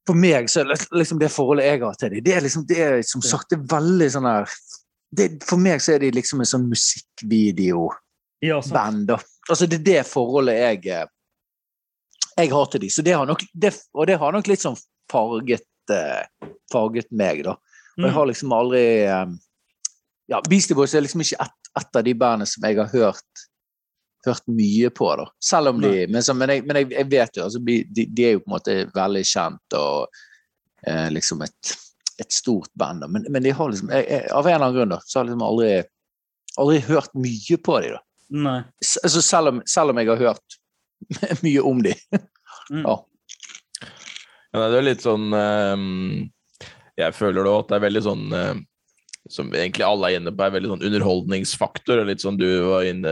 for 0.08 0.16
meg 0.18 0.50
så 0.50 0.60
er 0.62 0.66
det 0.72 0.78
liksom 0.98 1.20
det 1.22 1.30
forholdet 1.32 1.68
jeg 1.68 1.82
har 1.84 1.96
til 2.00 2.10
dem, 2.16 2.24
det 2.26 2.34
er 2.36 2.42
liksom 2.46 2.64
det 2.70 2.80
er 2.82 2.94
som 3.06 3.22
sagt 3.26 3.50
det 3.52 3.58
er 3.60 3.74
veldig 3.76 4.10
sånn 4.16 4.30
her 4.30 4.46
det, 5.12 5.26
For 5.44 5.58
meg 5.60 5.80
så 5.84 5.90
er 5.96 6.00
de 6.06 6.12
liksom 6.16 6.40
en 6.40 6.48
sånn 6.48 6.70
musikkvideoband, 6.72 9.10
Ja, 9.12 9.18
Altså 9.50 9.66
det 9.68 9.78
er 9.82 9.88
det 9.90 10.04
forholdet 10.08 10.56
jeg 10.56 10.80
eh, 10.96 11.08
jeg 12.40 12.52
har 12.54 12.66
til 12.72 12.82
dem. 12.82 12.90
Så 12.90 13.02
det 13.04 13.14
har 13.14 13.26
nok, 13.28 13.44
det, 13.54 13.76
og 13.94 14.08
det 14.08 14.18
har 14.22 14.32
nok 14.32 14.48
litt 14.48 14.62
sånn 14.64 14.78
farget, 15.12 15.68
eh, 15.92 16.24
farget 16.72 17.12
meg, 17.12 17.44
da. 17.44 17.52
Og 18.00 18.06
jeg 18.08 18.16
har 18.16 18.26
liksom 18.30 18.54
aldri 18.56 19.04
eh, 19.04 19.28
Ja, 20.32 20.40
Beastie 20.48 20.76
Boys 20.78 20.96
er 20.96 21.02
liksom 21.04 21.22
ikke 21.26 21.44
ett 21.44 21.62
et 21.80 21.96
av 21.96 22.04
de 22.04 22.14
bandene 22.18 22.50
som 22.50 22.66
jeg 22.68 22.80
har 22.80 22.90
hørt 22.92 23.46
hørt 24.28 24.44
mye 24.52 24.90
på, 24.94 25.08
da. 25.20 25.26
Selv 25.44 25.74
om 25.74 25.80
de 25.82 26.08
Men, 26.08 26.24
så, 26.24 26.36
men, 26.38 26.54
jeg, 26.54 26.66
men 26.68 26.82
jeg, 26.82 26.92
jeg 26.94 27.10
vet 27.12 27.38
jo, 27.38 27.46
altså, 27.48 27.62
de, 27.66 28.06
de 28.06 28.28
er 28.28 28.36
jo 28.36 28.44
på 28.44 28.52
en 28.52 28.58
måte 28.58 28.76
veldig 28.96 29.24
kjent 29.28 29.78
og 29.80 30.22
eh, 30.88 31.08
liksom 31.14 31.42
et, 31.46 31.74
et 32.22 32.36
stort 32.36 32.70
band, 32.78 33.06
da. 33.06 33.10
Men, 33.12 33.26
men 33.30 33.44
de 33.46 33.56
har 33.56 33.72
liksom 33.72 33.92
jeg, 33.94 34.06
jeg, 34.10 34.30
Av 34.30 34.46
en 34.46 34.54
eller 34.54 34.68
annen 34.68 34.78
grunn, 34.80 34.94
da, 34.96 35.02
så 35.06 35.20
har 35.20 35.26
jeg 35.26 35.34
liksom 35.34 35.48
aldri 35.48 35.72
aldri 36.60 36.82
hørt 36.88 37.14
mye 37.16 37.58
på 37.64 37.78
de, 37.84 37.94
da. 37.96 38.02
Nei. 38.32 38.58
Altså, 39.04 39.22
selv, 39.24 39.52
om, 39.52 39.62
selv 39.68 39.94
om 39.94 40.02
jeg 40.02 40.12
har 40.12 40.22
hørt 40.26 40.60
mye 41.46 41.64
om 41.68 41.82
de. 41.84 41.96
Mm. 42.72 42.84
Ja. 42.84 42.98
Ja, 44.52 44.68
det 44.68 44.82
er 44.82 44.84
litt 44.84 45.04
sånn 45.04 45.32
um, 45.32 45.84
Jeg 47.00 47.16
føler 47.16 47.48
da 47.48 47.54
at 47.62 47.70
det 47.70 47.78
er 47.78 47.84
veldig 47.86 48.02
sånn 48.04 48.34
eh, 48.36 48.58
Som 49.30 49.52
egentlig 49.54 49.86
alle 49.86 50.10
er 50.10 50.20
inne 50.20 50.32
på, 50.34 50.44
er 50.44 50.54
veldig 50.56 50.72
sånn 50.74 50.86
underholdningsfaktor. 50.88 52.00
og 52.02 52.08
Litt 52.10 52.24
sånn 52.24 52.40
du 52.40 52.48
var 52.66 52.88
inne 52.90 53.12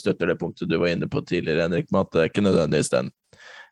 støtter 0.00 0.30
det 0.32 0.38
punktet 0.40 0.70
du 0.70 0.78
var 0.80 0.88
inne 0.94 1.08
på 1.10 1.20
tidligere, 1.26 1.66
Henrik, 1.66 1.90
med 1.92 2.06
at 2.06 2.14
det 2.14 2.22
er 2.22 2.30
ikke 2.32 2.46
nødvendigvis 2.46 2.92
den 2.94 3.10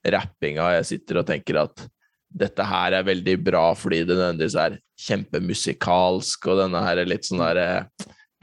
rappinga 0.09 0.67
jeg 0.77 0.85
sitter 0.93 1.19
og 1.23 1.27
tenker 1.27 1.59
at 1.65 1.87
dette 2.29 2.63
her 2.69 2.93
er 2.99 3.07
veldig 3.09 3.35
bra 3.41 3.65
fordi 3.75 4.03
det 4.05 4.15
nødvendigvis 4.19 4.59
er 4.61 4.77
kjempemusikalsk, 5.01 6.47
og 6.51 6.61
denne 6.61 6.83
her 6.85 7.01
er 7.01 7.09
litt 7.09 7.25
sånn 7.27 7.41
derre 7.41 7.69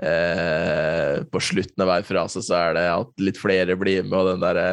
eh, 0.02 1.22
På 1.30 1.41
slutten 1.43 1.84
av 1.86 1.91
hver 1.91 2.08
frase 2.08 2.41
så 2.43 2.58
er 2.60 2.78
det 2.80 2.86
at 2.91 3.24
litt 3.24 3.39
flere 3.39 3.78
blir 3.80 4.04
med, 4.04 4.18
og 4.18 4.32
den 4.34 4.43
derre 4.43 4.68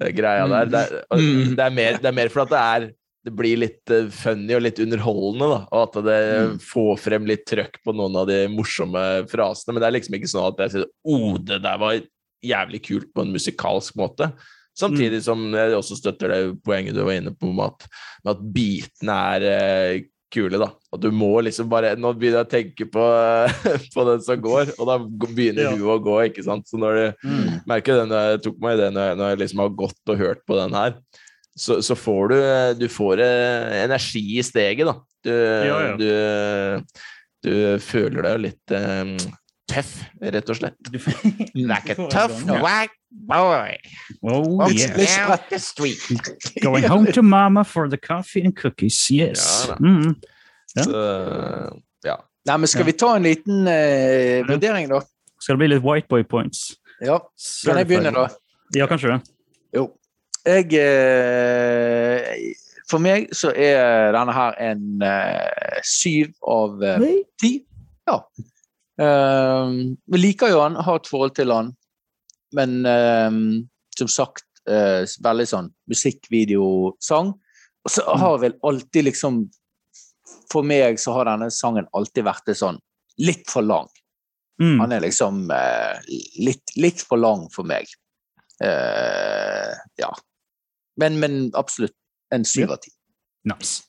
eh, 0.00 0.12
greia 0.16 0.46
der. 0.50 0.70
Det 0.72 0.82
er, 0.86 0.94
Mm. 1.16 1.54
det, 1.56 1.64
er 1.66 1.74
mer, 1.76 1.98
det 2.00 2.08
er 2.10 2.16
mer 2.16 2.32
for 2.32 2.46
at 2.46 2.54
det 2.54 2.62
er 2.62 2.88
det 3.26 3.32
blir 3.34 3.58
litt 3.58 3.90
eh, 3.90 4.06
funny 4.14 4.54
og 4.54 4.62
litt 4.62 4.78
underholdende, 4.78 5.48
da. 5.50 5.60
Og 5.74 5.80
at 5.88 5.96
det 6.06 6.18
Mm. 6.46 6.58
får 6.62 6.92
frem 7.02 7.26
litt 7.26 7.42
trøkk 7.50 7.80
på 7.84 7.94
noen 7.98 8.14
av 8.22 8.28
de 8.30 8.44
morsomme 8.52 9.02
frasene. 9.30 9.74
Men 9.74 9.82
det 9.82 9.88
er 9.90 9.96
liksom 9.98 10.14
ikke 10.20 10.30
sånn 10.30 10.46
at 10.52 10.62
jeg 10.62 10.76
sier 10.76 10.90
oh, 11.10 11.36
det 11.42 11.58
der 11.64 11.78
var 11.82 11.98
jævlig 12.46 12.82
kult 12.86 13.08
på 13.16 13.24
en 13.26 13.32
musikalsk 13.34 13.96
måte. 13.98 14.30
Samtidig 14.78 15.22
som 15.24 15.40
jeg 15.56 15.72
også 15.74 15.96
støtter 15.98 16.28
det 16.28 16.40
poenget 16.62 16.94
du 16.94 17.00
var 17.02 17.16
inne 17.16 17.32
på 17.34 17.48
med 17.50 17.64
at, 17.72 17.86
med 18.22 18.34
at 18.36 18.42
bitene 18.54 19.14
er 19.34 19.46
eh, 19.50 20.02
kule, 20.30 20.58
da. 20.60 20.68
At 20.92 21.00
du 21.00 21.10
må 21.14 21.32
liksom 21.42 21.68
bare 21.70 21.94
Nå 21.96 22.10
begynner 22.18 22.42
jeg 22.42 22.46
å 22.46 22.50
tenke 22.52 22.86
på, 22.92 23.04
på 23.94 24.04
den 24.10 24.20
som 24.26 24.40
går, 24.42 24.74
og 24.78 24.86
da 24.90 24.98
begynner 25.02 25.70
Ja. 25.70 25.76
å 25.78 25.98
gå, 26.02 26.16
ikke 26.28 26.44
sant. 26.46 26.66
Så 26.68 26.78
når 26.78 26.94
du 27.00 27.28
Mm. 27.28 27.62
merker 27.66 28.02
det 28.02 28.08
når 28.10 28.30
jeg 28.30 28.42
tok 28.46 28.58
meg 28.62 28.74
i 28.78 28.82
det 28.84 28.90
når 28.94 29.08
jeg, 29.10 29.16
når 29.18 29.28
jeg 29.32 29.38
liksom 29.44 29.62
har 29.64 29.78
gått 29.82 30.12
og 30.14 30.18
hørt 30.22 30.46
på 30.46 30.58
den 30.62 30.74
her, 30.76 30.94
så, 31.56 31.78
så 31.82 31.96
får 31.96 32.28
du 32.32 32.36
Du 32.82 32.86
får 32.92 33.20
eh, 33.24 33.82
energi 33.84 34.24
i 34.38 34.44
steget, 34.44 34.86
da. 34.86 34.96
Du, 35.24 35.32
Ja, 35.32 35.80
ja. 35.88 35.96
du, 35.96 37.00
du 37.46 37.52
føler 37.82 38.22
deg 38.22 38.36
jo 38.36 38.42
litt 38.44 38.74
eh, 38.76 39.16
tøff, 39.70 39.96
rett 40.22 40.52
og 40.52 40.58
slett. 40.60 40.76
Du, 40.92 40.98
Like 41.58 41.96
a 41.96 42.08
tough 42.12 42.44
white 42.62 42.94
boy 43.10 43.76
Oh, 44.22 44.68
yeah. 44.70 45.36
the 45.50 45.58
street. 45.58 45.98
Going 46.62 46.84
home 46.84 47.10
to 47.12 47.22
mama 47.22 47.64
for 47.64 47.88
the 47.88 47.96
coffee 47.96 48.44
and 48.44 48.54
cookies. 48.56 49.10
Yes. 49.10 49.66
Ja. 49.68 49.76
Mm. 49.80 50.14
Ja. 50.76 50.82
Så, 50.82 51.02
ja. 52.04 52.16
Nei, 52.46 52.56
men 52.62 52.68
skal 52.70 52.86
vi 52.86 52.92
ta 52.92 53.14
en 53.16 53.24
liten 53.26 53.66
eh, 53.66 54.44
vurdering, 54.46 54.90
da? 54.92 55.00
Skal 55.40 55.56
det 55.56 55.64
bli 55.64 55.70
litt 55.74 55.84
white 55.84 56.06
boy 56.12 56.22
points? 56.24 56.74
Ja. 57.00 57.18
Kan 57.64 57.80
jeg 57.80 57.88
begynne, 57.90 58.12
da? 58.14 58.28
Ja, 58.76 58.86
kanskje 58.90 59.14
det. 59.16 59.20
Jo. 59.76 59.88
Jeg 60.46 60.78
eh, 60.78 62.52
For 62.86 63.02
meg 63.02 63.32
så 63.34 63.50
er 63.50 64.12
denne 64.14 64.34
her 64.34 64.58
en 64.62 65.02
eh, 65.02 65.80
syv 65.86 66.30
av 66.46 66.84
eh, 66.86 67.08
ti. 67.42 67.56
Ja. 68.06 68.20
Vi 68.96 70.18
liker 70.20 70.52
jo 70.52 70.60
han, 70.62 70.78
har 70.80 71.00
et 71.00 71.08
forhold 71.10 71.34
til 71.36 71.50
han, 71.52 71.74
men 72.56 72.78
som 73.92 74.08
sagt 74.08 74.46
veldig 74.64 75.46
sånn 75.50 75.68
musikkvideosang. 75.90 77.34
Og 77.84 77.92
så 77.92 78.06
har 78.22 78.38
vel 78.40 78.54
alltid 78.64 79.10
liksom 79.10 79.42
For 80.48 80.64
meg 80.64 80.96
så 81.02 81.12
har 81.18 81.28
denne 81.28 81.50
sangen 81.52 81.90
alltid 81.92 82.24
vært 82.24 82.54
sånn 82.56 82.78
litt 83.20 83.50
for 83.50 83.66
lang. 83.66 83.90
Mm. 84.62 84.80
Han 84.80 84.92
er 84.92 85.04
liksom 85.04 85.50
eh, 85.52 85.98
litt, 86.40 86.72
litt 86.76 87.02
for 87.04 87.20
lang 87.20 87.46
for 87.52 87.68
meg. 87.68 87.90
Eh, 88.64 89.72
ja. 90.00 90.10
Men, 91.00 91.18
men 91.20 91.36
absolutt 91.54 91.94
en 92.34 92.44
syv 92.48 92.72
av 92.76 92.80
ti. 92.84 92.90
Nice. 93.46 93.82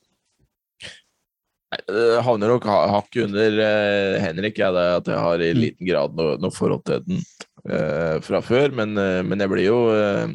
Nei, 1.71 1.79
Det 1.87 2.21
havner 2.23 2.47
nok 2.53 2.65
ha- 2.69 2.87
hakket 2.95 3.25
under 3.27 3.57
eh, 3.63 4.19
Henrik, 4.23 4.59
jeg, 4.61 4.73
det, 4.75 4.85
at 5.01 5.09
jeg 5.11 5.19
har 5.23 5.41
i 5.43 5.49
Mm. 5.53 5.59
liten 5.63 5.87
grad 5.89 6.15
noe, 6.15 6.37
noe 6.39 6.53
forhold 6.55 6.85
til 6.87 7.03
den 7.07 7.19
eh, 7.67 8.19
fra 8.23 8.39
før. 8.45 8.71
Men, 8.75 8.93
eh, 8.97 9.21
men 9.27 9.39
jeg 9.43 9.51
blir 9.51 9.65
jo 9.67 9.79
eh, 9.91 10.31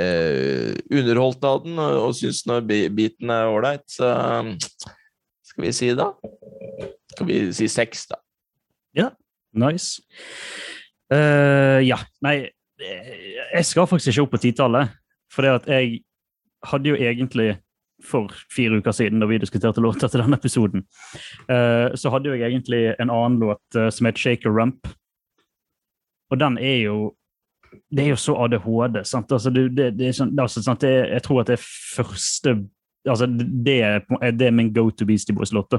eh, 0.00 0.72
underholdt 0.92 1.44
av 1.44 1.64
den, 1.66 1.76
og, 1.82 1.98
og 2.08 2.14
syns 2.16 2.44
når 2.48 2.64
bi- 2.68 2.88
biten 2.88 3.32
er 3.34 3.50
ålreit. 3.52 3.84
Så 3.92 4.08
um, 4.08 4.54
skal 5.44 5.66
vi 5.66 5.72
si 5.76 5.90
da? 5.98 6.10
Skal 7.12 7.28
vi 7.28 7.40
si 7.52 7.68
seks, 7.68 8.06
da? 8.12 8.20
Ja, 8.96 9.10
Nice. 9.52 10.00
Uh, 11.12 11.76
ja. 11.84 11.98
Nei, 12.24 12.38
eh, 12.80 13.08
Jeg 13.52 13.66
skal 13.68 13.84
faktisk 13.90 14.14
ikke 14.14 14.22
opp 14.24 14.30
på 14.38 14.40
titallet. 14.40 14.94
For 15.32 15.42
det 15.46 15.52
at 15.62 15.68
jeg 15.72 16.00
hadde 16.68 16.92
jo 16.92 16.96
egentlig 17.00 17.54
for 18.02 18.32
fire 18.50 18.80
uker 18.82 18.92
siden, 18.92 19.20
da 19.22 19.26
vi 19.30 19.38
diskuterte 19.38 19.80
låter 19.80 20.10
til 20.10 20.20
denne 20.24 20.34
episoden, 20.36 20.82
eh, 21.48 21.94
så 21.94 22.10
hadde 22.10 22.32
jeg 22.34 22.42
egentlig 22.50 22.80
en 23.00 23.10
annen 23.14 23.38
låt 23.40 23.76
eh, 23.78 23.88
som 23.94 24.06
het 24.10 24.18
a 24.26 24.50
Rump. 24.50 24.88
Og 26.30 26.38
den 26.40 26.58
er 26.58 26.78
jo 26.88 27.14
Det 27.92 28.04
er 28.04 28.08
jo 28.10 28.16
så 28.16 28.34
ADHD. 28.44 29.04
sant? 29.04 29.32
Altså, 29.32 29.50
det, 29.50 29.68
det, 29.76 29.90
det 29.96 30.10
sånn, 30.14 30.34
altså, 30.38 30.60
sant? 30.62 30.80
Det, 30.80 30.90
er- 30.90 31.12
jeg 31.14 31.22
tror 31.22 31.40
at 31.40 31.46
det 31.46 31.54
er 31.56 31.62
første 31.96 32.50
altså, 33.08 33.26
det, 33.64 33.78
er, 33.82 34.02
det 34.32 34.46
er 34.46 34.50
min 34.52 34.72
go 34.74 34.90
to 34.90 35.06
Beastie 35.08 35.32
Boys-låt. 35.34 35.70
da. 35.72 35.78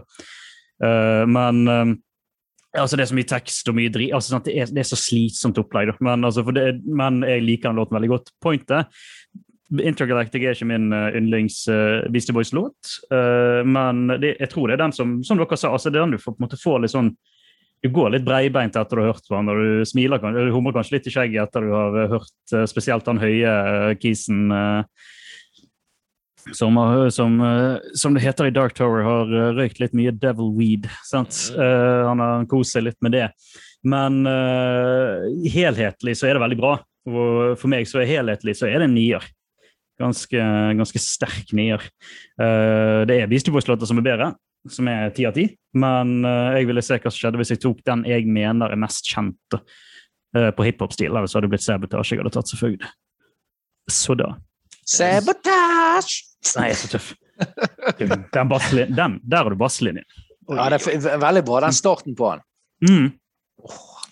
Eh, 0.84 1.26
men 1.30 1.68
eh, 1.68 1.94
altså, 2.82 2.98
det 2.98 3.06
er 3.06 3.12
så 3.12 3.18
mye 3.18 3.30
tekst 3.30 3.70
og 3.70 3.78
mye 3.78 3.94
dri, 3.94 4.10
Altså? 4.16 4.40
Det, 4.44 4.54
er, 4.58 4.72
det 4.74 4.84
er 4.84 4.90
så 4.90 5.00
slitsomt 5.00 5.60
opplegg. 5.62 5.94
Men, 6.04 6.26
altså, 6.26 6.46
det, 6.56 6.68
men 6.86 7.22
jeg 7.28 7.46
liker 7.46 7.70
den 7.70 7.82
låten 7.82 8.00
veldig 8.00 8.14
godt. 8.16 8.34
Pointet 8.44 8.90
Intergalactic 9.82 10.44
er 10.44 10.54
ikke 10.54 10.70
min 10.70 10.92
uh, 10.94 11.10
yndlings 11.18 11.64
uh, 11.72 12.04
Beastie 12.14 12.36
Boys-låt, 12.36 12.98
uh, 13.10 13.64
men 13.66 14.06
det, 14.22 14.36
jeg 14.38 14.52
tror 14.52 14.70
det 14.70 14.76
er 14.76 14.84
den 14.84 14.94
som 14.94 15.16
som 15.26 15.40
dere 15.40 15.58
sa, 15.58 15.72
altså 15.72 15.90
det 15.90 15.98
er 15.98 16.06
den 16.06 16.18
du 16.18 16.22
får, 16.22 16.36
på 16.36 16.44
en 16.44 16.46
måte 16.46 16.60
får 16.62 16.84
litt 16.84 16.94
sånn 16.94 17.14
Du 17.84 17.90
går 17.92 18.14
litt 18.14 18.24
breibeint 18.28 18.78
etter 18.80 18.96
du 18.96 19.02
har 19.02 19.16
hørt 19.16 19.26
på 19.28 19.36
den, 19.36 19.50
og 19.50 19.58
du 19.60 19.86
smiler 19.88 20.22
du 20.22 20.54
humrer 20.54 20.78
kanskje 20.78 20.98
litt 20.98 21.10
i 21.10 21.16
skjegget 21.16 21.48
etter 21.48 21.66
du 21.66 21.74
har 21.74 21.98
eh, 22.00 22.14
hørt 22.14 22.54
uh, 22.54 22.68
spesielt 22.70 23.06
den 23.10 23.20
høye 23.20 23.50
uh, 23.50 23.90
kisen 24.00 24.54
eh, 24.56 25.10
som, 26.52 26.76
har- 26.78 27.10
som, 27.10 27.42
eh, 27.42 27.78
som 27.96 28.14
det 28.14 28.24
heter 28.24 28.50
i 28.50 28.54
Dark 28.56 28.74
Tower, 28.74 29.04
har 29.04 29.30
eh, 29.32 29.54
røykt 29.56 29.80
litt 29.80 29.94
mye 29.96 30.12
devil 30.12 30.52
weed. 30.58 30.90
Sant? 31.08 31.52
Eh, 31.56 32.02
han 32.08 32.20
har 32.20 32.46
kost 32.52 32.76
seg 32.76 32.84
litt 32.88 33.00
med 33.02 33.16
det. 33.16 33.30
Men 33.84 34.22
uh, 34.24 35.26
helhetlig 35.52 36.14
så 36.16 36.30
er 36.30 36.38
det 36.38 36.44
veldig 36.46 36.56
bra. 36.56 36.78
Og 37.04 37.58
for 37.60 37.68
meg 37.68 37.84
så 37.90 38.00
er 38.00 38.08
helhetlig 38.08 38.54
så 38.56 38.70
er 38.70 38.80
det 38.80 38.88
en 38.88 38.96
nier. 38.96 39.26
Ganske, 40.00 40.40
ganske 40.80 41.02
sterk 41.04 41.52
nier. 41.52 41.84
Uh, 42.40 43.04
det 43.10 43.18
er 43.20 43.28
Beastie 43.28 43.52
Boys-låter 43.52 43.90
som 43.90 44.00
er 44.00 44.06
bedre, 44.08 44.30
som 44.72 44.88
er 44.88 45.12
ti 45.12 45.28
av 45.28 45.36
ti. 45.36 45.50
Men 45.76 46.24
jeg 46.24 46.70
ville 46.70 46.84
se 46.86 46.96
hva 46.96 47.12
som 47.12 47.20
skjedde 47.20 47.42
hvis 47.42 47.52
jeg 47.58 47.64
tok 47.66 47.84
den 47.84 48.06
jeg 48.08 48.24
mener 48.24 48.72
er 48.72 48.80
mest 48.80 49.12
kjent 49.12 49.60
på 50.32 50.68
hiphop-stil. 50.70 51.12
Eller 51.12 51.28
så 51.28 51.42
hadde 51.42 51.50
det 51.50 51.56
blitt 51.58 51.68
sabotasje 51.68 52.16
jeg 52.16 52.24
hadde 52.24 52.36
tatt, 52.38 52.54
selvfølgelig. 52.56 52.94
Så 53.92 54.16
da. 54.16 54.32
Sabotage! 54.88 56.33
Nei, 56.58 56.70
jeg 56.70 56.76
er 56.76 56.80
så 56.82 56.88
tøff. 56.94 57.12
Den, 58.00 58.50
basslinjen- 58.52 58.96
den, 58.98 59.20
der 59.24 59.44
har 59.44 59.50
du 59.50 59.56
basslinjen. 59.60 60.06
Ja, 60.52 60.66
det 60.74 60.82
er 61.08 61.18
veldig 61.22 61.44
bra, 61.48 61.60
den 61.66 61.76
starten 61.76 62.16
på 62.20 62.34
den. 62.34 62.42
Mm. 62.90 63.08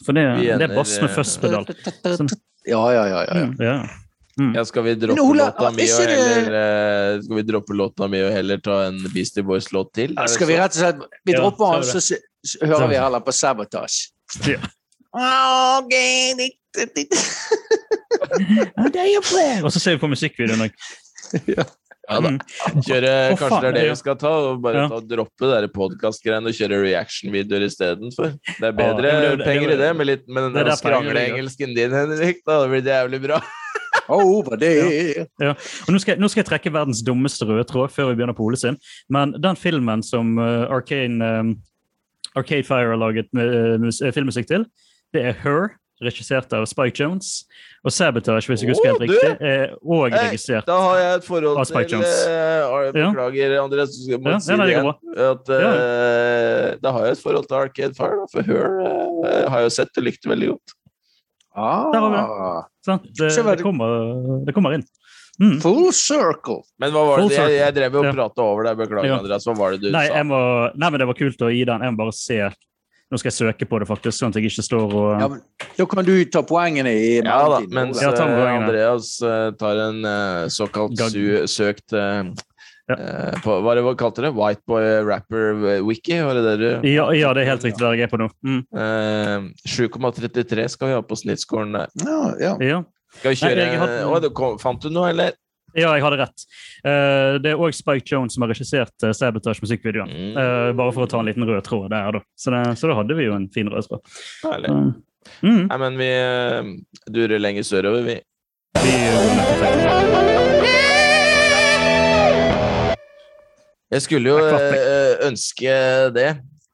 For 0.05 0.15
det, 0.17 0.23
det 0.57 0.65
er 0.69 0.75
bass 0.75 0.93
med 1.01 1.09
eh, 1.09 1.15
fuzz-pedal. 1.17 1.67
Sånn. 2.17 2.31
Ja, 2.69 2.79
ja, 2.95 3.03
ja. 3.09 3.19
ja, 3.27 3.35
ja. 3.35 3.43
Mm, 3.45 3.55
ja. 3.61 3.75
Ja, 4.55 4.63
skal 4.65 4.83
vi 4.87 4.93
droppe 4.95 5.21
Ola, 5.21 5.49
låta 5.51 5.69
mi 5.75 5.83
og 5.91 5.99
heller 6.01 6.45
uh, 6.55 7.21
Skal 7.21 7.35
vi 7.35 7.41
droppe 7.49 7.75
låta 7.75 8.07
mi 8.09 8.21
og 8.23 8.31
heller 8.31 8.61
ta 8.63 8.77
en 8.87 8.97
Beastie 9.11 9.43
Boys-låt 9.45 9.91
til? 9.97 10.13
Ja, 10.15 10.23
Skal 10.31 10.47
vi 10.49 10.55
rett 10.57 10.71
og 10.71 10.79
slett 10.79 11.01
Vi 11.27 11.35
Ja, 11.35 11.41
dropper 11.43 11.83
så 11.83 11.99
er 11.99 11.99
den, 11.99 12.01
så, 12.07 12.17
så 12.53 12.69
hører 12.71 12.87
vi 12.93 12.97
heller 13.01 13.21
på 13.27 13.33
Sabotage. 13.35 13.99
Ja. 14.47 14.57
Ok, 15.81 15.91
det- 16.39 16.55
det- 16.79 16.93
det- 16.95 17.09
Og 19.61 19.71
så 19.75 19.79
ser 19.83 19.91
vi 19.97 20.01
på 20.01 20.09
musikkvideoen 20.15 20.63
òg. 20.69 20.73
Ja 21.51 21.67
da. 22.11 22.31
Mm. 22.31 22.81
Kjøre, 22.83 23.11
oh, 23.31 23.37
kanskje 23.39 23.49
faen, 23.49 23.61
det 23.61 23.69
er 23.69 23.77
det 23.77 23.85
ja. 23.85 23.93
vi 23.93 23.99
skal 24.01 24.17
ta, 24.19 24.31
og 24.49 24.61
bare 24.61 24.75
Ja. 24.83 24.87
ta, 24.91 24.99
droppe 24.99 25.49
det 25.53 25.71
podkast-greiene 25.73 26.51
og 26.51 26.57
kjøre 26.57 26.81
reaction-videoer 26.83 27.65
istedenfor. 27.67 28.35
Det 28.59 28.67
er 28.67 28.75
bedre 28.75 29.07
Ja, 29.07 29.19
det- 29.21 29.37
det- 29.39 29.45
penger 29.47 29.69
i 29.69 29.75
det- 29.75 29.79
det, 29.79 29.95
med, 29.95 30.07
litt, 30.07 30.27
med 30.27 30.53
den 30.53 30.71
skrangle-engelsken 30.75 31.75
din, 31.75 31.91
Henrik. 31.91 32.43
Da 32.45 32.67
blir 32.67 32.81
det 32.83 32.91
jævlig 32.91 33.21
bra. 33.27 33.41
Over 34.11 34.57
det. 34.57 35.27
Og 35.39 35.89
nå 35.93 35.99
skal, 36.01 36.17
nå 36.17 36.27
skal 36.29 36.43
jeg 36.43 36.49
trekke 36.49 36.73
verdens 36.73 37.01
dummeste 37.03 37.45
røde 37.47 37.63
tråd 37.69 37.91
før 37.91 38.09
vi 38.09 38.15
begynner 38.19 38.35
på 38.35 38.43
Ole 38.43 38.57
sin. 38.57 38.77
Men 39.09 39.31
den 39.39 39.55
filmen 39.55 40.03
som 40.03 40.37
uh, 40.37 40.67
Arcane, 40.69 41.21
um, 41.21 41.53
Arcade 42.35 42.65
Fire 42.67 42.91
har 42.91 42.97
laget 42.99 43.29
uh, 43.35 44.11
filmmusikk 44.11 44.47
til, 44.47 44.65
det 45.13 45.25
er 45.25 45.33
Her, 45.43 45.69
regissert 46.01 46.53
av 46.57 46.65
Spike 46.69 46.97
Jones. 46.99 47.45
Og 47.85 47.93
Sabotage, 47.93 48.45
hvis 48.49 48.61
jeg 48.61 48.69
husker 48.69 48.91
helt 48.91 49.01
riktig, 49.05 49.31
er 49.41 49.71
òg 49.81 50.13
regissert. 50.13 50.65
Da 50.69 50.77
har 50.83 50.99
jeg 51.01 51.15
et 51.19 51.25
forhold 51.25 51.57
Ah, 51.61 51.65
Spike 51.65 51.89
til 51.89 52.03
eh, 52.05 52.91
Beklager, 52.93 53.55
Andreas. 53.63 53.95
Jeg 54.07 54.21
må 54.21 54.35
Ja, 54.35 54.39
si 54.43 54.53
det 54.59 54.67
igjen. 54.69 54.91
At, 55.31 55.49
eh, 55.57 56.67
da 56.83 56.91
har 56.93 57.07
jeg 57.07 57.17
et 57.17 57.23
forhold 57.23 57.47
til 57.49 57.57
Arcade 57.57 57.97
Fire, 57.97 58.19
da, 58.21 58.27
for 58.31 58.45
Her 58.45 58.77
uh, 58.81 59.49
har 59.49 59.63
jeg 59.63 59.69
jo 59.71 59.75
sett 59.79 59.97
og 59.97 60.05
likt 60.05 60.29
veldig 60.29 60.51
godt. 60.53 60.75
Ah, 61.55 61.91
Der 61.91 61.99
har 61.99 62.11
vi 62.11 62.21
Det, 62.21 62.87
Sånn, 62.87 63.01
det, 63.17 63.57
det- 63.57 63.63
kommer, 63.65 64.45
det 64.45 64.53
kommer 64.55 64.73
inn. 64.77 64.85
Mm. 65.41 65.57
Full 65.63 65.91
circle. 65.91 66.61
Men 66.77 66.91
hva 66.93 67.01
var 67.07 67.21
det? 67.23 67.33
Jeg, 67.33 67.57
jeg 67.57 67.73
drev 67.73 67.93
jo 67.97 67.99
og 68.03 68.15
Ja. 68.15 68.27
over 68.43 68.63
deg, 68.67 68.77
beklager, 68.77 69.07
Ja. 69.09 69.17
Andreas. 69.17 69.45
Hva 69.47 69.55
var 69.57 69.71
det 69.71 69.81
du 69.81 69.91
Nei, 69.91 70.07
sa? 70.07 70.13
jeg 70.19 70.25
må, 70.29 70.39
nei, 70.75 70.89
men 70.89 70.99
det 70.99 71.07
var 71.07 71.17
kult 71.17 71.41
å 71.41 71.49
gi 71.49 71.63
den. 71.65 71.81
Jeg 71.81 71.91
må 71.93 71.97
bare 71.97 72.13
se 72.13 72.37
Nå 73.11 73.19
skal 73.19 73.27
jeg 73.31 73.35
søke 73.41 73.65
på 73.67 73.79
det, 73.81 73.87
faktisk, 73.89 74.15
sånn 74.21 74.31
at 74.31 74.37
jeg 74.39 74.47
ikke 74.47 74.63
står 74.63 74.93
og 74.95 75.09
Ja, 75.19 75.27
men, 75.33 75.41
da 75.77 75.85
kan 75.91 76.05
du 76.07 76.13
ta 76.31 76.41
poengene 76.47 76.93
i 76.95 77.09
Ja 77.19 77.41
da, 77.51 77.57
mens 77.67 77.99
Ja, 78.01 78.13
ta 78.15 78.23
eh, 78.23 78.37
poengene. 78.37 78.61
Andreas 78.69 79.09
eh, 79.27 79.49
tar 79.59 79.81
en 79.89 79.99
eh, 80.07 80.45
såkalt 80.53 80.95
Gag. 80.95 81.11
su 81.11 81.47
søkt 81.51 81.91
eh, 81.91 82.31
Ja. 82.91 82.95
på, 83.43 83.57
Hva 83.63 83.75
det 83.77 83.83
hva 83.85 83.93
kalte 83.99 84.23
det? 84.25 84.31
Whiteboy 84.35 84.87
Rapper 85.07 85.59
Wiki? 85.85 86.17
Var 86.23 86.39
det 86.39 86.43
det 86.47 86.55
du 86.81 86.87
ja, 86.89 87.05
ja, 87.15 87.29
det 87.35 87.43
er 87.43 87.51
helt 87.53 87.63
riktig 87.67 87.79
der 87.83 87.93
jeg 87.99 88.07
er 88.07 88.11
på 88.11 88.19
nå. 88.19 88.29
Mm. 88.43 88.63
Eh, 88.73 89.45
7,33 89.67 90.65
skal 90.73 90.89
vi 90.89 90.95
ha 90.97 91.03
på 91.05 91.15
snittscoren 91.19 91.71
der. 91.77 91.93
Ja, 92.03 92.17
ja. 92.41 92.55
Ja. 92.63 92.79
Skal 93.19 93.35
vi 93.35 93.39
kjøre 93.43 93.67
Nei, 93.67 93.77
hatt- 93.79 94.03
Å, 94.07 94.33
kom, 94.35 94.57
Fant 94.59 94.81
du 94.83 94.89
noe, 94.89 95.09
eller? 95.11 95.35
Ja, 95.77 95.93
jeg 95.95 96.03
hadde 96.03 96.19
rett. 96.19 96.43
Uh, 96.83 97.37
det 97.41 97.53
er 97.53 97.61
òg 97.61 97.75
Spike 97.75 98.07
Jones 98.09 98.35
som 98.35 98.43
har 98.43 98.51
regissert 98.51 99.05
uh, 99.05 99.13
Sabotage-musikkvideoen. 99.15 100.11
Mm. 100.11 100.33
Uh, 100.35 100.71
bare 100.77 100.95
for 100.95 101.05
å 101.05 101.11
ta 101.11 101.21
en 101.21 101.29
liten 101.29 101.47
rød 101.47 101.63
tråd 101.67 101.87
der, 101.93 102.17
da. 102.17 102.23
Så, 102.35 102.51
det, 102.53 102.63
så 102.81 102.91
da 102.91 102.97
hadde 102.99 103.15
vi 103.17 103.29
jo 103.29 103.37
en 103.37 103.47
fin 103.53 103.71
rød 103.71 103.87
tråd. 103.87 104.03
Herlig. 104.43 104.73
Mm, 105.45 105.63
Nei, 105.69 105.77
men 105.83 105.99
vi 106.01 106.11
durer 107.13 107.39
lenger 107.39 107.63
sørover, 107.67 108.03
vi. 108.07 108.17
vi, 108.81 108.95
Jeg 113.91 114.05
skulle 114.07 114.31
jo 114.31 114.39
ønske 115.27 115.75
det. 116.15 116.31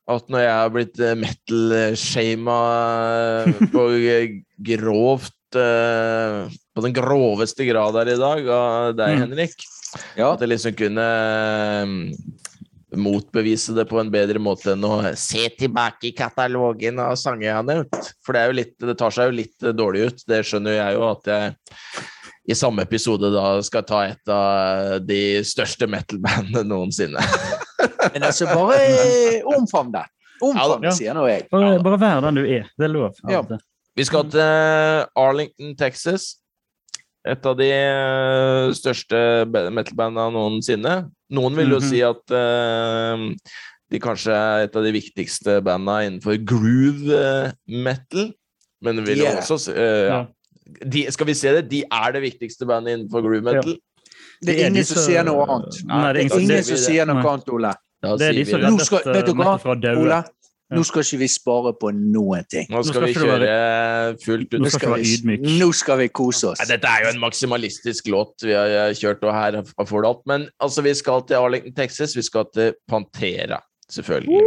At 0.07 0.29
når 0.31 0.39
jeg 0.39 0.53
har 0.55 0.69
blitt 0.71 0.99
metal-shama 1.19 2.59
på 3.73 3.87
grovt 4.69 5.57
På 6.77 6.83
den 6.85 6.93
groveste 6.93 7.65
grad 7.65 7.95
her 7.97 8.11
i 8.13 8.17
dag 8.21 8.49
av 8.53 8.91
deg, 8.99 9.15
Mm. 9.17 9.21
Henrik. 9.25 9.55
ja. 10.15 10.31
At 10.35 10.43
jeg 10.45 10.51
liksom 10.51 10.75
kunne 10.77 11.05
eh, 11.07 12.97
motbevise 12.97 13.73
det 13.75 13.85
på 13.89 13.99
en 13.99 14.11
bedre 14.13 14.39
måte 14.39 14.71
enn 14.73 14.85
å 14.87 14.99
se 15.19 15.47
tilbake 15.59 16.09
i 16.09 16.13
katalogen 16.15 16.99
av 17.03 17.15
sanger 17.19 17.49
jeg 17.49 17.55
har 17.57 17.65
nevnt. 17.67 18.11
For 18.25 18.33
det, 18.37 18.41
er 18.45 18.51
jo 18.51 18.57
litt, 18.61 18.75
det 18.79 18.95
tar 18.99 19.11
seg 19.15 19.31
jo 19.31 19.35
litt 19.41 19.67
dårlig 19.75 20.05
ut. 20.11 20.23
Det 20.29 20.39
skjønner 20.47 20.77
jeg 20.77 20.95
jo 20.95 21.03
at 21.09 21.31
jeg 21.33 21.55
i 22.47 22.55
samme 22.55 22.85
episode 22.87 23.27
da 23.33 23.47
skal 23.65 23.83
ta 23.83 24.03
et 24.07 24.31
av 24.31 25.01
de 25.03 25.19
største 25.43 25.87
metal-bandene 25.91 26.63
noensinne. 26.69 27.19
Men 28.13 28.23
altså, 28.29 28.47
bare 28.47 28.77
eh, 28.85 29.41
omfavn 29.51 29.91
det. 29.97 30.05
Omfavn 30.45 30.85
det, 30.85 30.91
Ja. 30.93 30.95
sier 30.95 31.17
nå 31.17 31.25
jeg. 31.27 31.47
bare, 31.51 31.73
bare 31.83 31.99
vær 31.99 32.21
den 32.23 32.39
du 32.39 32.45
er. 32.45 32.69
Det 32.77 32.87
er 32.87 32.93
lov. 32.93 33.17
Ja. 33.27 33.41
Vi 33.97 34.05
skal 34.05 34.27
til 34.31 35.07
Arlington, 35.17 35.75
Texas. 35.75 36.37
Et 37.27 37.45
av 37.49 37.55
de 37.59 37.67
eh, 37.73 38.71
største 38.77 39.19
ba- 39.51 39.69
metal-banda 39.73 40.29
noensinne. 40.31 40.93
Noen 41.35 41.55
vil 41.59 41.73
jo 41.75 41.79
Mhm. 41.81 41.87
si 41.89 42.01
at 42.01 42.23
uh, 42.31 43.27
de 43.91 43.99
kanskje 44.03 44.31
er 44.35 44.63
et 44.67 44.75
av 44.75 44.83
de 44.83 44.91
viktigste 44.95 45.57
bandene 45.63 46.07
innenfor 46.07 46.37
groove 46.47 47.11
eh, 47.17 47.51
metal. 47.67 48.31
Men 48.83 49.03
vil 49.05 49.17
jo 49.23 49.25
også 49.41 49.57
si 49.59 49.71
eh, 49.71 50.07
ja. 50.07 50.21
Ja. 50.21 50.25
de, 50.85 51.05
Skal 51.11 51.25
vi 51.29 51.33
se 51.33 51.51
det? 51.55 51.69
De 51.71 51.83
er 51.83 52.11
det 52.13 52.21
viktigste 52.21 52.65
bandet 52.69 52.97
innenfor 52.97 53.21
groove 53.25 53.43
metal. 53.43 53.75
Det 54.43 54.53
er 54.59 54.67
ingen 54.69 54.85
som 54.85 55.01
sier 55.01 55.23
noe 55.25 55.45
annet. 55.49 55.77
Nei, 55.87 56.13
det 56.13 56.25
er 56.31 56.39
ingen 56.39 56.63
som 56.63 56.77
sier 56.77 57.05
noe 57.09 57.23
annet, 57.25 57.49
Ole. 57.49 57.73
Da 58.03 58.15
Det 58.15 58.27
er 58.27 58.33
de 58.37 58.43
som 58.45 58.59
reddet 58.61 58.91
uh, 58.93 59.33
Mette 59.33 59.61
fra 59.63 59.73
å 59.73 59.79
daue. 59.81 60.23
Nå 60.67 60.81
skal 60.83 61.05
ikke 61.05 61.21
vi 61.21 61.27
spare 61.31 61.71
på 61.79 61.93
noen 61.95 62.47
ting. 62.51 62.65
Nå 62.67 62.81
skal 62.83 62.97
skal 62.97 63.05
vi 63.05 63.13
kjøre 63.15 63.51
fullt 64.19 64.51
ut. 64.51 64.57
Nå 64.59 64.71
skal 64.73 64.95
vi, 64.99 65.37
nå 65.61 65.67
skal 65.79 65.99
vi 66.01 66.07
kose 66.11 66.49
oss. 66.49 66.59
Nei, 66.59 66.67
dette 66.73 66.91
er 66.91 67.05
jo 67.05 67.11
en 67.13 67.21
maksimalistisk 67.21 68.09
låt 68.11 68.43
vi 68.43 68.51
har 68.51 68.73
eh, 68.75 68.95
kjørt 68.97 69.23
og 69.23 69.31
her 69.31 69.59
har 69.61 69.87
får 69.87 70.03
du 70.03 70.07
alt. 70.09 70.25
Men 70.27 70.47
altså, 70.59 70.83
vi 70.83 70.91
skal 70.99 71.23
til 71.29 71.39
Arlington, 71.39 71.75
Texas. 71.77 72.17
Vi 72.19 72.25
skal 72.27 72.49
til 72.51 72.75
Pantera, 72.91 73.61
selvfølgelig. 73.95 74.41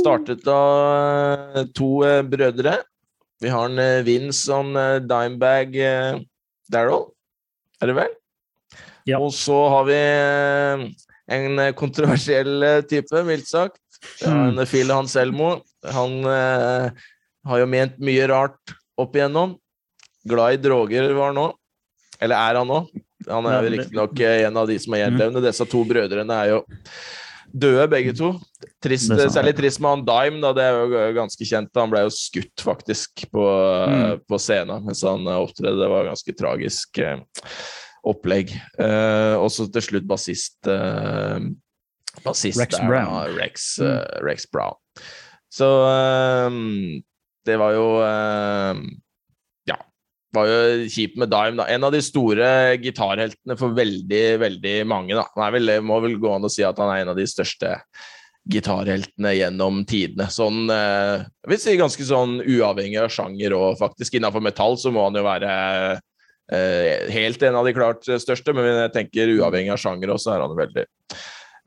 Startet 0.00 0.50
av 0.50 1.60
eh, 1.60 1.68
to 1.78 1.92
eh, 2.08 2.24
brødre. 2.26 2.80
Vi 3.40 3.52
har 3.54 3.70
en 3.70 4.04
Vince 4.04 4.50
on 4.52 4.74
Dimebag 5.08 5.78
Daryl, 6.70 7.06
er 7.80 7.88
det 7.88 7.94
vel? 7.96 8.10
Ja. 9.08 9.16
Og 9.16 9.30
så 9.32 9.56
har 9.72 9.86
vi 9.88 10.00
en 11.32 11.62
kontroversiell 11.78 12.66
type, 12.90 13.22
mildt 13.24 13.48
sagt. 13.48 13.80
Eh, 14.24 14.64
Phil 14.66 14.90
Hanselmo. 14.92 15.60
Han 15.92 16.18
eh, 16.28 16.90
har 17.46 17.62
jo 17.62 17.68
ment 17.70 17.98
mye 18.02 18.26
rart 18.30 18.74
opp 19.00 19.16
igjennom. 19.16 19.56
Glad 20.28 20.58
i 20.58 20.60
droger 20.68 21.12
var 21.16 21.32
han 21.32 21.38
nå. 21.40 21.46
Eller 22.20 22.36
er 22.36 22.60
han 22.60 22.68
nå? 22.68 22.82
Han 23.28 23.46
er 23.48 23.56
Ja, 23.56 23.62
jo 23.64 23.72
riktignok 23.76 24.20
en 24.26 24.56
av 24.60 24.68
de 24.68 24.76
som 24.80 24.94
er 24.96 25.04
gjenlevende. 25.06 25.42
Disse 25.44 25.66
to 25.68 25.80
brødrene 25.88 26.36
er 26.44 26.50
jo 26.54 26.60
døde, 27.50 27.86
begge 27.90 28.12
to. 28.16 28.30
Trist, 28.84 29.10
særlig 29.32 29.54
trist 29.58 29.80
med 29.82 29.90
han 29.90 30.04
Dime, 30.06 30.40
da. 30.44 30.52
Det 30.56 30.64
er 30.64 30.76
jo 30.78 31.00
ganske 31.16 31.48
kjent. 31.48 31.72
Han 31.76 31.90
ble 31.92 32.04
jo 32.06 32.12
skutt, 32.14 32.64
faktisk, 32.64 33.26
på, 33.32 33.44
Mm. 33.90 34.20
på 34.28 34.38
scenen 34.40 34.84
mens 34.86 35.02
han 35.02 35.24
opptredde. 35.26 35.80
Det 35.80 35.88
var 35.90 36.08
ganske 36.12 36.36
tragisk 36.36 36.98
eh, 37.04 37.18
opplegg. 38.06 38.52
Eh, 38.78 39.34
og 39.40 39.48
så 39.52 39.66
til 39.72 39.82
slutt 39.88 40.06
bassist 40.08 40.68
eh, 40.70 41.40
Bassist 42.24 42.60
Rex 42.60 42.76
der, 42.76 42.86
Brown. 42.88 43.36
Rex, 43.36 43.78
mm. 43.80 43.86
uh, 43.86 44.24
Rex 44.26 44.50
Brown. 44.50 44.76
Så 45.50 45.68
um, 46.46 47.02
det 47.46 47.56
var 47.58 47.74
jo 47.74 47.86
um, 48.02 48.84
Ja. 49.68 49.78
Var 50.34 50.50
jo 50.50 50.60
kjipt 50.90 51.18
med 51.18 51.32
Dime, 51.32 51.58
da. 51.62 51.66
En 51.72 51.86
av 51.86 51.94
de 51.94 52.02
store 52.04 52.76
gitarheltene 52.82 53.56
for 53.58 53.74
veldig, 53.76 54.24
veldig 54.44 54.76
mange, 54.90 55.16
da. 55.18 55.26
Han 55.34 55.46
er 55.48 55.56
vel, 55.58 55.76
må 55.82 56.00
vel 56.04 56.18
gå 56.22 56.34
an 56.36 56.46
å 56.46 56.52
si 56.52 56.66
at 56.66 56.78
han 56.82 56.92
er 56.92 57.04
en 57.04 57.14
av 57.14 57.18
de 57.18 57.26
største 57.30 57.78
gitarheltene 58.50 59.34
gjennom 59.36 59.82
tidene. 59.88 60.26
Sånn 60.32 60.70
uh, 60.70 61.26
Jeg 61.42 61.52
vil 61.52 61.60
si 61.62 61.74
ganske 61.80 62.06
sånn 62.06 62.38
uavhengig 62.40 63.00
av 63.02 63.10
sjanger 63.12 63.54
og 63.56 63.80
faktisk 63.80 64.16
innenfor 64.16 64.42
metall 64.44 64.78
så 64.80 64.92
må 64.94 65.04
han 65.06 65.18
jo 65.18 65.26
være 65.26 65.50
uh, 65.98 67.10
helt 67.12 67.44
en 67.46 67.58
av 67.60 67.68
de 67.68 67.74
klart 67.76 68.06
største, 68.08 68.54
men 68.56 68.70
jeg 68.70 68.94
tenker 68.96 69.34
uavhengig 69.36 69.74
av 69.74 69.82
sjanger 69.82 70.14
også 70.16 70.34
er 70.34 70.46
han 70.46 70.56
veldig, 70.58 70.86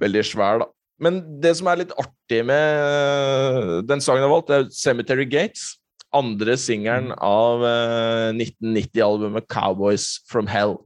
veldig 0.02 0.24
svær, 0.28 0.64
da. 0.64 0.70
Men 1.04 1.20
det 1.42 1.56
som 1.58 1.68
er 1.70 1.82
litt 1.82 1.94
artig 2.00 2.44
med 2.48 2.82
eh, 2.84 3.72
den 3.88 4.04
sangen 4.04 4.24
jeg 4.24 4.30
har 4.30 4.36
valgt, 4.36 4.54
er 4.54 4.70
'Cemetery 4.70 5.26
Gates'. 5.30 5.78
Andre 6.14 6.54
singelen 6.62 7.12
av 7.18 7.64
eh, 7.66 8.30
1990-albumet 8.38 9.48
'Cowboys 9.50 10.22
From 10.30 10.48
Hell'. 10.48 10.78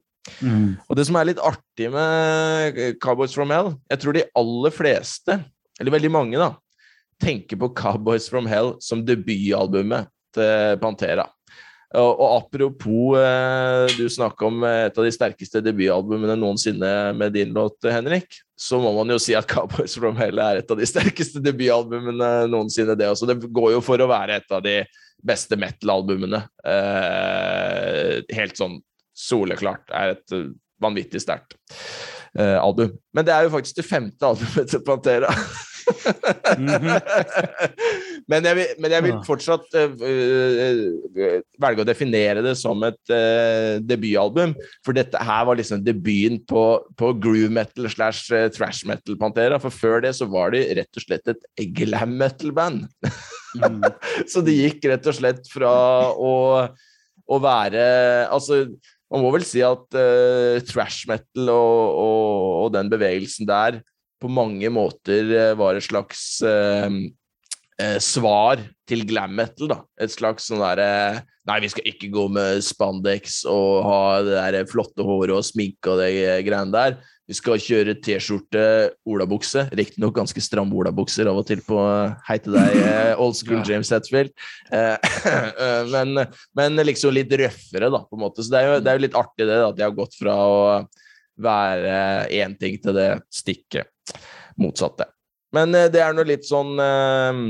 Mm. 0.41 0.75
Og 0.89 0.97
det 0.97 1.05
som 1.07 1.15
er 1.15 1.29
litt 1.29 1.43
artig 1.43 1.91
med 1.91 2.79
eh, 2.79 2.95
Cowboys 2.99 3.35
From 3.35 3.51
Hell 3.53 3.77
Jeg 3.87 4.01
tror 4.01 4.17
de 4.17 4.25
aller 4.35 4.73
fleste, 4.75 5.37
eller 5.79 5.93
veldig 5.93 6.11
mange, 6.11 6.39
da, 6.39 6.55
tenker 7.21 7.59
på 7.59 7.71
Cowboys 7.75 8.27
From 8.29 8.47
Hell 8.49 8.75
som 8.83 9.05
debutalbumet 9.05 10.09
til 10.35 10.79
Pantera. 10.81 11.27
Og, 11.95 12.23
apropos 12.35 13.15
eh, 13.15 13.87
Du 13.95 14.09
snakka 14.11 14.49
om 14.49 14.63
eh, 14.67 14.87
et 14.89 14.97
av 14.99 15.05
de 15.07 15.11
sterkeste 15.13 15.61
debutalbumene 15.63 16.35
noensinne 16.35 16.89
med 17.15 17.31
din 17.37 17.53
låt, 17.55 17.79
eh, 17.85 17.95
Henrik. 17.95 18.41
Så 18.59 18.81
må 18.83 18.91
man 18.97 19.13
jo 19.13 19.19
si 19.21 19.35
at 19.37 19.47
Cowboys 19.53 19.95
From 19.95 20.19
Hell 20.19 20.41
er 20.43 20.59
et 20.59 20.73
av 20.73 20.79
de 20.79 20.87
sterkeste 20.89 21.39
debutalbumene 21.43 22.49
noensinne, 22.51 22.97
det 22.99 23.07
også. 23.07 23.29
Det 23.29 23.39
går 23.55 23.77
jo 23.77 23.83
for 23.85 24.03
å 24.03 24.09
være 24.11 24.41
et 24.41 24.57
av 24.57 24.65
de 24.65 24.81
beste 25.27 25.57
metal-albumene. 25.57 26.43
Helt 28.37 28.59
sånn 28.59 28.77
soleklart. 29.17 29.87
Er 29.89 30.13
et 30.13 30.35
vanvittig 30.83 31.23
sterkt 31.23 31.57
album. 32.37 32.93
Men 33.17 33.25
det 33.25 33.33
er 33.33 33.47
jo 33.47 33.55
faktisk 33.55 33.79
det 33.79 33.87
femte 33.87 34.29
albumet 34.29 34.69
til 34.69 34.83
Pantera. 34.85 35.31
men, 38.31 38.43
jeg 38.43 38.55
vil, 38.57 38.71
men 38.81 38.91
jeg 38.91 39.03
vil 39.05 39.19
fortsatt 39.27 39.77
eh, 39.77 39.93
eh, 40.07 41.37
velge 41.61 41.83
å 41.83 41.87
definere 41.87 42.43
det 42.45 42.55
som 42.59 42.83
et 42.87 43.13
uh, 43.13 43.77
debutalbum. 43.83 44.55
For 44.85 44.97
dette 44.97 45.21
her 45.29 45.47
var 45.47 45.59
liksom 45.59 45.83
debuten 45.85 46.39
på, 46.49 46.63
på 46.99 47.13
groove 47.23 47.51
metal 47.53 47.87
slash 47.91 48.27
trash 48.27 48.55
thrash 48.57 48.83
metal 48.89 49.17
Pantera. 49.19 49.59
For 49.63 49.73
før 49.73 50.03
det 50.05 50.13
så 50.17 50.25
var 50.29 50.47
de 50.55 50.61
rett 50.81 50.99
og 50.99 51.03
slett 51.05 51.33
et 51.33 51.41
glam 51.77 52.17
metal-band. 52.19 52.87
Mm. 53.57 53.81
Så 54.31 54.43
det 54.45 54.57
gikk 54.57 54.85
rett 54.91 55.07
og 55.07 55.15
slett 55.17 55.47
fra 55.49 55.71
å, 56.13 56.33
å 57.25 57.37
være 57.41 57.83
Altså, 58.27 58.65
man 59.11 59.23
må 59.23 59.31
vel 59.33 59.45
si 59.47 59.61
at 59.65 59.87
uh, 59.95 60.57
trash 60.67 61.07
metal 61.09 61.53
og, 61.53 61.83
og, 62.03 62.49
og 62.65 62.73
den 62.75 62.91
bevegelsen 62.91 63.47
der 63.49 63.79
på 64.21 64.31
mange 64.31 64.69
måter 64.73 65.31
eh, 65.33 65.53
var 65.57 65.77
et 65.77 65.85
slags 65.85 66.41
eh, 66.45 66.89
eh, 67.81 67.97
svar 68.03 68.63
til 68.87 69.03
glam 69.07 69.35
metal, 69.37 69.71
da. 69.71 69.81
Et 70.01 70.13
slags 70.13 70.49
sånn 70.49 70.63
derre 70.63 71.25
Nei, 71.47 71.61
vi 71.63 71.69
skal 71.71 71.85
ikke 71.87 72.09
gå 72.11 72.25
med 72.35 72.59
spandex 72.65 73.37
og 73.47 73.85
ha 73.87 73.99
det 74.19 74.33
der 74.35 74.65
flotte 74.67 75.05
håret 75.07 75.31
og 75.31 75.45
sminke 75.47 75.93
og 75.93 76.01
de 76.01 76.41
greiene 76.43 76.73
der. 76.73 76.97
Vi 77.27 77.35
skal 77.35 77.59
kjøre 77.59 77.97
T-skjorte, 77.99 78.61
olabukse. 79.07 79.65
Riktignok 79.75 80.15
ganske 80.15 80.43
stramme 80.43 80.75
olabukser 80.79 81.27
av 81.27 81.41
og 81.41 81.47
til 81.49 81.59
på 81.63 81.79
Hei 82.27 82.37
til 82.43 82.55
deg, 82.55 82.75
eh, 82.79 83.19
old 83.19 83.35
school 83.35 83.63
James 83.67 83.91
Hetfield. 83.91 84.31
Eh, 84.71 84.95
eh, 85.31 85.89
men, 85.91 86.23
men 86.55 86.83
liksom 86.87 87.15
litt 87.15 87.31
røffere, 87.31 87.91
da, 87.91 88.03
på 88.07 88.15
en 88.15 88.23
måte. 88.23 88.43
Så 88.43 88.53
det 88.53 88.61
er 88.61 88.69
jo, 88.69 88.77
det 88.83 88.91
er 88.91 88.99
jo 88.99 89.05
litt 89.07 89.19
artig 89.19 89.43
det, 89.43 89.51
da, 89.59 89.67
at 89.73 89.79
de 89.79 89.87
har 89.87 89.97
gått 89.97 90.15
fra 90.19 90.37
å 90.39 90.61
være 91.37 92.27
én 92.33 92.55
ting 92.59 92.79
til 92.81 92.97
det 92.97 93.11
stikket 93.33 94.17
motsatte. 94.59 95.07
Men 95.55 95.73
eh, 95.77 95.89
det 95.93 96.03
er 96.03 96.15
nå 96.15 96.25
litt 96.27 96.47
sånn 96.47 96.75
eh, 96.81 97.41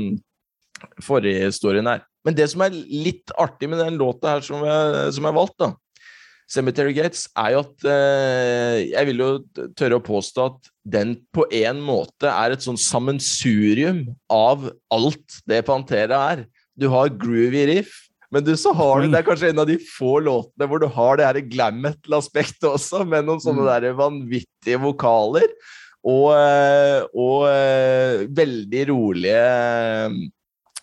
forhistorien 1.04 1.90
her. 1.90 2.04
Men 2.26 2.36
det 2.36 2.48
som 2.52 2.64
er 2.66 2.74
litt 2.74 3.32
artig 3.40 3.70
med 3.70 3.80
den 3.82 3.98
låta 4.00 4.36
her 4.36 4.44
som 4.44 4.64
jeg, 4.66 5.12
som 5.16 5.28
jeg 5.28 5.38
valgt, 5.38 5.58
da, 5.62 5.72
Cemetery 6.48 6.94
Gates, 6.96 7.26
er 7.36 7.52
jo 7.52 7.60
at 7.60 7.84
eh, 7.92 8.76
Jeg 8.88 9.08
vil 9.10 9.20
jo 9.20 9.30
tørre 9.76 9.98
å 9.98 10.04
påstå 10.04 10.46
at 10.48 10.70
den 10.88 11.18
på 11.34 11.44
en 11.52 11.82
måte 11.84 12.30
er 12.30 12.54
et 12.54 12.64
sånn 12.64 12.78
sammensurium 12.80 14.06
av 14.32 14.70
alt 14.94 15.40
det 15.48 15.60
Pantera 15.68 16.22
er. 16.32 16.46
Du 16.78 16.88
har 16.92 17.12
groovy 17.12 17.66
riff, 17.68 18.07
men 18.34 18.44
du 18.44 18.52
så 18.60 18.74
har 18.76 19.00
du, 19.00 19.08
det 19.08 19.20
er 19.22 19.26
kanskje 19.26 19.50
en 19.52 19.62
av 19.62 19.68
de 19.70 19.78
få 19.80 20.18
låtene 20.20 20.68
hvor 20.68 20.82
du 20.82 20.88
har 20.92 21.18
det 21.18 21.28
her 21.28 21.38
glam 21.48 21.78
metal-aspektet 21.84 22.66
også, 22.68 23.04
med 23.08 23.24
noen 23.28 23.40
sånne 23.40 23.64
Mm. 23.64 23.68
der 23.72 23.98
vanvittige 23.98 24.80
vokaler. 24.82 25.48
Og, 26.08 26.28
eh, 26.36 27.02
og 27.18 27.48
eh, 27.50 28.26
veldig 28.30 28.82
rolige 28.92 29.40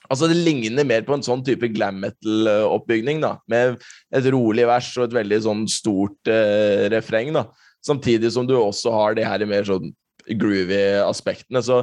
Altså, 0.05 0.27
det 0.29 0.37
ligner 0.37 0.85
mer 0.85 1.01
på 1.01 1.15
en 1.15 1.23
sånn 1.25 1.41
type 1.41 1.65
glam 1.73 1.97
metal-oppbygning, 2.03 3.23
da. 3.23 3.39
Med 3.49 3.79
et 4.13 4.27
rolig 4.29 4.67
vers 4.69 4.91
og 4.99 5.07
et 5.07 5.15
veldig 5.17 5.39
sånn 5.47 5.63
stort 5.65 6.29
uh, 6.29 6.85
refreng, 6.93 7.31
da. 7.33 7.47
Samtidig 7.81 8.29
som 8.35 8.45
du 8.45 8.53
også 8.53 8.93
har 8.93 9.17
de 9.17 9.25
her 9.25 9.41
mer 9.49 9.65
sånn 9.65 9.89
groovy 10.37 10.77
aspektene. 11.01 11.63
Så, 11.65 11.81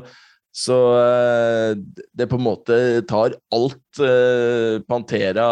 så 0.53 0.79
eh, 1.01 1.71
det 2.13 2.27
på 2.29 2.37
en 2.37 2.45
måte 2.45 2.77
tar 3.09 3.33
alt 3.57 4.01
eh, 4.05 4.83
Pantera 4.85 5.47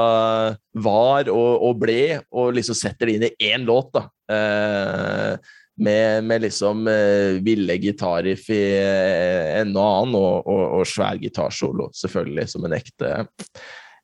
var 0.76 1.30
og, 1.32 1.52
og 1.64 1.78
ble, 1.80 2.02
og 2.28 2.52
liksom 2.58 2.76
setter 2.76 3.08
det 3.08 3.14
inn 3.16 3.24
i 3.30 3.50
én 3.54 3.64
låt, 3.68 3.94
da. 3.96 4.04
Eh, 4.30 5.54
med, 5.80 6.24
med 6.28 6.44
liksom 6.44 6.84
eh, 6.92 7.40
ville 7.40 7.78
gitarriff 7.80 8.50
i 8.52 8.60
eh, 8.76 9.60
en 9.62 9.72
og 9.72 9.86
annen, 9.86 10.16
og, 10.18 10.44
og, 10.44 10.64
og 10.76 10.88
svær 10.88 11.16
gitarsolo, 11.22 11.88
selvfølgelig, 11.96 12.44
som 12.52 12.66
en 12.68 12.76
ekte, 12.76 13.12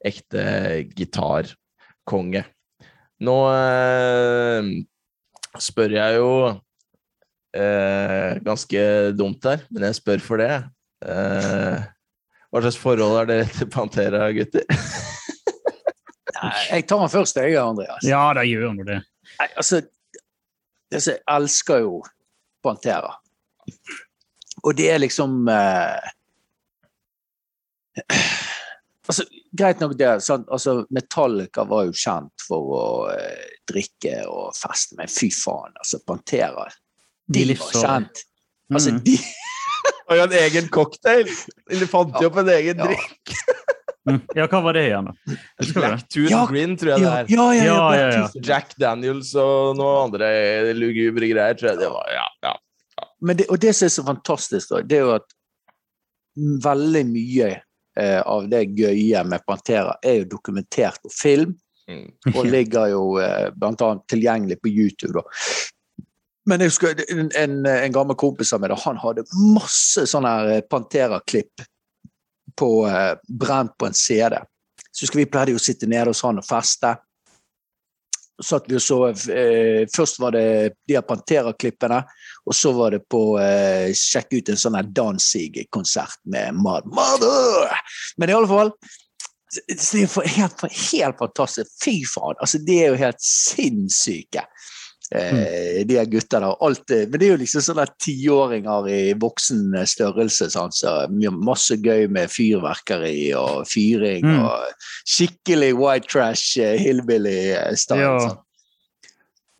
ekte 0.00 0.44
gitarkonge. 0.96 2.46
Nå 3.26 3.36
eh, 3.52 4.70
spør 5.60 5.98
jeg 5.98 6.16
jo 6.16 6.30
eh, 7.56 8.40
ganske 8.48 8.86
dumt 9.16 9.44
her, 9.44 9.68
men 9.68 9.90
jeg 9.90 10.00
spør 10.00 10.24
for 10.24 10.40
det. 10.40 10.64
Eh, 11.06 11.84
hva 12.50 12.62
slags 12.64 12.78
forhold 12.80 13.20
er 13.20 13.28
dere 13.30 13.48
til 13.52 13.68
Pantera, 13.70 14.26
gutter? 14.34 14.64
Nei, 16.36 16.54
Jeg 16.70 16.86
tar 16.90 17.00
den 17.04 17.12
først, 17.12 17.38
jeg, 17.40 17.56
Andreas. 17.60 18.04
Ja, 18.06 18.24
da 18.36 18.42
gjør 18.46 18.68
han 18.72 18.80
det. 18.86 18.98
Nei, 19.40 19.48
altså, 19.56 19.80
altså, 20.92 21.14
jeg 21.16 21.22
elsker 21.36 21.84
jo 21.86 22.00
Pantera. 22.64 23.14
Og 24.64 24.76
det 24.78 24.90
er 24.94 25.00
liksom 25.02 25.46
eh, 25.52 26.12
Altså, 29.06 29.22
greit 29.54 29.80
nok 29.80 29.94
det. 29.98 30.08
Sant? 30.24 30.48
Altså, 30.52 30.80
Metallica 30.90 31.62
var 31.70 31.86
jo 31.86 31.92
kjent 31.94 32.42
for 32.48 32.72
å 32.74 32.86
eh, 33.12 33.44
drikke 33.70 34.16
og 34.26 34.50
feste, 34.58 34.96
men 34.98 35.10
fy 35.10 35.28
faen, 35.34 35.76
altså, 35.78 36.00
Pantera 36.06 36.66
De, 37.26 37.44
De 37.44 37.54
var 37.54 37.70
kjent. 37.76 38.24
Altså, 38.74 38.90
Mm. 38.96 39.00
de 39.06 39.14
Har 40.08 40.16
jo 40.20 40.22
en 40.28 40.34
egen 40.38 40.68
cocktail! 40.74 41.28
Eller 41.70 41.86
fant 41.90 42.14
jo 42.20 42.26
Ja. 42.26 42.30
opp 42.30 42.36
en 42.42 42.48
egen 42.54 42.78
Ja. 42.78 42.86
drikk? 42.86 43.34
Mm. 44.06 44.20
Ja, 44.38 44.44
hva 44.46 44.60
var 44.62 44.76
det 44.76 44.84
igjen, 44.86 45.04
da? 45.08 45.12
Det? 45.26 45.72
Blacktooth 45.74 46.30
Ja. 46.30 46.44
Grin, 46.46 46.76
tror 46.78 46.92
jeg 46.92 47.00
ja, 47.02 47.10
det 47.24 47.32
er. 47.32 47.34
ja, 47.34 47.46
ja, 47.52 47.64
ja, 47.64 47.64
Ja, 47.64 47.94
ja, 47.96 48.10
ja. 48.20 48.28
Jack 48.40 48.76
Daniels 48.78 49.32
og 49.34 49.76
noen 49.80 50.12
andre 50.12 50.28
lugubre 50.78 51.26
greier, 51.32 51.54
tror 51.58 51.72
jeg 51.72 51.78
det 51.80 51.88
var. 51.90 52.06
Ja, 52.14 52.26
ja. 52.46 52.54
Men 53.20 53.36
det, 53.40 53.48
og 53.50 53.58
det 53.58 53.74
som 53.74 53.86
er 53.88 53.94
så 53.96 54.04
fantastisk, 54.06 54.68
da, 54.70 54.82
det 54.82 54.98
er 55.00 55.02
jo 55.08 55.14
at 55.16 55.34
veldig 56.62 57.02
mye 57.10 57.50
eh, 57.98 58.20
av 58.22 58.46
det 58.52 58.62
gøye 58.76 59.24
med 59.26 59.42
Pantera 59.48 59.96
er 60.04 60.20
jo 60.20 60.30
dokumentert 60.36 61.00
på 61.02 61.10
film. 61.10 61.56
Mm. 61.88 62.06
og 62.34 62.46
ligger 62.50 62.88
jo 62.90 63.02
eh, 63.22 63.50
annet 63.62 64.06
tilgjengelig 64.10 64.56
på 64.62 64.70
YouTube. 64.70 65.12
Da. 65.20 65.22
Men 66.46 66.62
jeg 66.62 66.70
husker 66.70 67.00
en, 67.10 67.30
en, 67.34 67.56
en 67.66 67.94
gammel 67.94 68.16
kompis 68.18 68.52
av 68.54 68.62
meg, 68.62 68.74
han 68.84 69.00
hadde 69.02 69.26
masse 69.34 70.06
sånne 70.06 70.34
eh, 70.52 70.60
Pantera-klipp 70.70 71.64
på, 72.56 72.70
eh, 72.86 73.16
brent 73.28 73.74
på 73.78 73.88
en 73.88 73.96
CD. 73.96 74.38
Så 74.90 75.04
husker 75.04 75.20
vi 75.20 75.28
pleide 75.30 75.56
å 75.56 75.62
sitte 75.62 75.88
nede 75.90 76.12
hos 76.12 76.22
han 76.24 76.40
og 76.40 76.46
feste. 76.46 76.94
satt 78.42 78.66
vi 78.68 78.80
så 78.80 79.08
eh, 79.08 79.88
Først 79.96 80.20
var 80.20 80.36
det 80.36 80.76
de 80.88 81.00
Pantera-klippene, 81.02 82.02
og 82.46 82.54
så 82.54 82.72
var 82.72 82.94
det 82.94 83.02
på 83.10 83.38
eh, 83.40 83.90
Sjekke 83.96 84.38
ut 84.38 84.52
en 84.52 84.60
sånn 84.60 84.78
Danzig-konsert 84.92 86.20
med 86.24 86.54
Mad 86.54 86.86
Mother! 86.86 87.74
Men 88.16 88.30
i 88.30 88.38
alle 88.38 88.48
fall 88.48 88.72
det 89.56 90.02
er 90.02 90.26
helt, 90.36 90.62
helt 90.90 91.18
fantastisk. 91.20 91.70
Fy 91.82 92.00
faen! 92.08 92.36
Altså, 92.42 92.58
de 92.66 92.80
er 92.82 92.90
jo 92.92 92.98
helt 93.00 93.22
sinnssyke. 93.22 94.42
Eh, 95.14 95.86
de 95.86 95.98
er 96.00 96.08
gutta 96.10 96.40
der. 96.40 96.54
Alt, 96.60 96.90
eh, 96.90 97.04
men 97.06 97.20
det 97.20 97.28
er 97.28 97.34
jo 97.36 97.42
liksom 97.42 97.62
sånne 97.62 97.86
tiåringer 98.02 98.88
i 98.90 99.00
voksen 99.22 99.76
eh, 99.78 99.86
størrelse. 99.86 100.48
Sant? 100.50 100.74
Så 100.74 100.94
masse 101.36 101.76
gøy 101.78 102.08
med 102.10 102.32
fyrverkeri 102.32 103.30
og 103.38 103.66
fyring. 103.70 104.26
Mm. 104.26 104.40
og 104.42 105.06
Skikkelig 105.06 105.72
white 105.78 106.10
trash, 106.10 106.58
eh, 106.58 106.74
hillbilly-style. 106.82 108.00
Ja. 108.02 108.32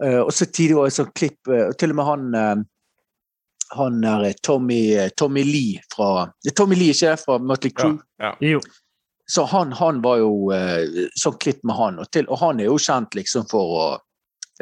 Eh, 0.02 0.18
og 0.24 0.32
så 0.34 0.48
tidligere 0.50 0.82
var 0.82 0.90
det 0.90 0.96
sånn 0.98 1.14
klipp 1.16 1.48
og 1.48 1.76
Til 1.80 1.94
og 1.94 2.00
med 2.00 2.10
han 2.10 2.64
han 3.74 4.04
er 4.06 4.28
Tommy, 4.46 5.08
Tommy 5.18 5.42
Lee 5.42 5.80
fra 5.90 6.28
Tommy 6.54 6.76
Lee, 6.78 6.92
ikke 6.94 7.08
det? 7.10 7.22
Fra 7.24 7.38
Mutley 7.42 7.72
Crew. 7.74 7.96
Ja, 8.22 8.30
ja. 8.38 8.60
Så 9.26 9.42
han, 9.50 9.72
han 9.74 9.98
var 10.04 10.20
jo 10.20 10.52
sånn 11.18 11.34
klipp 11.42 11.64
med 11.66 11.74
han, 11.74 11.98
og, 11.98 12.06
til, 12.14 12.28
og 12.30 12.38
han 12.44 12.62
er 12.62 12.68
jo 12.68 12.76
kjent 12.78 13.16
liksom 13.18 13.48
for 13.50 13.72
å 13.74 13.86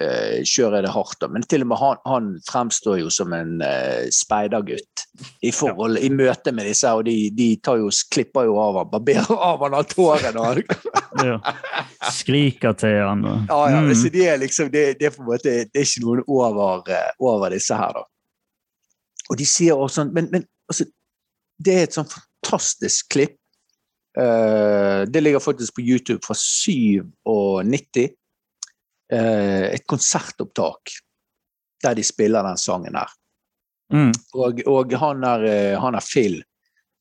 eh, 0.00 0.40
kjøre 0.46 0.80
det 0.84 0.90
hardt. 0.94 1.24
Men 1.30 1.42
til 1.48 1.62
og 1.64 1.68
med 1.70 1.78
han, 1.80 2.00
han 2.08 2.30
fremstår 2.48 2.98
jo 3.02 3.10
som 3.14 3.32
en 3.36 3.60
uh, 3.62 4.04
speidergutt 4.14 5.04
i 5.46 5.52
forhold, 5.54 5.98
i 6.02 6.08
møte 6.10 6.50
med 6.52 6.66
disse, 6.66 6.90
og 6.90 7.04
de, 7.06 7.30
de 7.36 7.48
tar 7.62 7.78
jo, 7.82 7.90
klipper 8.10 8.48
jo 8.48 8.56
av 8.58 8.80
han, 8.80 8.90
barberer 8.90 9.30
av 9.50 9.62
han 9.62 9.76
av 9.78 9.86
tårene. 9.92 10.64
Ja. 11.24 11.36
Skriker 12.14 12.74
til 12.80 12.98
han. 13.04 13.24
og- 13.24 13.46
Ja, 13.48 13.60
ja, 13.70 13.80
Mm. 13.84 13.94
så 13.94 14.10
det 14.10 14.26
er 14.32 14.38
liksom, 14.42 14.70
det, 14.72 14.98
det 14.98 15.06
er 15.06 15.14
på 15.14 15.22
en 15.22 15.28
måte, 15.30 15.54
det 15.70 15.78
er 15.78 15.86
ikke 15.86 16.02
noen 16.06 16.24
over, 16.26 16.82
eh, 16.90 17.12
over 17.20 17.50
disse 17.54 17.76
her, 17.78 17.92
da. 17.94 18.04
Og 19.30 19.38
de 19.40 19.46
sier 19.48 19.72
også 19.78 20.02
sånn, 20.02 20.10
men, 20.12 20.26
men 20.32 20.42
altså, 20.68 20.84
det 21.64 21.74
er 21.78 21.86
et 21.86 21.94
sånn 21.96 22.10
fantastisk 22.10 23.08
klipp. 23.14 23.38
Uh, 24.18 25.02
det 25.10 25.22
ligger 25.24 25.40
faktisk 25.42 25.74
på 25.74 25.82
YouTube 25.82 26.20
fra 26.22 26.34
97. 26.38 28.12
Eh, 29.14 29.66
et 29.76 29.86
konsertopptak 29.90 30.96
der 31.84 31.94
de 31.98 32.04
spiller 32.06 32.46
den 32.46 32.58
sangen 32.58 32.96
her. 32.96 33.10
Mm. 33.92 34.10
Og, 34.40 34.62
og 34.70 34.92
han, 34.98 35.24
er, 35.28 35.46
eh, 35.46 35.74
han 35.80 35.94
er 35.94 36.04
Phil. 36.04 36.40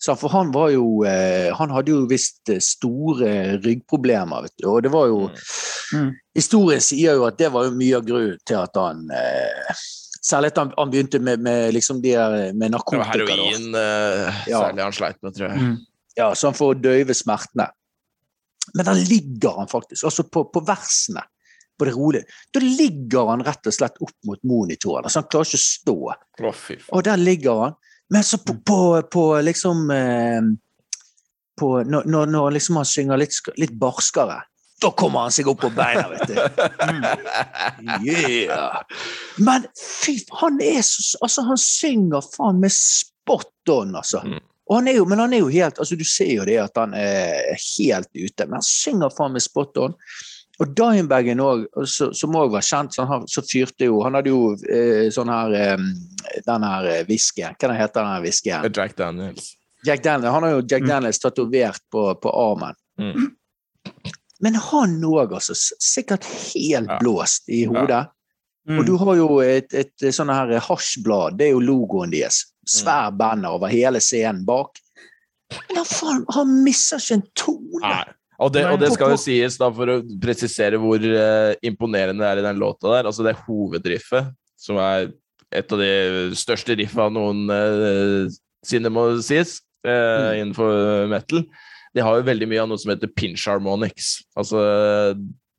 Så 0.03 0.17
for 0.19 0.33
han 0.33 0.49
var 0.51 0.67
jo 0.73 1.05
eh, 1.07 1.47
Han 1.55 1.71
hadde 1.71 1.93
jo 1.93 2.01
visst 2.09 2.49
store 2.65 3.55
ryggproblemer, 3.63 4.43
vet 4.43 4.57
du. 4.59 4.67
Og 4.73 4.81
det 4.83 4.91
var 4.93 5.07
jo 5.11 5.29
Mm. 5.93 6.13
Historien 6.33 6.81
sier 6.81 7.19
jo 7.19 7.25
at 7.27 7.35
det 7.37 7.51
var 7.53 7.67
jo 7.67 7.73
mye 7.77 7.97
av 7.99 8.05
grunnen 8.07 8.39
til 8.47 8.57
at 8.57 8.77
han 8.79 9.03
eh, 9.13 9.81
Særlig 10.23 10.53
at 10.53 10.61
han, 10.61 10.71
han 10.77 10.89
begynte 10.93 11.19
med, 11.19 11.41
med 11.43 11.73
liksom 11.75 11.99
de 12.01 12.13
her 12.15 12.53
med 12.55 12.71
Det 12.71 12.97
var 12.97 13.09
heroin 13.11 13.75
eh, 13.75 14.39
Ja. 14.47 14.61
særlig 14.63 14.85
han 14.85 14.95
sleit 14.95 15.19
med, 15.21 15.35
tror 15.35 15.51
jeg. 15.51 15.59
Mm. 15.59 15.75
Ja, 16.15 16.29
så 16.33 16.47
han 16.47 16.55
får 16.57 16.79
døyve 16.79 17.13
smertene. 17.13 17.67
Men 18.73 18.87
der 18.87 19.01
ligger 19.09 19.59
han 19.59 19.67
faktisk, 19.67 20.05
altså 20.07 20.23
på, 20.23 20.45
på 20.53 20.63
versene, 20.65 21.25
det 21.89 21.95
rolige, 21.95 22.25
da 22.53 22.61
ligger 22.63 23.31
han 23.31 23.43
rett 23.45 23.69
og 23.69 23.75
slett 23.75 23.99
opp 24.03 24.15
mot 24.27 24.39
monitoren. 24.47 25.07
Altså 25.07 25.21
han 25.21 25.29
klarer 25.31 25.49
ikke 25.49 25.61
å 25.61 25.65
stå. 25.65 25.97
Oh. 26.43 26.63
Og 26.97 27.03
der 27.07 27.21
ligger 27.21 27.65
han. 27.65 27.79
Men 28.13 28.25
så 28.27 28.37
på, 28.37 28.55
på, 28.67 28.79
på 29.11 29.23
liksom 29.41 29.91
eh, 29.91 30.41
på, 31.59 31.69
når, 31.83 32.25
når, 32.25 32.51
liksom 32.57 32.81
han 32.81 32.89
synger 32.89 33.21
litt, 33.21 33.37
litt 33.57 33.73
barskere, 33.79 34.41
da 34.83 34.91
kommer 34.99 35.27
han 35.27 35.33
seg 35.33 35.47
opp 35.47 35.61
på 35.63 35.71
beina, 35.73 36.07
vet 36.11 36.27
du. 36.27 36.35
Yeah! 38.03 38.81
Men 39.39 39.67
fy 39.79 40.17
han 40.41 40.59
er 40.63 40.81
så 40.83 41.19
Altså, 41.23 41.43
han 41.47 41.59
synger 41.61 42.25
faen 42.25 42.59
meg 42.63 42.73
spot 42.75 43.71
on, 43.71 43.95
altså. 43.95 44.23
Mm. 44.27 44.41
Han 44.71 44.87
er 44.87 44.97
jo, 44.97 45.05
men 45.07 45.19
han 45.19 45.33
er 45.35 45.43
jo 45.43 45.51
helt 45.51 45.79
altså 45.79 45.97
Du 45.99 46.05
ser 46.07 46.31
jo 46.31 46.45
det 46.47 46.55
at 46.63 46.77
han 46.79 46.95
er 46.97 47.53
helt 47.55 48.09
ute, 48.15 48.47
men 48.47 48.57
han 48.59 48.67
synger 48.67 49.13
faen 49.15 49.35
meg 49.35 49.45
spot 49.45 49.79
on. 49.83 49.97
Og 50.61 50.69
Dimebagen 50.77 51.41
òg, 51.41 51.63
som 51.89 52.35
òg 52.37 52.51
var 52.53 52.61
kjent, 52.65 52.93
så, 52.93 53.07
han, 53.09 53.23
så 53.27 53.41
fyrte 53.41 53.87
jo 53.87 54.03
Han 54.05 54.13
hadde 54.19 54.29
jo 54.29 54.51
eh, 54.69 55.07
sånn 55.13 55.31
her 55.33 55.55
eh, 55.57 55.85
Den 56.45 56.65
her 56.67 56.89
eh, 56.91 57.05
whiskyen. 57.09 57.55
Hva 57.57 57.73
heter 57.73 58.03
den 58.03 58.11
her 58.11 58.21
whiskyen? 58.25 58.67
Jack 58.69 58.93
Daniels. 58.99 59.53
Jack 59.83 60.03
Daniels. 60.05 60.33
Han 60.35 60.45
har 60.45 60.57
jo 60.57 60.61
Jack 60.61 60.85
Mm. 60.85 60.91
Daniels 60.91 61.19
tatovert 61.19 61.81
på, 61.91 62.05
på 62.21 62.35
armen. 62.37 62.77
Mm. 63.01 63.31
Men 64.43 64.55
han 64.69 64.97
òg, 65.07 65.33
altså. 65.39 65.55
Sikkert 65.79 66.25
helt 66.53 66.89
Ja. 66.89 66.99
blåst 67.01 67.49
i 67.49 67.63
hodet. 67.65 68.05
Mm. 68.69 68.79
Og 68.79 68.85
du 68.85 68.93
har 68.97 69.15
jo 69.19 69.27
et, 69.43 69.73
et, 69.73 70.05
sånn 70.15 70.31
her 70.31 70.53
hasjblad, 70.63 71.37
det 71.39 71.49
er 71.49 71.55
jo 71.57 71.63
logoen 71.63 72.13
deres. 72.13 72.45
Svær 72.63 73.11
banner 73.11 73.57
over 73.57 73.67
hele 73.73 73.99
scenen 73.99 74.45
bak. 74.47 74.79
Men 75.67 75.81
han, 75.81 75.87
faen, 75.89 76.21
han 76.31 76.53
misser 76.63 77.01
ikke 77.01 77.17
en 77.17 77.25
tone! 77.35 77.81
Nei. 77.83 78.03
Og 78.43 78.51
det, 78.53 78.63
og 78.67 78.79
det 78.81 78.91
skal 78.93 79.13
jo 79.13 79.19
sies, 79.21 79.57
da, 79.59 79.69
for 79.73 79.89
å 79.93 79.99
presisere 80.21 80.79
hvor 80.81 80.99
uh, 80.99 81.53
imponerende 81.65 82.23
det 82.23 82.29
er 82.29 82.41
i 82.41 82.47
den 82.47 82.61
låta 82.61 82.91
der. 82.91 83.09
Altså 83.09 83.25
det 83.25 83.37
hovedriffet, 83.45 84.33
som 84.59 84.79
er 84.83 85.11
et 85.53 85.75
av 85.75 85.79
de 85.79 85.91
største 86.37 86.75
riffa 86.79 87.07
noen 87.13 87.45
uh, 87.51 88.25
sinne 88.65 88.89
må 88.93 89.09
sies 89.21 89.57
eh, 89.85 90.39
innenfor 90.39 91.09
metal, 91.11 91.43
det 91.93 92.03
har 92.05 92.15
jo 92.17 92.25
veldig 92.25 92.47
mye 92.49 92.61
av 92.63 92.69
noe 92.71 92.79
som 92.79 92.93
heter 92.93 93.11
pinch 93.11 93.43
harmonics. 93.49 94.15
Altså 94.39 94.63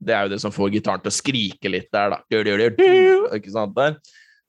det 0.04 0.14
er 0.16 0.26
jo 0.26 0.32
det 0.32 0.40
som 0.42 0.52
får 0.54 0.72
gitaren 0.74 1.02
til 1.04 1.12
å 1.12 1.14
skrike 1.14 1.70
litt 1.70 1.90
der, 1.94 2.14
da. 2.14 2.20
Du, 2.32 2.38
du, 2.44 2.64
du, 2.80 3.28
ikke 3.36 3.52
sant 3.52 3.76
der? 3.76 3.98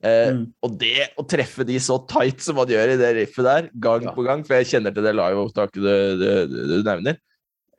Mm. 0.06 0.42
Og 0.66 0.74
det 0.80 1.10
å 1.20 1.24
treffe 1.28 1.66
de 1.68 1.78
så 1.82 1.98
tight 2.10 2.44
som 2.44 2.58
man 2.60 2.70
gjør 2.70 2.94
i 2.94 2.98
det 3.00 3.12
riffet 3.20 3.48
der, 3.48 3.70
gang 3.74 4.08
Ja. 4.08 4.16
på 4.16 4.26
gang, 4.26 4.44
for 4.48 4.60
jeg 4.60 4.72
kjenner 4.74 4.96
til 4.96 5.06
det 5.06 5.16
liveopptaket 5.18 5.80
du, 5.82 5.94
du, 6.20 6.28
du, 6.52 6.58
du 6.74 6.76
nevner, 6.86 7.20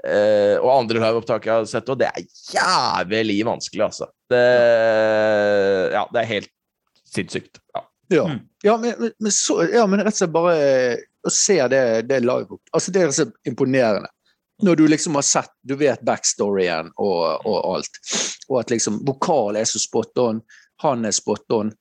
eh, 0.04 0.56
og 0.60 0.70
andre 0.74 1.00
liveopptak 1.00 1.46
jeg 1.48 1.54
har 1.54 1.68
sett, 1.70 1.88
òg, 1.92 2.00
det 2.02 2.10
er 2.10 2.26
jævlig 2.52 3.38
vanskelig, 3.46 3.84
altså. 3.88 4.10
Det, 4.30 4.42
ja, 5.94 6.04
det 6.12 6.22
er 6.22 6.30
helt 6.34 6.52
sinnssykt. 7.14 7.62
Ja. 7.74 7.84
Ja, 8.08 8.24
Mm. 8.28 8.38
ja, 8.62 8.76
men, 8.76 9.10
men, 9.18 9.32
så, 9.32 9.64
ja, 9.72 9.86
men 9.86 9.98
rett 9.98 10.14
og 10.14 10.18
slett 10.20 10.30
bare 10.30 10.58
eh, 10.62 11.00
å 11.26 11.30
se 11.32 11.56
det, 11.72 11.80
det 12.06 12.20
live 12.22 12.54
altså 12.70 12.92
Det 12.94 13.00
er 13.00 13.08
rett 13.08 13.16
og 13.16 13.18
slett 13.18 13.50
imponerende. 13.50 14.10
Når 14.62 14.76
du 14.78 14.84
liksom 14.88 15.18
har 15.18 15.24
sett, 15.26 15.50
du 15.66 15.74
vet 15.76 16.04
backstoryen 16.06 16.92
og, 17.02 17.42
og 17.44 17.56
alt. 17.74 17.98
Og 18.48 18.60
at 18.60 18.70
liksom 18.70 19.00
vokal 19.04 19.58
er 19.58 19.66
så 19.68 19.82
spot 19.82 20.22
on, 20.22 20.38
han 20.84 21.02
er 21.04 21.12
spot 21.12 21.50
on. 21.52 21.74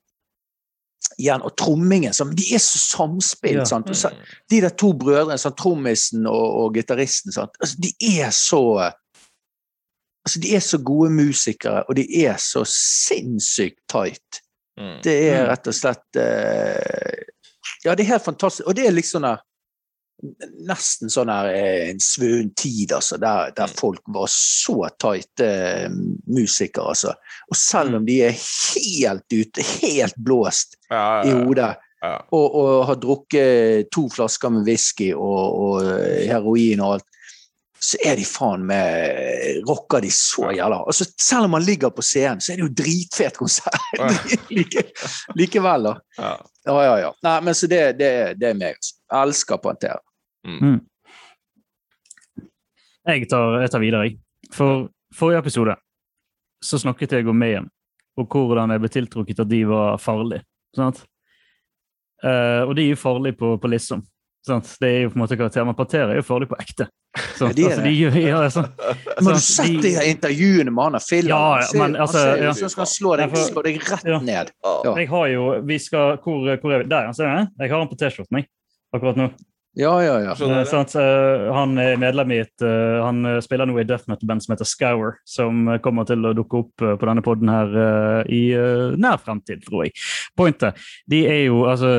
Igjen, 1.18 1.42
og 1.46 1.54
trommingen 1.56 2.12
som, 2.12 2.32
De 2.36 2.44
er 2.54 2.58
så 2.60 2.78
samspilt. 2.82 3.62
Ja. 3.62 3.64
sant? 3.64 3.88
Og 3.90 3.96
så, 3.96 4.10
de 4.50 4.60
der 4.60 4.74
to 4.76 4.92
brødrene, 4.92 5.38
sånn, 5.40 5.54
trommisen 5.56 6.26
og, 6.26 6.46
og 6.64 6.74
gitaristen? 6.74 7.32
Altså, 7.36 7.76
de 7.78 7.92
er 8.20 8.30
så 8.34 8.62
altså, 10.26 10.40
De 10.42 10.54
er 10.56 10.60
så 10.60 10.78
gode 10.82 11.10
musikere, 11.14 11.84
og 11.88 11.96
de 11.96 12.04
er 12.26 12.36
så 12.42 12.64
sinnssykt 12.68 13.78
tight. 13.92 14.42
Mm. 14.78 14.98
Det 15.04 15.14
er 15.30 15.42
Mm. 15.44 15.48
rett 15.48 15.66
og 15.70 15.74
slett 15.74 16.18
uh, 16.20 17.22
Ja, 17.84 17.94
det 17.94 18.02
er 18.04 18.10
helt 18.16 18.24
fantastisk. 18.24 18.66
Og 18.68 18.74
det 18.76 18.86
er 18.86 18.92
liksom 18.92 19.22
der, 19.22 19.40
nesten 20.66 21.10
sånn 21.12 21.30
her 21.30 21.48
eh, 21.52 21.88
en 21.90 22.00
svunnen 22.02 22.52
tid, 22.56 22.92
altså, 22.96 23.18
der, 23.20 23.52
der 23.56 23.66
Mm. 23.70 23.74
folk 23.78 24.02
var 24.14 24.28
så 24.32 24.88
tighte 24.98 25.46
eh, 25.46 25.90
musikere, 26.26 26.92
altså. 26.94 27.12
Og 27.50 27.56
selv 27.56 27.98
om 27.98 28.06
de 28.06 28.20
er 28.28 28.36
helt 28.36 29.26
ute, 29.32 29.66
helt 29.82 30.16
blåst 30.16 30.78
Ja, 30.90 31.22
i 31.24 31.30
ja, 31.34 31.42
hodet, 31.42 31.74
ja. 32.02 32.14
og, 32.30 32.54
og 32.54 32.86
har 32.86 33.00
drukket 33.02 33.90
to 33.92 34.06
flasker 34.12 34.54
med 34.54 34.64
whisky 34.68 35.12
og, 35.12 35.44
og 35.60 35.90
eh, 35.90 36.24
heroin 36.30 36.80
og 36.80 36.96
alt, 36.96 37.06
så 37.86 37.98
er 38.08 38.16
de 38.16 38.24
faen 38.24 38.62
meg 38.66 39.60
Rocker 39.68 40.00
de 40.00 40.08
så 40.10 40.48
jævla 40.56 40.78
altså, 40.88 41.04
Selv 41.20 41.44
om 41.44 41.52
man 41.54 41.62
ligger 41.62 41.92
på 41.92 42.02
scenen, 42.02 42.40
så 42.40 42.54
er 42.54 42.56
det 42.56 42.64
jo 42.64 42.72
dritfet 42.80 43.36
konsert 43.36 44.00
like, 44.56 44.86
likevel, 45.36 45.90
da. 45.90 45.92
Ja. 46.16 46.32
Ja, 46.66 46.76
ja, 46.82 46.94
ja. 47.04 47.10
Nei, 47.22 47.36
men 47.46 47.54
så 47.54 47.68
det, 47.70 47.82
det, 48.00 48.10
det 48.40 48.48
er 48.48 48.56
meg, 48.58 48.80
altså. 48.80 48.96
Elsker 49.20 49.60
Pantera. 49.62 50.00
Jeg 53.06 53.28
tar, 53.30 53.60
jeg 53.62 53.70
tar 53.70 53.82
videre, 53.82 54.06
jeg. 54.08 54.16
For 54.54 54.88
forrige 55.14 55.42
episode 55.44 55.76
så 56.64 56.78
snakket 56.80 57.12
jeg 57.18 57.28
om 57.30 57.36
Mayhem, 57.38 57.68
og 58.18 58.32
hvordan 58.32 58.72
jeg 58.74 58.82
ble 58.82 58.90
tiltrukket 58.90 59.42
at 59.44 59.50
de 59.50 59.60
var 59.68 59.98
farlige. 60.02 60.42
Sant? 60.76 61.04
Uh, 62.24 62.64
og 62.66 62.72
de 62.78 62.86
er 62.88 62.94
jo 62.94 62.98
farlige 62.98 63.36
på, 63.38 63.52
på 63.60 63.68
liksom. 63.70 64.02
Sant? 64.46 64.70
Det 64.80 64.88
er 64.88 65.00
jo 65.04 65.10
på 65.12 65.18
en 65.18 65.22
måte 65.24 65.36
karakter, 65.38 65.64
men 65.66 65.76
parterer 65.78 66.14
er 66.14 66.20
jo 66.20 66.26
farlig 66.26 66.48
på 66.50 66.58
ekte. 66.62 66.86
Sant? 67.38 67.52
Ja, 67.52 67.54
de 67.56 67.62
er 67.66 67.70
altså, 67.74 67.84
de, 67.84 67.92
gjør- 67.96 68.18
ja, 68.22 68.40
sånn. 68.54 68.68
Men 68.78 69.26
har 69.30 69.36
du 69.38 69.42
sett 69.44 69.72
De- 69.74 69.82
de 69.84 69.92
her 69.96 70.08
intervjuene 70.10 70.72
med 70.74 70.84
han 70.88 70.98
og 70.98 71.04
Phil? 71.06 71.30
Ja, 71.30 71.40
Han 71.56 71.66
ja, 71.66 71.80
men 71.82 71.96
altså, 72.04 72.22
han 72.22 72.26
ser 72.38 72.44
ja. 72.44 72.50
ut 72.54 72.58
som 72.60 72.66
han 72.68 72.74
skal 72.76 72.88
slå 72.94 73.16
deg, 73.20 73.34
for- 73.34 73.50
slå 73.52 73.64
deg 73.66 73.78
rett 73.84 74.08
Ja. 74.10 74.20
ned. 74.30 74.52
Jeg 75.02 75.10
har 75.12 75.26
jo 75.34 75.44
vi 75.70 75.78
skal, 75.82 76.16
hvor, 76.24 76.48
hvor 76.62 76.74
er 76.76 76.82
vi? 76.84 76.88
Der, 76.94 77.12
ser 77.16 77.28
du? 77.30 77.52
Jeg 77.64 77.72
har 77.74 77.84
den 77.84 77.92
på 77.92 77.98
T-skjorten, 78.00 78.40
jeg. 78.40 78.48
Akkurat 78.96 79.20
nå. 79.20 79.28
Ja, 79.78 80.04
ja, 80.04 80.20
ja. 80.24 80.34
Dere? 80.40 80.64
sant? 80.64 80.94
Eh, 80.96 81.46
han 81.52 81.76
er 81.76 81.98
medlem 82.00 82.32
i 82.32 82.38
et 82.40 82.64
uh, 82.64 83.04
Han 83.04 83.26
eh, 83.28 83.42
spiller 83.44 83.68
nå 83.68 83.76
i 83.76 83.84
death 83.84 84.08
metal-band 84.08 84.40
som 84.40 84.54
heter 84.54 84.68
Scour, 84.68 85.18
som 85.28 85.66
eh, 85.68 85.80
kommer 85.84 86.06
til 86.08 86.24
å 86.24 86.32
dukke 86.36 86.62
opp 86.62 86.84
uh, 86.84 86.94
på 86.96 87.08
denne 87.10 87.24
poden 87.24 87.52
her 87.52 87.74
i 88.32 88.40
nær 88.96 89.20
fremtid, 89.20 89.66
tror 89.66 89.84
jeg. 89.84 89.92
Pointet, 90.38 90.80
de 91.10 91.26
er 91.28 91.42
jo 91.50 91.66
altså 91.68 91.98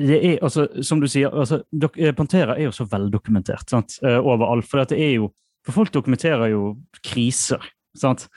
det 0.00 0.16
er, 0.16 0.36
altså, 0.38 0.68
som 0.86 1.00
du 1.02 1.08
sier, 1.10 1.32
altså, 1.34 1.64
dok, 1.74 1.98
Pantera 2.16 2.54
er 2.54 2.68
jo 2.68 2.72
så 2.72 2.86
veldokumentert 2.88 3.72
sant? 3.72 3.96
overalt. 4.00 4.64
For, 4.70 4.86
det 4.86 4.96
er 4.96 5.16
jo, 5.18 5.32
for 5.66 5.82
folk 5.82 5.90
dokumenterer 5.92 6.52
jo 6.54 6.76
kriser. 7.04 7.66
sant? 7.98 8.28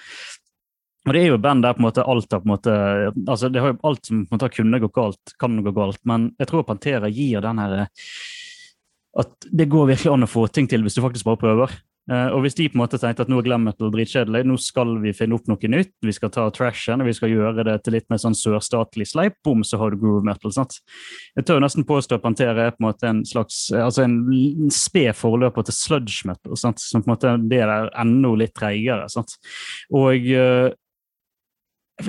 Og 1.06 1.14
det 1.14 1.22
er 1.22 1.30
jo 1.30 1.40
band 1.40 1.64
der 1.64 1.76
på 1.78 1.84
en 1.84 1.88
måte 1.88 2.04
alt 2.10 2.34
har 2.34 2.42
på 2.42 2.50
en 2.50 2.54
måte, 2.56 2.74
altså 3.28 3.52
det 3.54 3.62
har 3.62 3.74
jo 3.74 3.80
alt 3.86 4.10
som 4.10 4.26
på 4.26 4.34
en 4.34 4.38
måte 4.40 4.52
kunne 4.56 4.82
gå 4.82 4.90
galt, 4.98 5.36
kan 5.40 5.62
gå 5.64 5.76
galt. 5.76 6.02
Men 6.10 6.32
jeg 6.42 6.50
tror 6.50 6.66
Pantera 6.68 7.12
gir 7.14 7.44
den 7.46 7.62
her 7.62 7.86
at 9.20 9.50
det 9.52 9.70
går 9.70 9.92
virkelig 9.92 10.14
an 10.14 10.26
å 10.26 10.30
få 10.30 10.48
ting 10.50 10.70
til 10.70 10.86
hvis 10.86 10.98
du 10.98 11.04
faktisk 11.04 11.28
bare 11.28 11.42
prøver. 11.42 11.74
Uh, 12.12 12.34
og 12.36 12.42
hvis 12.44 12.58
de 12.58 12.66
på 12.68 12.76
en 12.76 12.82
måte 12.82 12.98
tenkte 13.00 13.24
at 13.24 13.30
nå 13.32 13.38
er 13.40 13.46
glam 13.46 13.62
metal 13.64 13.92
dritkjedelig, 13.94 14.42
nå 14.44 14.58
skal 14.60 14.98
vi 15.00 15.14
finne 15.16 15.38
opp 15.38 15.46
noe 15.48 15.70
nytt, 15.72 15.94
vi 16.04 16.12
skal 16.12 16.34
ta 16.36 16.50
trashen 16.52 17.00
og 17.00 17.08
vi 17.08 17.14
skal 17.16 17.32
gjøre 17.32 17.64
det 17.64 17.78
til 17.86 17.96
litt 17.96 18.10
mer 18.12 18.20
sånn 18.20 18.36
sørstatlig 18.36 19.06
sleip, 19.08 19.38
bom, 19.46 19.62
så 19.64 19.80
har 19.80 19.94
du 19.94 20.02
groove 20.02 20.26
metal. 20.28 20.52
sant? 20.52 20.82
Jeg 21.40 21.48
tør 21.48 21.62
nesten 21.64 21.86
påstå 21.88 22.18
at 22.20 22.26
Pantera 22.26 22.66
er 22.66 22.76
på 22.76 22.84
en 22.84 22.88
måte 22.90 23.08
en 23.08 23.22
slags, 23.28 23.70
eh, 23.72 23.80
altså 23.86 24.04
en 24.04 24.18
sped 24.74 25.16
forløper 25.16 25.64
til 25.70 25.78
sludge 25.78 26.28
metal, 26.28 26.58
sant? 26.60 26.84
som 26.84 27.06
på 27.06 27.08
en 27.08 27.14
måte 27.14 27.36
det 27.40 27.62
der 27.62 27.88
enda 28.04 28.34
litt 28.42 28.56
treigere. 28.58 29.08
sant? 29.14 29.38
Og 29.96 30.28
uh, 30.28 30.68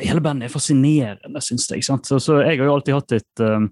hele 0.01 0.25
bandet 0.25 0.49
er 0.49 0.57
fascinerende, 0.57 1.45
syns 1.45 1.69
jeg. 1.71 1.87
sant? 1.87 2.11
Så, 2.11 2.19
så 2.19 2.41
jeg 2.43 2.59
har 2.59 2.67
jo 2.67 2.75
alltid 2.81 2.99
hatt 2.99 3.15
et 3.21 3.45
uh, 3.47 3.63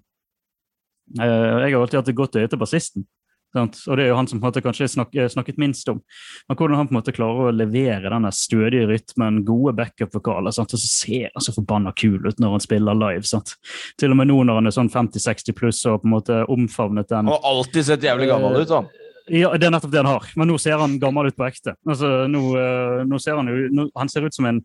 Jeg 1.19 1.75
har 1.75 1.81
alltid 1.81 1.99
hatt 1.99 2.13
et 2.15 2.21
godt 2.23 2.39
øye 2.39 2.47
til 2.47 2.63
bassisten. 2.63 3.09
Sant? 3.53 3.83
Og 3.87 3.99
det 3.99 4.07
er 4.07 4.13
jo 4.13 4.17
han 4.17 4.29
som 4.31 4.41
på 4.41 4.47
en 4.47 4.53
måte 4.53 4.63
kanskje 4.65 4.89
snak, 4.89 5.15
eh, 5.15 5.29
snakket 5.29 5.59
minst 5.61 5.89
om. 5.93 6.01
Men 6.49 6.57
hvordan 6.57 6.79
han 6.81 6.89
på 6.89 6.95
en 6.95 6.99
måte 7.01 7.13
klarer 7.13 7.51
å 7.51 7.55
levere 7.55 8.09
denne 8.09 8.33
stødige 8.33 8.89
rytmen, 8.89 9.43
gode 9.45 9.75
backup-vokaler, 9.77 10.49
og 10.49 10.73
så 10.73 10.81
ser 10.81 11.29
han 11.35 11.45
så 11.45 11.53
forbanna 11.53 11.93
kul 11.93 12.25
ut 12.25 12.41
når 12.41 12.57
han 12.57 12.65
spiller 12.65 12.97
live. 12.97 13.27
Sant? 13.29 13.55
Til 14.01 14.15
og 14.15 14.21
med 14.23 14.31
nå 14.33 14.41
når 14.49 14.61
han 14.63 14.71
er 14.71 14.77
sånn 14.79 14.93
50-60 14.93 15.57
pluss 15.59 15.85
og 15.87 16.01
på 16.03 16.09
en 16.09 16.17
måte 16.17 16.43
omfavnet 16.53 17.13
den 17.13 17.29
Og 17.29 17.45
alltid 17.45 17.91
sett 17.93 18.09
jævlig 18.09 18.31
gammel 18.33 18.63
ut, 18.63 18.69
sånn. 18.73 18.89
ja, 19.29 19.53
det 19.57 19.69
er 19.69 19.75
nettopp 19.77 19.93
det 19.93 20.01
han 20.03 20.13
har. 20.15 20.29
Men 20.37 20.49
nå 20.49 20.59
ser 20.61 20.81
han 20.81 20.99
gammel 21.03 21.29
ut 21.29 21.37
på 21.37 21.47
ekte. 21.47 21.77
Altså, 21.87 22.25
nå, 22.33 22.47
eh, 22.57 23.03
nå 23.09 23.21
ser 23.21 23.37
han 23.37 23.53
jo 23.53 23.69
nå, 23.73 23.91
Han 23.97 24.09
ser 24.09 24.25
ut 24.25 24.35
som 24.35 24.49
en 24.49 24.65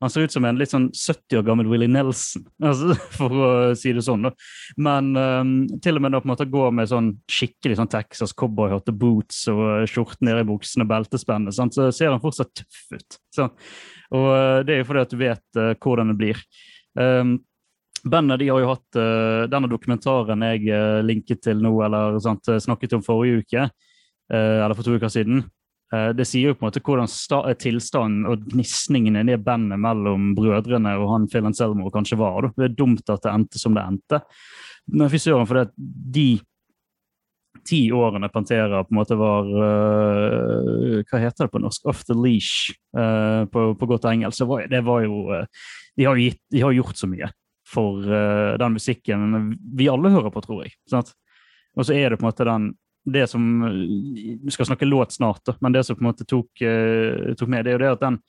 han 0.00 0.10
ser 0.10 0.20
ut 0.20 0.32
som 0.32 0.44
en 0.48 0.56
litt 0.56 0.72
sånn 0.72 0.88
70 0.96 1.40
år 1.40 1.44
gammel 1.44 1.68
Willie 1.68 1.90
Nelson, 1.90 2.46
altså, 2.70 2.94
for 3.16 3.34
å 3.36 3.50
si 3.76 3.92
det 3.96 4.04
sånn. 4.06 4.24
da. 4.24 4.32
Men 4.80 5.10
um, 5.16 5.52
til 5.82 6.00
og 6.00 6.04
med 6.04 6.14
da 6.14 6.22
på 6.22 6.28
en 6.28 6.32
måte 6.32 6.48
gå 6.48 6.70
med 6.76 6.88
sånn 6.88 7.12
skikkelig 7.30 7.76
sånn 7.80 7.92
Texas 7.92 8.32
cowboyhatte, 8.32 8.94
boots 8.96 9.42
og 9.52 9.62
eh, 9.74 9.84
skjorte 9.90 10.24
nede 10.24 10.44
i 10.44 10.48
buksene, 10.48 10.88
beltespennet, 10.88 11.56
så 11.56 11.90
ser 11.92 12.14
han 12.14 12.22
fortsatt 12.22 12.54
tøff 12.62 12.96
ut. 12.96 13.20
Sant? 13.36 13.70
Og 14.16 14.26
eh, 14.32 14.56
det 14.64 14.74
er 14.74 14.82
jo 14.82 14.88
fordi 14.88 15.04
at 15.04 15.12
du 15.12 15.20
vet 15.20 15.60
uh, 15.60 15.70
hvordan 15.76 16.12
det 16.12 16.18
blir. 16.20 16.42
Um, 16.98 17.38
Bandet 18.00 18.40
de 18.40 18.46
har 18.48 18.62
jo 18.62 18.70
hatt 18.70 18.96
uh, 18.96 19.44
denne 19.52 19.68
dokumentaren 19.68 20.46
jeg 20.46 20.70
uh, 20.72 21.02
linket 21.04 21.42
til 21.44 21.60
nå, 21.60 21.74
eller 21.84 22.16
sant, 22.24 22.48
snakket 22.48 22.96
om 22.96 23.04
forrige 23.04 23.44
uke, 23.44 23.68
eller 24.30 24.78
for 24.78 24.86
to 24.86 24.94
uker 24.94 25.10
siden. 25.10 25.40
Eh, 25.94 26.10
det 26.14 26.26
sier 26.28 26.50
jo 26.52 26.56
på 26.56 26.64
en 26.64 26.68
måte 26.68 26.82
hvordan 26.86 27.10
sta 27.10 27.40
tilstanden 27.58 28.28
og 28.30 28.44
gnisningen 28.52 29.18
i 29.18 29.24
det 29.26 29.40
bandet 29.42 29.80
mellom 29.82 30.30
brødrene 30.38 30.94
og 31.00 31.08
han 31.14 31.26
Phil 31.30 31.48
Anselmo 31.48 31.90
kanskje 31.90 32.20
var. 32.20 32.46
Da. 32.46 32.52
Det 32.54 32.68
er 32.68 32.76
dumt 32.78 33.10
at 33.10 33.24
det 33.24 33.32
endte 33.32 33.62
som 33.62 33.74
det 33.74 33.82
endte. 33.82 34.22
Men 34.90 35.10
fy 35.10 35.20
søren, 35.22 35.48
for 35.50 35.60
det, 35.60 35.72
de 35.76 36.28
ti 37.66 37.80
årene 37.92 38.30
Pantera 38.32 38.84
på 38.86 38.94
en 38.94 39.00
måte 39.00 39.18
var 39.18 39.50
eh, 39.50 41.00
Hva 41.10 41.20
heter 41.20 41.46
det 41.46 41.52
på 41.52 41.62
norsk? 41.62 41.84
Off 41.90 42.04
the 42.08 42.16
leash, 42.16 42.70
eh, 42.96 43.42
på, 43.50 43.66
på 43.74 43.90
godt 43.90 44.06
engelsk. 44.12 44.46
Det 44.70 44.82
var 44.86 45.04
jo 45.04 45.24
de, 45.34 46.06
har 46.06 46.22
gitt, 46.22 46.40
de 46.54 46.62
har 46.62 46.76
gjort 46.76 46.96
så 46.96 47.10
mye 47.10 47.32
for 47.70 48.02
den 48.02 48.72
musikken 48.74 49.34
vi 49.78 49.86
alle 49.86 50.10
hører 50.10 50.32
på, 50.34 50.40
tror 50.42 50.64
jeg. 50.64 50.72
Sant? 50.90 51.12
Og 51.78 51.86
så 51.86 51.94
er 51.94 52.10
det 52.10 52.16
på 52.18 52.24
en 52.24 52.30
måte 52.32 52.46
den 52.48 52.64
det 53.12 53.26
som 53.30 53.44
Vi 53.66 54.52
skal 54.54 54.68
snakke 54.68 54.88
låt 54.88 55.12
snart, 55.16 55.42
da, 55.46 55.54
men 55.60 55.74
det 55.74 55.84
som 55.86 55.96
på 55.98 56.04
en 56.04 56.10
måte 56.10 56.26
tok, 56.28 56.62
eh, 56.62 57.32
tok 57.38 57.50
med, 57.50 57.64
det 57.64 57.72
er 57.72 57.78
jo 57.78 57.82
det 57.84 57.94
at 57.96 58.04
den 58.04 58.20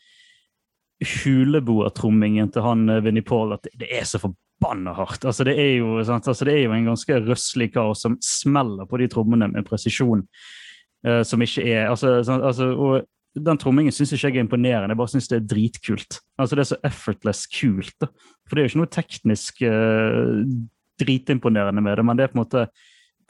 huleboertrommingen 1.01 2.51
til 2.53 2.65
han 2.65 2.85
uh, 2.89 2.99
Vinnie 3.01 3.25
Paul 3.25 3.55
at 3.55 3.65
det, 3.73 3.87
er 3.89 4.03
så 4.05 4.19
forbanna 4.21 4.93
hardt. 4.93 5.25
Altså, 5.25 5.45
det, 5.47 5.55
er 5.57 5.79
jo? 5.79 5.95
Altså, 5.97 6.45
det 6.45 6.53
er 6.53 6.67
jo 6.67 6.75
en 6.75 6.91
ganske 6.91 7.21
røslig 7.25 7.71
kar 7.73 7.95
som 7.97 8.19
smeller 8.21 8.85
på 8.85 8.99
de 9.01 9.09
trommene 9.11 9.49
med 9.51 9.67
presisjon 9.67 10.27
Uh, 11.01 11.23
som 11.25 11.41
ikke 11.41 11.63
er 11.65 11.87
altså? 11.89 12.19
Altså, 12.21 12.67
og 12.77 13.41
den 13.45 13.57
trommingen 13.57 13.93
syns 13.95 14.11
ikke 14.13 14.27
jeg 14.27 14.35
er 14.37 14.43
imponerende, 14.45 14.93
jeg 14.93 14.99
bare 14.99 15.09
syns 15.09 15.29
det 15.31 15.37
er 15.39 15.47
dritkult. 15.49 16.19
Altså 16.37 16.55
Det 16.55 16.61
er 16.61 16.69
så 16.69 16.77
effortless 16.85 17.47
kult. 17.49 17.95
da. 18.01 18.11
For 18.45 18.53
det 18.53 18.61
er 18.61 18.67
jo 18.67 18.71
ikke 18.71 18.81
noe 18.83 18.91
teknisk 18.93 19.63
uh, 19.65 20.43
dritimponerende 21.01 21.81
med 21.81 21.97
det, 21.97 22.05
men 22.05 22.19
det 22.19 22.27
er 22.27 22.33
på 22.33 22.37
en 22.37 22.43
måte 22.43 22.67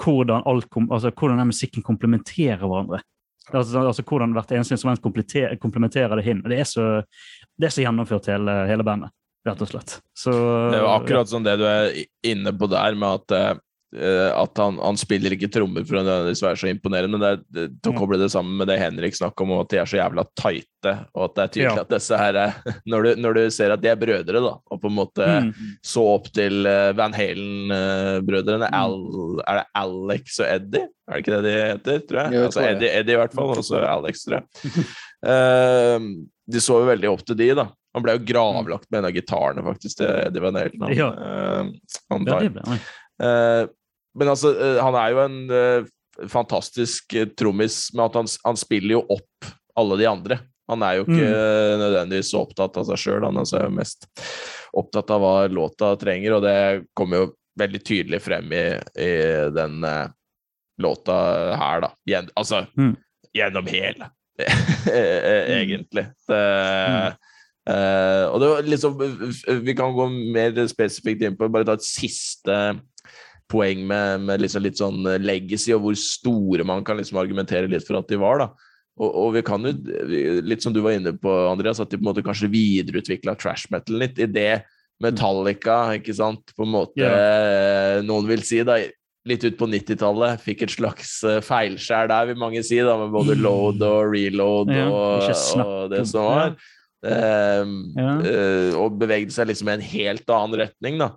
hvordan, 0.01 0.43
kom, 0.69 0.89
altså, 0.91 1.11
hvordan 1.11 1.41
den 1.41 1.51
musikken 1.51 1.85
komplementerer 1.85 2.61
hverandre. 2.65 3.01
Altså, 3.51 3.81
altså 3.81 4.03
Hvordan 4.07 4.35
hvert 4.35 4.51
eneste 4.53 4.75
instrument 4.77 5.01
komplementerer, 5.01 6.15
det 6.15 6.25
hin. 6.25 6.43
Det 6.45 6.59
er 6.61 6.67
så, 6.67 6.85
det 7.57 7.67
er 7.67 7.73
så 7.73 7.83
gjennomført 7.83 8.29
hele, 8.31 8.53
hele 8.69 8.85
bandet, 8.85 9.11
rett 9.47 9.63
og 9.65 9.71
slett. 9.71 9.97
Så, 10.17 10.31
Det 10.31 10.77
er 10.77 10.85
jo 10.85 10.93
akkurat 10.93 11.31
som 11.31 11.43
det 11.45 11.57
du 11.59 11.65
er 11.67 11.91
inne 12.27 12.53
på 12.55 12.69
der, 12.71 12.95
med 12.95 13.21
at, 13.21 13.35
eh, 13.37 13.61
at 13.91 14.59
han, 14.61 14.77
han 14.79 14.95
spiller 14.95 15.33
ikke 15.35 15.49
trommer 15.51 15.83
for 15.83 15.97
å 15.99 16.03
nødvendigvis 16.05 16.43
være 16.45 16.59
så 16.61 16.69
imponerende. 16.71 17.17
Men 17.17 17.23
det 17.25 17.31
det, 17.51 17.65
til 17.83 17.91
å 17.91 17.97
koble 17.99 18.19
det 18.21 18.29
sammen 18.31 18.55
med 18.61 18.69
det 18.71 18.77
Henrik 18.79 19.17
snakker 19.17 19.43
om, 19.43 19.51
at 19.59 19.71
de 19.73 19.79
er 19.81 19.89
så 19.91 19.97
jævla 19.99 20.23
tighte, 20.39 20.93
og 21.11 21.25
at 21.25 21.33
det 21.35 21.43
er 21.43 21.51
tydelig 21.57 21.75
Ja. 21.75 21.83
at 21.83 21.91
disse 21.91 22.19
her 22.21 22.39
er 22.39 22.55
når 22.91 23.03
du, 23.03 23.09
når 23.25 23.33
du 23.35 23.41
ser 23.51 23.73
at 23.75 23.81
de 23.83 23.91
er 23.91 23.99
brødre, 23.99 24.39
da, 24.47 24.53
og 24.71 24.79
på 24.81 24.87
en 24.91 24.95
måte 24.95 25.27
Mm. 25.31 25.51
så 25.85 26.01
opp 26.15 26.29
til 26.35 26.65
eh, 26.69 26.91
Van 26.97 27.13
Halen-brødrene 27.15 28.67
mm. 28.71 29.41
Er 29.45 29.59
det 29.61 29.65
Alex 29.81 30.39
og 30.41 30.47
Eddie? 30.47 30.87
Er 31.07 31.13
det 31.17 31.21
ikke 31.23 31.35
det 31.35 31.43
de 31.45 31.53
heter, 31.59 31.99
tror 32.07 32.19
jeg? 32.21 32.31
Jo, 32.31 32.39
jeg 32.39 32.47
altså 32.49 32.59
tror. 32.61 32.69
Eddie, 32.71 32.91
Eddie 33.01 33.15
i 33.15 33.19
hvert 33.21 33.35
fall, 33.35 33.51
og 33.57 33.65
så 33.67 33.81
Alex, 33.95 34.23
tror 34.25 34.39
jeg. 34.39 34.85
uh, 35.27 36.07
de 36.51 36.61
så 36.63 36.79
jo 36.81 36.87
veldig 36.89 37.11
opp 37.11 37.23
til 37.27 37.37
de, 37.39 37.49
da. 37.61 37.67
Han 37.95 38.03
ble 38.05 38.15
jo 38.15 38.23
gravlagt 38.31 38.87
med 38.89 39.01
en 39.01 39.09
av 39.09 39.15
gitarene, 39.15 39.63
faktisk, 39.67 39.97
til 39.99 40.09
Eddie 40.23 40.43
Van 40.43 40.55
Halen. 40.59 40.87
Han, 40.87 40.95
Ja. 40.97 41.09
uh, 41.11 42.01
han 42.13 42.27
Ja, 42.27 42.39
det 42.39 42.51
ble 42.55 42.65
han. 42.67 42.81
Eh, 43.21 43.67
men 44.17 44.31
altså, 44.31 44.53
eh, 44.59 44.79
han 44.83 44.97
er 44.99 45.11
jo 45.13 45.19
en 45.23 45.37
eh, 45.55 45.89
fantastisk 46.31 47.13
eh, 47.15 47.29
trommis 47.37 47.83
med 47.95 48.05
at 48.09 48.17
han, 48.19 48.31
han 48.43 48.59
spiller 48.59 48.97
jo 48.97 49.03
opp 49.17 49.51
alle 49.79 49.97
de 50.01 50.07
andre. 50.09 50.39
Han 50.71 50.83
er 50.85 50.99
jo 50.99 51.05
ikke 51.07 51.27
mm. 51.27 51.81
nødvendigvis 51.81 52.31
så 52.31 52.45
opptatt 52.45 52.77
av 52.79 52.87
seg 52.87 52.99
sjøl, 53.01 53.25
han 53.27 53.39
altså 53.41 53.57
er 53.59 53.65
jo 53.67 53.75
mest 53.75 54.07
opptatt 54.77 55.09
av 55.11 55.23
hva 55.23 55.35
låta 55.51 55.89
trenger, 55.99 56.37
og 56.37 56.45
det 56.45 56.57
kommer 56.95 57.19
jo 57.23 57.31
veldig 57.59 57.81
tydelig 57.83 58.21
frem 58.23 58.53
i, 58.55 58.63
i 59.03 59.11
den 59.51 59.83
uh, 59.83 60.07
låta 60.79 61.17
her, 61.59 61.83
da. 61.83 61.89
Gjen, 62.07 62.29
altså 62.39 62.61
Mm. 62.79 62.93
gjennom 63.35 63.67
hele, 63.67 64.07
egentlig. 65.57 66.05
Det, 66.29 66.39
uh, 67.67 68.23
og 68.31 68.39
det 68.39 68.53
var 68.53 68.71
liksom 68.71 68.95
Vi 69.67 69.75
kan 69.75 69.91
gå 69.97 70.07
mer 70.09 70.55
spesifikt 70.71 71.27
inn 71.27 71.35
på 71.37 71.51
Bare 71.51 71.67
ta 71.67 71.75
et 71.75 71.85
siste 71.85 72.55
poeng 73.51 73.83
med, 73.87 74.23
med 74.29 74.41
liksom 74.45 74.63
litt 74.65 74.79
sånn 74.79 75.03
legacy, 75.21 75.73
og 75.75 75.83
hvor 75.85 75.97
store 75.99 76.63
man 76.67 76.83
kan 76.87 76.97
liksom 77.01 77.19
argumentere 77.21 77.67
litt 77.71 77.83
for 77.87 77.99
at 77.99 78.07
de 78.11 78.19
var. 78.21 78.39
da. 78.45 78.49
Og, 79.01 79.09
og 79.25 79.29
vi 79.35 79.41
kan 79.47 79.63
jo, 79.65 79.71
litt 80.45 80.63
som 80.63 80.73
du 80.75 80.81
var 80.83 80.95
inne 80.97 81.13
på, 81.19 81.31
Andreas, 81.51 81.79
at 81.83 81.89
de 81.91 81.97
på 81.99 82.03
en 82.05 82.09
måte 82.11 82.23
kanskje 82.25 82.49
videreutvikla 82.51 83.35
trash 83.39 83.67
metal 83.73 83.99
litt. 84.01 84.19
I 84.21 84.27
det 84.31 84.49
Metallica, 85.01 85.77
ikke 85.97 86.13
sant, 86.13 86.51
på 86.53 86.61
en 86.67 86.73
måte 86.75 87.01
yeah. 87.01 88.01
Noen 88.05 88.27
vil 88.29 88.43
si, 88.45 88.59
da, 88.67 88.75
litt 89.25 89.43
ut 89.47 89.57
på 89.57 89.67
90-tallet, 89.69 90.41
fikk 90.43 90.63
et 90.67 90.73
slags 90.75 91.15
eh, 91.29 91.39
feilskjær 91.45 92.09
der, 92.11 92.27
vil 92.29 92.37
mange 92.41 92.61
si, 92.65 92.77
da, 92.85 92.93
med 93.01 93.11
både 93.13 93.35
load 93.39 93.81
og 93.85 94.11
reload 94.13 94.69
Ja, 94.75 94.85
og, 94.91 95.89
det 95.91 96.03
om- 96.03 96.11
som 96.11 96.27
var. 96.27 96.55
Eh, 97.01 97.65
Ja. 97.97 98.11
eh, 98.29 98.75
og 98.77 98.99
bevegde 99.01 99.33
seg 99.33 99.49
liksom 99.49 99.69
i 99.71 99.75
en 99.79 99.87
helt 99.89 100.29
annen 100.29 100.59
retning, 100.67 100.99
da. 101.01 101.11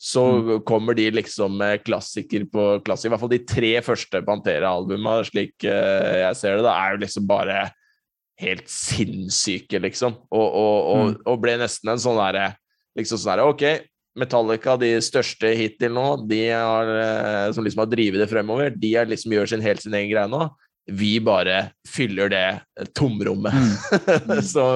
Så 0.00 0.22
Mm. 0.40 0.62
kommer 0.64 0.94
de 0.96 1.10
liksom 1.12 1.58
med 1.60 1.82
klassiker 1.84 2.46
på 2.50 2.82
klassiker. 2.82 3.10
I 3.10 3.12
hvert 3.12 3.20
fall 3.20 3.34
de 3.34 3.44
tre 3.44 3.72
første 3.84 4.22
Pantera-albuma, 4.24 5.18
slik 5.28 5.52
uh, 5.68 6.24
jeg 6.24 6.36
ser 6.40 6.56
det, 6.56 6.64
da, 6.64 6.72
er 6.72 6.94
jo 6.94 7.02
liksom 7.04 7.26
bare 7.28 7.58
helt 8.40 8.64
sinnssyke, 8.72 9.76
liksom. 9.84 10.14
Og, 10.32 10.48
og, 10.48 10.78
og, 10.94 11.06
Mm. 11.10 11.16
og 11.26 11.40
ble 11.42 11.58
nesten 11.60 11.90
en 11.92 12.00
sånn 12.00 12.16
derre 12.16 12.54
liksom 12.96 13.18
sånn 13.20 13.34
derre 13.36 13.48
Ok, 13.52 13.64
Metallica, 14.16 14.78
de 14.80 14.96
største 15.04 15.52
hittil 15.54 15.92
nå, 15.94 16.26
de 16.26 16.40
har, 16.48 16.88
eh, 16.88 17.52
som 17.52 17.62
liksom 17.62 17.84
har 17.84 17.92
drevet 17.92 18.18
det 18.24 18.30
fremover, 18.32 18.70
de 18.74 18.94
liksom 19.06 19.32
gjør 19.36 19.48
sin 19.52 19.60
helt 19.62 19.82
sin 19.84 19.94
egen 19.94 20.10
greie 20.10 20.28
nå. 20.32 20.48
Vi 20.90 21.14
bare 21.22 21.70
fyller 21.88 22.30
det 22.32 22.44
tomrommet 22.98 23.54
så, 24.52 24.66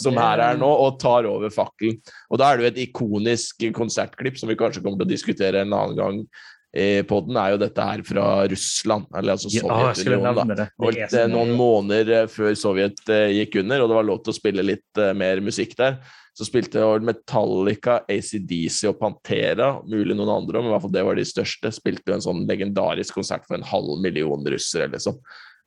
som 0.00 0.18
her 0.18 0.42
er 0.50 0.60
nå, 0.60 0.68
og 0.68 1.00
tar 1.02 1.28
over 1.30 1.52
fakkelen. 1.54 2.00
Og 2.30 2.40
da 2.40 2.50
er 2.50 2.58
det 2.58 2.64
jo 2.64 2.70
et 2.72 2.80
ikonisk 2.88 3.66
konsertklipp 3.76 4.40
som 4.40 4.50
vi 4.50 4.58
kanskje 4.58 4.82
kommer 4.84 5.02
til 5.02 5.08
å 5.08 5.14
diskutere 5.14 5.64
en 5.64 5.76
annen 5.76 5.98
gang, 5.98 6.24
i 6.70 7.02
podden, 7.02 7.34
er 7.34 7.54
jo 7.54 7.58
dette 7.64 7.82
her 7.82 8.02
fra 8.06 8.24
Russland, 8.50 9.08
eller 9.18 9.34
altså 9.34 9.50
skulle 9.50 9.90
Sovjetunionen. 9.98 10.52
da. 10.54 10.66
Holdt 10.78 11.10
så 11.10 11.24
noen 11.26 11.50
måneder 11.58 12.12
eh, 12.14 12.28
før 12.30 12.54
Sovjet 12.58 13.10
eh, 13.10 13.32
gikk 13.40 13.58
under, 13.64 13.82
og 13.82 13.90
det 13.90 13.96
var 13.98 14.06
lov 14.06 14.20
til 14.22 14.30
å 14.30 14.38
spille 14.38 14.66
litt 14.66 15.00
eh, 15.02 15.10
mer 15.18 15.42
musikk 15.42 15.74
der, 15.80 15.98
så 16.38 16.46
spilte 16.46 16.86
Metallica, 17.02 17.98
ACDC 18.06 18.84
og 18.92 19.00
Pantera, 19.00 19.72
mulig 19.82 20.14
noen 20.14 20.30
andre, 20.36 20.60
men 20.60 20.70
i 20.70 20.74
hvert 20.76 20.86
fall 20.86 20.94
det 20.94 21.06
var 21.08 21.18
de 21.18 21.26
største, 21.26 21.74
spilte 21.74 22.12
jo 22.12 22.20
en 22.20 22.26
sånn 22.28 22.46
legendarisk 22.48 23.18
konsert 23.18 23.48
for 23.48 23.58
en 23.58 23.66
halv 23.66 23.98
million 24.04 24.46
russere, 24.54 24.86
liksom. 24.94 25.18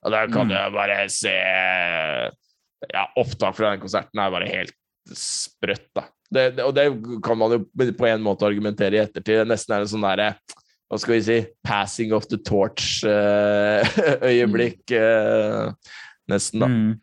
Og 0.03 0.11
der 0.11 0.27
kan 0.31 0.47
Mm. 0.47 0.53
du 0.53 0.71
bare 0.75 1.09
se 1.09 1.33
Ja, 2.91 3.07
opptak 3.15 3.55
fra 3.55 3.69
den 3.71 3.79
konserten 3.79 4.19
er 4.19 4.31
bare 4.31 4.47
helt 4.49 4.73
sprøtt, 5.15 5.87
da. 5.95 6.01
Det, 6.33 6.55
det, 6.57 6.63
og 6.65 6.75
det 6.75 6.91
kan 7.23 7.37
man 7.37 7.51
jo 7.51 7.59
på 7.95 8.05
en 8.09 8.21
måte 8.25 8.45
argumentere 8.45 8.93
i 8.97 8.99
ettertid. 8.99 9.37
Det 9.39 9.47
nesten 9.47 9.75
er 9.75 9.79
en 9.85 9.87
sånn 9.87 10.01
derre 10.03 10.35
hva 10.91 10.97
skal 10.99 11.13
vi 11.15 11.21
si, 11.25 11.45
passing 11.65 12.13
of 12.13 12.27
the 12.27 12.37
torch-øyeblikk, 12.37 14.91
nesten, 16.31 16.59
da. 16.59 16.67
Mm. 16.67 16.99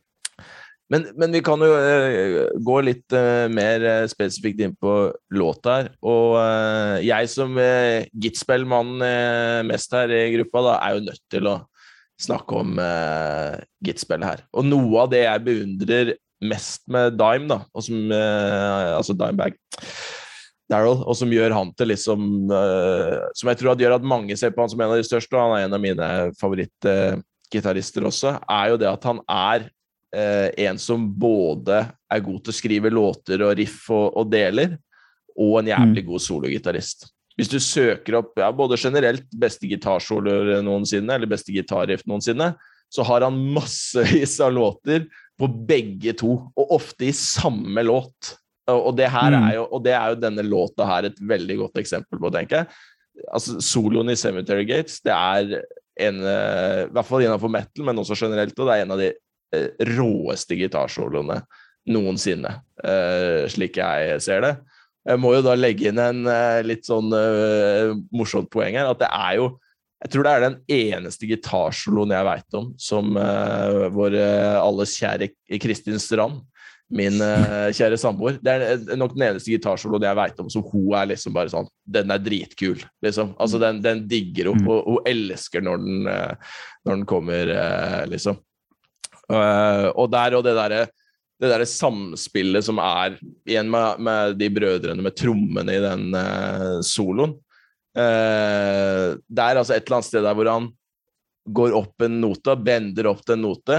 Men, 0.91 1.05
men 1.15 1.31
vi 1.35 1.41
kan 1.47 1.61
jo 1.63 1.71
eh, 1.79 2.49
gå 2.67 2.81
litt 2.83 3.13
eh, 3.15 3.47
mer 3.51 3.85
eh, 3.87 4.07
spesifikt 4.11 4.59
inn 4.67 4.73
på 4.75 4.95
låta 5.39 5.77
her. 5.77 5.91
Og 6.03 6.35
eh, 6.43 6.97
jeg 7.07 7.29
som 7.31 7.55
uh, 7.55 8.03
Gitspell-mann 8.11 8.99
eh, 9.07 9.61
mest 9.69 9.95
her 9.95 10.11
i 10.11 10.33
gruppa, 10.35 10.65
da, 10.67 10.73
er 10.83 10.91
jo 10.97 11.05
nødt 11.07 11.23
til 11.31 11.47
å 11.47 11.55
snakke 12.21 12.61
om 12.63 12.79
uh, 12.81 13.59
Gitspell 13.85 14.25
her. 14.25 14.45
Og 14.57 14.67
noe 14.67 15.05
av 15.05 15.13
det 15.13 15.25
jeg 15.25 15.45
beundrer 15.47 16.15
mest 16.41 16.87
med 16.93 17.19
Dime, 17.21 17.49
da, 17.51 17.61
og 17.73 17.85
som, 17.85 18.01
uh, 18.13 18.97
altså 18.97 19.17
Dimebag 19.17 19.57
Daryl, 20.71 21.01
og 21.03 21.17
som 21.19 21.33
gjør 21.35 21.53
han 21.57 21.73
til 21.75 21.91
liksom 21.91 22.23
uh, 22.53 23.27
Som 23.35 23.51
jeg 23.51 23.59
tror 23.59 23.73
at 23.73 23.83
gjør 23.83 23.97
at 23.97 24.07
mange 24.07 24.37
ser 24.39 24.55
på 24.55 24.63
han 24.63 24.71
som 24.71 24.81
en 24.81 24.93
av 24.95 25.01
de 25.01 25.09
største, 25.09 25.35
og 25.35 25.43
han 25.43 25.57
er 25.59 25.67
en 25.67 25.77
av 25.77 25.83
mine 25.83 26.11
favorittgitarister 26.41 28.07
også, 28.09 28.37
er 28.47 28.73
jo 28.73 28.81
det 28.81 28.91
at 28.91 29.09
han 29.11 29.23
er 29.27 29.71
en 30.11 30.79
som 30.83 31.05
både 31.07 31.85
er 32.11 32.23
god 32.27 32.41
til 32.43 32.51
å 32.51 32.55
skrive 32.57 32.91
låter 32.91 33.45
og 33.47 33.53
riff 33.55 33.85
og, 33.95 34.09
og 34.19 34.27
deler, 34.27 34.73
og 35.39 35.61
en 35.61 35.69
jævlig 35.71 36.03
god 36.09 36.25
sologitarist. 36.25 37.07
Hvis 37.41 37.49
du 37.49 37.57
søker 37.65 38.19
opp 38.21 38.37
ja, 38.37 38.51
både 38.53 38.77
generelt 38.81 39.25
beste 39.41 39.69
gitarsoloer 39.71 40.61
noensinne, 40.67 41.17
eller 41.17 41.31
beste 41.31 41.55
gitarriff 41.55 42.05
noensinne, 42.05 42.53
så 42.93 43.07
har 43.07 43.25
han 43.25 43.39
massevis 43.55 44.37
av 44.45 44.53
låter 44.53 45.07
på 45.41 45.49
begge 45.49 46.13
to, 46.21 46.35
og 46.53 46.73
ofte 46.77 47.07
i 47.09 47.15
samme 47.17 47.81
låt. 47.87 48.35
Og 48.69 48.93
det, 48.99 49.09
her 49.11 49.33
Mm. 49.33 49.45
er 49.49 49.55
jo, 49.57 49.63
og 49.73 49.85
det 49.87 49.95
er 49.97 50.13
jo 50.13 50.21
denne 50.21 50.45
låta 50.45 50.85
her 50.87 51.09
et 51.09 51.17
veldig 51.19 51.57
godt 51.63 51.81
eksempel 51.81 52.21
på, 52.21 52.31
tenker 52.35 52.61
jeg. 52.61 52.67
Altså, 53.33 53.57
Soloen 53.65 54.13
i 54.13 54.19
Cemetery 54.21 54.67
Gates, 54.69 55.01
det 55.01 55.15
er 55.17 55.63
en 56.01 56.21
eh, 56.23 56.85
I 56.87 56.93
hvert 56.93 57.09
fall 57.09 57.25
innenfor 57.25 57.51
metal, 57.51 57.85
men 57.85 57.99
også 57.99 58.19
generelt, 58.21 58.59
og 58.59 58.69
det 58.69 58.77
er 58.77 58.85
en 58.85 58.95
av 58.95 59.01
de 59.01 59.11
eh, 59.57 59.71
råeste 59.97 60.57
gitarsoloene 60.61 61.41
noensinne, 61.91 62.53
eh, 62.85 63.49
slik 63.51 63.81
jeg 63.81 64.21
ser 64.23 64.45
det. 64.45 64.55
Jeg 65.11 65.21
må 65.23 65.35
jo 65.35 65.43
da 65.43 65.57
legge 65.59 65.91
inn 65.91 65.99
en 66.03 66.23
eh, 66.31 66.61
litt 66.67 66.87
sånn 66.87 67.11
uh, 67.11 67.97
morsomt 68.15 68.51
poeng 68.53 68.79
her, 68.79 68.91
at 68.91 69.03
det 69.03 69.11
er 69.11 69.41
jo 69.41 69.51
jeg 70.01 70.15
tror 70.15 70.25
det 70.25 70.31
er 70.33 70.45
den 70.47 70.55
eneste 70.73 71.29
gitarsoloen 71.29 72.15
jeg 72.15 72.25
veit 72.25 72.57
om 72.57 72.71
som 72.81 73.11
uh, 73.21 73.91
vår 73.93 74.15
uh, 74.17 74.61
alles 74.63 74.95
kjære 74.97 75.29
Kristin 75.61 76.01
Strand, 76.01 76.39
min 76.97 77.21
uh, 77.21 77.69
kjære 77.77 77.99
samboer 78.01 78.39
Det 78.41 78.55
er 78.55 78.97
nok 78.99 79.13
den 79.13 79.27
eneste 79.29 79.53
gitarsoloen 79.53 80.07
jeg 80.09 80.19
veit 80.19 80.41
om 80.41 80.49
som 80.51 80.65
hun 80.73 80.89
er 80.97 81.11
liksom 81.13 81.37
bare 81.37 81.53
sånn 81.53 81.69
Den 81.85 82.11
er 82.11 82.23
dritkul, 82.25 82.81
liksom. 83.05 83.35
Altså, 83.37 83.61
den, 83.63 83.83
den 83.85 84.07
digger 84.11 84.55
hun, 84.55 84.65
Mm. 84.65 84.71
og 84.73 84.89
hun 84.89 85.11
elsker 85.13 85.63
når 85.63 85.85
den, 85.85 86.09
når 86.09 86.97
den 86.97 87.05
kommer, 87.13 87.53
liksom. 88.11 88.41
Og 89.31 90.07
der 90.11 90.35
og 90.39 90.43
det 90.49 90.57
derre 90.57 90.83
det 91.41 91.49
der 91.49 91.65
samspillet 91.69 92.65
som 92.67 92.79
er 92.83 93.17
igjen 93.49 93.71
med, 93.73 94.03
med 94.05 94.37
de 94.41 94.49
brødrene 94.53 95.05
med 95.05 95.17
trommene 95.17 95.73
i 95.73 95.81
den 95.81 96.11
uh, 96.13 96.81
soloen. 96.85 97.33
Uh, 97.97 99.17
det 99.25 99.47
er 99.47 99.61
altså 99.61 99.75
et 99.75 99.87
eller 99.87 99.99
annet 99.99 100.09
sted 100.11 100.27
der 100.27 100.37
hvor 100.37 100.51
han 100.53 100.69
går 101.51 101.77
opp 101.79 102.05
en 102.05 102.19
note, 102.21 102.55
bender 102.61 103.09
opp 103.11 103.23
til 103.25 103.39
en 103.39 103.47
note, 103.49 103.79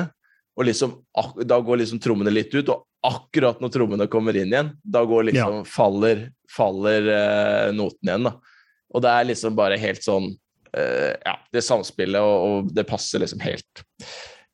og 0.57 0.65
liksom, 0.67 0.97
da 1.47 1.59
går 1.63 1.83
liksom 1.83 2.01
trommene 2.03 2.33
litt 2.33 2.51
ut, 2.57 2.71
og 2.73 2.87
akkurat 3.07 3.61
når 3.61 3.71
trommene 3.73 4.09
kommer 4.11 4.35
inn 4.35 4.51
igjen, 4.51 4.73
da 4.81 5.05
går 5.07 5.29
liksom, 5.29 5.61
faller, 5.69 6.25
faller 6.51 7.07
uh, 7.13 7.67
noten 7.77 8.09
igjen, 8.09 8.25
da. 8.27 8.33
Og 8.91 9.05
det 9.05 9.13
er 9.13 9.29
liksom 9.29 9.53
bare 9.55 9.77
helt 9.79 10.03
sånn 10.03 10.33
Ja, 10.71 11.33
det 11.51 11.65
samspillet, 11.67 12.23
og, 12.23 12.43
og 12.47 12.67
det 12.71 12.85
passer 12.87 13.19
liksom 13.19 13.41
helt, 13.43 13.81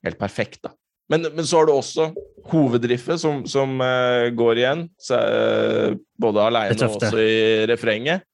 helt 0.05 0.17
perfekt, 0.17 0.63
da. 0.65 0.71
Men, 1.09 1.27
men 1.33 1.45
så 1.47 1.61
har 1.61 1.67
du 1.67 1.73
også 1.73 2.09
hovedriffet 2.51 3.21
som, 3.21 3.43
som 3.47 3.79
uh, 3.79 4.27
går 4.35 4.61
igjen, 4.61 4.87
så, 4.99 5.19
uh, 5.19 5.95
både 6.19 6.43
aleine 6.43 6.75
og 6.75 6.97
også 6.97 7.21
i 7.23 7.37
refrenget. 7.69 8.25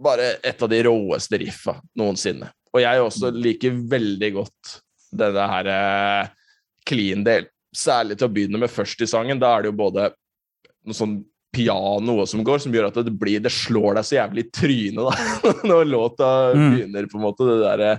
Bare 0.00 0.34
et 0.44 0.62
av 0.62 0.72
de 0.72 0.80
råeste 0.84 1.40
riffa 1.40 1.76
noensinne. 1.96 2.48
Og 2.72 2.82
jeg 2.82 3.04
også 3.04 3.30
liker 3.32 3.76
veldig 3.92 4.32
godt 4.36 4.74
denne 5.16 5.46
her 5.52 5.70
uh, 5.72 6.34
clean 6.88 7.24
del. 7.26 7.48
Særlig 7.76 8.18
til 8.18 8.28
å 8.28 8.32
begynne 8.32 8.60
med 8.60 8.72
først 8.72 9.00
i 9.04 9.08
sangen. 9.08 9.40
Da 9.40 9.54
er 9.54 9.64
det 9.64 9.72
jo 9.72 9.80
både 9.80 10.10
noe 10.86 10.96
sånn 10.96 11.18
piano 11.56 12.18
som 12.28 12.44
går, 12.44 12.60
som 12.60 12.74
gjør 12.74 12.90
at 12.90 12.98
det 13.06 13.14
blir 13.16 13.40
Det 13.40 13.52
slår 13.52 13.96
deg 13.96 14.04
så 14.04 14.18
jævlig 14.18 14.44
i 14.44 14.50
trynet 14.52 15.06
da, 15.06 15.52
når 15.70 15.88
låta 15.88 16.30
Mm. 16.52 16.70
begynner, 16.74 17.08
på 17.08 17.16
en 17.20 17.24
måte, 17.24 17.48
det 17.48 17.60
derre 17.64 17.92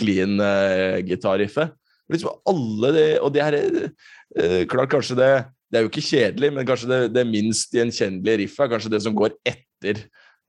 clean 0.00 0.40
uh, 0.40 1.00
gitarriffet. 1.04 1.76
Liksom 2.12 2.34
alle 2.50 2.90
det, 2.92 3.06
og 3.24 3.30
det 3.32 3.42
her 3.44 3.54
eh, 3.56 4.64
Klart, 4.68 4.90
kanskje 4.92 5.16
det 5.16 5.28
Det 5.72 5.78
er 5.78 5.86
jo 5.86 5.88
ikke 5.88 6.04
kjedelig, 6.04 6.50
men 6.54 6.66
kanskje 6.68 6.90
det, 6.90 6.98
det 7.16 7.22
minst 7.26 7.72
gjenkjennelige 7.74 8.42
riffet 8.44 8.66
er 8.66 8.72
kanskje 8.74 8.92
det 8.92 9.00
som 9.02 9.14
går 9.16 9.32
etter 9.48 10.02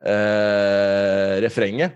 eh, 0.05 1.35
refrenget. 1.41 1.95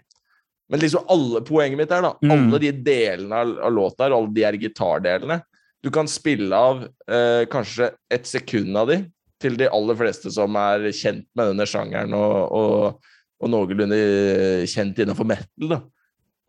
Men 0.69 0.81
liksom 0.81 1.05
alle, 1.09 1.41
poenget 1.45 1.77
mitt 1.77 1.91
er 1.93 2.03
da, 2.05 2.11
Mm. 2.23 2.31
alle 2.33 2.59
de 2.63 2.71
delene 2.85 3.35
av, 3.35 3.53
av 3.67 3.73
låta 3.73 4.05
her, 4.07 4.15
alle 4.17 4.33
de 4.33 4.45
her 4.45 4.57
gitardelene 4.57 5.41
Du 5.83 5.89
kan 5.93 6.07
spille 6.11 6.51
av 6.55 6.81
eh, 7.07 7.45
kanskje 7.49 7.91
et 8.11 8.25
sekund 8.27 8.75
av 8.77 8.89
de 8.91 8.97
til 9.39 9.55
de 9.55 9.69
aller 9.71 9.95
fleste 9.95 10.31
som 10.35 10.55
er 10.59 10.89
kjent 10.91 11.23
med 11.37 11.53
denne 11.53 11.65
sjangeren 11.69 12.11
og, 12.17 12.51
og, 12.51 13.11
og 13.39 13.49
noenlunde 13.53 13.99
kjent 14.67 14.99
innenfor 14.99 15.23
metal. 15.29 15.69
da. 15.71 15.77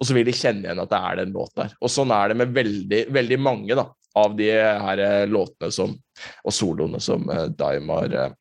Og 0.01 0.09
så 0.09 0.17
vil 0.17 0.25
de 0.27 0.35
kjenne 0.37 0.65
igjen 0.65 0.81
at 0.81 0.93
det 0.93 1.01
er 1.01 1.19
den 1.21 1.35
låten 1.37 1.67
her. 1.67 1.75
Og 1.81 1.93
sånn 1.93 2.13
er 2.17 2.33
det 2.33 2.39
med 2.41 2.55
veldig, 2.57 3.01
veldig 3.13 3.39
mange 3.43 3.77
da, 3.77 3.85
av 4.21 4.37
de 4.39 4.49
her 4.51 5.03
eh, 5.05 5.25
låtene 5.29 5.69
som, 5.75 5.93
og 6.41 6.55
soloene 6.57 7.01
som 7.05 7.27
uh, 7.29 7.45
Dime 7.53 7.99
har, 7.99 8.17
eh, 8.23 8.33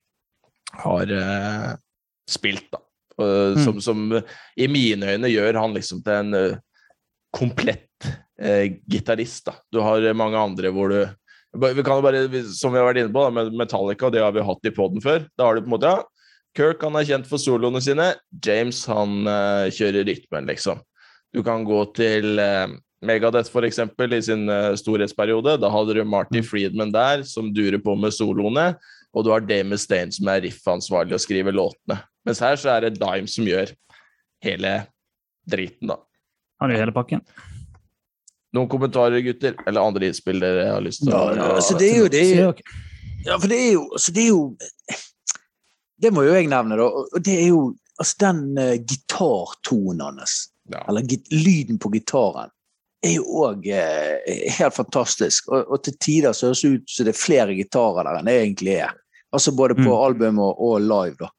har 0.86 1.14
eh, 1.18 1.74
spilt. 2.30 2.70
da. 2.72 2.84
Som, 3.60 3.82
som 3.84 4.14
i 4.56 4.68
mine 4.72 5.10
øyne 5.12 5.28
gjør 5.28 5.58
han 5.60 5.74
liksom 5.76 6.00
til 6.06 6.14
en 6.22 6.38
eh, 6.38 6.60
komplett 7.36 8.08
eh, 8.42 8.80
gitarist. 8.88 9.46
da. 9.46 9.58
Du 9.72 9.82
har 9.84 10.02
eh, 10.02 10.16
mange 10.16 10.40
andre 10.40 10.72
hvor 10.72 10.94
du 10.94 11.02
vi 11.50 11.82
kan 11.82 11.98
jo 11.98 12.06
bare, 12.06 12.28
Som 12.54 12.76
vi 12.76 12.78
har 12.78 12.86
vært 12.86 13.00
inne 13.02 13.10
på, 13.10 13.24
da, 13.26 13.34
med 13.34 13.56
Metallica, 13.58 14.12
det 14.14 14.22
har 14.22 14.36
vi 14.36 14.46
hatt 14.46 14.68
i 14.70 14.72
poden 14.74 15.02
før. 15.02 15.24
Da 15.34 15.48
har 15.48 15.58
du 15.58 15.64
på 15.64 15.72
en 15.72 15.74
måte, 15.74 15.90
ja, 15.90 16.04
Kirk 16.54 16.84
han 16.86 16.98
er 17.00 17.08
kjent 17.10 17.26
for 17.26 17.42
soloene 17.42 17.82
sine. 17.82 18.12
James 18.46 18.84
han 18.86 19.26
uh, 19.26 19.66
kjører 19.74 20.06
rytmen, 20.06 20.46
liksom. 20.46 20.78
Du 21.36 21.44
kan 21.46 21.66
gå 21.68 21.82
til 21.98 22.40
eh, 22.42 22.72
Megadeth, 23.06 23.52
for 23.54 23.68
eksempel, 23.68 24.16
i 24.18 24.22
sin 24.26 24.50
eh, 24.50 24.74
storhetsperiode. 24.80 25.58
Da 25.62 25.70
hadde 25.72 25.98
du 25.98 26.04
Marty 26.08 26.42
Friedman 26.46 26.94
der, 26.96 27.24
som 27.28 27.52
durer 27.54 27.80
på 27.84 27.96
med 28.00 28.16
soloene. 28.16 28.72
Og 29.14 29.26
du 29.26 29.32
har 29.34 29.46
Damon 29.46 29.80
Stane 29.80 30.14
som 30.14 30.30
er 30.30 30.44
riffansvarlig 30.46 31.18
og 31.18 31.24
skriver 31.24 31.56
låtene. 31.56 32.02
Mens 32.28 32.42
her 32.44 32.60
så 32.62 32.76
er 32.76 32.86
det 32.86 33.00
Dime 33.00 33.30
som 33.30 33.48
gjør 33.48 33.72
hele 34.46 34.74
driten, 35.50 35.90
da. 35.90 35.98
Han 36.62 36.74
gjør 36.74 36.84
hele 36.84 36.96
pakken. 36.96 37.24
Noen 38.56 38.70
kommentarer, 38.70 39.22
gutter? 39.24 39.58
Eller 39.70 39.86
andre 39.86 40.10
innspill 40.10 40.42
dere 40.42 40.70
har 40.74 40.84
lyst 40.84 41.04
til 41.04 41.14
å 41.14 41.26
Ja, 41.38 41.50
altså, 41.56 41.78
det 41.80 41.90
er 41.92 42.00
jo 42.02 42.08
det 42.12 42.24
er 42.26 42.40
jo, 42.42 42.54
Ja, 43.28 43.36
for 43.38 43.52
det 43.52 43.60
er 43.60 43.72
jo, 43.76 43.84
altså 43.94 44.14
det 44.16 44.24
er 44.24 44.30
jo 44.32 44.44
Det 46.02 46.12
må 46.16 46.24
jo 46.26 46.34
jeg 46.34 46.50
nevne, 46.50 46.80
da. 46.80 46.88
Og 46.90 47.26
det 47.26 47.36
er 47.36 47.48
jo 47.52 47.62
altså 48.00 48.22
den 48.24 48.42
uh, 48.58 48.76
gitartonen 48.80 50.06
hans, 50.06 50.36
Ja. 50.70 50.84
eller 50.88 51.02
git 51.02 51.28
lyden 51.34 51.80
på 51.82 51.90
gitaren, 51.94 52.52
er 53.06 53.16
jo 53.16 53.24
òg 53.48 53.66
helt 54.60 54.76
fantastisk. 54.76 55.48
Og, 55.50 55.66
og 55.72 55.84
til 55.84 55.96
tider 56.04 56.34
så 56.36 56.50
høres 56.50 56.62
det 56.62 56.72
ut 56.76 56.94
som 56.94 57.08
det 57.08 57.14
er 57.16 57.20
flere 57.20 57.56
gitarer 57.58 58.04
der 58.06 58.20
enn 58.20 58.28
det 58.30 58.38
egentlig 58.42 58.76
er. 58.84 58.96
Altså 59.32 59.54
både 59.56 59.76
på 59.78 59.88
Mm. 59.88 60.00
album 60.06 60.40
og, 60.40 60.58
og 60.62 60.82
live, 60.82 61.16
da. 61.20 61.30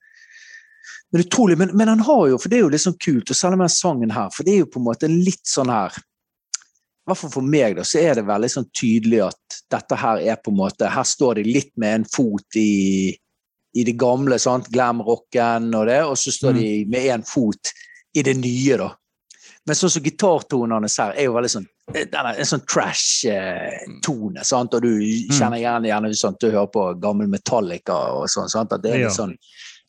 Men 1.12 1.24
utrolig, 1.24 1.58
men, 1.58 1.72
men 1.76 1.88
han 1.88 2.00
har 2.06 2.28
jo, 2.30 2.38
for 2.38 2.48
det 2.48 2.58
er 2.60 2.62
jo 2.62 2.70
litt 2.70 2.84
sånn 2.84 2.98
kult, 3.02 3.30
og 3.30 3.36
selv 3.36 3.56
om 3.56 3.64
den 3.64 3.72
sangen 3.74 4.12
her, 4.14 4.28
for 4.30 4.46
det 4.46 4.52
er 4.54 4.60
jo 4.62 4.70
på 4.70 4.78
en 4.78 4.86
måte 4.86 5.08
litt 5.10 5.42
sånn 5.50 5.72
her 5.72 5.90
i 5.98 7.10
hvert 7.10 7.18
fall 7.18 7.32
for 7.32 7.42
meg 7.42 7.74
da, 7.74 7.82
så 7.82 7.98
er 7.98 8.14
det 8.20 8.26
veldig 8.28 8.50
sånn 8.52 8.68
tydelig 8.76 9.22
at 9.24 9.56
dette 9.72 9.96
her 9.98 10.20
er 10.30 10.36
på 10.38 10.52
en 10.52 10.58
måte 10.60 10.86
Her 10.92 11.06
står 11.08 11.40
de 11.40 11.44
litt 11.48 11.72
med 11.80 11.94
en 11.96 12.04
fot 12.06 12.58
i, 12.60 13.10
i 13.74 13.84
det 13.88 13.96
gamle, 13.98 14.38
sant? 14.38 14.68
glam-rocken 14.70 15.72
og 15.74 15.88
det, 15.90 15.98
og 16.06 16.14
så 16.20 16.30
står 16.30 16.54
de 16.60 16.68
med 16.92 17.08
én 17.16 17.24
fot 17.26 17.72
i 18.14 18.22
det 18.22 18.36
nye, 18.38 18.76
da. 18.78 18.90
Men 19.66 19.76
sånn 19.76 19.90
som 19.92 20.02
gitartonene 20.02 20.88
her 20.98 21.12
er 21.16 21.24
jo 21.28 21.34
veldig 21.36 21.50
sånn 21.52 21.66
denne, 21.90 22.30
er 22.34 22.38
en 22.38 22.46
sånn 22.46 22.62
trash-tone. 23.40 24.44
sant? 24.46 24.74
Og 24.74 24.82
du 24.84 24.92
kjenner 25.34 25.58
gjerne, 25.60 25.90
gjerne 25.90 26.12
sånn, 26.16 26.36
du 26.40 26.50
hører 26.50 26.70
på 26.72 26.84
gammel 27.02 27.28
Metallica 27.30 27.96
og 28.14 28.28
sånn. 28.30 28.48
sant? 28.48 28.72
At 28.72 28.82
det 28.82 28.92
er 28.94 29.04
litt 29.06 29.16
sånn 29.16 29.34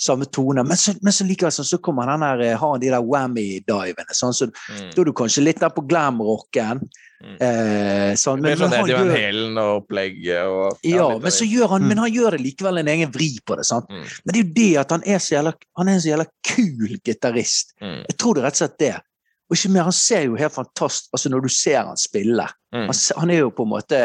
samme 0.02 0.26
tone. 0.34 0.64
Men 0.66 0.78
så, 0.82 0.96
men 1.06 1.14
så 1.14 1.28
likevel 1.28 1.54
sånn, 1.54 1.68
så 1.70 1.78
kommer 1.78 2.10
den 2.10 2.24
der, 2.26 2.42
eh, 2.42 2.58
har 2.58 2.80
de 2.82 2.90
der 2.90 3.04
whammy-divene. 3.06 4.16
Sånn, 4.18 4.34
så 4.34 4.48
Mm. 4.50 4.96
da 4.96 5.02
er 5.02 5.06
du 5.06 5.14
kanskje 5.14 5.44
litt 5.44 5.60
der 5.60 5.70
på 5.70 5.86
glam-rocken. 5.88 6.82
Mm. 7.22 7.38
Eh, 7.40 8.14
sånn, 8.18 8.42
men, 8.42 8.58
sånn 8.58 8.72
han 8.74 8.80
Eddie 8.82 8.98
Van 8.98 9.12
Halen 9.14 9.58
og 9.62 9.84
opplegget 9.88 10.42
og 10.50 10.80
ja, 10.84 11.08
men 11.20 11.30
så 11.32 11.46
gjør 11.46 11.70
han, 11.70 11.84
Mm. 11.84 11.88
men 11.90 11.98
han 12.00 12.12
gjør 12.12 12.32
det 12.32 12.42
likevel 12.42 12.80
en 12.80 12.88
egen 12.88 13.12
vri 13.12 13.38
på 13.46 13.56
det. 13.58 13.66
sant? 13.66 13.86
Mm. 13.92 14.02
Men 14.26 14.34
det 14.34 14.40
er 14.40 14.44
jo 14.44 14.54
det 14.56 14.78
at 14.80 14.90
han 14.90 15.04
er 15.06 15.18
så 15.20 15.36
jævla, 15.38 15.54
han 15.78 15.88
er 15.88 15.92
en 15.94 16.00
så 16.02 16.10
jævla 16.18 16.26
kul 16.44 16.98
gitarist. 17.06 17.74
Mm. 17.80 18.06
Jeg 18.10 18.18
tror 18.18 18.34
det 18.34 18.42
er 18.42 18.46
rett 18.50 18.54
og 18.62 18.68
slett 18.70 18.78
det. 18.80 19.02
Og 19.52 19.58
ikke 19.58 19.72
mer, 19.74 19.84
han 19.90 19.96
ser 19.96 20.24
jo 20.30 20.38
helt 20.40 20.54
fantastisk 20.56 21.12
altså 21.12 21.30
Når 21.34 21.42
du 21.44 21.50
ser 21.52 21.82
han 21.84 21.98
spille. 22.00 22.46
Mm. 22.72 22.86
Han, 22.88 22.96
han 23.20 23.34
er 23.36 23.42
jo 23.44 23.50
på 23.52 23.66
en 23.68 23.74
måte 23.74 24.00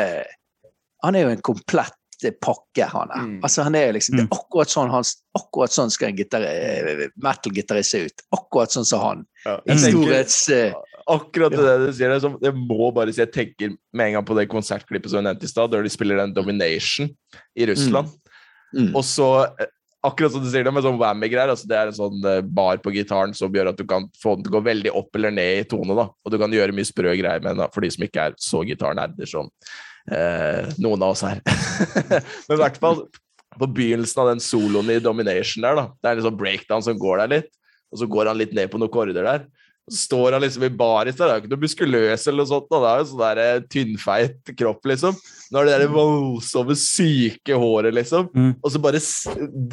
Han 1.07 1.15
er 1.15 1.23
jo 1.29 1.29
en 1.37 1.45
komplett 1.47 1.95
pakke, 2.41 2.87
han 2.89 3.11
er. 3.13 3.25
Mm. 3.29 3.41
Altså, 3.45 3.63
han 3.67 3.75
er 3.77 3.91
liksom, 3.93 4.17
Det 4.17 4.25
Mm. 4.25 4.29
er 4.33 4.39
akkurat 4.39 4.71
sånn, 4.73 4.91
han, 4.91 5.05
akkurat 5.37 5.71
sånn 5.75 5.91
skal 5.93 6.09
en 6.09 6.17
eh, 6.49 7.09
metal-gitarist 7.21 7.91
se 7.93 8.01
ut. 8.09 8.23
Akkurat 8.33 8.73
sånn 8.73 8.87
som 8.89 9.03
han. 9.03 9.27
Ja, 9.45 9.59
I 9.59 9.75
jeg 9.75 9.79
tenker- 9.83 9.93
storhets... 9.93 10.49
eh, 10.49 10.73
Akkurat 11.07 11.53
det 11.53 11.59
Ja. 11.67 11.77
du 11.79 11.93
sier, 11.93 12.09
det, 12.09 12.33
jeg 12.43 12.55
må 12.57 12.89
bare 12.97 13.13
si 13.13 13.21
jeg 13.21 13.31
tenker 13.33 13.77
med 13.93 14.07
en 14.09 14.13
gang 14.15 14.25
på 14.25 14.35
det 14.35 14.49
konsertklippet 14.49 15.11
som 15.13 15.21
jeg 15.21 15.29
nevnte 15.29 15.45
i 15.45 15.53
stad, 15.53 15.71
der 15.71 15.83
de 15.85 15.93
spiller 15.93 16.17
den 16.17 16.33
Domination 16.35 17.13
i 17.55 17.67
Russland. 17.69 18.09
mm. 18.75 18.97
Og 18.97 19.05
så, 19.05 19.29
eh, 19.61 19.67
akkurat 20.05 20.33
som 20.33 20.43
du 20.45 20.49
sier 20.51 20.67
det, 20.67 20.73
med 20.75 20.85
sånn 20.85 20.99
whammy-greier, 21.01 21.51
altså 21.53 21.69
det 21.71 21.77
er 21.79 21.91
en 21.91 21.97
sånn 21.97 22.29
eh, 22.29 22.41
bar 22.45 22.81
på 22.83 22.93
gitaren 22.95 23.35
som 23.37 23.53
gjør 23.55 23.73
at 23.73 23.81
du 23.81 23.87
kan 23.89 24.09
få 24.21 24.37
den 24.37 24.47
til 24.47 24.53
å 24.53 24.59
gå 24.59 24.65
veldig 24.69 24.93
opp 24.99 25.19
eller 25.19 25.35
ned 25.35 25.63
i 25.63 25.67
tone, 25.69 25.97
da. 25.99 26.09
Og 26.11 26.33
du 26.33 26.39
kan 26.41 26.53
gjøre 26.53 26.75
mye 26.77 26.89
sprø 26.89 27.15
greier 27.19 27.43
med 27.43 27.57
den, 27.57 27.75
for 27.75 27.85
de 27.85 27.93
som 27.95 28.07
ikke 28.07 28.29
er 28.29 28.39
så 28.43 28.63
gitarnerder 28.69 29.31
som 29.31 29.51
eh, 30.13 30.73
noen 30.83 31.07
av 31.07 31.15
oss 31.15 31.25
her. 31.27 31.43
Men 32.47 32.59
i 32.59 32.63
hvert 32.63 32.81
fall 32.83 33.07
på 33.57 33.69
begynnelsen 33.73 34.23
av 34.23 34.33
den 34.35 34.43
soloen 34.45 34.93
i 34.93 35.01
Domination 35.03 35.65
der, 35.65 35.79
da. 35.79 35.87
Det 35.97 36.11
er 36.11 36.21
en 36.21 36.29
sånn 36.29 36.41
breakdown 36.41 36.85
som 36.85 36.99
går 37.01 37.25
der 37.25 37.35
litt, 37.39 37.53
og 37.93 38.03
så 38.03 38.11
går 38.11 38.33
han 38.33 38.41
litt 38.41 38.55
ned 38.57 38.71
på 38.73 38.81
noen 38.83 38.93
korder 38.93 39.27
der. 39.27 39.47
Så 39.87 40.01
står 40.09 40.35
han 40.35 40.43
liksom 40.43 40.65
i 40.67 40.73
baris 40.75 41.15
der, 41.15 41.29
det 41.29 41.33
er 41.33 41.39
jo 41.39 41.45
ikke 41.45 41.53
noe 41.53 41.63
muskuløs 41.63 42.25
eller 42.27 42.43
noe 42.43 42.51
sånt, 42.51 42.65
det 42.73 42.79
er 42.91 43.01
jo 43.01 43.09
sånn 43.11 43.21
der 43.23 43.41
eh, 43.43 43.65
tynnfeit 43.71 44.55
kropp, 44.59 44.89
liksom. 44.91 45.19
Nå 45.55 45.61
er 45.61 45.69
det 45.69 45.75
der 45.79 45.93
voldsomme, 45.93 46.75
syke 46.75 47.55
håret, 47.55 47.95
liksom. 47.95 48.27
Mm. 48.35 48.49
Og 48.59 48.73
så 48.75 48.81
bare 48.83 48.99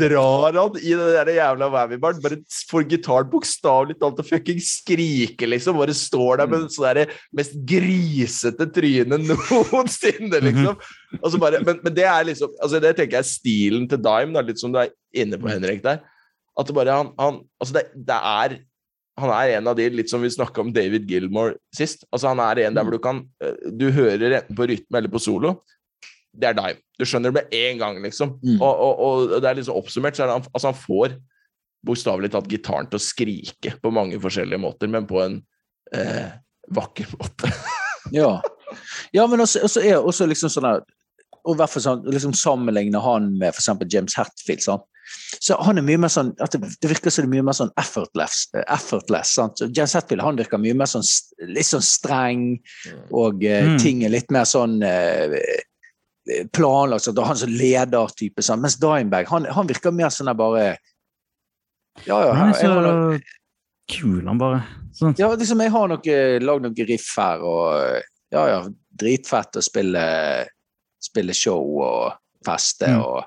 drar 0.03 0.59
han 0.59 0.77
i 0.77 0.91
det 0.93 1.07
der 1.15 1.31
jævla 1.33 1.69
whammy-baren. 1.73 2.21
Bare 2.21 2.37
får 2.69 2.85
gitaren 2.91 3.31
bokstavelig 3.31 3.97
talt 3.97 4.19
til 4.19 4.25
å 4.25 4.27
fucking 4.27 4.61
skrike, 4.61 5.49
liksom. 5.49 5.79
Bare 5.81 5.95
står 5.97 6.43
der 6.43 6.51
med 6.51 6.67
sånn 6.75 6.99
der 6.99 7.15
mest 7.33 7.55
grisete 7.71 8.67
tryne 8.75 9.17
noensinne, 9.25 10.43
liksom. 10.45 10.77
Og 11.23 11.25
så 11.33 11.39
bare, 11.41 11.63
men, 11.65 11.81
men 11.81 11.93
det 11.93 12.05
er 12.09 12.25
liksom 12.25 12.53
altså 12.57 12.79
Det 12.81 12.93
tenker 12.97 13.19
jeg 13.19 13.25
er 13.25 13.29
stilen 13.29 13.89
til 13.89 14.01
Dime, 14.01 14.33
da, 14.33 14.45
litt 14.45 14.61
som 14.61 14.73
du 14.73 14.77
er 14.81 14.93
inne 15.09 15.41
på, 15.41 15.49
Henrik, 15.49 15.81
der. 15.85 16.05
At 16.53 16.69
det 16.69 16.77
bare 16.77 16.99
han, 17.01 17.09
han 17.17 17.41
Altså, 17.57 17.79
det, 17.79 17.83
det 17.97 18.19
er 18.19 18.59
han 19.19 19.29
er 19.29 19.59
en 19.59 19.69
av 19.69 19.77
de, 19.77 19.85
litt 19.93 20.09
som 20.09 20.23
vi 20.23 20.31
snakka 20.33 20.63
om 20.63 20.71
David 20.73 21.05
Gilmore 21.09 21.57
sist. 21.75 22.07
Altså 22.09 22.31
Han 22.31 22.41
er 22.41 22.63
en 22.63 22.77
der 22.77 22.85
hvor 22.85 22.95
du 22.95 23.01
kan 23.03 23.21
eh, 23.43 23.69
Du 23.69 23.91
hører 23.93 24.39
enten 24.39 24.57
på 24.57 24.67
rytme 24.69 24.99
eller 24.99 25.13
på 25.13 25.21
solo. 25.21 25.59
Det 26.33 26.49
er 26.49 26.57
Dime. 26.57 26.81
Du 26.97 27.05
skjønner 27.05 27.29
det 27.29 27.43
med 27.43 27.53
en 27.59 27.81
gang, 27.81 27.99
liksom. 28.01 28.37
Mm. 28.41 28.57
Og, 28.57 28.71
og, 28.73 29.03
og 29.05 29.35
det 29.37 29.51
er 29.51 29.59
liksom 29.59 29.77
oppsummert, 29.77 30.17
så 30.17 30.25
er 30.25 30.31
det 30.31 30.37
han, 30.39 30.47
altså 30.49 30.71
han 30.71 30.79
får 30.79 31.15
bokstavelig 31.85 32.31
talt 32.33 32.49
gitaren 32.49 32.89
til 32.89 32.97
å 32.97 33.03
skrike 33.03 33.75
på 33.83 33.91
mange 33.93 34.17
forskjellige 34.23 34.61
måter, 34.63 34.89
men 34.89 35.05
på 35.09 35.19
en 35.21 35.37
eh, 35.95 36.33
vakker 36.73 37.15
måte. 37.19 37.53
Ja. 38.11 38.41
ja, 39.15 39.23
men 39.31 39.39
også, 39.39 39.61
også 39.63 39.79
er 39.87 39.95
også 39.95 40.25
liksom 40.27 40.51
sånn 40.51 40.65
der 40.67 40.81
Og 41.45 41.57
hvert 41.59 41.69
fall 41.73 41.83
sånn, 41.83 42.03
liksom 42.07 42.33
sammenligne 42.37 42.99
han 43.03 43.33
med 43.37 43.49
f.eks. 43.53 43.69
James 43.91 44.15
Hetfield. 44.15 44.61
Sånn. 44.63 44.83
Så 45.43 45.57
han 45.59 45.77
er 45.77 45.83
mye 45.83 45.99
mer 45.99 46.07
sånn 46.13 46.29
at 46.41 46.53
det, 46.55 46.69
det 46.81 46.89
virker 46.89 47.11
som 47.11 47.25
det 47.25 47.27
er 47.27 47.33
mye 47.33 47.43
mer 47.49 47.57
sånn 47.57 47.73
effortless. 47.81 48.47
eh, 48.55 48.63
effortless 48.71 49.33
sant? 49.35 49.57
Så 49.59 49.67
James 49.75 49.93
Hetfield 49.97 50.23
han 50.23 50.39
virker 50.39 50.61
mye 50.63 50.73
mer 50.79 50.87
sånn 50.87 51.03
litt 51.51 51.67
sånn 51.67 51.83
streng, 51.83 52.45
og 53.11 53.43
eh, 53.43 53.65
Mm. 53.67 53.77
ting 53.83 54.03
er 54.07 54.13
litt 54.15 54.31
mer 54.31 54.45
sånn 54.47 54.77
eh, 54.87 55.35
planlagt. 56.55 57.03
sånn, 57.09 57.19
Han 57.25 57.35
som 57.37 57.49
ledertype. 57.51 58.41
Sånn. 58.41 58.61
Mens 58.63 58.77
Dimebag 58.79 59.27
han, 59.27 59.45
han 59.45 59.67
virker 59.67 59.91
mer 59.91 60.07
sånn 60.09 60.31
der 60.31 60.39
bare 60.39 60.77
Ja, 62.07 62.23
ja. 62.25 62.33
Han 62.33 62.49
er 62.49 62.57
så 62.57 63.19
kul, 63.91 64.23
han 64.25 64.37
bare. 64.39 64.63
Sånn. 64.95 65.13
ja, 65.19 65.27
liksom 65.35 65.59
jeg 65.61 65.71
har 65.73 65.87
noe, 65.91 66.15
lagd 66.39 66.63
noen 66.63 66.87
riff 66.87 67.09
her, 67.17 67.41
og 67.43 68.01
ja, 68.33 68.43
ja, 68.47 68.59
dritfett 68.97 69.57
å 69.59 69.61
spille, 69.61 70.03
spille 71.03 71.35
show 71.37 71.79
og 71.83 72.13
feste 72.45 72.89
Mm. 72.91 73.01
og 73.01 73.23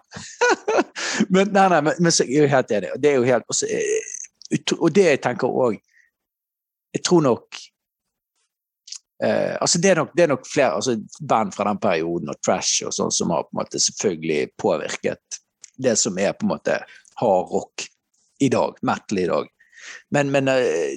Men 1.33 1.49
nei, 1.49 1.69
nei, 1.73 1.81
men, 1.81 1.95
men 1.99 2.13
så 2.13 2.25
er 2.27 2.43
jeg 2.43 2.51
helt 2.53 2.73
enig. 2.77 2.91
Det 3.01 3.11
er 3.11 3.15
jo 3.17 3.25
helt 3.25 3.47
også, 3.49 3.67
Og 4.77 4.93
det 4.95 5.07
jeg 5.07 5.23
tenker 5.25 5.49
òg 5.49 5.79
Jeg 6.95 7.03
tror 7.05 7.23
nok 7.25 7.57
eh, 9.25 9.57
altså 9.61 9.81
det 9.81 9.91
er, 9.91 9.97
nok, 10.03 10.13
det 10.17 10.23
er 10.23 10.33
nok 10.35 10.47
flere 10.47 10.77
altså 10.77 10.97
band 11.29 11.53
fra 11.57 11.67
den 11.71 11.81
perioden 11.81 12.33
og 12.33 12.41
trash 12.45 12.85
og 12.87 12.95
sånn 12.95 13.13
som 13.13 13.33
har 13.33 13.47
på 13.47 13.55
en 13.55 13.61
måte 13.63 13.81
selvfølgelig 13.81 14.53
påvirket 14.61 15.41
det 15.77 15.97
som 16.01 16.17
er 16.19 16.33
på 16.33 16.47
en 16.47 16.55
måte 16.55 16.79
hard 17.21 17.51
rock 17.53 17.85
i 18.41 18.49
dag, 18.53 18.77
metal 18.85 19.19
i 19.19 19.27
dag. 19.29 19.49
Men, 20.13 20.31
men 20.33 20.49
eh, 20.53 20.97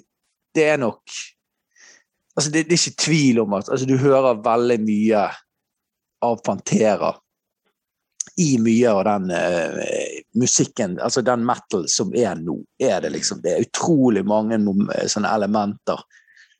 det 0.55 0.65
er 0.73 0.79
nok 0.79 1.03
altså 2.35 2.51
det, 2.51 2.65
det 2.69 2.75
er 2.75 2.79
ikke 2.79 3.03
tvil 3.03 3.39
om 3.43 3.53
at 3.57 3.69
altså 3.69 3.87
du 3.87 3.97
hører 3.99 4.43
veldig 4.43 4.79
mye 4.85 5.27
av 6.25 6.41
Pantera 6.45 7.13
i 8.39 8.57
mye 8.59 8.91
av 8.91 9.03
den 9.03 9.31
uh, 9.31 9.83
musikken, 10.39 10.99
altså 11.03 11.21
den 11.25 11.43
metal 11.45 11.85
som 11.91 12.13
er 12.15 12.37
nå, 12.39 12.55
er 12.79 13.01
det 13.03 13.11
liksom 13.15 13.41
Det 13.43 13.51
er 13.51 13.65
utrolig 13.65 14.23
mange 14.27 14.59
sånne 15.11 15.31
elementer 15.35 15.99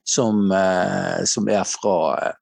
som, 0.04 0.50
uh, 0.52 1.24
som 1.30 1.48
er 1.52 1.64
fra, 1.70 1.96
eh, 2.26 2.36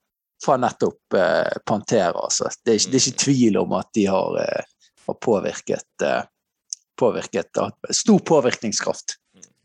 fra 0.46 0.56
nettopp 0.62 1.18
uh, 1.18 1.58
Pantera. 1.68 2.16
Altså. 2.24 2.50
Det, 2.64 2.72
er, 2.72 2.80
ikke- 2.80 2.92
det 2.92 3.02
er 3.02 3.06
ikke 3.12 3.24
tvil 3.26 3.60
om 3.62 3.76
at 3.78 3.92
de 3.98 4.06
har, 4.10 4.40
har 5.08 5.18
påvirket, 5.22 6.08
påvirket 7.00 7.62
Stor 7.92 8.20
påvirkningskraft. 8.26 9.18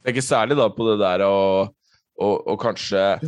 ikke 0.09 0.23
særlig 0.25 0.57
da 0.59 0.69
på 0.75 0.91
det 0.91 0.99
der 1.01 1.25
å, 1.25 1.39
å, 2.19 2.29
å 2.53 2.59
kanskje 2.61 3.21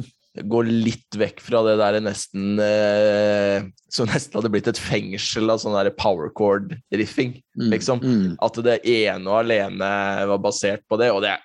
gå 0.43 0.63
litt 0.67 1.15
vekk 1.15 1.39
fra 1.47 1.61
det 1.63 1.77
der 1.79 2.01
nesten 2.03 2.59
eh, 2.59 3.67
Som 3.93 4.09
nesten 4.11 4.35
hadde 4.41 4.51
blitt 4.51 4.67
et 4.67 4.81
fengsel 4.81 5.53
av 5.53 5.61
sånn 5.63 5.77
der 5.77 5.93
power 5.95 6.33
chord-riffing. 6.35 7.37
Mm, 7.55 7.69
Liksom. 7.71 8.03
Mm. 8.03 8.33
At 8.43 8.59
det 8.67 8.81
ene 8.91 9.31
og 9.31 9.45
alene 9.45 9.91
var 10.33 10.43
basert 10.43 10.83
på 10.91 10.99
det. 10.99 11.13
Og 11.15 11.23
det 11.23 11.37
er 11.37 11.45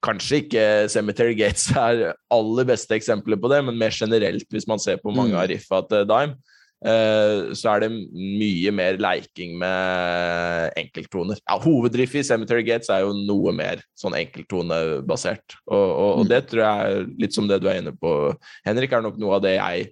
kanskje 0.00 0.38
ikke 0.40 0.64
Cemetery 0.88 1.34
Gates 1.36 1.66
er 1.76 2.14
aller 2.32 2.64
beste 2.70 2.96
eksempelet 2.96 3.42
på 3.42 3.50
det, 3.52 3.60
men 3.66 3.76
mer 3.76 3.92
generelt, 3.92 4.46
hvis 4.48 4.64
man 4.70 4.80
ser 4.80 4.96
på 5.02 5.12
mange 5.12 5.34
Mm. 5.36 5.42
av 5.42 5.48
riffa 5.52 5.82
til 5.90 6.06
Dime, 6.08 6.32
eh, 6.32 6.56
så 6.80 7.68
er 7.74 7.82
det 7.84 7.90
mye 7.92 8.70
mer 8.72 8.96
leiking 8.96 9.58
med 9.60 10.70
enkelttoner. 10.80 11.36
Ja, 11.44 11.58
Hovedriffet 11.60 12.22
i 12.22 12.24
Cemetery 12.24 12.62
Gates 12.64 12.88
er 12.88 13.02
jo 13.04 13.10
noe 13.12 13.52
mer 13.52 13.82
sånn 14.00 14.16
enkelttonebasert. 14.16 15.58
Og, 15.66 15.76
og, 15.76 16.10
og 16.20 16.24
Mm. 16.24 16.30
det 16.32 16.40
tror 16.48 16.62
jeg, 16.64 17.02
litt 17.20 17.36
som 17.36 17.48
det 17.50 17.60
du 17.60 17.68
er 17.68 17.82
inne 17.82 17.92
på, 17.92 18.14
Henrik, 18.64 18.92
er 18.96 19.04
nok 19.04 19.18
noe 19.20 19.36
av 19.36 19.42
det 19.44 19.56
jeg 19.58 19.90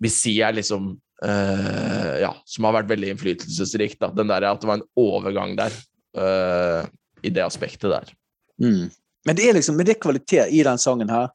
vil 0.00 0.14
si 0.14 0.38
er 0.40 0.56
liksom 0.56 0.94
uh, 1.24 2.14
Ja, 2.24 2.32
som 2.48 2.64
har 2.64 2.78
vært 2.78 2.88
veldig 2.94 3.10
innflytelsesrikt. 3.12 3.98
da, 4.00 4.08
Den 4.16 4.28
der 4.32 4.48
at 4.48 4.60
det 4.62 4.68
var 4.70 4.80
en 4.80 4.88
overgang 4.96 5.52
der. 5.60 5.76
uh, 6.16 6.88
I 7.22 7.28
det 7.28 7.44
aspektet 7.44 7.90
der. 7.92 8.08
Mm. 8.60 8.88
Men 9.28 9.36
det 9.36 9.44
er 9.50 9.52
liksom, 9.58 9.76
men 9.76 9.84
det 9.84 9.98
er 9.98 10.00
kvalitet 10.00 10.48
i 10.56 10.62
den 10.64 10.78
sangen 10.80 11.10
her. 11.12 11.28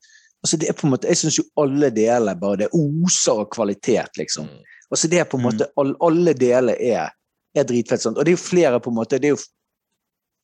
Altså 0.46 0.60
det 0.62 0.70
er 0.70 0.78
på 0.78 0.86
en 0.88 0.94
måte, 0.94 1.10
Jeg 1.10 1.18
syns 1.24 1.40
jo 1.40 1.44
alle 1.58 1.90
deler 1.96 2.36
bare 2.38 2.58
det 2.64 2.70
oser 2.78 3.42
av 3.42 3.50
kvalitet, 3.50 4.14
liksom. 4.22 4.46
Mm. 4.46 4.64
Altså 4.94 5.10
det 5.10 5.20
er 5.20 5.26
på 5.26 5.38
en 5.40 5.44
Mm. 5.44 5.50
måte, 5.52 5.68
all, 5.82 5.96
Alle 6.06 6.34
deler 6.38 6.78
er, 6.80 7.10
er 7.56 7.64
dritfett. 7.66 8.02
Sant? 8.02 8.18
Og 8.18 8.26
det 8.26 8.32
er 8.34 8.38
jo 8.38 8.44
flere 8.46 8.80
på 8.80 8.92
en 8.94 9.00
måte, 9.02 9.18
det 9.20 9.32
er 9.32 9.36
jo 9.36 9.44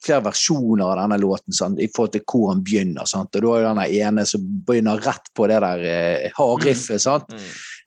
flere 0.04 0.24
versjoner 0.26 0.82
av 0.90 0.98
denne 0.98 1.20
låten 1.22 1.54
sant? 1.54 1.78
i 1.80 1.86
forhold 1.88 2.12
til 2.16 2.24
hvor 2.26 2.48
han 2.50 2.64
begynner. 2.66 3.06
Sant? 3.06 3.36
Og 3.36 3.42
Du 3.44 3.48
har 3.52 3.62
jo 3.62 3.74
den 3.76 3.84
ene 4.02 4.26
som 4.26 4.42
begynner 4.66 4.98
rett 5.06 5.30
på 5.38 5.46
det 5.48 5.60
der 5.62 5.84
eh, 6.26 6.32
hardriffet. 6.38 7.00
sant? 7.02 7.30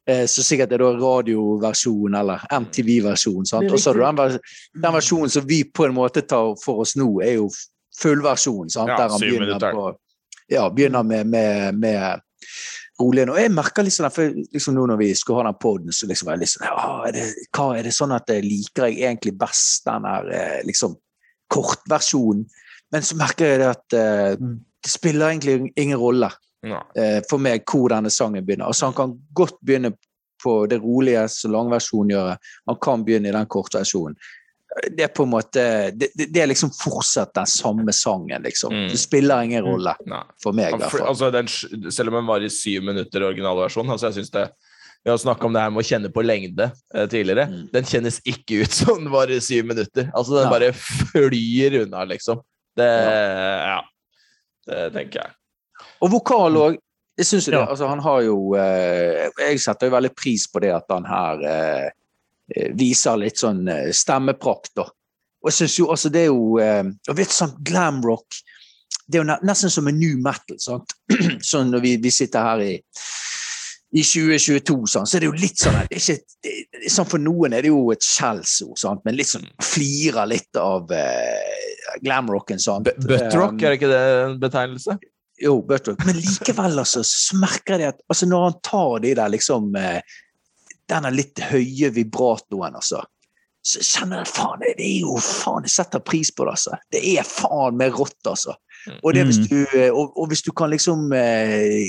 Eh, 0.06 0.26
så 0.30 0.44
sikkert 0.44 0.70
er 0.72 0.78
det 0.78 0.84
da 0.84 0.92
radioversjon 1.00 2.14
eller 2.14 2.38
MTV-versjon. 2.52 3.46
sant? 3.46 3.70
Og 3.72 3.78
så 3.80 3.90
har 3.90 3.94
du 3.98 4.04
den, 4.04 4.16
vers- 4.16 4.40
den 4.82 4.92
versjonen 4.92 5.30
som 5.30 5.46
vi 5.48 5.64
på 5.64 5.86
en 5.88 5.94
måte 5.96 6.22
tar 6.22 6.54
for 6.62 6.84
oss 6.84 6.94
nå, 6.94 7.08
er 7.24 7.34
jo 7.40 7.48
fullversjonen. 7.98 8.70
sant? 8.70 8.88
Ja, 8.88 8.96
Der 8.96 9.08
han 9.08 9.18
syv 9.18 9.30
begynner, 9.30 9.46
minutter. 9.46 9.72
på, 9.72 9.96
ja, 10.50 10.68
begynner 10.70 11.02
med, 11.06 11.26
med, 11.26 11.78
med 11.78 12.20
rolig. 13.00 13.26
Og 13.30 13.38
jeg 13.40 13.52
merker 13.54 13.86
litt 13.86 13.96
sånn, 13.96 14.12
for 14.14 14.34
liksom 14.54 14.76
nå 14.76 14.86
når 14.90 15.00
vi 15.00 15.10
skulle 15.18 15.42
ha 15.42 15.48
den 15.48 15.60
poden, 15.60 15.94
så 15.94 16.08
liksom 16.10 16.28
var 16.28 16.36
jeg 16.36 16.44
litt 16.44 16.54
sånn 16.54 16.68
ja, 16.68 16.84
er 17.08 17.16
det, 17.16 17.24
hva 17.56 17.70
er 17.78 17.88
det 17.88 17.94
sånn 17.96 18.14
at 18.16 18.30
jeg 18.30 18.46
liker 18.46 18.88
jeg 18.88 19.00
egentlig 19.08 19.34
best 19.40 19.88
den 19.88 20.06
der 20.08 20.30
eh, 20.38 20.60
liksom 20.68 20.96
kortversjonen? 21.52 22.46
Men 22.94 23.06
så 23.06 23.18
merker 23.18 23.50
jeg 23.50 23.62
det 23.62 23.70
at 23.72 23.98
eh, 23.98 24.48
det 24.84 24.92
spiller 24.92 25.32
egentlig 25.32 25.72
ingen 25.80 25.98
rolle. 25.98 26.30
Nei. 26.64 26.80
eh, 26.96 27.18
for 27.28 27.42
meg 27.44 27.64
hvor 27.68 27.90
denne 27.92 28.08
sangen 28.12 28.44
begynner. 28.44 28.70
Altså 28.70 28.88
Han 28.88 28.96
kan 28.96 29.10
godt 29.36 29.58
begynne 29.60 29.90
på 30.44 30.54
det 30.68 30.78
rolige, 30.80 31.26
som 31.32 31.52
langversjonen 31.52 32.14
gjør. 32.14 32.30
Han 32.70 32.78
kan 32.82 33.04
begynne 33.04 33.28
i 33.30 33.34
den 33.34 33.50
kortversjonen. 33.50 34.16
Det 34.74 35.04
er 35.06 35.10
på 35.14 35.22
en 35.22 35.30
måte 35.30 35.64
det, 35.94 36.08
det, 36.18 36.40
er 36.42 36.48
liksom 36.50 36.72
fortsatt 36.74 37.34
den 37.36 37.46
samme 37.46 37.92
sangen, 37.94 38.42
liksom. 38.42 38.74
Mm. 38.74 38.88
Det 38.90 38.98
spiller 38.98 39.46
ingen 39.46 39.62
rolle 39.62 39.94
Nei. 40.10 40.22
for 40.42 40.56
meg, 40.56 40.74
Ja, 40.74 40.88
for, 40.90 41.04
altså, 41.06 41.30
den, 41.34 41.48
selv 41.94 42.10
om 42.10 42.18
den 42.18 42.26
var 42.26 42.42
i 42.42 42.50
syv 42.50 42.82
minutter 42.88 43.22
i 43.22 43.28
originalversjonen, 43.28 43.94
altså 43.94 44.10
jeg 44.10 44.18
synes 44.18 44.34
det 44.34 44.48
Vi 45.04 45.12
har 45.12 45.20
snakka 45.20 45.46
om 45.46 45.52
det 45.52 45.62
her 45.62 45.70
med 45.70 45.84
å 45.84 45.86
kjenne 45.86 46.08
på 46.08 46.22
lengde 46.24 46.70
eh, 46.94 47.06
tidligere. 47.12 47.44
Mm. 47.50 47.64
Den 47.74 47.84
kjennes 47.84 48.22
ikke 48.24 48.62
ut 48.64 48.72
som 48.80 49.02
den 49.02 49.12
var 49.12 49.28
i 49.28 49.36
syv 49.44 49.66
minutter. 49.68 50.08
Altså, 50.14 50.38
den 50.38 50.46
ja. 50.48 50.52
bare 50.54 50.70
flyr 50.72 51.82
unna, 51.82 52.06
liksom. 52.08 52.40
Det 52.74 52.88
Ja. 52.88 53.82
Det 54.64 54.86
tenker 54.94 55.20
jeg. 55.20 55.34
Og 56.00 56.08
vokal 56.14 56.56
òg. 56.56 56.78
Jeg 57.18 57.28
synes 57.28 57.46
jo 57.46 57.52
det, 57.52 57.58
Ja. 57.60 57.66
altså 57.70 57.86
Han 57.86 58.00
har 58.00 58.22
jo 58.22 58.54
eh, 58.58 59.28
Jeg 59.38 59.60
setter 59.60 59.86
jo 59.86 59.94
veldig 59.94 60.14
pris 60.16 60.48
på 60.50 60.58
det 60.64 60.72
at 60.74 60.88
han 60.90 61.04
her 61.06 61.44
eh, 61.46 61.90
viser 62.76 63.16
litt 63.20 63.40
sånn 63.40 63.62
eh, 63.68 63.90
stemmeprakt, 63.96 64.72
da. 64.76 64.84
Og 65.44 65.50
jeg 65.50 65.58
synes 65.58 65.78
jo 65.78 65.86
altså 65.92 66.08
det 66.12 66.22
er 66.26 66.30
jo 66.32 66.58
eh, 66.62 66.84
og 67.10 67.16
vet 67.18 67.32
sånn 67.32 67.50
glamrock 67.68 68.38
Det 69.04 69.18
er 69.18 69.24
jo 69.24 69.36
nesten 69.44 69.68
som 69.72 69.88
en 69.90 69.98
new 70.00 70.14
metal. 70.24 70.56
sant? 70.60 70.94
sånn 71.52 71.70
når 71.74 71.82
vi, 71.84 71.96
vi 72.00 72.10
sitter 72.14 72.46
her 72.52 72.64
i 72.64 72.74
i 73.94 74.02
2022, 74.02 74.88
sånn, 74.90 75.04
så 75.06 75.14
er 75.16 75.22
det 75.22 75.28
jo 75.28 75.36
litt 75.38 75.60
sånn 75.60 75.76
det 75.86 76.00
ikke, 76.00 76.14
det, 76.42 76.88
sånn 76.90 77.06
For 77.06 77.22
noen 77.22 77.52
er 77.54 77.62
det 77.62 77.70
jo 77.70 77.92
et 77.94 78.02
skjellsord, 78.02 78.74
sant? 78.80 79.04
men 79.06 79.14
litt 79.14 79.28
sånn 79.30 79.44
flirer 79.62 80.26
litt 80.32 80.58
av 80.58 80.90
eh, 80.90 81.68
glamrocken. 82.02 82.58
sant? 82.58 82.88
Bu- 82.88 83.06
Buttrock, 83.12 83.54
er 83.62 83.70
det 83.70 83.78
ikke 83.78 83.92
det 83.92 84.00
en 84.24 84.40
betegnelse? 84.42 84.96
jo, 85.44 85.60
buttrock. 85.66 86.02
Men 86.06 86.18
likevel, 86.18 86.74
altså, 86.82 87.04
så 87.06 87.38
merker 87.38 87.78
jeg 87.84 87.92
at 87.94 88.02
altså, 88.10 88.26
når 88.30 88.44
han 88.48 88.58
tar 88.66 89.00
de 89.06 89.14
der 89.18 89.30
liksom 89.34 89.70
eh, 89.78 90.18
Denne 90.90 91.10
litt 91.14 91.40
høye 91.40 91.90
vibratoen, 91.94 92.74
altså. 92.76 93.02
Så 93.64 93.80
kjenner 93.80 94.20
jeg 94.20 94.28
faen, 94.34 94.60
det 94.60 94.74
er 94.84 94.98
jo 95.06 95.14
faen, 95.24 95.64
jeg 95.64 95.72
setter 95.72 96.02
pris 96.04 96.28
på 96.36 96.44
det, 96.44 96.50
altså. 96.58 96.76
Det 96.92 97.00
er 97.14 97.24
faen 97.24 97.78
meg 97.80 97.96
rått, 97.96 98.18
altså. 98.28 98.56
Og, 99.00 99.14
det 99.16 99.22
hvis 99.24 99.38
Mm. 99.40 99.46
du, 99.48 99.60
eh, 99.78 99.88
og, 99.96 100.12
og 100.20 100.28
hvis 100.28 100.42
du 100.44 100.50
kan 100.52 100.68
liksom 100.68 101.06
eh, 101.16 101.86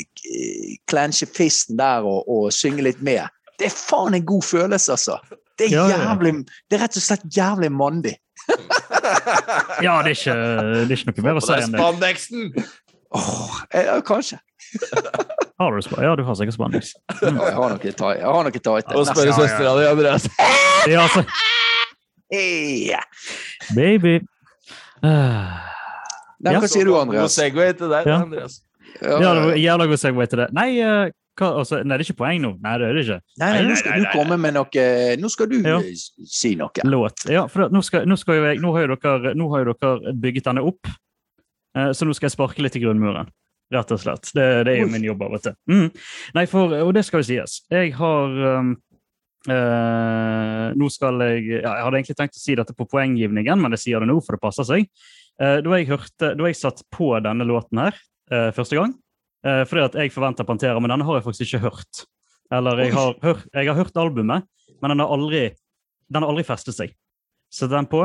clenche 0.87 1.27
fisten 1.27 1.75
der 1.77 2.05
og, 2.07 2.23
og 2.31 2.53
synge 2.55 2.85
litt 2.87 3.01
med, 3.03 3.27
det 3.59 3.67
er 3.67 3.75
faen 3.75 4.15
en 4.15 4.23
god 4.25 4.43
følelse, 4.47 4.91
altså. 4.95 5.17
Det 5.59 5.67
er, 5.73 5.91
jævlig, 5.91 6.31
det 6.71 6.77
er 6.77 6.81
rett 6.85 6.95
og 6.99 7.03
slett 7.03 7.27
jævlig 7.35 7.71
mandig. 7.71 8.15
Ja, 9.85 9.99
det 10.01 10.15
er 10.15 10.15
ikke, 10.15 10.33
det 10.87 10.95
er 10.95 10.97
ikke 10.97 11.11
noe 11.11 11.25
mer 11.27 11.37
å 11.37 11.41
si 11.43 11.53
enn 11.53 11.73
det. 11.75 11.79
Spandexen! 11.81 12.47
Åh, 13.15 13.57
eh, 13.75 13.85
ja, 13.91 13.99
kanskje. 14.07 14.39
Har 15.59 15.71
du 15.75 15.81
spa- 15.81 16.01
Ja, 16.03 16.15
du 16.19 16.23
har 16.27 16.35
sikkert 16.35 16.53
spandex. 16.57 16.93
Ja, 17.21 17.29
jeg 17.31 17.55
har 17.55 17.69
noe 17.71 17.79
tight. 17.79 17.99
Jeg 18.19 18.25
har 18.27 18.43
noe. 18.43 18.83
Og 18.99 19.07
spørre 19.07 19.35
søstera 19.37 19.75
di, 19.79 19.85
Andreas. 19.91 20.29
Ja, 20.91 21.01
altså, 21.07 21.23
Yeah. 22.33 23.03
baby. 23.75 24.15
Uh, 25.03 25.53
Nei, 26.41 26.53
Ja. 26.53 26.59
hva 26.59 26.67
sier 26.67 26.85
du, 26.85 26.91
God 26.91 27.29
segway 27.31 27.71
til 27.77 27.87
deg, 27.89 28.05
Ja. 28.09 28.17
Andreas. 28.25 28.59
Ja, 29.01 29.19
Ja, 29.21 29.33
det 29.35 29.43
var 29.45 29.55
jævla 29.61 29.85
god 29.87 29.97
segway 30.01 30.25
til 30.27 30.39
det. 30.41 30.47
Nei, 30.53 30.81
uh, 30.81 31.09
hva, 31.37 31.49
altså, 31.61 31.79
nei, 31.83 31.97
det 31.97 32.05
er 32.07 32.11
ikke 32.13 32.17
poeng 32.23 32.41
nå. 32.41 32.51
Nei, 32.63 32.73
det 32.81 32.87
er 32.89 32.93
det 32.97 33.03
ikke. 33.05 33.19
Nei, 33.39 33.51
nei, 33.53 33.61
nå 33.69 33.75
skal 33.79 33.99
du 34.03 34.05
komme 34.13 34.37
med 34.41 34.53
noe 34.55 34.85
Nå 35.21 35.29
skal 35.31 35.47
du 35.51 35.55
Ja. 35.61 35.77
eh, 35.79 35.93
si 36.27 36.55
noe. 36.55 36.71
Låt. 36.83 37.25
Ja, 37.29 37.45
for 37.47 37.69
nå, 37.69 37.81
skal, 37.83 38.05
nå, 38.05 38.17
skal 38.17 38.41
jeg, 38.41 38.59
nå, 38.63 38.73
har 38.75 38.87
jo 38.87 38.95
dere, 38.95 39.33
nå 39.35 39.49
har 39.53 39.63
jo 39.65 39.73
dere 39.73 40.13
bygget 40.13 40.43
denne 40.49 40.63
opp, 40.65 40.87
eh, 41.77 41.91
så 41.93 42.05
nå 42.07 42.13
skal 42.15 42.29
jeg 42.29 42.35
sparke 42.37 42.59
litt 42.65 42.75
i 42.75 42.79
grunnmuren. 42.83 43.29
Rett 43.73 43.91
og 43.95 44.01
slett. 44.01 44.29
Det, 44.35 44.45
det 44.67 44.75
er 44.75 44.83
jo 44.83 44.89
min 44.93 45.05
jobb 45.07 45.23
av 45.25 45.37
og 45.39 45.41
til. 45.41 45.55
Mm. 45.71 45.87
Nei, 46.37 46.43
for, 46.49 46.73
og 46.85 46.91
det 46.93 47.01
skal 47.07 47.23
jo 47.23 47.29
sies. 47.31 47.63
Jeg 47.73 47.95
har 47.97 48.35
um, 48.59 48.75
Uh, 49.45 50.71
Nå 50.73 50.87
skal 50.89 51.21
jeg 51.21 51.43
ja, 51.59 51.69
Jeg 51.69 51.85
hadde 51.85 51.99
egentlig 51.99 52.17
tenkt 52.17 52.37
å 52.37 52.41
si 52.41 52.55
dette 52.57 52.73
på 52.73 52.87
poenggivningen, 52.89 53.59
men 53.61 53.75
jeg 53.75 53.83
sier 53.83 54.01
det 54.01 54.09
nå, 54.09 54.17
for 54.25 54.37
det 54.37 54.41
passer 54.41 54.65
seg. 54.65 54.87
Uh, 55.37 55.59
da, 55.61 55.75
jeg 55.77 55.89
hørte, 55.91 56.31
da 56.33 56.49
jeg 56.49 56.57
satt 56.57 56.81
på 56.93 57.11
denne 57.21 57.45
låten 57.47 57.83
her 57.83 57.99
uh, 58.33 58.49
første 58.55 58.79
gang, 58.79 58.95
fordi 59.45 59.81
at 59.85 59.95
jeg 59.99 60.09
forventa 60.09 60.41
Pantera, 60.41 60.79
men 60.81 60.89
denne 60.89 61.05
har 61.05 61.19
jeg 61.19 61.23
faktisk 61.27 61.43
ikke 61.45 61.67
hørt. 61.67 61.99
Eller 62.49 62.79
jeg 62.81 62.95
har, 62.95 63.11
hør, 63.21 63.43
jeg 63.53 63.67
har 63.69 63.77
hørt 63.77 63.99
albumet, 64.01 64.47
men 64.81 64.89
den 64.89 65.03
har 65.03 65.11
aldri, 65.13 65.41
den 66.09 66.25
har 66.25 66.31
aldri 66.33 66.45
festet 66.47 66.73
seg. 66.73 66.95
Så 67.53 67.69
den 67.69 67.85
på. 67.85 68.01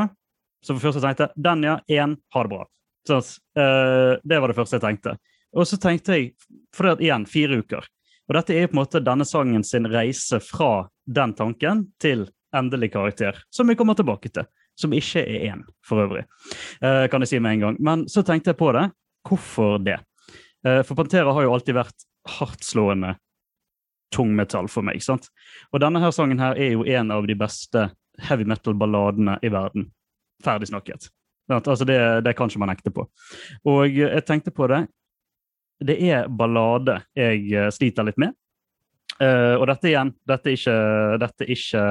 Så 0.61 0.77
for 0.77 0.91
først 0.91 1.01
jeg 1.01 1.31
den, 1.41 1.65
ja, 1.65 1.79
én, 1.89 2.19
ha 2.37 2.43
det 2.45 2.53
bra. 2.53 2.67
Så, 3.09 3.23
det 3.57 4.43
var 4.43 4.53
det 4.53 4.59
første 4.59 4.77
jeg 4.77 4.85
tenkte. 4.85 5.17
Og 5.57 5.67
så 5.67 5.79
tenkte 5.81 6.17
jeg, 6.17 6.33
for 6.75 6.87
det 6.87 6.93
er 6.93 7.07
igjen, 7.09 7.27
fire 7.27 7.61
uker. 7.63 7.87
Og 8.31 8.37
dette 8.39 8.55
er 8.55 8.69
på 8.71 8.77
en 8.77 8.83
måte 8.83 9.03
denne 9.03 9.27
sangen 9.27 9.65
sin 9.67 9.89
reise 9.91 10.39
fra 10.45 10.87
den 11.07 11.35
tanken 11.35 11.89
til 12.03 12.29
endelig 12.57 12.93
karakter, 12.95 13.39
som 13.51 13.67
vi 13.67 13.75
kommer 13.79 13.99
tilbake 13.99 14.31
til. 14.31 14.47
Som 14.79 14.95
ikke 14.97 15.25
er 15.27 15.51
én, 15.51 15.65
for 15.85 16.07
øvrig, 16.07 16.23
eh, 16.81 17.07
kan 17.11 17.21
jeg 17.21 17.29
si 17.29 17.39
med 17.39 17.53
en 17.53 17.61
gang. 17.61 17.77
Men 17.81 18.07
så 18.09 18.23
tenkte 18.23 18.55
jeg 18.55 18.57
på 18.57 18.71
det. 18.73 18.91
Hvorfor 19.29 19.83
det? 19.83 19.99
Eh, 20.65 20.83
for 20.83 20.95
Pantera 20.95 21.33
har 21.33 21.43
jo 21.43 21.53
alltid 21.53 21.75
vært 21.75 22.07
hardtslående 22.39 23.17
tungmetall 24.15 24.69
for 24.69 24.83
meg. 24.83 25.03
sant? 25.03 25.29
Og 25.73 25.81
denne 25.81 26.01
her 26.01 26.11
sangen 26.11 26.39
her 26.39 26.57
er 26.57 26.73
jo 26.73 26.85
en 26.85 27.11
av 27.11 27.27
de 27.27 27.35
beste 27.35 27.91
heavy 28.19 28.45
metal-balladene 28.45 29.39
i 29.43 29.49
verden. 29.49 29.91
Ferdig 30.43 30.69
snakket. 30.69 31.11
Altså 31.51 31.85
det, 31.85 32.25
det 32.25 32.37
kan 32.37 32.49
ikke 32.49 32.63
man 32.63 32.69
nekte 32.69 32.93
på. 32.95 33.09
Og 33.67 33.91
jeg 33.91 34.25
tenkte 34.25 34.51
på 34.55 34.69
det. 34.71 34.87
Det 35.81 35.97
er 36.11 36.29
ballade 36.29 37.01
jeg 37.17 37.47
eh, 37.57 37.71
sliter 37.73 38.07
litt 38.07 38.21
med. 38.21 38.37
Uh, 39.21 39.59
og 39.61 39.67
dette 39.69 39.91
igjen, 39.91 40.15
dette 40.29 40.49
er 40.49 40.57
ikke, 40.57 40.75
dette 41.21 41.45
er 41.45 41.51
ikke 41.53 41.85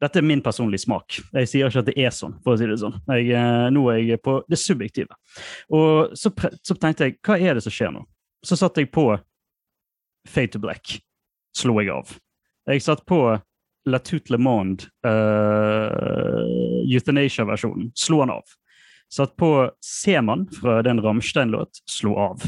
dette 0.00 0.18
er 0.18 0.24
min 0.24 0.40
personlige 0.40 0.86
smak. 0.86 1.18
Jeg 1.34 1.48
sier 1.50 1.68
ikke 1.68 1.82
at 1.82 1.88
det 1.90 1.98
er 2.00 2.12
sånn. 2.14 2.38
for 2.44 2.54
å 2.54 2.58
si 2.58 2.68
det 2.68 2.78
sånn. 2.80 2.96
Jeg, 3.12 3.34
eh, 3.36 3.66
nå 3.74 3.82
er 3.92 3.98
jeg 4.00 4.22
på 4.24 4.38
det 4.48 4.58
subjektive. 4.58 5.12
Og 5.76 6.16
så, 6.16 6.32
så 6.64 6.76
tenkte 6.80 7.08
jeg, 7.08 7.18
hva 7.26 7.36
er 7.36 7.58
det 7.58 7.64
som 7.66 7.74
skjer 7.74 7.92
nå? 7.92 8.06
Så 8.46 8.56
satte 8.56 8.80
jeg 8.80 8.88
på 8.94 9.10
Fade 10.28 10.54
to 10.54 10.62
Black. 10.62 10.96
Slo 11.56 11.76
jeg 11.82 11.92
av. 11.92 12.14
Jeg 12.70 12.84
satt 12.84 13.04
på 13.08 13.20
La 13.90 14.00
Toute 14.04 14.32
Le 14.32 14.38
Monde, 14.40 14.88
uh, 15.04 16.40
Euthanasia-versjonen. 16.88 17.90
Slo 17.96 18.22
han 18.22 18.32
av. 18.32 18.56
Satt 19.10 19.36
på 19.40 19.50
Seman 19.82 20.46
fra 20.54 20.80
den 20.86 21.00
Rammstein-låt. 21.02 21.82
Slo 21.90 22.14
av. 22.20 22.44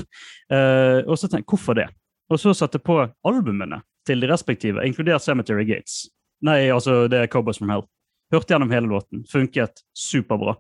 Eh, 0.53 1.01
og 1.03 1.17
så 1.19 1.27
tenkte 1.27 1.43
jeg, 1.43 1.51
hvorfor 1.51 1.79
det? 1.79 1.89
Og 2.31 2.41
så 2.41 2.55
satte 2.57 2.79
jeg 2.79 2.87
på 2.87 3.01
albumene 3.27 3.83
til 4.07 4.23
de 4.23 4.31
respektive, 4.31 4.85
inkludert 4.87 5.25
Cemetery 5.25 5.67
Gates. 5.67 6.07
Nei, 6.43 6.67
altså 6.75 7.07
det 7.11 7.19
er 7.19 7.31
Cowboys 7.31 7.59
from 7.59 7.71
Hell. 7.71 7.85
Hørte 8.33 8.55
gjennom 8.55 8.71
hele 8.73 8.91
låten. 8.91 9.27
Funket 9.31 9.83
superbra. 9.95 10.57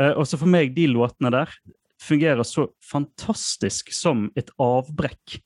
Eh, 0.00 0.12
og 0.12 0.26
så 0.26 0.38
for 0.40 0.50
meg, 0.50 0.74
de 0.76 0.88
låtene 0.90 1.32
der 1.34 1.54
fungerer 2.02 2.42
så 2.42 2.68
fantastisk 2.90 3.92
som 3.94 4.26
et 4.38 4.50
avbrekk 4.60 5.38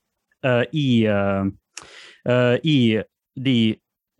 eh, 0.45 0.63
i, 0.73 0.89
eh, 1.05 1.45
eh, 2.29 2.55
i 2.63 2.79
de 3.37 3.59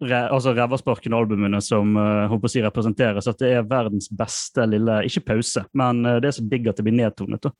altså 0.01 0.53
rævasparkende 0.53 1.17
albumene 1.17 1.61
som 1.63 1.95
uh, 1.97 2.27
håper 2.29 2.49
å 2.49 2.51
si 2.51 2.61
representeres. 2.61 3.29
At 3.29 3.39
det 3.41 3.53
er 3.55 3.69
verdens 3.69 4.09
beste 4.13 4.67
lille 4.69 4.99
Ikke 5.09 5.25
pause, 5.33 5.63
men 5.77 6.03
uh, 6.05 6.17
det 6.21 6.31
er 6.31 6.37
så 6.37 6.45
digg 6.45 6.69
at 6.69 6.77
det 6.77 6.85
blir 6.85 6.97
nedtonet. 6.99 7.41
Da. 7.41 7.53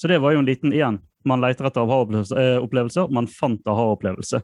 Så 0.00 0.08
det 0.10 0.20
var 0.24 0.34
jo 0.34 0.40
en 0.40 0.48
liten 0.48 0.72
igjen. 0.72 1.00
Man 1.28 1.44
leter 1.44 1.68
etter 1.68 1.84
aha-opplevelser. 1.84 3.12
Man 3.12 3.28
fant 3.30 3.68
aha-opplevelse. 3.68 4.42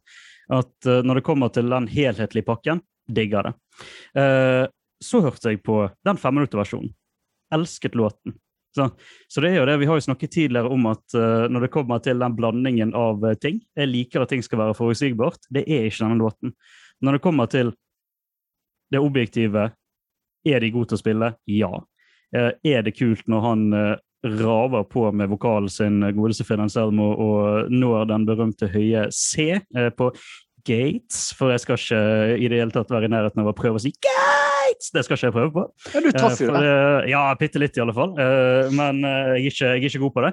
At 0.50 0.90
uh, 0.90 1.00
når 1.06 1.20
det 1.20 1.26
kommer 1.26 1.52
til 1.54 1.72
den 1.72 1.88
helhetlige 1.90 2.48
pakken, 2.48 2.84
digger 3.10 3.50
det. 3.50 3.56
Uh, 4.16 4.66
så 5.00 5.22
hørte 5.24 5.52
jeg 5.52 5.62
på 5.64 5.82
den 6.04 6.20
femminutterversjonen. 6.20 6.92
Elsket 7.54 7.96
låten. 7.98 8.36
Så, 8.74 8.86
så 9.28 9.42
det 9.42 9.50
er 9.50 9.56
jo 9.58 9.66
det, 9.66 9.80
Vi 9.82 9.86
har 9.90 9.98
jo 9.98 10.04
snakket 10.04 10.30
tidligere 10.30 10.70
om 10.70 10.84
at 10.86 11.16
uh, 11.18 11.48
når 11.50 11.66
det 11.66 11.72
kommer 11.74 12.02
til 12.04 12.20
den 12.22 12.36
blandingen 12.38 12.92
av 12.94 13.24
eh, 13.26 13.34
ting 13.34 13.58
Jeg 13.74 13.90
liker 13.90 14.22
at 14.22 14.30
ting 14.30 14.44
skal 14.46 14.60
være 14.62 14.76
forutsigbart. 14.78 15.48
Det 15.50 15.64
er 15.66 15.88
ikke 15.88 16.04
denne 16.04 16.20
låten. 16.20 16.54
Når 17.00 17.16
det 17.16 17.24
kommer 17.24 17.48
til 17.50 17.72
det 18.92 19.00
objektive, 19.00 19.70
er 20.46 20.60
de 20.60 20.70
gode 20.72 20.90
til 20.90 20.98
å 20.98 21.02
spille? 21.02 21.32
Ja. 21.50 21.72
Eh, 22.36 22.52
er 22.74 22.84
det 22.86 22.96
kult 22.98 23.26
når 23.30 23.44
han 23.44 23.64
eh, 23.74 23.96
raver 24.40 24.84
på 24.90 25.06
med 25.16 25.32
vokalen 25.32 25.70
sin, 25.72 26.02
eh, 26.04 26.14
godeste 26.16 26.46
Finn 26.46 26.62
Anselmo, 26.62 27.10
og 27.14 27.72
når 27.72 28.10
den 28.12 28.26
berømte 28.28 28.70
høye 28.70 29.08
C 29.14 29.60
på 29.96 30.10
Gates? 30.66 31.30
For 31.38 31.54
jeg 31.54 31.64
skal 31.64 31.80
ikke 31.80 32.02
i 32.38 32.50
det 32.52 32.62
hele 32.62 32.74
tatt 32.74 32.92
være 32.92 33.08
i 33.08 33.14
nærheten 33.14 33.42
av 33.42 33.52
å 33.52 33.56
prøve 33.56 33.80
å 33.80 33.84
si 33.84 33.94
Gates! 33.96 34.92
Det 34.94 35.02
skal 35.04 35.18
ikke 35.18 35.28
jeg 35.28 35.34
prøve 35.34 35.52
på. 35.52 35.64
Ja, 35.92 36.00
du 36.00 36.10
traff 36.14 36.40
jo 36.40 36.52
det. 36.54 36.68
Ja, 37.10 37.24
bitte 37.36 37.60
litt 37.60 37.76
i 37.76 37.82
alle 37.82 37.92
fall. 37.92 38.14
Men 38.72 39.02
jeg 39.02 39.26
er, 39.34 39.48
ikke, 39.50 39.72
jeg 39.74 39.82
er 39.82 39.88
ikke 39.90 40.00
god 40.06 40.14
på 40.14 40.22
det. 40.24 40.30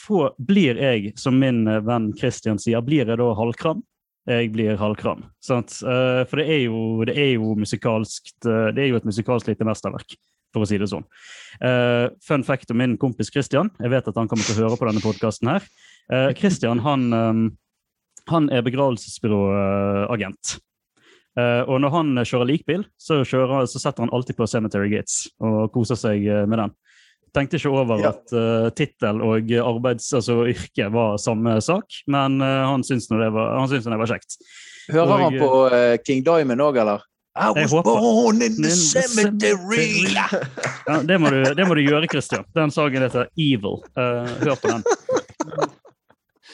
For 0.00 0.30
blir 0.48 0.80
jeg, 0.80 1.10
som 1.20 1.36
min 1.36 1.66
venn 1.84 2.06
Christian 2.16 2.62
sier, 2.62 2.80
blir 2.86 3.10
jeg 3.10 3.20
da 3.20 3.26
halvkram? 3.36 3.82
Jeg 4.30 4.50
blir 4.54 4.78
halvkram. 4.78 5.24
Eh, 5.26 6.22
For 6.30 6.40
det 6.40 6.46
er 6.46 6.60
jo, 6.68 6.80
det 7.08 7.16
er 7.18 7.32
jo 7.34 7.54
musikalskt 7.58 8.46
eh, 8.46 8.68
Det 8.76 8.84
er 8.84 8.92
jo 8.92 9.00
et 9.00 9.08
musikalsk 9.08 9.50
lite 9.50 9.66
mesterverk, 9.66 10.14
for 10.54 10.64
å 10.64 10.68
si 10.68 10.78
det 10.80 10.90
sånn. 10.90 11.06
Uh, 11.62 12.10
Fun 12.26 12.44
fact 12.46 12.70
om 12.72 12.80
min 12.80 12.96
kompis 13.00 13.30
Christian. 13.32 13.70
Jeg 13.80 13.92
vet 13.92 14.08
at 14.10 14.18
han 14.18 14.30
kommer 14.30 14.46
til 14.46 14.58
å 14.58 14.64
høre 14.64 14.78
på 14.80 14.88
denne 14.88 15.02
podkasten 15.04 15.52
her. 15.52 15.66
Christian 16.34 16.80
han, 16.82 17.04
um, 17.14 17.44
han 18.26 18.48
er 18.50 18.64
begravelsesbyråagent. 18.66 20.56
Og 21.38 21.76
når 21.78 21.92
han 21.94 22.18
kjører 22.26 22.48
likbil, 22.50 22.82
så, 22.98 23.20
kjører, 23.22 23.62
så 23.70 23.78
setter 23.78 24.02
han 24.02 24.10
alltid 24.12 24.34
på 24.36 24.48
Cemetery 24.50 24.90
Gates 24.90 25.28
og 25.38 25.70
koser 25.72 25.96
seg 25.96 26.26
med 26.50 26.58
den. 26.58 26.74
Tenkte 27.36 27.56
ikke 27.60 27.70
over 27.70 28.00
Ja. 28.02 28.08
at 28.14 28.32
uh, 28.34 28.70
tittel 28.74 29.20
og 29.22 29.52
arbeids, 29.62 30.08
altså 30.16 30.40
yrke 30.50 30.88
var 30.92 31.16
samme 31.22 31.58
sak, 31.62 31.84
men 32.10 32.40
uh, 32.42 32.66
han 32.72 32.82
syntes 32.82 33.06
nå 33.10 33.20
det, 33.22 33.28
var- 33.32 33.52
han 33.60 33.68
syntes 33.70 33.86
nå 33.86 33.94
det 33.94 34.00
var 34.02 34.10
kjekt. 34.16 34.36
Hører 34.90 35.12
Og- 35.14 35.20
han 35.22 35.38
på 35.38 35.50
uh, 35.70 35.96
King 36.06 36.24
Diamond 36.26 36.60
òg, 36.60 36.80
eller? 36.82 37.06
I 37.38 37.52
was 37.54 37.70
håper. 37.70 37.94
born 37.94 38.42
in 38.42 38.56
the 38.60 38.70
cemetery! 38.74 40.02
Ja, 40.12 40.96
det, 41.06 41.20
må 41.22 41.30
du, 41.30 41.44
det 41.54 41.66
må 41.68 41.76
du 41.78 41.84
gjøre, 41.86 42.08
Christian. 42.10 42.42
Den 42.58 42.72
sangen 42.74 43.02
heter 43.06 43.28
Evil. 43.38 43.78
Uh, 43.94 44.26
hør 44.42 44.58
på 44.58 44.72
den. 44.74 44.82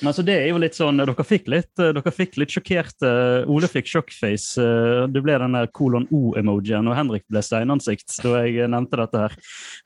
Men 0.01 0.10
altså, 0.10 0.24
det 0.27 0.35
er 0.36 0.51
jo 0.51 0.60
litt 0.60 0.77
sånn, 0.77 1.01
Dere 1.01 1.24
fikk 1.24 1.48
litt, 1.48 1.73
eh, 1.81 1.93
dere 1.97 2.12
fikk 2.12 2.36
litt 2.40 2.52
sjokkerte 2.52 3.10
Ole 3.52 3.70
fikk 3.70 3.89
shockface. 3.89 4.60
eh, 4.60 5.06
Det 5.09 5.23
ble 5.24 5.39
den 5.40 5.56
der 5.56 5.70
kolon 5.73 6.09
O-emojien, 6.12 6.86
og 6.89 6.97
Henrik 6.98 7.24
ble 7.31 7.40
steinansikt 7.40 8.18
da 8.23 8.44
jeg 8.44 8.68
nevnte 8.68 9.01
dette 9.01 9.24
her. 9.27 9.36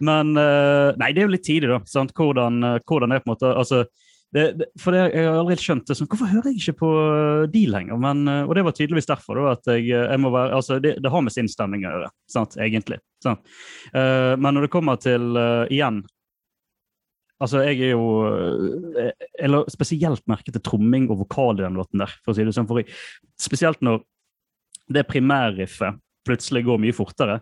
Men 0.01 0.35
eh, 0.37 0.93
Nei, 0.99 1.12
det 1.15 1.23
er 1.23 1.28
jo 1.28 1.35
litt 1.37 1.47
tidlig, 1.47 1.70
da. 1.70 1.81
sant? 1.87 2.15
Hvordan, 2.16 2.62
eh, 2.65 2.78
hvordan 2.87 3.11
det 3.11 3.20
er 3.20 3.24
på 3.24 3.31
en 3.31 3.37
måte 3.37 3.55
altså, 3.55 3.85
det, 4.32 4.45
for 4.78 4.95
det, 4.95 5.11
Jeg 5.15 5.27
har 5.27 5.41
aldri 5.41 5.57
skjønt 5.59 5.89
det. 5.89 5.97
sånn, 5.99 6.09
Hvorfor 6.11 6.31
hører 6.31 6.53
jeg 6.53 6.61
ikke 6.61 6.78
på 6.85 6.91
eh, 7.03 7.47
de 7.51 7.65
lenger? 7.70 7.99
Men, 7.99 8.23
eh, 8.31 8.45
og 8.47 8.55
det 8.55 8.65
var 8.66 8.77
tydeligvis 8.77 9.11
derfor. 9.11 9.41
da, 9.41 9.55
at 9.59 9.73
jeg, 9.74 9.91
eh, 9.91 10.07
jeg 10.07 10.23
må 10.23 10.31
være, 10.35 10.55
altså 10.55 10.78
det, 10.82 10.97
det 11.03 11.11
har 11.11 11.24
med 11.27 11.35
sinnsstemning 11.35 11.87
å 11.87 11.95
gjøre, 11.95 12.11
sant, 12.31 12.57
egentlig. 12.59 13.01
Sant? 13.20 13.43
Uh, 13.93 14.32
men 14.41 14.55
når 14.57 14.65
det 14.65 14.73
kommer 14.73 14.97
til 14.97 15.37
uh, 15.37 15.66
igjen 15.69 15.99
Altså, 17.41 17.62
jeg 17.65 17.81
er 17.89 17.95
jo 17.95 18.07
eh, 19.01 19.12
Jeg 19.39 19.51
la 19.51 19.62
spesielt 19.73 20.27
merke 20.29 20.53
til 20.53 20.62
tromming 20.65 21.09
og 21.11 21.23
vokal 21.25 21.61
i 21.61 21.65
den 21.65 21.79
låten 21.79 22.03
der. 22.03 22.12
for 22.25 22.33
å 22.33 22.37
si 22.37 22.45
det 22.45 22.55
sånn, 22.57 22.69
for 22.69 22.83
jeg, 22.83 22.91
Spesielt 23.41 23.81
når 23.85 24.03
det 24.91 25.07
primærriffet 25.09 26.01
plutselig 26.27 26.65
går 26.67 26.81
mye 26.83 26.95
fortere, 26.95 27.39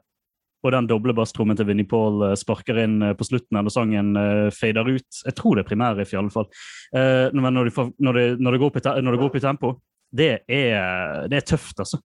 og 0.63 0.73
den 0.75 0.89
doble 0.91 1.15
basstrommen 1.17 1.57
til 1.59 1.69
Vinnie 1.69 1.89
Paul 1.89 2.23
eh, 2.29 2.37
sparker 2.39 2.81
inn 2.83 3.01
eh, 3.03 3.15
på 3.19 3.27
slutten 3.27 3.59
eller 3.61 3.73
sangen 3.73 4.13
fader 4.55 4.91
ut. 4.91 5.21
Jeg 5.25 5.37
tror 5.39 5.57
det 5.57 5.65
er 5.65 5.71
primærriff, 5.71 6.15
i 6.15 6.19
alle 6.21 6.35
fall. 6.35 6.49
Eh, 6.95 7.29
men 7.35 7.55
når, 7.55 7.71
de 7.71 7.87
når, 7.99 8.19
det, 8.19 8.27
når, 8.43 8.59
når 9.07 9.17
det 9.17 9.23
går 9.23 9.31
opp 9.31 9.39
i 9.39 9.45
tempo, 9.45 9.73
det 10.15 10.41
er, 10.49 11.27
det 11.29 11.37
er 11.37 11.45
tøft, 11.45 11.79
altså. 11.83 11.99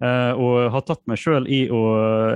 Uh, 0.00 0.32
og 0.40 0.70
har 0.72 0.80
tatt 0.88 1.02
meg 1.10 1.18
sjøl 1.20 1.44
i 1.44 1.66
å 1.68 1.80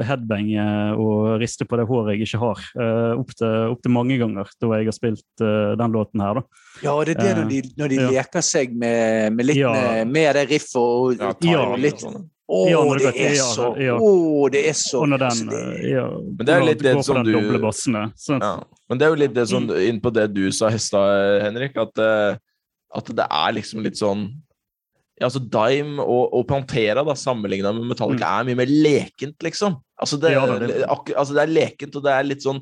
headbange 0.05 0.65
og 1.01 1.41
riste 1.41 1.65
på 1.65 1.79
det 1.81 1.87
håret 1.89 2.13
jeg 2.19 2.27
ikke 2.27 2.41
har, 2.43 2.61
uh, 2.77 3.15
opptil 3.23 3.71
opp 3.73 3.89
mange 3.89 4.19
ganger 4.21 4.51
da 4.61 4.69
jeg 4.77 4.91
har 4.91 4.97
spilt 4.99 5.25
uh, 5.41 5.73
den 5.81 5.97
låten 5.97 6.21
her, 6.21 6.35
da. 6.43 6.45
Ja, 6.85 6.93
det 7.09 7.17
er 7.17 7.23
det 7.23 7.33
når 7.41 7.49
de, 7.55 7.63
når 7.81 7.89
de 7.95 8.01
Ja. 8.03 8.11
leker 8.19 8.45
seg 8.45 8.77
med, 8.77 9.33
med 9.33 9.47
litt 9.49 9.57
Ja. 9.63 9.73
med, 9.73 10.13
med 10.13 10.35
det 10.37 10.47
riffet 10.51 10.77
og 10.77 11.17
og 11.17 11.41
tar 11.41 11.51
Ja. 11.55 11.67
litt 11.81 12.05
sånn. 12.05 12.29
Å, 12.45 12.59
Ja, 12.69 12.81
det 12.93 12.99
det 13.01 13.21
er 13.25 13.35
ja, 13.39 13.45
så 13.57 13.71
ja. 13.81 13.95
Å, 13.97 14.51
det 14.53 14.67
er 14.69 14.75
så 14.77 15.01
Og 15.01 15.09
når 15.09 15.19
den 15.23 15.47
det- 15.49 15.61
eh, 15.81 15.91
ja, 15.95 16.09
Men 16.21 16.45
det 16.45 16.49
er 16.53 16.59
jo 16.61 16.67
litt 16.67 16.83
det 16.83 17.05
som 17.05 17.25
du- 17.25 17.59
bassene. 17.63 18.03
Ja. 18.29 18.51
Men 18.91 18.99
det 18.99 19.07
er 19.07 19.09
jo 19.15 19.17
litt 19.23 19.33
det 19.35 19.49
som 19.49 19.71
inn 19.71 20.01
på 20.05 20.13
det 20.13 20.35
du 20.35 20.51
sa 20.53 20.69
i 20.69 21.41
Henrik, 21.41 21.73
at, 21.81 21.97
eh, 21.99 22.37
at 22.95 23.05
det 23.07 23.25
er 23.31 23.53
liksom 23.57 23.83
litt 23.83 23.97
sånn 23.97 24.29
altså 25.23 25.39
Dime 25.39 26.03
og, 26.03 26.33
og 26.35 26.47
Pantera 26.49 27.05
da, 27.07 27.15
sammenligna 27.15 27.71
med 27.73 27.87
Metallica 27.93 28.41
er 28.41 28.45
mye 28.49 28.57
mer 28.59 28.67
lekent, 28.67 29.37
liksom. 29.47 29.77
Altså 30.03 30.19
det, 30.19 30.33
Mm. 30.35 30.35
Ja, 30.35 30.59
det 30.59 30.81
er 30.83 30.89
altså 31.21 31.35
det 31.37 31.43
er 31.45 31.53
lekent, 31.55 31.95
og 31.97 32.03
det 32.03 32.11
er 32.13 32.25
litt 32.27 32.43
sånn 32.43 32.59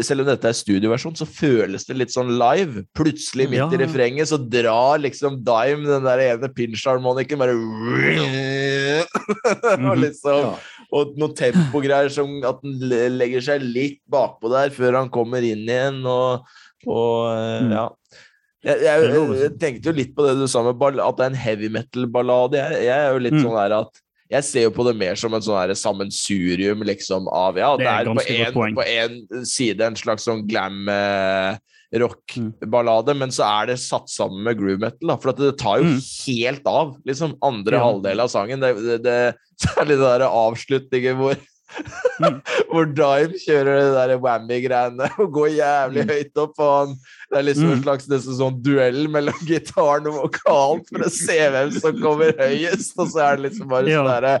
Selv 0.00 0.20
om 0.22 0.26
dette 0.30 0.48
er 0.48 0.52
studioversjon, 0.56 1.12
så 1.16 1.26
føles 1.28 1.84
det 1.84 1.96
litt 1.98 2.08
sånn 2.08 2.30
live. 2.40 2.86
Plutselig, 2.96 3.50
midt 3.50 3.58
Ja. 3.60 3.66
i 3.68 3.76
refrenget, 3.82 4.28
så 4.30 4.38
drar 4.40 4.96
liksom 4.98 5.42
Dime 5.44 5.84
den 5.84 6.04
der 6.04 6.18
ene 6.24 6.48
pinch-harmonikken 6.48 7.36
bare 7.36 7.52
Og 9.88 9.96
liksom 10.04 10.40
Ja. 10.40 10.54
og 10.94 11.16
noen 11.20 11.34
tempogreier 11.36 12.08
som 12.12 12.36
at 12.48 12.62
den 12.62 12.78
legger 13.18 13.42
seg 13.44 13.62
litt 13.64 14.00
bakpå 14.10 14.50
der 14.52 14.70
før 14.70 15.00
han 15.02 15.10
kommer 15.12 15.42
inn 15.44 15.64
igjen, 15.68 16.00
og, 16.06 16.44
og 16.86 17.32
eh, 17.34 17.60
Mm. 17.64 17.70
ja. 17.72 17.88
Jeg, 18.64 18.80
jeg, 18.80 19.04
er 19.10 19.34
jeg, 19.42 19.52
tenkte 19.60 19.90
jo 19.90 19.96
litt 19.98 20.14
på 20.16 20.24
det 20.26 20.38
du 20.40 20.46
sa 20.48 20.62
med 20.64 20.80
at 20.80 21.18
det 21.18 21.26
er 21.26 21.30
en 21.32 21.42
heavy 21.44 21.68
metal-ballade. 21.68 22.56
Jeg, 22.56 22.86
jeg 22.86 22.96
er 22.96 23.12
jo 23.12 23.22
litt 23.26 23.36
Mm. 23.36 23.44
sånn 23.44 23.58
der 23.60 23.76
at 23.82 24.00
jeg 24.34 24.44
ser 24.48 24.62
jo 24.64 24.70
på 24.72 24.86
det 24.88 24.94
mer 24.96 25.14
som 25.20 25.34
en 25.36 25.44
sånn 25.44 25.74
sammensurium 25.76 26.80
liksom 26.88 27.28
av 27.28 27.58
Ja, 27.60 27.76
Det 27.76 27.84
det 27.84 27.92
er 27.92 28.08
er, 28.08 28.52
på 28.56 28.64
en, 28.64 28.74
på 28.74 28.86
en 28.88 29.44
side 29.44 29.84
en 29.84 29.94
slags 30.00 30.24
sånn 30.24 30.46
glam 30.48 30.88
eh, 30.88 31.58
Mm. 31.94 32.00
rock-ballade, 32.02 33.14
men 33.14 33.30
så 33.30 33.44
er 33.46 33.66
det 33.70 33.76
satt 33.78 34.08
sammen 34.10 34.42
med 34.42 34.58
groove 34.58 34.80
metal. 34.82 35.12
Da, 35.12 35.16
for 35.20 35.32
det 35.32 35.52
tar 35.60 35.78
jo 35.78 35.84
Mm. 35.84 36.00
helt 36.26 36.66
av, 36.66 36.96
liksom. 37.06 37.36
Andre 37.40 37.76
Ja. 37.76 37.84
halvdel 37.84 38.18
av 38.20 38.28
sangen. 38.32 38.58
Det, 38.58 38.74
det, 38.82 39.02
det, 39.04 39.34
særlig 39.62 39.98
det 40.00 40.18
der 40.18 40.26
avslutningen 40.26 41.16
hvor 41.20 41.36
Mm. 42.20 42.40
hvor 42.70 42.86
Dime 42.94 43.38
kjører 43.40 43.78
det 43.80 43.94
der 43.96 44.18
whammy-greiene 44.22 45.08
og 45.18 45.30
går 45.34 45.48
jævlig 45.56 46.04
Mm. 46.04 46.10
høyt 46.14 46.42
opp. 46.44 46.58
Han, 46.60 46.92
det 47.30 47.38
er 47.40 47.46
liksom 47.48 47.70
en 47.70 47.78
Mm. 47.78 47.82
slags 47.86 48.08
nesten 48.12 48.36
sånn 48.38 48.60
duell 48.62 49.08
mellom 49.10 49.40
gitaren 49.48 50.06
og 50.10 50.18
vokalen 50.22 50.84
for 50.90 51.06
å 51.08 51.10
se 51.10 51.38
hvem 51.50 51.72
som 51.80 51.98
kommer 52.02 52.36
høyest. 52.38 52.94
Og 52.98 53.08
så 53.10 53.24
er 53.26 53.36
det 53.40 53.50
liksom 53.50 53.68
bare 53.72 53.88
Ja. 53.90 54.02
sånn 54.02 54.12
derre 54.12 54.36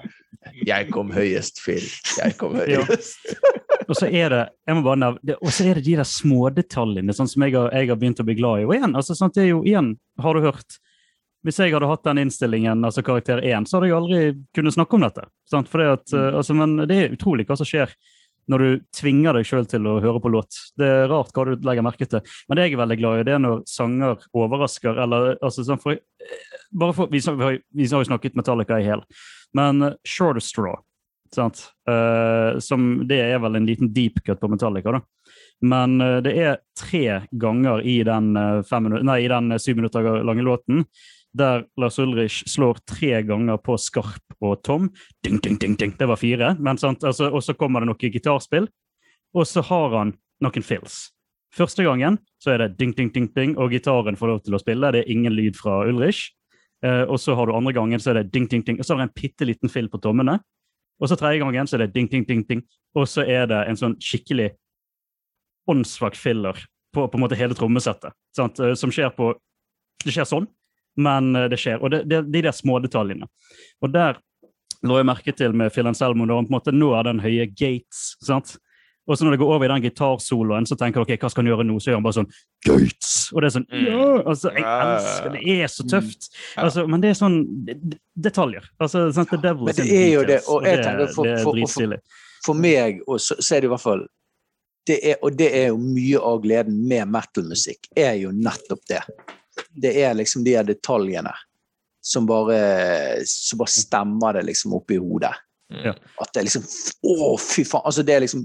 Jeg 0.66 0.90
kom 0.92 1.10
høyest, 1.10 1.58
Phil. 1.64 1.80
Jeg 2.18 2.36
kom 2.38 2.54
Ja. 2.60 2.82
høyest. 2.84 3.16
Og 3.88 3.96
så 3.96 4.06
er 4.08 4.28
det 4.32 4.42
jeg 4.66 4.76
må 4.76 4.82
bare 4.84 4.96
nevne, 4.96 5.34
og 5.42 5.50
så 5.52 5.66
er 5.68 5.74
det 5.76 5.84
de 5.84 5.96
der 5.98 6.06
smådetaljene 6.08 7.12
sånn 7.12 7.28
som 7.28 7.42
jeg 7.44 7.52
har, 7.52 7.68
jeg 7.74 7.88
har 7.90 7.96
begynt 8.00 8.20
å 8.22 8.24
bli 8.24 8.34
glad 8.38 8.62
i. 8.62 8.64
Og 8.64 8.72
igjen, 8.78 8.94
altså, 8.96 9.12
sant, 9.18 9.34
det 9.36 9.42
er 9.44 9.50
jo, 9.50 9.58
igjen, 9.62 9.90
har 10.24 10.32
du 10.32 10.40
hørt 10.40 10.78
Hvis 11.44 11.60
jeg 11.60 11.74
hadde 11.74 11.88
hatt 11.90 12.04
den 12.06 12.22
innstillingen, 12.22 12.84
altså 12.86 13.04
karakter 13.04 13.42
1, 13.44 13.68
så 13.68 13.76
hadde 13.76 13.90
jeg 13.90 13.96
aldri 13.98 14.20
kunnet 14.56 14.76
snakke 14.76 14.96
om 14.96 15.04
dette. 15.04 15.26
At, 15.28 15.72
Mm. 15.74 16.18
eh, 16.18 16.36
altså, 16.40 16.54
men 16.56 16.76
det 16.88 16.96
er 16.96 17.16
utrolig 17.16 17.46
hva 17.46 17.56
som 17.56 17.68
skjer 17.68 17.92
når 18.48 18.58
du 18.58 18.80
tvinger 18.92 19.32
deg 19.32 19.46
sjøl 19.48 19.66
til 19.68 19.86
å 19.88 20.00
høre 20.04 20.20
på 20.20 20.28
låt. 20.32 20.52
Det 20.76 20.84
er 20.84 21.08
rart 21.08 21.32
hva 21.32 21.44
du 21.48 21.56
legger 21.64 21.84
merke 21.84 22.08
til. 22.08 22.20
Men 22.48 22.56
det 22.56 22.66
jeg 22.66 22.74
er 22.74 22.82
veldig 22.82 22.98
glad 23.00 23.20
i, 23.20 23.22
det 23.24 23.34
er 23.36 23.38
når 23.44 23.62
sanger 23.68 24.24
overrasker, 24.34 24.98
eller 25.00 25.36
altså 25.40 25.64
sånn 25.64 25.80
for, 25.80 25.92
eh, 25.92 26.92
for, 26.92 27.06
vi, 27.08 27.20
har, 27.20 27.58
vi 27.72 27.86
har 27.88 28.04
jo 28.04 28.10
snakket 28.10 28.36
Metallica 28.36 28.80
i 28.80 28.84
hel, 28.84 29.04
men 29.54 29.80
Short 30.04 30.40
Short 30.40 30.42
Straw 30.42 30.76
sant? 31.34 31.72
Uh, 31.88 32.60
som, 32.62 33.08
Det 33.08 33.18
er 33.18 33.40
vel 33.42 33.56
en 33.56 33.66
liten 33.66 33.90
deep 33.92 34.20
cut 34.24 34.38
på 34.40 34.48
Metallica, 34.48 34.92
da. 34.92 35.00
Men 35.64 36.00
eh, 36.00 36.20
det 36.24 36.32
er 36.38 36.56
tre 36.78 37.22
ganger 37.30 37.82
i 37.86 38.02
den, 38.06 38.36
eh, 38.36 38.62
fem 38.68 38.90
nei, 38.92 39.20
i 39.24 39.30
den 39.30 39.54
eh, 39.54 39.60
syv 39.62 39.78
minutter 39.80 40.24
lange 40.26 40.44
låten 40.44 40.84
der 41.34 41.64
Lars 41.80 41.98
Ulrich 41.98 42.44
slår 42.50 42.78
tre 42.86 43.22
ganger 43.26 43.58
på 43.62 43.76
Skarp 43.80 44.36
og 44.40 44.62
Tom. 44.66 44.90
Ding, 45.24 45.40
ding, 45.42 45.58
ding, 45.58 45.74
ding. 45.78 45.94
Det 45.98 46.06
var 46.08 46.20
fire. 46.20 46.54
Men? 46.58 46.78
Altså, 46.78 47.30
og 47.30 47.42
så 47.42 47.56
kommer 47.58 47.82
det 47.82 47.90
noe 47.90 48.12
gitarspill, 48.14 48.68
og 49.34 49.48
så 49.50 49.64
har 49.66 49.98
han 49.98 50.14
noen 50.44 50.66
fills. 50.66 51.08
Første 51.54 51.84
gangen 51.86 52.18
så 52.42 52.54
er 52.54 52.64
det 52.64 52.78
ding, 52.78 52.94
ding, 52.96 53.10
ding, 53.14 53.28
ding, 53.34 53.54
og 53.58 53.74
gitaren 53.74 54.18
får 54.18 54.30
lov 54.30 54.40
til 54.46 54.56
å 54.56 54.62
spille. 54.62 54.90
Det 54.94 55.04
er 55.04 55.12
ingen 55.12 55.34
lyd 55.34 55.58
fra 55.58 55.82
Ulrich. 55.86 56.28
Eh, 56.84 57.04
og 57.06 57.18
så 57.22 57.36
har 57.38 57.46
du 57.46 57.54
andre 57.56 57.74
gangen 57.74 58.02
så 58.02 58.12
er 58.12 58.20
det 58.20 58.32
ding, 58.34 58.48
ding, 58.50 58.64
ding, 58.66 58.78
og 58.78 58.86
så 58.86 58.94
har 58.94 59.04
du 59.04 59.08
en 59.08 59.14
bitte 59.14 59.46
liten 59.46 59.70
fill 59.72 59.88
på 59.90 60.00
tommene. 60.02 60.38
Og 61.02 61.10
så 61.10 61.18
tredje 61.18 61.40
gangen 61.42 61.66
så 61.70 61.78
er 61.78 61.86
det 61.86 61.94
ding, 61.94 62.10
ding, 62.10 62.26
ding, 62.26 62.42
ding, 62.46 62.62
og 62.94 63.06
så 63.10 63.24
er 63.26 63.48
det 63.50 63.62
en 63.70 63.78
sånn 63.78 63.96
skikkelig 64.02 64.52
åndssvak 65.70 66.18
filler 66.18 66.58
på, 66.94 67.06
på 67.08 67.18
en 67.18 67.22
måte 67.24 67.38
hele 67.38 67.56
trommesettet. 67.56 68.14
Sant? 68.36 68.60
Eh, 68.60 68.74
Som 68.78 68.92
skjer 68.94 69.14
på 69.16 69.32
Det 70.04 70.12
skjer 70.12 70.26
sånn, 70.28 70.46
men 70.96 71.34
eh, 71.36 71.48
det 71.48 71.58
skjer. 71.58 71.80
Og 71.82 71.90
det, 71.90 72.02
det, 72.08 72.22
de 72.32 72.42
der 72.42 72.52
smådetaljene. 72.52 73.26
Og 73.82 73.92
der 73.94 74.18
lå 74.84 74.98
jeg 75.00 75.06
merke 75.08 75.32
til 75.36 75.52
med 75.56 75.72
Phil 75.72 75.86
Anselmo 75.88 76.26
da 76.28 76.34
han 76.36 76.46
på 76.46 76.52
en 76.52 76.58
måte 76.58 76.72
når 76.76 77.04
den 77.04 77.20
høye 77.24 77.46
gates. 77.56 78.16
sant? 78.22 78.56
Og 79.06 79.18
så 79.18 79.24
når 79.26 79.34
det 79.34 79.38
går 79.42 79.50
over 79.52 79.64
i 79.66 79.68
den 79.68 79.82
gitarsoloen, 79.84 80.64
så 80.64 80.76
tenker 80.80 81.02
jeg 81.02 81.04
ok, 81.18 81.20
hva 81.20 81.28
skal 81.30 81.42
han 81.44 81.50
gjøre 81.52 81.64
nå? 81.68 81.74
Så 81.76 81.90
gjør 81.90 81.98
han 81.98 82.04
bare 82.06 82.16
sånn 82.16 82.30
Gates! 82.64 83.10
Og 83.34 83.42
det 83.42 83.48
er 83.50 83.52
sånn 83.58 83.66
Mm. 83.68 83.84
ja, 83.84 84.22
altså, 84.24 84.52
Jeg 84.54 84.64
elsker 84.64 85.30
det. 85.34 85.40
Det 85.44 85.56
er 85.60 85.66
så 85.74 85.84
tøft. 85.92 86.28
Altså, 86.56 86.86
men 86.88 87.00
det 87.02 87.10
er 87.10 87.18
sånn 87.18 87.36
detaljer. 88.16 88.64
Altså, 88.80 89.02
sant? 89.12 89.28
The 89.28 89.36
devil 89.42 89.64
Men 89.68 89.74
det 89.76 89.86
er 89.92 90.08
jo 90.14 90.22
det, 90.24 90.40
og 90.48 90.64
jeg 90.64 90.82
tenker 90.84 91.12
for- 91.12 91.24
det 91.28 91.42
for- 91.42 91.66
for- 91.68 91.98
For 92.44 92.54
meg, 92.54 93.00
og 93.08 93.20
så, 93.20 93.36
så 93.40 93.56
er 93.56 93.60
det 93.60 93.68
i 93.68 93.72
hvert 93.74 93.80
fall 93.80 94.06
det 94.86 94.98
er, 95.02 95.16
Og 95.22 95.36
det 95.36 95.50
er 95.52 95.66
jo 95.68 95.78
mye 95.78 96.18
av 96.20 96.42
gleden 96.42 96.88
med 96.88 97.08
metal-musikk, 97.08 97.88
er 97.96 98.14
jo 98.20 98.30
nettopp 98.32 98.80
det. 98.88 99.00
Det 99.74 99.90
er 100.02 100.14
liksom 100.14 100.44
de 100.46 100.54
her 100.56 100.66
detaljene 100.68 101.32
som 102.04 102.26
bare, 102.28 102.58
som 103.26 103.58
bare 103.58 103.72
stemmer 103.72 104.36
det 104.36 104.42
liksom 104.50 104.74
oppi 104.76 104.98
hodet. 105.00 105.32
Mm. 105.72 105.84
Ja. 105.88 105.94
At 106.20 106.32
det 106.34 106.42
er 106.42 106.46
liksom 106.50 106.64
Å, 107.08 107.36
fy 107.40 107.64
faen! 107.64 107.86
Altså, 107.88 108.02
det 108.04 108.12
er 108.12 108.20
liksom 108.20 108.42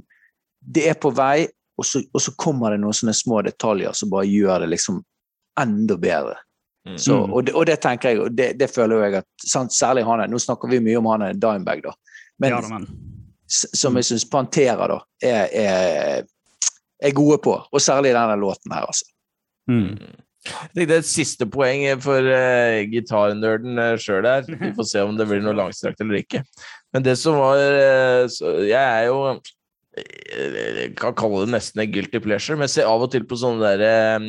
Det 0.59 0.85
er 0.87 0.95
på 0.95 1.11
vei, 1.11 1.43
og 1.77 1.85
så, 1.85 1.99
og 2.15 2.21
så 2.23 2.31
kommer 2.39 2.71
det 2.71 2.79
noen 2.79 2.95
sånne 2.95 3.13
små 3.15 3.41
detaljer 3.43 3.91
som 3.95 4.11
bare 4.11 4.27
gjør 4.27 4.63
det 4.63 4.69
liksom 4.73 5.01
enda 5.59 5.97
bedre. 5.99 6.37
Mm. 6.87 6.97
Så, 6.97 7.17
Mm. 7.19 7.33
og, 7.33 7.43
det, 7.45 7.53
og 7.53 7.65
det 7.67 7.75
tenker 7.83 8.09
jeg, 8.09 8.19
og 8.23 8.31
det, 8.31 8.47
det 8.59 8.69
føler 8.71 8.95
jo 8.95 9.03
jeg 9.03 9.15
at 9.19 9.27
sant, 9.43 9.73
Særlig 9.75 10.05
han 10.07 10.23
Nå 10.31 10.39
snakker 10.39 10.71
vi 10.71 10.79
mye 10.83 10.97
om 10.99 11.09
han 11.11 11.27
er 11.27 11.33
Dimebag, 11.35 11.83
da. 11.83 11.93
Men 12.39 12.55
ja, 12.55 12.61
da, 12.63 12.69
men. 12.79 12.87
som 13.51 13.99
jeg 13.99 14.07
syns 14.07 14.25
Pantera 14.31 14.87
da, 14.87 14.99
er, 15.21 15.51
er, 15.51 16.23
er 17.03 17.15
gode 17.15 17.37
på. 17.43 17.57
Og 17.71 17.83
særlig 17.83 18.15
denne 18.15 18.39
låten 18.39 18.71
her, 18.71 18.87
altså. 18.87 19.05
Mm. 19.69 19.99
Jeg 20.47 20.71
tenkte 20.73 20.97
Et 21.01 21.07
siste 21.07 21.45
poeng 21.51 21.83
for 22.03 22.23
uh, 22.23 22.79
gitarnerden 22.89 23.79
uh, 23.81 23.95
sjøl 23.99 24.27
her. 24.29 24.45
Vi 24.47 24.71
får 24.77 24.87
se 24.87 25.03
om 25.03 25.17
det 25.19 25.27
blir 25.27 25.43
noe 25.43 25.57
langstrakt 25.57 25.99
eller 26.03 26.21
ikke. 26.21 26.43
Men 26.95 27.03
det 27.05 27.17
som 27.19 27.35
var 27.41 27.59
uh, 27.59 28.23
så, 28.31 28.55
Jeg 28.63 28.79
er 28.79 29.09
jo 29.09 29.39
jeg 29.99 30.93
kan 30.95 31.15
kalle 31.17 31.43
det 31.43 31.51
nesten 31.57 31.81
en 31.83 31.91
guilty 31.91 32.21
pleasure, 32.23 32.55
men 32.55 32.69
jeg 32.69 32.77
ser 32.77 32.87
av 32.87 33.01
og 33.03 33.11
til 33.11 33.25
på 33.27 33.35
sånne 33.41 33.71
der 33.81 34.21
um, 34.21 34.27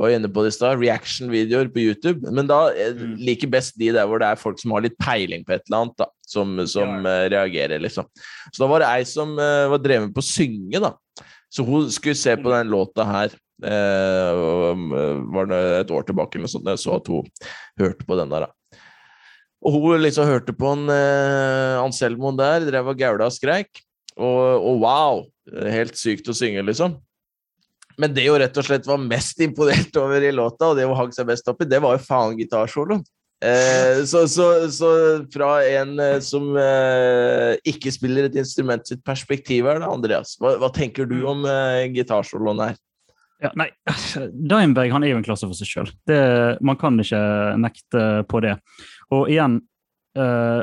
var 0.00 0.14
inne 0.14 0.30
på 0.32 0.44
det 0.44 0.54
i 0.54 0.56
stad, 0.56 0.78
reaction-videoer 0.80 1.68
på 1.74 1.82
YouTube. 1.82 2.32
Men 2.32 2.48
da 2.48 2.62
eh, 2.72 2.94
Mm. 2.96 3.16
liker 3.20 3.50
best 3.52 3.76
de 3.76 3.90
der 3.92 4.06
hvor 4.08 4.22
det 4.22 4.30
er 4.30 4.40
folk 4.40 4.60
som 4.62 4.72
har 4.72 4.86
litt 4.86 4.96
peiling 5.02 5.44
på 5.44 5.52
et 5.52 5.66
eller 5.66 5.82
annet, 5.82 5.98
da, 6.00 6.06
som, 6.24 6.54
som 6.70 7.04
eh, 7.04 7.26
reagerer, 7.34 7.82
liksom. 7.82 8.08
Så 8.48 8.62
da 8.62 8.70
var 8.70 8.80
det 8.80 8.88
ei 8.88 9.04
som 9.08 9.34
uh, 9.36 9.68
var 9.74 9.82
drevet 9.84 10.14
på 10.14 10.24
å 10.24 10.30
synge, 10.30 10.80
da. 10.80 10.94
Så 11.52 11.64
hun 11.68 11.90
skulle 11.92 12.16
se 12.16 12.36
på 12.40 12.52
den 12.52 12.72
låta 12.72 13.04
her. 13.04 13.34
Eh, 13.62 14.32
eh, 14.32 15.20
var 15.34 15.46
det 15.50 15.60
et 15.82 15.92
år 15.94 16.08
tilbake 16.08 16.38
eller 16.38 16.48
noe 16.48 16.54
sånt, 16.54 16.66
jeg 16.72 16.80
så 16.82 16.96
at 16.96 17.10
hun 17.12 17.28
hørte 17.80 18.08
på 18.08 18.18
den 18.18 18.32
der. 18.32 18.48
Og 19.62 19.76
hun 19.78 20.02
liksom 20.02 20.26
hørte 20.26 20.54
på 20.56 20.72
en 20.74 20.88
eh, 20.90 21.78
Anselmo 21.82 22.32
der, 22.38 22.66
drev 22.66 22.90
og 22.90 22.98
gaula 22.98 23.28
og 23.28 23.36
skreik. 23.36 23.84
Og, 24.16 24.42
og 24.58 24.82
wow! 24.82 25.24
Helt 25.52 25.98
sykt 25.98 26.28
å 26.30 26.36
synge, 26.36 26.62
liksom. 26.66 26.96
Men 28.00 28.14
det 28.16 28.24
hun 28.28 28.40
rett 28.40 28.56
og 28.56 28.66
slett 28.66 28.88
var 28.88 29.00
mest 29.02 29.40
imponert 29.44 29.96
over 30.00 30.24
i 30.24 30.32
låta, 30.34 30.70
og 30.70 30.78
det 30.78 30.86
hun 30.88 30.96
hang 30.98 31.12
seg 31.14 31.28
best 31.28 31.48
opp 31.50 31.62
i, 31.62 31.68
det 31.68 31.82
var 31.82 31.98
jo 31.98 32.06
faen 32.06 32.38
gitarsoloen. 32.40 33.04
Eh, 33.42 34.04
så, 34.06 34.28
så, 34.30 34.70
så 34.70 34.88
fra 35.34 35.50
en 35.66 35.96
eh, 35.98 36.20
som 36.22 36.52
eh, 36.54 37.56
ikke 37.66 37.90
spiller 37.90 38.28
et 38.28 38.38
instrument 38.38 38.86
sitt 38.86 39.02
perspektiv 39.06 39.66
her, 39.66 39.80
da, 39.82 39.88
Andreas, 39.90 40.36
hva, 40.38 40.54
hva 40.62 40.70
tenker 40.74 41.08
du 41.10 41.18
om 41.26 41.42
eh, 41.50 41.88
gitarsoloen 41.90 42.62
her? 42.62 42.78
Ja, 43.42 43.50
nei, 43.58 43.72
Dimebag 44.52 44.94
han 44.94 45.02
er 45.02 45.10
jo 45.10 45.18
en 45.18 45.26
klasse 45.26 45.48
for 45.50 45.58
seg 45.58 45.66
sjøl. 45.66 45.90
Man 46.62 46.78
kan 46.78 47.00
ikke 47.02 47.22
nekte 47.58 48.04
på 48.30 48.38
det. 48.44 48.54
Og 49.10 49.26
igjen 49.32 49.58
eh, 50.14 50.60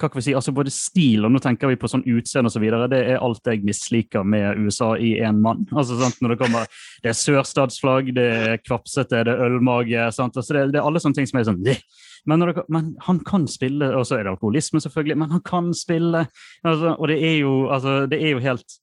hva 0.00 0.08
kan 0.08 0.20
vi 0.20 0.24
si, 0.28 0.34
altså 0.36 0.54
Både 0.56 0.72
stil 0.74 1.26
og 1.26 1.32
nå 1.34 1.40
tenker 1.42 1.70
vi 1.70 1.78
på 1.80 1.88
sånn 1.90 2.04
utseende 2.08 2.50
osv. 2.50 2.64
Så 2.64 2.86
det 2.92 3.00
er 3.04 3.22
alt 3.22 3.50
jeg 3.50 3.64
misliker 3.66 4.24
med 4.26 4.60
USA 4.60 4.94
i 4.96 5.12
én 5.20 5.40
mann. 5.44 5.66
altså 5.76 5.98
sant, 6.00 6.20
når 6.20 6.34
Det 6.34 6.38
kommer, 6.44 6.78
det 7.04 7.12
er 7.12 7.18
sørstatsflagg, 7.18 8.14
det 8.16 8.28
er 8.36 8.62
kvapsete, 8.64 9.24
det 9.28 9.34
er 9.34 9.44
ølmage. 9.48 10.06
sant, 10.16 10.36
altså 10.36 10.56
det, 10.56 10.70
det 10.74 10.80
er 10.80 10.88
alle 10.88 11.02
sånne 11.02 11.20
ting 11.20 11.30
som 11.30 11.40
er 11.40 11.50
sånn 11.50 11.60
«Bleh». 11.60 11.82
men, 12.28 12.40
det, 12.44 12.64
men 12.68 12.94
han 13.06 13.20
kan 13.24 13.46
spille, 13.48 13.92
og 13.96 14.04
så 14.06 14.18
er 14.18 14.26
det 14.26 14.34
alkoholisme, 14.34 14.80
selvfølgelig, 14.80 15.16
men 15.22 15.30
han 15.30 15.44
kan 15.44 15.70
spille. 15.74 16.26
altså, 16.64 16.96
Og 16.98 17.08
det 17.08 17.20
er 17.24 17.36
jo, 17.40 17.54
altså, 17.72 18.06
det 18.10 18.20
er 18.20 18.34
jo 18.34 18.42
helt 18.44 18.80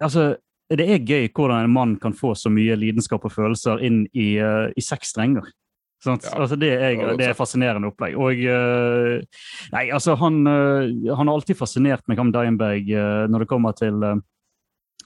altså, 0.00 0.34
Det 0.70 0.86
er 0.90 1.04
gøy 1.04 1.28
hvordan 1.28 1.66
en 1.66 1.74
mann 1.74 1.96
kan 2.00 2.14
få 2.16 2.34
så 2.34 2.50
mye 2.50 2.74
lidenskap 2.76 3.24
og 3.24 3.32
følelser 3.32 3.82
inn 3.84 4.06
i, 4.12 4.38
uh, 4.40 4.72
i 4.74 4.82
seks 4.82 5.12
strenger. 5.12 5.44
Ja. 6.06 6.16
Altså, 6.36 6.58
det, 6.60 6.70
er, 6.74 7.16
det 7.18 7.30
er 7.30 7.38
fascinerende 7.38 7.90
opplegg. 7.90 8.16
Og 8.20 8.44
uh, 8.44 9.18
Nei, 9.74 9.84
altså, 9.94 10.16
han, 10.20 10.42
uh, 10.46 11.14
han 11.16 11.28
har 11.28 11.34
alltid 11.34 11.58
fascinert 11.58 12.04
meg, 12.10 12.20
han 12.20 12.32
Dimebag, 12.34 12.90
uh, 12.92 13.24
når 13.30 13.44
det 13.44 13.50
kommer 13.50 13.76
til 13.78 14.02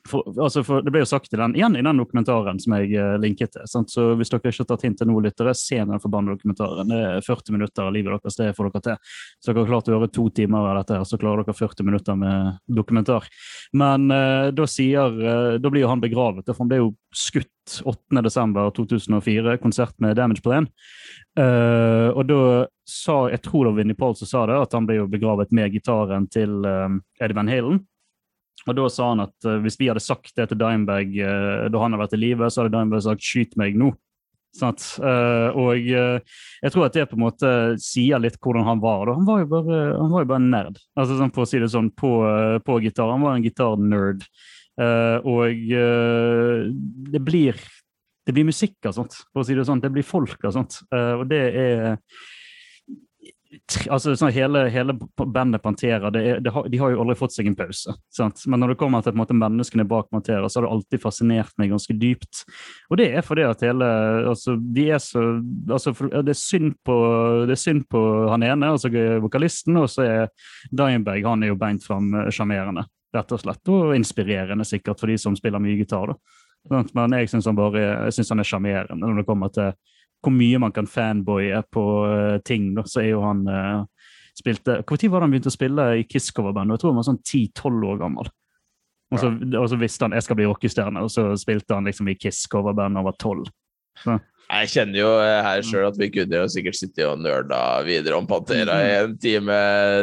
for, 0.09 0.27
altså 0.41 0.63
for, 0.67 0.85
det 0.85 0.93
ble 0.95 1.03
jo 1.03 1.09
sagt 1.09 1.33
i 1.35 1.39
den, 1.41 1.55
igjen 1.59 1.77
i 1.79 1.85
den 1.85 2.01
dokumentaren 2.01 2.61
som 2.63 2.75
jeg 2.79 2.95
uh, 2.97 3.17
linket 3.21 3.55
til. 3.55 3.67
Sant? 3.71 3.93
Så 3.93 4.11
hvis 4.19 4.33
dere 4.33 4.43
ikke 4.43 4.65
har 4.65 4.71
tatt 4.73 4.87
hint 4.87 5.01
til 5.01 5.11
noe 5.11 5.25
lyttere, 5.25 5.55
se 5.57 5.79
den 5.79 6.03
forbanna 6.03 6.37
dokumentaren. 6.37 6.91
Det 6.91 7.01
er 7.09 7.27
40 7.27 7.57
minutter 7.57 7.89
av 7.89 7.95
livet 7.97 8.15
deres, 8.17 8.39
det 8.41 8.55
får 8.57 8.71
dere 8.71 8.85
til. 8.89 9.13
Så 9.39 9.53
dere 9.53 9.65
har 9.65 9.73
klart 9.73 9.91
å 9.91 9.97
høre 9.97 10.11
to 10.13 10.29
timer 10.35 10.71
av 10.71 10.81
dette, 10.81 10.99
her, 10.99 11.09
så 11.09 11.21
klarer 11.21 11.45
dere 11.45 11.59
40 11.59 11.89
minutter 11.89 12.19
med 12.19 12.59
dokumentar. 12.81 13.29
Men 13.77 14.09
uh, 14.13 14.49
da 14.55 14.69
sier 14.69 15.21
uh, 15.21 15.59
Da 15.61 15.71
blir 15.71 15.85
jo 15.85 15.93
han 15.93 16.03
begravet, 16.03 16.49
for 16.49 16.65
han 16.65 16.73
ble 16.73 16.83
jo 16.83 16.91
skutt 17.15 17.53
8.12.2004, 17.85 19.59
konsert 19.63 19.95
med 20.01 20.17
Damage 20.17 20.43
Plan. 20.45 20.69
Uh, 21.39 22.11
og 22.17 22.25
da 22.29 22.41
sa 22.89 23.29
jeg 23.33 23.43
tror 23.45 23.67
det 23.67 23.73
var 23.73 23.79
Vinnie 23.83 23.99
Paul 23.99 24.17
som 24.17 24.31
sa 24.31 24.47
det, 24.49 24.57
at 24.57 24.75
han 24.75 24.89
ble 24.89 25.03
jo 25.03 25.11
begravet 25.11 25.53
med 25.55 25.75
gitaren 25.77 26.27
til 26.33 26.65
um, 26.65 27.01
Eddie 27.21 27.37
Van 27.37 27.53
Halen. 27.53 27.83
Og 28.69 28.77
da 28.79 28.89
sa 28.93 29.13
han 29.13 29.25
at 29.25 29.49
uh, 29.49 29.59
hvis 29.65 29.79
vi 29.81 29.89
hadde 29.91 30.05
sagt 30.05 30.35
det 30.39 30.49
til 30.51 30.61
Dimebag 30.61 31.15
uh, 31.21 31.65
da 31.73 31.81
han 31.83 31.95
hadde 31.95 32.03
vært 32.05 32.19
i 32.19 32.21
live, 32.21 32.51
så 32.51 32.65
hadde 32.65 32.77
Dimebag 32.77 33.05
sagt 33.07 33.25
'skyt 33.25 33.59
meg 33.61 33.79
nå'. 33.79 33.95
Sånn 34.59 34.73
at, 34.73 34.85
og 35.61 35.77
jeg 35.77 36.73
tror 36.73 36.87
at 36.87 36.95
det 36.97 37.05
på 37.11 37.19
en 37.19 37.21
måte 37.21 37.51
sier 37.85 38.19
litt 38.19 38.39
hvordan 38.41 38.65
han 38.67 38.81
var. 38.81 39.11
Han 39.13 39.27
var 39.29 39.43
jo 39.43 39.49
bare, 39.51 39.81
han 39.93 40.09
var 40.09 40.25
jo 40.25 40.29
bare 40.31 40.41
en 40.41 40.49
nerd, 40.51 40.79
altså, 40.97 41.19
sånn, 41.19 41.33
for 41.37 41.45
å 41.45 41.51
si 41.51 41.61
det 41.61 41.69
sånn, 41.69 41.91
på, 41.93 42.11
på 42.65 42.79
gitar. 42.83 43.13
Han 43.13 43.27
var 43.27 43.37
en 43.37 43.45
gitarnerd. 43.45 44.25
og 45.29 45.69
det 47.13 47.23
blir 47.29 47.61
det 48.25 48.35
blir 48.35 48.49
musikk 48.49 48.89
og 48.89 48.97
sånt, 48.97 49.21
for 49.29 49.45
å 49.45 49.47
si 49.47 49.55
det 49.55 49.69
sånn. 49.69 49.85
Det 49.85 49.93
blir 49.93 50.09
folk 50.09 50.41
og 50.41 50.57
sånt. 50.57 50.81
og 50.97 51.29
det 51.29 51.45
er 51.53 52.01
altså 53.89 54.13
sånn 54.19 54.33
hele, 54.35 54.67
hele 54.73 54.95
bandet 55.17 55.63
Pantera 55.65 56.11
det 56.13 56.21
er, 56.21 56.41
det 56.45 56.53
har, 56.53 56.67
de 56.69 56.81
har 56.81 56.93
jo 56.93 57.01
aldri 57.01 57.17
fått 57.17 57.33
seg 57.33 57.49
en 57.49 57.57
pause. 57.57 57.95
Sant? 58.13 58.43
Men 58.51 58.61
når 58.61 58.75
det 58.75 58.79
kommer 58.83 59.05
til 59.05 59.17
måte, 59.17 59.37
menneskene 59.37 59.87
bak 59.89 60.11
Pantera, 60.13 60.49
så 60.49 60.61
har 60.61 60.67
det 60.67 60.73
alltid 60.77 61.03
fascinert 61.03 61.55
meg 61.61 61.73
ganske 61.73 61.97
dypt. 61.97 62.43
Og 62.93 63.01
det 63.01 63.09
er 63.17 63.25
fordi 63.25 63.47
at 63.49 63.65
hele 63.65 63.89
altså, 64.35 64.59
de 64.59 64.89
er 64.93 65.03
så, 65.03 65.25
altså, 65.71 65.95
det, 66.13 66.35
er 66.35 66.41
synd 66.41 66.77
på, 66.85 66.99
det 67.49 67.57
er 67.57 67.63
synd 67.63 67.87
på 67.89 68.03
han 68.29 68.45
ene, 68.45 68.73
altså 68.77 68.93
vokalisten, 69.25 69.81
og 69.81 69.89
så 69.93 70.05
er 70.05 70.53
Dianberg 70.69 71.25
han 71.29 71.45
er 71.45 71.55
jo 71.55 71.61
beint 71.61 71.85
fram 71.85 72.13
sjarmerende, 72.35 72.85
rett 73.17 73.33
og 73.33 73.41
slett. 73.41 73.65
Og 73.73 73.95
inspirerende 73.97 74.69
sikkert 74.69 75.01
for 75.01 75.11
de 75.11 75.17
som 75.21 75.37
spiller 75.39 75.63
mye 75.63 75.79
gitar. 75.81 76.13
da. 76.13 76.85
Men 76.93 77.17
jeg 77.17 77.31
syns 77.33 77.49
han 77.49 77.57
bare 77.57 77.81
jeg 77.81 78.19
synes 78.19 78.35
han 78.35 78.43
er 78.43 78.49
sjarmerende 78.49 79.07
når 79.07 79.23
det 79.23 79.29
kommer 79.29 79.53
til 79.55 79.73
hvor 80.25 80.35
mye 80.35 80.59
man 80.63 80.75
kan 80.75 80.89
fanboye 80.91 81.61
på 81.73 81.85
uh, 82.07 82.39
ting, 82.47 82.73
da, 82.77 82.85
så 82.89 83.03
er 83.05 83.13
jo 83.13 83.23
han 83.23 83.45
uh, 83.47 83.85
spilte 84.39 84.81
Når 84.83 85.09
var 85.11 85.21
det 85.21 85.27
han 85.27 85.33
begynte 85.35 85.51
å 85.51 85.55
spille 85.55 85.87
i 85.99 86.05
Kiss-coverband? 86.07 86.75
Jeg 86.75 86.83
tror 86.83 86.93
han 86.93 87.01
var 87.01 87.09
sånn 87.09 87.23
10-12 87.23 87.87
år 87.93 88.03
gammel. 88.03 88.31
Og 89.09 89.21
så, 89.23 89.31
og 89.33 89.69
så 89.73 89.79
visste 89.81 90.05
han 90.05 90.15
jeg 90.15 90.27
skal 90.27 90.37
bli 90.39 90.47
rockestjerne, 90.49 91.03
og 91.03 91.11
så 91.13 91.31
spilte 91.41 91.79
han 91.79 91.89
liksom 91.89 92.11
i 92.13 92.17
Kiss-coverband 92.19 92.99
da 92.99 93.03
han 93.03 93.09
var 93.09 93.17
12. 93.17 93.49
Så. 94.05 94.19
Jeg 94.49 94.69
kjenner 94.73 94.97
jo 94.97 95.09
her 95.21 95.61
sjøl 95.67 95.87
at 95.91 95.97
vi 96.01 96.07
kunne 96.09 96.39
jo 96.41 96.49
sikkert 96.49 96.79
sitte 96.79 97.05
og 97.05 97.21
nøla 97.21 97.59
videre 97.85 98.17
om 98.17 98.25
Pantera 98.29 98.79
i 98.81 98.93
en 99.03 99.17
time 99.21 99.57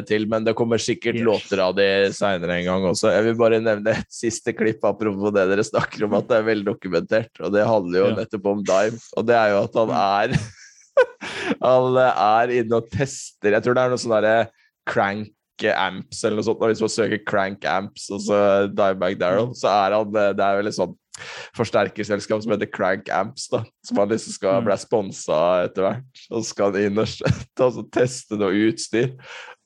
til, 0.05 0.27
men 0.29 0.45
det 0.45 0.53
kommer 0.57 0.81
sikkert 0.81 1.17
låter 1.25 1.63
av 1.63 1.73
de 1.77 1.87
seinere 2.13 2.59
en 2.59 2.67
gang 2.67 2.85
også. 2.91 3.09
Jeg 3.09 3.25
vil 3.25 3.39
bare 3.39 3.57
nevne 3.63 3.95
et 3.95 4.11
siste 4.13 4.53
klipp 4.53 4.85
apropos 4.85 5.33
det 5.33 5.47
dere 5.49 5.65
snakker 5.65 6.05
om, 6.05 6.13
at 6.19 6.29
det 6.29 6.37
er 6.37 6.45
veldokumentert. 6.51 7.41
Og 7.41 7.55
det 7.55 7.65
handler 7.65 8.03
jo 8.03 8.11
nettopp 8.19 8.51
om 8.51 8.61
Dime, 8.69 9.01
og 9.17 9.25
det 9.25 9.39
er 9.39 9.55
jo 9.55 9.63
at 9.63 9.79
han 9.81 9.95
er 10.01 10.37
Han 11.65 11.97
er 11.99 12.53
inne 12.55 12.77
og 12.77 12.85
tester 12.87 13.51
Jeg 13.51 13.65
tror 13.65 13.75
det 13.75 13.81
er 13.81 13.91
noe 13.91 13.99
sånn 13.99 14.13
derre 14.15 14.35
crank 14.87 15.33
amps 15.73 16.21
eller 16.21 16.39
noe 16.39 16.45
sånt. 16.45 16.61
Hvis 16.69 16.83
man 16.85 16.93
søker 16.93 17.25
crank 17.25 17.65
amps 17.65 18.07
og 18.13 18.21
så 18.27 18.37
Dimebag 18.69 19.17
Darrell, 19.19 19.49
så 19.57 19.71
er 19.73 19.97
han 19.97 20.13
Det 20.13 20.37
er 20.37 20.61
veldig 20.61 20.73
et 20.73 20.77
sånt 20.77 20.99
forsterkerselskap 21.55 22.43
som 22.43 22.53
heter 22.55 22.69
Crank 22.71 23.09
Amps, 23.13 23.47
da, 23.51 23.63
som 23.85 24.01
han 24.01 24.09
liksom 24.13 24.35
skal 24.35 24.61
Mm. 24.61 24.65
bli 24.69 24.77
sponsa 24.81 25.41
etter 25.65 25.85
hvert. 25.89 26.23
Og 26.31 26.41
så 26.43 26.47
skal 26.51 26.71
han 26.73 26.87
inn 26.89 26.99
og 26.99 27.07
ta- 27.57 27.85
teste 27.99 28.37
noe 28.39 28.51
utstyr. 28.69 29.13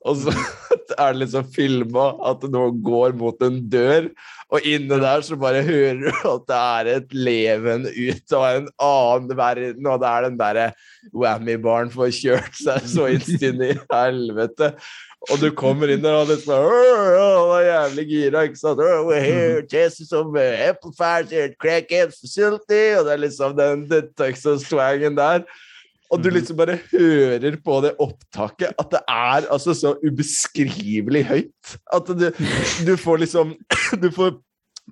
Og 0.08 0.16
så 0.22 0.32
er 1.00 1.12
det 1.14 1.20
liksom 1.26 1.50
filma 1.52 2.06
at 2.30 2.46
noen 2.48 2.78
går 2.86 3.14
mot 3.20 3.42
en 3.44 3.58
dør, 3.70 4.08
og 4.50 4.64
inne 4.66 4.98
der 5.02 5.22
så 5.28 5.36
bare 5.38 5.60
hører 5.68 6.00
du 6.06 6.30
at 6.30 6.46
det 6.50 6.60
er 6.60 6.88
et 6.96 7.12
leven 7.14 7.84
ut 7.86 8.34
av 8.34 8.46
en 8.62 8.70
annen 8.82 9.36
verden, 9.38 9.86
og 9.92 10.00
det 10.02 10.08
er 10.10 10.26
den 10.30 10.40
derre 10.40 10.70
whammy-baren 11.14 11.92
får 11.94 12.16
kjørt 12.16 12.56
seg 12.58 12.88
så 12.90 13.10
inn 13.12 13.62
i 13.68 13.74
helvete. 13.92 14.72
Og 15.28 15.42
du 15.42 15.50
kommer 15.52 15.92
inn 15.92 16.04
der 16.04 16.16
og 16.16 16.30
liksom 16.30 16.54
«Åh, 16.56 17.16
oh, 17.20 17.50
er 17.58 17.66
jævlig 17.68 18.06
gira, 18.08 18.44
ikke 18.48 18.60
sant? 18.62 18.80
Oh, 18.80 19.10
We're 19.10 19.20
here 19.20 19.66
testing 19.68 20.08
some 20.08 20.32
Apple 20.40 20.70
amplifiers 20.70 21.34
here 21.34 21.52
Crack 21.60 21.92
Amps 21.92 22.22
Facility, 22.24 22.96
og 22.96 23.10
det 23.10 23.14
er 23.18 23.24
liksom 23.26 23.58
den, 23.58 23.84
den 23.92 24.08
Texas-swangen 24.16 25.20
der. 25.20 25.44
Og 26.10 26.24
du 26.24 26.32
liksom 26.34 26.58
bare 26.58 26.80
hører 26.90 27.60
på 27.66 27.82
det 27.86 27.92
opptaket 28.02 28.72
at 28.80 28.94
det 28.96 29.02
er 29.12 29.50
altså 29.52 29.76
så 29.78 29.92
ubeskrivelig 30.02 31.26
høyt. 31.28 31.74
At 31.94 32.08
du, 32.08 32.30
du 32.88 32.96
får 32.98 33.26
liksom 33.28 33.58
Du 34.04 34.10
får 34.16 34.40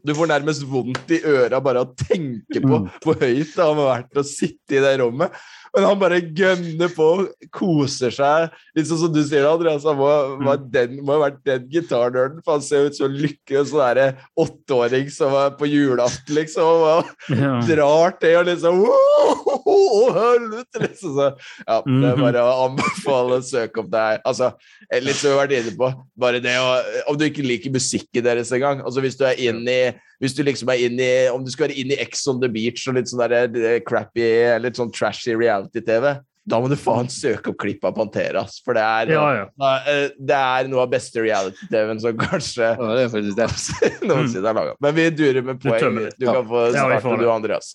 du 0.06 0.12
får 0.14 0.28
nærmest 0.30 0.62
vondt 0.70 1.10
i 1.10 1.18
øra 1.26 1.58
bare 1.64 1.82
av 1.82 1.90
å 1.90 1.96
tenke 1.98 2.60
på 2.62 2.78
Mm. 2.84 2.90
hvor 3.02 3.16
høyt 3.18 3.50
det 3.56 3.64
har 3.64 3.78
vært 3.80 4.20
å 4.22 4.24
sitte 4.24 4.78
i 4.78 4.82
det 4.84 4.92
rommet. 5.02 5.34
Men 5.78 5.86
han 5.86 6.00
bare 6.02 6.18
gønner 6.34 6.90
på, 6.90 7.08
koser 7.54 8.10
seg. 8.16 8.48
Litt 8.74 8.88
sånn 8.90 8.98
som 9.04 9.12
du 9.14 9.20
sier, 9.22 9.46
Andreas. 9.46 9.84
Han 9.86 10.00
må, 10.00 10.10
må, 10.42 10.56
den, 10.74 10.96
må 11.06 11.14
ha 11.20 11.28
vært 11.28 11.44
den 11.46 11.68
gitarnerden, 11.70 12.40
for 12.42 12.58
han 12.58 12.66
ser 12.66 12.88
ut 12.90 12.98
som 12.98 13.14
lykkelig 13.14 13.68
sånn 13.70 13.84
derre 13.84 14.08
åtteåring 14.42 15.12
som 15.14 15.36
er 15.38 15.54
på 15.60 15.70
julaften, 15.70 16.34
liksom. 16.40 16.66
Og 16.66 17.14
Ja. 17.38 17.60
drar 17.68 18.18
til 18.20 18.40
og 18.40 18.46
liksom 18.50 18.82
Å, 18.88 19.78
helvete! 20.16 20.82
Liksom. 20.88 21.14
Så, 21.18 21.28
ja, 21.68 21.78
det 21.86 22.10
er 22.10 22.16
Mhm. 22.16 22.22
bare 22.24 22.42
å 22.42 22.56
anbefale 22.70 23.38
å 23.38 23.44
søke 23.46 23.82
opp 23.84 23.92
det 23.92 24.00
her. 24.08 24.22
Altså, 24.26 24.54
eh, 24.92 25.00
litt 25.04 25.16
som 25.16 25.30
vi 25.32 25.38
har 25.38 25.48
vært 25.48 25.58
inne 25.60 25.76
på, 25.78 25.92
bare 26.18 26.40
det 26.42 26.56
å 26.58 26.68
Om 27.12 27.18
du 27.18 27.26
ikke 27.30 27.46
liker 27.46 27.72
musikken 27.72 28.24
deres 28.24 28.52
engang. 28.52 28.82
Altså, 28.84 29.02
hvis 29.02 29.18
du 29.18 29.26
er 29.26 29.36
inn 29.38 29.62
i 29.68 29.94
hvis 30.20 30.34
du 30.34 30.42
liksom 30.44 30.70
er 30.74 30.80
inn 30.82 30.98
i 31.00 31.28
Om 31.30 31.44
du 31.46 31.52
skal 31.52 31.68
være 31.68 31.78
inn 31.78 31.92
i 31.94 32.00
Ex 32.02 32.26
on 32.28 32.40
the 32.42 32.48
Beach 32.50 32.88
og 32.88 32.96
litt 32.96 33.06
sånn 33.06 33.22
der, 33.30 33.34
eh, 33.54 33.80
crappy 33.86 34.60
litt 34.60 34.74
sånn 34.80 34.92
trashy 34.92 35.36
reality-TV, 35.68 36.20
da 36.48 36.60
må 36.64 36.70
du 36.72 36.78
faen 36.80 37.10
søke 37.12 37.52
opp 37.52 37.58
klipp 37.60 37.84
av 37.84 37.96
Pantera, 37.98 38.46
for 38.64 38.74
det 38.78 38.84
er, 38.84 39.10
Ja, 39.12 39.24
ja. 39.36 39.72
eh, 39.88 40.12
det 40.18 40.36
er 40.36 40.68
noe 40.72 40.86
av 40.86 40.90
beste 40.92 41.20
reality-TV-en 41.20 42.00
som 42.00 42.16
kanskje 42.18 42.70
Ja, 42.78 42.94
det 42.96 43.04
er 43.04 43.10
faktisk 43.10 43.38
det. 43.38 43.98
noensinne 44.08 44.48
er 44.48 44.56
laga. 44.56 44.76
Men 44.80 44.96
vi 44.96 45.10
durer 45.12 45.42
med 45.44 45.60
poeng. 45.62 46.00
Du 46.18 46.26
kan 46.26 46.48
få 46.48 46.70
starte, 46.72 47.18
du, 47.20 47.28
Andreas. 47.32 47.74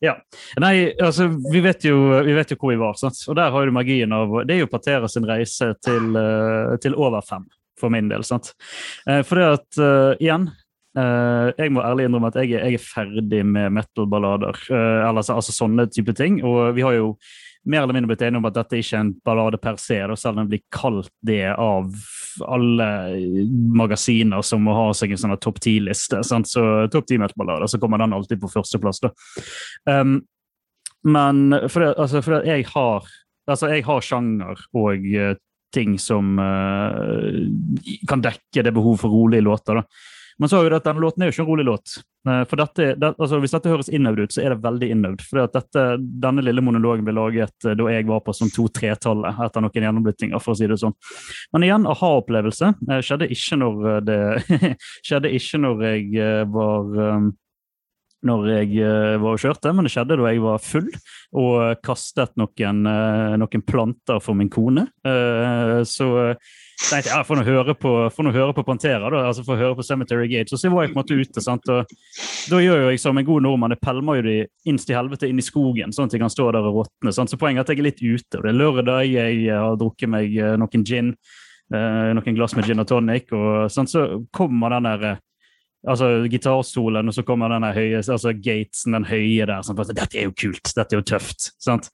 Ja. 0.00 0.14
Nei, 0.60 0.92
altså, 1.00 1.28
vi 1.52 1.60
vet, 1.64 1.84
jo, 1.88 2.22
vi 2.24 2.34
vet 2.36 2.50
jo 2.52 2.56
hvor 2.60 2.72
vi 2.72 2.80
var, 2.80 2.96
sant? 3.00 3.16
og 3.28 3.36
der 3.38 3.52
har 3.52 3.64
du 3.64 3.72
magien 3.72 4.12
av 4.12 4.42
Det 4.44 4.56
er 4.56 4.60
jo 4.64 4.68
Pantera 4.72 5.08
sin 5.08 5.24
reise 5.28 5.70
til, 5.84 6.16
eh, 6.16 6.76
til 6.84 6.96
over 6.96 7.20
fem, 7.24 7.44
for 7.80 7.92
min 7.92 8.08
del. 8.08 8.24
sant? 8.24 8.52
Eh, 9.08 9.22
For 9.22 9.36
det 9.40 9.46
at, 9.60 9.68
uh, 9.80 10.12
igjen 10.20 10.50
Jeg 10.96 11.72
må 11.74 11.82
ærlig 11.84 12.06
innrømme 12.08 12.30
at 12.32 12.38
jeg 12.40 12.54
jeg 12.54 12.78
er 12.78 12.80
ferdig 12.80 13.42
med 13.44 13.74
metal-ballader. 13.76 14.56
eh, 14.70 15.08
altså, 15.08 15.34
altså 15.34 15.52
sånne 15.52 15.86
type 15.92 16.14
ting. 16.16 16.42
Og 16.44 16.74
vi 16.76 16.84
har 16.86 16.96
jo 16.96 17.16
mer 17.66 17.82
eller 17.82 17.94
mindre 17.94 18.12
blitt 18.12 18.22
enige 18.22 18.38
om 18.38 18.48
at 18.48 18.54
dette 18.54 18.78
ikke 18.78 18.96
er 18.96 19.04
en 19.04 19.14
ballade 19.26 19.58
per 19.58 19.76
se, 19.82 19.98
selv 20.16 20.36
om 20.36 20.44
den 20.44 20.50
blir 20.52 20.62
kalt 20.70 21.10
det 21.26 21.50
av 21.50 21.90
alle 22.46 22.88
magasiner 23.74 24.42
som 24.46 24.62
må 24.62 24.74
ha 24.76 24.86
seg 24.94 25.12
en 25.12 25.22
sånn 25.24 25.36
topp 25.42 25.60
ti-liste. 25.64 26.22
Så 26.22 26.38
topp 26.92 27.08
ti 27.10 27.18
metal-ballader, 27.18 27.66
så 27.66 27.80
kommer 27.82 27.98
den 27.98 28.14
alltid 28.16 28.40
på 28.40 28.52
førsteplass. 28.52 29.02
da. 29.02 29.12
Um, 29.90 30.20
men 31.06 31.52
for 31.70 31.92
altså, 31.92 32.22
for 32.24 32.46
jeg 32.46 32.66
har 32.72 33.04
altså 33.46 33.68
jeg 33.70 33.84
har 33.86 34.02
sjanger 34.02 34.62
og 34.74 35.04
eh, 35.14 35.36
ting 35.74 35.98
som 36.02 36.38
uh, 36.40 37.36
kan 38.08 38.22
dekke 38.24 38.64
det 38.64 38.72
behov 38.74 38.96
for 39.02 39.12
rolige 39.12 39.44
låter. 39.44 39.82
da. 39.82 39.84
Men 40.38 40.50
så 40.50 40.58
er 40.58 40.68
jo 40.68 40.76
at 40.76 40.84
denne 40.84 41.00
låten 41.00 41.22
er 41.22 41.30
jo 41.30 41.34
ikke 41.34 41.44
en 41.46 41.48
rolig 41.48 41.64
låt. 41.66 41.96
Eh, 42.28 42.42
for 42.50 42.60
dette, 42.60 42.88
det, 43.00 43.12
altså 43.14 43.38
Hvis 43.40 43.54
dette 43.54 43.70
høres 43.72 43.88
innøvd 43.92 44.24
ut, 44.24 44.34
så 44.34 44.42
er 44.42 44.52
det 44.52 44.64
veldig 44.64 44.90
innøvd. 44.94 45.24
For 45.28 45.96
denne 46.26 46.44
lille 46.44 46.64
monologen 46.64 47.06
ble 47.06 47.14
laget 47.16 47.68
eh, 47.68 47.76
da 47.78 47.88
jeg 47.92 48.08
var 48.10 48.22
på 48.26 48.34
sånn 48.36 48.52
to-tretallet 48.54 49.40
etter 49.46 49.64
noen 49.64 49.88
gjennombyttinger, 49.88 50.42
for 50.42 50.54
å 50.54 50.58
si 50.58 50.68
det 50.70 50.80
sånn. 50.82 50.96
Men 51.56 51.66
igjen, 51.68 51.88
aha-opplevelse. 51.88 52.74
Eh, 52.90 53.02
skjedde 53.06 53.30
ikke 53.32 53.60
når 53.62 54.06
det 54.06 54.20
skjedde 55.06 55.32
ikke 55.38 55.62
når 55.64 55.84
jeg 55.88 56.48
var 56.52 56.94
når 58.26 58.50
jeg 58.50 58.76
eh, 58.82 59.16
var 59.22 59.36
og 59.36 59.42
kjørte, 59.42 59.72
men 59.74 59.86
det 59.86 59.94
skjedde 59.94 60.18
da 60.20 60.30
jeg 60.32 60.42
var 60.44 60.62
full 60.62 60.90
og 61.36 61.82
kastet 61.84 62.36
noen, 62.40 62.84
eh, 62.90 63.34
noen 63.40 63.64
planter 63.66 64.22
for 64.22 64.38
min 64.38 64.50
kone. 64.52 64.88
Eh, 65.06 65.82
Så 65.86 66.08
tenkte 66.76 67.08
jeg 67.08 67.14
ja, 67.14 67.22
får 67.24 67.38
nå 67.40 67.44
høre 67.46 67.74
på, 67.78 67.90
høre 68.12 68.52
på 68.56 68.64
Pantera, 68.66 69.08
da, 69.10 69.22
altså 69.30 69.44
får 69.46 69.60
høre 69.62 69.76
på 69.78 69.86
Cemetery 69.86 70.28
Gates. 70.28 70.52
Og 70.52 70.60
så 70.60 70.70
var 70.72 70.84
jeg 70.84 70.92
på 70.92 70.98
en 70.98 71.02
måte 71.02 71.16
ute. 71.16 71.42
sant, 71.42 71.68
og 71.72 71.86
Da 72.50 72.60
gjør 72.60 72.90
jeg 72.90 73.00
som 73.00 73.16
en 73.18 73.24
god 73.24 73.42
nordmann, 73.42 73.72
jeg 73.72 73.80
pælmer 73.80 74.20
jo 74.20 74.26
de 74.28 74.36
innst 74.68 74.90
i 74.90 74.96
helvete 74.96 75.28
inn 75.28 75.40
i 75.40 75.46
skogen, 75.46 75.92
sånn 75.92 76.10
at 76.10 76.16
de 76.16 76.20
kan 76.20 76.32
stå 76.32 76.50
der 76.52 76.68
og 76.68 76.82
råtne. 76.82 77.12
Så 77.12 77.40
poenget 77.40 77.64
er 77.64 77.66
at 77.66 77.72
jeg 77.72 77.80
er 77.80 77.88
litt 77.88 78.02
ute. 78.02 78.38
og 78.38 78.44
Det 78.44 78.52
er 78.52 78.60
lørdag, 78.60 79.10
jeg 79.10 79.48
har 79.50 79.76
drukket 79.80 80.12
meg 80.12 80.36
eh, 80.36 80.56
noen 80.60 80.84
gin, 80.84 81.14
eh, 81.72 82.12
noen 82.12 82.36
glass 82.36 82.56
med 82.56 82.68
gin 82.68 82.80
og 82.84 82.88
tonic, 82.88 83.32
og 83.32 83.70
sånn, 83.72 83.88
så 83.88 84.06
kommer 84.32 84.76
den 84.76 84.90
der 84.90 85.08
eh, 85.10 85.22
altså 85.86 86.10
gitarstolen, 86.30 87.08
og 87.08 87.14
så 87.14 87.24
kommer 87.26 87.52
den 87.52 87.66
der 87.66 87.76
høye, 87.76 88.02
altså 88.02 88.32
gatesen, 88.34 88.96
den 88.96 89.08
høye 89.08 89.46
der. 89.46 89.64
Sånn, 89.66 89.78
dette 89.78 90.18
er 90.18 90.28
jo 90.28 90.36
kult, 90.36 90.72
dette 90.74 90.96
er 90.96 91.02
jo 91.02 91.08
tøft. 91.14 91.52
sant? 91.62 91.90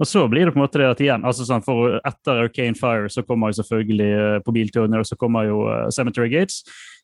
Og 0.00 0.08
så 0.08 0.24
blir 0.28 0.46
det 0.46 0.54
på 0.54 0.58
en 0.58 0.64
måte 0.64 0.80
det 0.80 0.88
at 0.88 1.00
igjen, 1.04 1.24
altså 1.28 1.44
sånn, 1.46 1.62
for 1.64 1.98
Etter 2.00 2.46
Arcane 2.46 2.78
Fire 2.78 3.10
så 3.12 3.22
kommer 3.26 3.52
jo 3.52 3.60
selvfølgelig 3.60 4.08
eh, 4.18 4.38
på 4.42 4.54
bilturen 4.56 4.96
og 4.98 5.06
så 5.06 5.18
kommer 5.20 5.46
jo 5.46 5.66
eh, 5.70 5.88
Cemetery 5.94 6.30
Gates. 6.32 6.62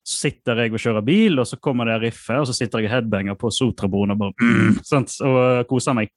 Så 0.09 0.23
sitter 0.25 0.63
jeg 0.63 0.73
og 0.73 0.83
kjører 0.83 1.05
bil, 1.05 1.37
og 1.39 1.47
så 1.47 1.59
kommer 1.61 1.91
det 1.91 1.99
riffet, 2.07 2.41
og 2.41 2.49
så 2.49 2.57
sitter 2.57 2.81
jeg 2.81 2.89
og 2.89 2.95
headbanger 2.97 3.37
på 3.39 3.53
Sotraboen 3.53 4.15
og 4.15 4.23
bare 4.23 4.35
mm, 4.41 4.79
sant? 4.89 5.19
og 5.21 5.39
eh, 5.45 5.65
koser 5.69 5.99
meg. 6.01 6.15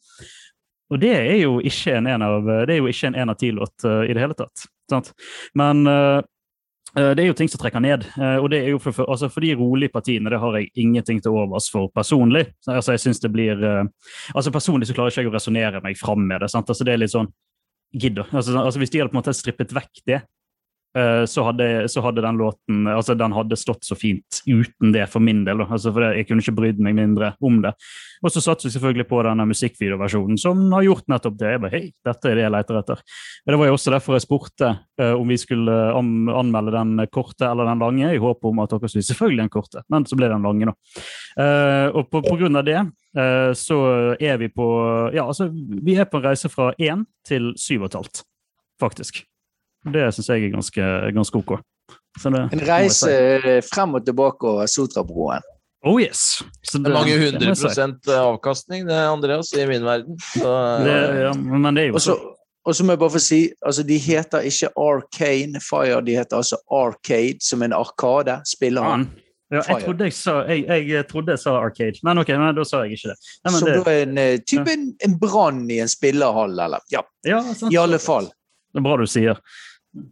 Og 0.91 0.99
det 0.99 1.11
er 1.15 1.38
jo 1.43 1.59
ikke 1.63 1.99
en 1.99 2.07
en 2.11 2.23
av, 2.25 2.47
det 2.67 2.73
er 2.75 2.81
jo 2.81 2.89
ikke 2.91 3.11
en 3.11 3.19
en 3.21 3.31
av 3.31 3.38
ti-låt 3.39 3.85
uh, 3.88 4.01
i 4.03 4.11
det 4.11 4.19
hele 4.19 4.35
tatt. 4.35 4.65
sant? 4.91 5.13
Men 5.55 5.85
Eh, 5.88 6.19
Det 6.95 7.23
er 7.23 7.30
jo 7.30 7.35
ting 7.38 7.47
som 7.47 7.59
trekker 7.61 7.80
ned. 7.80 8.03
eh, 8.19 8.35
og 8.41 8.49
det 8.51 8.65
er 8.65 8.73
jo 8.73 8.80
for, 8.84 9.05
altså 9.07 9.30
for 9.31 9.39
de 9.45 9.53
rolige 9.55 9.93
partiene 9.93 10.30
det 10.30 10.39
har 10.41 10.57
jeg 10.57 10.72
ingenting 10.76 11.22
til 11.23 11.31
overs 11.31 11.69
for 11.72 11.88
personlig. 11.95 12.49
Altså 12.68 12.97
jeg 12.97 12.99
synes 13.05 13.22
det 13.23 13.31
blir, 13.31 13.63
eh, 13.63 13.85
altså 14.35 14.51
Personlig 14.51 14.88
så 14.89 14.93
klarer 14.97 15.13
jeg 15.15 15.23
ikke 15.23 15.31
å 15.31 15.38
resonnere 15.38 15.81
meg 15.84 15.95
fram 15.97 16.27
med 16.27 16.41
det. 16.41 16.49
sant? 16.51 16.68
Altså 16.68 16.84
Det 16.84 16.93
er 16.93 16.97
litt 16.99 17.13
sånn 17.15 17.31
Gidder. 17.93 18.27
Altså, 18.31 18.55
altså 18.55 18.80
Hvis 18.80 18.89
de 18.89 18.99
hadde 18.99 19.11
på 19.11 19.18
en 19.18 19.22
måte 19.22 19.34
strippet 19.35 19.73
vekk 19.76 20.03
det, 20.07 20.22
eh, 20.22 20.27
så 20.91 21.43
hadde, 21.47 21.65
så 21.88 22.01
hadde 22.03 22.23
den 22.26 22.35
låten 22.35 22.88
altså 22.91 23.13
den 23.15 23.31
hadde 23.31 23.55
stått 23.55 23.85
så 23.88 23.95
fint 23.95 24.41
uten 24.43 24.91
det 24.91 25.05
for 25.07 25.23
min 25.23 25.45
del. 25.47 25.61
Altså 25.63 25.93
for 25.95 26.03
Jeg 26.11 26.27
kunne 26.27 26.43
ikke 26.43 26.57
brydd 26.57 26.81
meg 26.84 26.97
mindre 26.97 27.30
om 27.39 27.61
det. 27.63 27.72
Og 28.22 28.34
så 28.34 28.43
satt 28.43 28.65
vi 28.65 28.73
selvfølgelig 28.73 29.07
på 29.09 29.22
denne 29.26 29.45
musikkvideoversjonen 29.49 30.39
som 30.41 30.65
har 30.76 30.85
gjort 30.85 31.07
nettopp 31.09 31.38
det. 31.39 31.53
Jeg 31.53 31.61
bare, 31.63 31.73
hei, 31.73 31.85
dette 32.05 32.30
er 32.30 32.38
det 32.38 32.43
jeg 32.43 32.53
leter 32.53 32.80
etter. 32.81 33.01
Men 33.45 33.55
Det 33.55 33.61
var 33.61 33.72
jo 33.72 33.77
også 33.77 33.93
derfor 33.95 34.18
jeg 34.18 34.26
spurte 34.26 34.69
uh, 35.01 35.13
om 35.15 35.31
vi 35.31 35.39
skulle 35.41 35.77
an 35.97 36.11
anmelde 36.30 36.76
den 36.76 37.07
korte 37.11 37.47
eller 37.47 37.69
den 37.69 37.81
lange, 37.81 38.13
i 38.13 38.22
håp 38.22 38.45
om 38.45 38.61
at 38.63 38.73
dere 38.73 38.91
skulle 38.91 39.07
selvfølgelig 39.07 39.43
den 39.45 39.53
korte, 39.53 39.84
men 39.89 40.05
så 40.05 40.18
ble 40.19 40.30
den 40.31 40.45
lange, 40.45 40.69
da. 40.69 40.76
Uh, 41.38 41.88
og 41.97 42.11
på, 42.11 42.22
på 42.26 42.38
grunn 42.41 42.59
av 42.59 42.68
det 42.68 42.77
uh, 42.81 43.51
så 43.57 43.80
er 44.19 44.38
vi 44.41 44.51
på 44.53 44.68
Ja, 45.15 45.26
altså, 45.26 45.49
vi 45.51 45.97
er 45.97 46.09
på 46.09 46.19
en 46.19 46.27
reise 46.30 46.51
fra 46.51 46.72
én 46.80 47.05
til 47.27 47.53
syv 47.59 47.85
og 47.85 47.91
et 47.91 47.99
halvt, 48.01 48.23
faktisk. 48.81 49.26
Det 49.86 50.14
syns 50.14 50.30
jeg 50.30 50.45
er 50.45 50.53
ganske, 50.53 50.90
ganske 51.16 51.38
ok. 51.41 51.56
Så 52.20 52.30
det, 52.30 52.41
En 52.53 52.60
reise 52.68 53.08
si. 53.08 53.48
eh, 53.49 53.62
frem 53.66 53.95
og 53.98 54.06
tilbake 54.06 54.44
over 54.48 54.68
Sotrabroen. 54.70 55.41
Oh 55.84 55.98
yes! 55.98 56.44
Så 56.62 56.78
Det 56.78 56.91
er 56.91 56.94
mange 56.94 57.16
hundre 57.18 57.56
prosent 57.58 58.06
avkastning, 58.14 58.86
det, 58.86 58.94
Andreas, 58.94 59.49
i 59.58 59.66
min 59.66 59.82
verden. 59.88 60.20
Så, 60.36 60.52
Det, 60.86 60.98
ja, 61.24 61.32
men 61.34 61.74
det 61.76 61.84
er 61.84 61.88
jo 61.88 61.94
Og 61.98 62.02
så 62.02 62.20
og 62.62 62.76
så 62.78 62.84
må 62.86 62.94
jeg 62.94 62.99
bare 63.02 63.10
få 63.16 63.20
si, 63.20 63.38
altså 63.66 63.82
de 63.84 63.95
heter 63.98 64.44
ikke 64.45 64.68
Arcane 64.78 65.58
Fire, 65.66 66.02
de 66.06 66.14
heter 66.14 66.38
altså 66.38 66.60
Arcade, 66.70 67.40
som 67.41 67.64
en 67.66 67.74
arkade. 67.74 68.36
Spiller 68.45 68.86
han. 68.86 69.08
Ja, 69.49 69.56
jeg 69.56 69.66
Fire. 69.66 69.80
trodde 69.88 70.03
jeg 70.03 70.14
sa, 70.14 70.36
jeg, 70.45 70.90
jeg 70.90 71.08
trodde 71.10 71.34
jeg 71.34 71.40
sa 71.41 71.56
Arcade, 71.58 71.98
men 72.06 72.22
ok, 72.22 72.30
men 72.38 72.53
da 72.56 72.64
sa 72.64 72.84
jeg 72.86 72.99
ikke 72.99 73.10
det. 73.10 73.18
Nei, 73.18 73.52
men 73.52 73.58
Som 73.60 73.68
det 73.72 73.80
da 73.82 73.95
er 73.95 74.03
en 74.06 74.18
eh, 74.22 74.38
type 74.45 74.76
en, 74.76 74.86
en 75.08 75.18
brann 75.20 75.64
i 75.74 75.80
en 75.82 75.90
spillerhall, 75.90 76.53
eller 76.53 76.86
Ja, 76.94 77.02
ja, 77.26 77.41
sant. 77.58 77.74
i 77.74 77.80
alle 77.82 77.98
fall. 77.99 78.30
Det 78.72 78.80
er 78.80 78.86
bra 78.86 78.99
du 79.02 79.08
sier. 79.10 79.41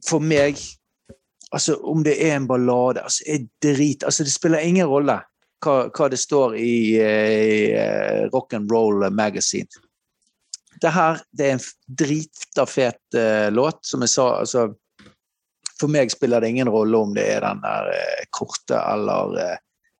For 0.10 0.20
meg 0.20 0.60
Altså, 1.52 1.76
om 1.82 2.04
det 2.06 2.14
er 2.22 2.36
en 2.36 2.48
ballade 2.48 3.02
altså, 3.02 3.24
jeg 3.26 3.48
drit, 3.64 4.04
altså 4.04 4.24
Det 4.24 4.32
spiller 4.32 4.62
ingen 4.62 4.86
rolle 4.86 5.16
hva, 5.66 5.90
hva 5.90 6.08
det 6.12 6.20
står 6.22 6.54
i, 6.56 6.96
eh, 7.02 8.28
Rock 8.30 8.54
and 8.54 8.72
Roll 8.72 9.10
Magazine. 9.12 9.68
Det 10.82 10.92
her 10.96 11.20
det 11.36 11.48
er 11.48 11.58
en 11.58 11.66
drita 12.00 12.64
fet 12.70 13.18
uh, 13.18 13.50
låt, 13.52 13.82
som 13.86 14.06
jeg 14.06 14.14
sa. 14.14 14.28
altså 14.40 14.70
For 15.80 15.92
meg 15.92 16.14
spiller 16.14 16.40
det 16.40 16.54
ingen 16.54 16.72
rolle 16.72 16.98
om 16.98 17.12
det 17.18 17.26
er 17.34 17.44
den 17.44 17.60
der 17.66 17.92
uh, 17.92 18.24
korte 18.32 18.80
eller 18.80 19.36
eh, 19.44 19.58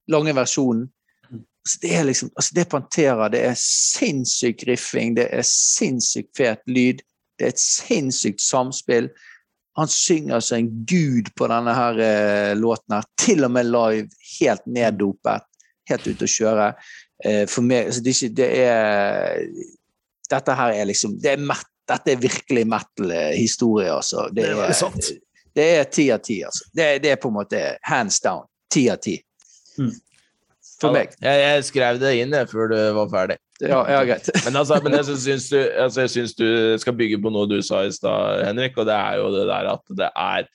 lange 0.08 0.36
versjonen. 0.38 0.88
Altså, 1.30 1.82
det 1.82 1.92
er 1.96 2.08
liksom, 2.08 2.32
altså 2.36 2.56
det 2.56 2.64
er 2.64 2.72
Pantera. 2.72 3.30
Det 3.30 3.44
er 3.50 3.60
sinnssyk 3.60 4.64
riffing, 4.70 5.18
det 5.20 5.28
er 5.28 5.44
sinnssykt 5.44 6.32
fet 6.40 6.64
lyd. 6.72 7.04
Det 7.36 7.50
er 7.50 7.56
et 7.56 7.66
sinnssykt 7.66 8.42
samspill. 8.42 9.12
Han 9.80 9.88
synger 9.92 10.40
som 10.44 10.58
en 10.60 10.70
gud 10.90 11.32
på 11.40 11.48
denne 11.52 11.74
her 11.76 12.00
eh, 12.04 12.54
låten 12.60 12.98
her. 12.98 13.08
Til 13.20 13.46
og 13.48 13.52
med 13.56 13.70
live, 13.72 14.08
helt 14.40 14.66
neddopet. 14.68 15.46
Helt 15.90 16.08
ute 16.08 16.28
å 16.28 16.32
kjøre. 16.36 16.68
Eh, 17.26 17.46
for 17.50 17.66
meg, 17.66 17.90
det, 18.06 18.14
er 18.24 18.36
det 18.38 18.50
er 18.64 19.46
Dette 20.30 20.54
her 20.56 20.76
er 20.78 20.86
liksom 20.86 21.16
det 21.20 21.32
er 21.34 21.42
met, 21.42 21.66
Dette 21.90 22.14
er 22.14 22.20
virkelig 22.22 22.68
metal-historie, 22.70 23.90
altså. 23.90 24.28
Det, 24.30 24.44
Det 24.44 24.50
er 24.52 24.56
veldig 24.60 24.70
er- 24.70 24.78
sant. 24.78 25.08
det 25.58 25.64
er 25.80 25.88
ti 25.90 26.04
av 26.14 26.20
ti, 26.22 26.36
altså. 26.46 26.68
Det, 26.74 26.90
det 27.02 27.12
er 27.16 27.18
på 27.24 27.32
en 27.32 27.38
måte 27.40 27.64
hands 27.90 28.20
down. 28.22 28.46
Ti 28.70 28.84
av 28.94 29.00
ti. 29.02 29.16
Mm. 29.80 29.96
For 30.80 30.96
meg. 30.96 31.16
Jeg, 31.20 31.40
jeg 31.44 31.64
skrev 31.68 32.00
det 32.00 32.14
inn 32.22 32.36
jeg, 32.36 32.48
før 32.52 32.72
du 32.72 32.78
var 32.96 33.10
ferdig. 33.12 33.40
Ja, 33.60 33.82
ja 33.92 34.04
greit. 34.08 34.30
Men, 34.46 34.56
altså, 34.62 34.78
men 34.80 34.96
jeg 34.96 35.18
syns 35.20 35.50
du, 35.52 35.58
altså, 35.60 36.06
du 36.40 36.78
skal 36.80 36.96
bygge 36.96 37.20
på 37.20 37.32
noe 37.34 37.50
du 37.52 37.58
sa 37.66 37.82
i 37.84 37.92
stad, 37.92 38.46
Henrik, 38.48 38.78
og 38.80 38.88
det 38.88 38.96
er 38.96 39.20
jo 39.20 39.34
det 39.34 39.44
der 39.50 39.68
at 39.74 39.98
det 40.00 40.08
er 40.14 40.48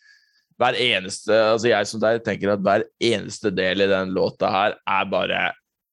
hver 0.60 0.76
eneste 0.78 1.34
altså 1.34 1.66
Jeg 1.66 1.88
som 1.90 2.02
deg 2.02 2.20
tenker 2.22 2.52
at 2.52 2.62
hver 2.62 2.84
eneste 3.02 3.50
del 3.50 3.82
i 3.82 3.90
den 3.90 4.12
låta 4.14 4.52
her 4.54 4.76
er 4.78 5.08
bare 5.10 5.40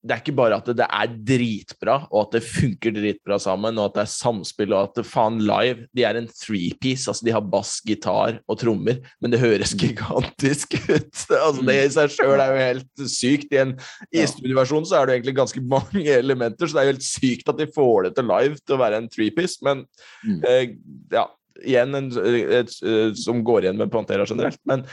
det 0.01 0.15
er 0.15 0.21
ikke 0.23 0.33
bare 0.33 0.55
at 0.57 0.65
det 0.73 0.85
er 0.87 1.11
dritbra, 1.29 1.95
og 2.09 2.23
at 2.23 2.31
det 2.39 2.39
funker 2.47 2.93
dritbra 2.95 3.35
sammen, 3.37 3.77
og 3.77 3.91
at 3.91 3.99
det 3.99 4.01
er 4.01 4.09
samspill, 4.09 4.73
og 4.73 4.87
at 4.87 4.95
det 4.97 5.03
faen 5.05 5.37
live 5.45 5.83
De 5.93 6.05
er 6.07 6.17
en 6.17 6.25
three-piece. 6.27 7.05
altså 7.11 7.27
De 7.27 7.35
har 7.35 7.43
bass, 7.53 7.75
gitar 7.85 8.39
og 8.49 8.57
trommer, 8.57 8.97
men 9.21 9.31
det 9.35 9.39
høres 9.43 9.75
gigantisk 9.77 10.73
ut. 10.89 11.21
altså 11.45 11.61
Det 11.69 11.77
i 11.77 11.91
seg 11.93 12.15
sjøl 12.15 12.41
er 12.41 12.49
jo 12.55 12.63
helt 12.65 13.05
sykt. 13.13 13.53
I 13.53 13.61
en 13.61 13.75
Ja. 14.11 14.25
studioversjon 14.25 14.89
så 14.89 14.97
er 15.03 15.05
det 15.11 15.19
egentlig 15.19 15.37
ganske 15.37 15.61
mange 15.61 16.07
elementer, 16.23 16.65
så 16.65 16.73
det 16.73 16.81
er 16.81 16.89
jo 16.89 16.95
helt 16.95 17.09
sykt 17.11 17.53
at 17.53 17.61
de 17.61 17.69
får 17.77 18.09
det 18.09 18.15
til 18.17 18.29
live 18.33 18.57
til 18.65 18.77
å 18.79 18.81
være 18.81 18.97
en 19.03 19.09
three-piece, 19.13 19.61
men 19.61 19.85
Mm. 20.25 20.41
eh, 20.45 20.75
ja, 21.13 21.27
igjen 21.65 21.95
en, 21.97 22.11
et, 22.57 22.69
som 23.17 23.43
går 23.45 23.63
igjen 23.65 23.77
med 23.77 23.91
Pantera 23.93 24.25
generelt. 24.25 24.57
Men 24.65 24.83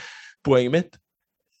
poenget 0.45 0.71
mitt 0.73 0.97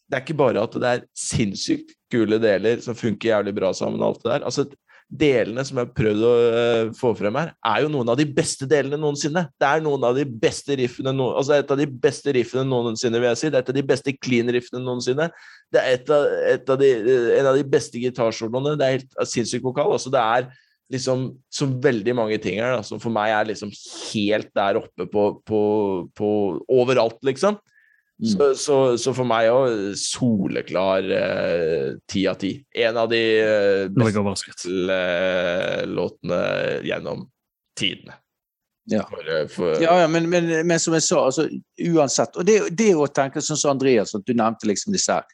det 0.09 0.17
er 0.17 0.23
ikke 0.23 0.37
bare 0.37 0.61
at 0.65 0.73
det 0.81 0.89
er 0.89 1.03
sinnssykt 1.17 1.95
kule 2.11 2.39
deler 2.41 2.83
som 2.83 2.97
funker 2.97 3.33
jævlig 3.33 3.55
bra 3.57 3.73
sammen. 3.75 4.01
og 4.01 4.13
alt 4.13 4.23
det 4.23 4.31
der. 4.31 4.45
Altså, 4.49 4.69
Delene 5.09 5.63
som 5.65 5.79
jeg 5.79 5.87
har 5.87 5.93
prøvd 5.97 6.19
å 6.21 6.31
uh, 6.37 6.89
få 6.93 7.09
frem 7.17 7.33
her, 7.39 7.49
er 7.65 7.79
jo 7.81 7.87
noen 7.89 8.11
av 8.13 8.17
de 8.19 8.27
beste 8.29 8.67
delene 8.69 8.99
noensinne. 9.01 9.41
Det 9.57 9.65
er 9.65 9.81
noen 9.81 10.03
av 10.05 10.13
de 10.13 10.21
beste 10.21 10.75
riffene 10.77 11.15
no 11.15 11.31
altså 11.39 11.55
et 11.55 11.71
av 11.73 11.79
de 11.81 11.87
beste 11.89 12.29
riffene 12.37 12.61
noensinne, 12.69 13.17
vil 13.17 13.31
jeg 13.31 13.39
si. 13.41 13.49
Det 13.49 13.57
er 13.57 13.65
et 13.65 13.71
av 13.73 13.79
de 13.79 13.85
beste 13.89 14.13
clean-riffene 14.21 14.83
noensinne. 14.85 15.25
Det 15.73 15.81
er 15.81 15.97
et 15.97 16.11
av, 16.13 16.27
et 16.53 16.69
av 16.75 16.77
de, 16.83 16.91
en 17.39 17.49
av 17.49 17.57
de 17.57 17.65
beste 17.73 17.97
gitarsoloene. 18.03 18.75
Det 18.77 18.85
er 18.85 18.99
helt 18.99 19.17
sinnssykt 19.31 19.65
vokal. 19.65 19.95
Altså, 19.97 20.13
det 20.13 20.21
er 20.21 20.51
liksom 20.93 21.25
så 21.57 21.69
veldig 21.89 22.15
mange 22.21 22.37
ting 22.45 22.61
her 22.61 22.77
da, 22.77 22.85
som 22.85 23.01
for 23.01 23.13
meg 23.13 23.33
er 23.33 23.49
liksom 23.49 23.73
helt 24.11 24.53
der 24.61 24.77
oppe 24.77 25.09
på, 25.09 25.25
på, 25.41 25.63
på 26.17 26.29
overalt, 26.69 27.17
liksom. 27.25 27.57
Mm. 28.19 28.31
Så, 28.33 28.47
så, 28.59 28.77
så 28.99 29.13
for 29.15 29.23
meg 29.23 29.47
òg 29.47 29.93
soleklar 29.95 31.05
eh, 31.07 31.93
ti 32.09 32.25
av 32.27 32.35
ti. 32.41 32.49
En 32.75 32.97
av 32.99 33.07
de 33.07 33.21
eh, 33.39 33.85
beste 33.95 34.73
eh, 34.91 35.85
låtene 35.87 36.41
gjennom 36.83 37.23
tidene. 37.79 38.17
Ja. 38.91 39.05
For, 39.07 39.23
eh, 39.23 39.45
for, 39.47 39.77
Ja, 39.81 39.99
ja 40.01 40.07
men, 40.11 40.27
men, 40.29 40.49
men 40.67 40.79
som 40.83 40.97
jeg 40.97 41.05
sa, 41.05 41.21
altså, 41.29 41.45
uansett 41.93 42.35
Og 42.41 42.45
det, 42.47 42.55
det 42.73 42.87
å 42.97 43.05
tenke 43.13 43.41
sånn 43.45 43.59
som 43.59 43.75
Andreas, 43.75 44.15
at 44.17 44.25
du 44.25 44.33
nevnte 44.33 44.65
liksom 44.67 44.95
disse 44.95 45.13
her 45.13 45.27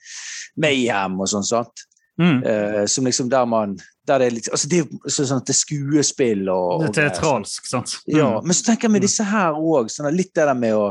Mayhem 0.60 1.16
og 1.24 1.30
sånn, 1.32 1.46
sant? 1.48 1.86
Mm. 2.20 2.44
Uh, 2.46 2.84
som 2.88 3.08
liksom 3.08 3.28
der 3.32 3.48
man 3.50 3.74
der 4.08 4.22
det 4.22 4.28
er 4.28 4.36
litt, 4.38 4.48
altså 4.54 4.70
det 4.72 4.78
er 4.84 5.10
så- 5.10 5.26
sånn 5.28 5.42
at 5.42 5.48
det 5.50 5.56
er 5.56 5.58
skuespill 5.58 6.50
og, 6.54 6.84
Det 6.86 6.92
er 6.92 7.10
teatralsk, 7.10 7.66
sant? 7.68 7.96
Mm. 8.06 8.18
Ja, 8.18 8.28
Mm. 8.38 8.46
men 8.46 8.54
så 8.54 8.66
tenker 8.68 8.88
jeg 8.88 8.92
med 8.92 9.02
disse 9.02 9.24
her 9.26 9.58
òg, 9.58 9.90
sånn, 9.90 10.12
litt 10.16 10.32
det 10.36 10.46
der 10.46 10.54
med 10.54 10.74
å 10.78 10.86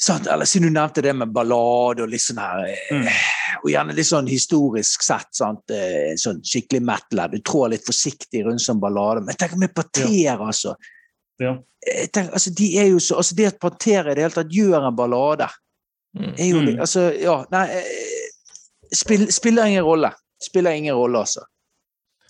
sant? 0.00 0.26
Eller 0.30 0.46
siden 0.48 0.68
du 0.68 0.74
nevnte 0.78 1.02
det 1.02 1.12
med 1.16 1.32
ballade 1.34 2.04
og 2.04 2.10
litt 2.12 2.22
sånn 2.24 2.40
her 2.42 2.64
eh, 2.68 2.94
Mm. 2.94 3.08
Og 3.64 3.70
gjerne 3.72 3.94
litt 3.96 4.06
sånn 4.06 4.28
historisk 4.30 5.02
sett, 5.02 5.32
sant? 5.34 5.70
Eh, 5.74 6.12
sånn 6.20 6.38
skikkelig 6.46 6.82
metal. 6.86 7.24
Du 7.32 7.38
trår 7.42 7.72
litt 7.72 7.86
forsiktig 7.86 8.44
rundt 8.46 8.62
som 8.62 8.78
ballade. 8.80 9.24
Men 9.26 9.34
tenk 9.34 9.56
med 9.58 9.72
Parter, 9.74 10.06
ja. 10.12 10.36
altså. 10.38 10.76
Ja. 11.42 11.56
Jeg 11.86 12.12
tenker, 12.12 12.32
altså, 12.38 12.50
de 12.54 12.68
er 12.78 12.88
jo 12.92 12.98
så, 13.02 13.16
altså 13.16 13.34
Det 13.38 13.46
at 13.46 13.58
Parter 13.62 14.08
i 14.10 14.14
det 14.14 14.22
hele 14.24 14.34
tatt 14.34 14.52
gjør 14.54 14.88
en 14.88 14.96
ballade, 14.96 15.48
Mm. 16.16 16.32
er 16.38 16.46
jo 16.48 16.60
Mm. 16.62 16.80
Altså, 16.80 17.00
ja 17.20 17.44
Nei, 17.52 17.66
eh, 17.68 18.30
spill, 18.94 19.26
spiller 19.32 19.66
ingen 19.66 19.84
rolle. 19.84 20.10
Spiller 20.42 20.70
ingen 20.70 20.94
rolle, 20.94 21.18
altså. 21.18 21.42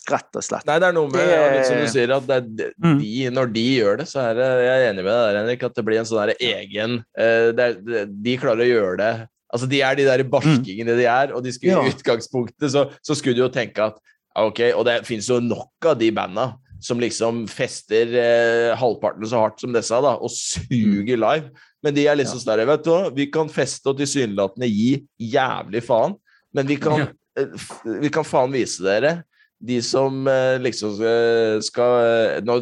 Rett 0.09 0.37
og 0.41 0.43
slett. 0.43 0.65
Nei, 0.67 0.79
det 0.79 0.89
er 0.89 0.93
noe 0.97 1.09
med 1.13 1.21
Det- 1.21 1.53
litt 1.57 1.67
som 1.67 1.77
du 1.77 1.87
sier, 1.93 2.11
at 2.17 2.27
det 2.27 2.37
er 2.37 2.41
de, 2.49 2.69
Mm. 2.83 2.99
de, 3.01 3.31
når 3.31 3.53
de 3.53 3.65
gjør 3.81 3.97
det, 3.99 4.07
så 4.09 4.21
er 4.31 4.35
det 4.35 4.47
Jeg 4.65 4.77
er 4.79 4.93
enig 4.93 5.05
med 5.05 5.13
deg 5.13 5.25
der, 5.29 5.39
Henrik, 5.41 5.63
at 5.65 5.75
det 5.75 5.85
blir 5.85 5.99
en 5.99 6.05
sånn 6.09 6.27
der 6.27 6.35
egen 6.41 7.05
eh, 7.19 7.53
det 7.53 7.61
er, 7.61 8.07
De 8.07 8.37
klarer 8.39 8.65
å 8.65 8.73
gjøre 8.73 8.97
det 8.99 9.29
Altså, 9.53 9.67
de 9.69 9.81
er 9.81 9.95
de 9.97 10.05
der 10.05 10.23
barskingene 10.25 10.97
de 10.97 11.05
er, 11.07 11.33
og 11.35 11.43
de 11.43 11.51
skulle 11.53 11.73
Ja. 11.73 11.83
i 11.83 11.91
utgangspunktet 11.93 12.69
så, 12.71 12.91
så 13.03 13.15
skulle 13.17 13.35
du 13.35 13.43
jo 13.43 13.49
tenke 13.49 13.79
at 13.81 13.97
ok, 14.37 14.61
Og 14.77 14.85
det 14.85 15.05
finnes 15.07 15.27
jo 15.29 15.41
nok 15.41 15.71
av 15.85 15.99
de 15.99 16.11
banda 16.11 16.55
som 16.81 17.01
liksom 17.01 17.49
fester 17.49 18.07
eh, 18.15 18.77
halvparten 18.77 19.25
så 19.27 19.41
hardt 19.43 19.59
som 19.61 19.73
disse, 19.73 19.91
da, 19.91 20.13
og 20.15 20.31
suger 20.31 21.17
live. 21.19 21.51
Men 21.83 21.93
de 21.95 22.07
er 22.07 22.15
liksom 22.17 22.39
sånn 22.39 22.57
der, 22.57 22.67
vet 22.67 22.85
du 22.85 22.91
hva, 22.91 23.11
vi 23.15 23.27
kan 23.27 23.49
feste 23.49 23.87
og 23.91 23.99
tilsynelatende 23.99 24.69
gi 24.71 25.05
jævlig 25.21 25.83
faen, 25.83 26.15
men 26.55 26.67
vi 26.67 26.77
kan, 26.77 26.99
Ja. 27.01 27.07
eh, 27.37 27.47
f- 27.55 27.83
vi 28.01 28.09
kan 28.11 28.23
faen 28.23 28.53
vise 28.53 28.79
dere 28.85 29.25
de 29.59 29.81
som 29.83 30.21
eh, 30.31 30.57
liksom 30.63 30.93
skal, 30.95 31.63
skal 31.67 31.95
eh, 32.05 32.37
Nå 32.47 32.59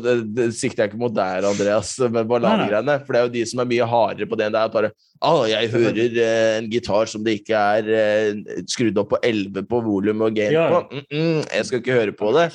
sikter 0.56 0.86
jeg 0.86 0.90
ikke 0.92 1.00
mot 1.00 1.12
deg, 1.12 1.44
Andreas, 1.44 1.90
med 2.08 2.24
balladegreiene, 2.30 2.94
for 3.04 3.12
det 3.12 3.20
er 3.20 3.26
jo 3.26 3.32
de 3.34 3.42
som 3.50 3.60
er 3.60 3.68
mye 3.68 3.88
hardere 3.90 4.28
på 4.30 4.38
det 4.40 4.46
enn 4.46 4.54
det 4.54 4.62
er 4.62 4.72
bare 4.72 4.90
Å, 5.20 5.34
jeg 5.50 5.68
hører 5.74 6.16
eh, 6.24 6.54
en 6.62 6.70
gitar 6.72 7.10
som 7.12 7.24
det 7.26 7.34
ikke 7.42 7.60
er 7.76 7.90
eh, 7.98 8.56
skrudd 8.72 8.96
opp 9.02 9.12
på 9.12 9.20
11 9.20 9.68
på 9.68 9.80
volum 9.84 10.24
og 10.24 10.34
gain 10.36 10.56
på. 10.56 10.80
Mm 10.92 11.04
-mm, 11.12 11.38
jeg 11.52 11.66
skal 11.68 11.80
ikke 11.80 11.98
høre 11.98 12.12
på 12.16 12.32
det. 12.36 12.46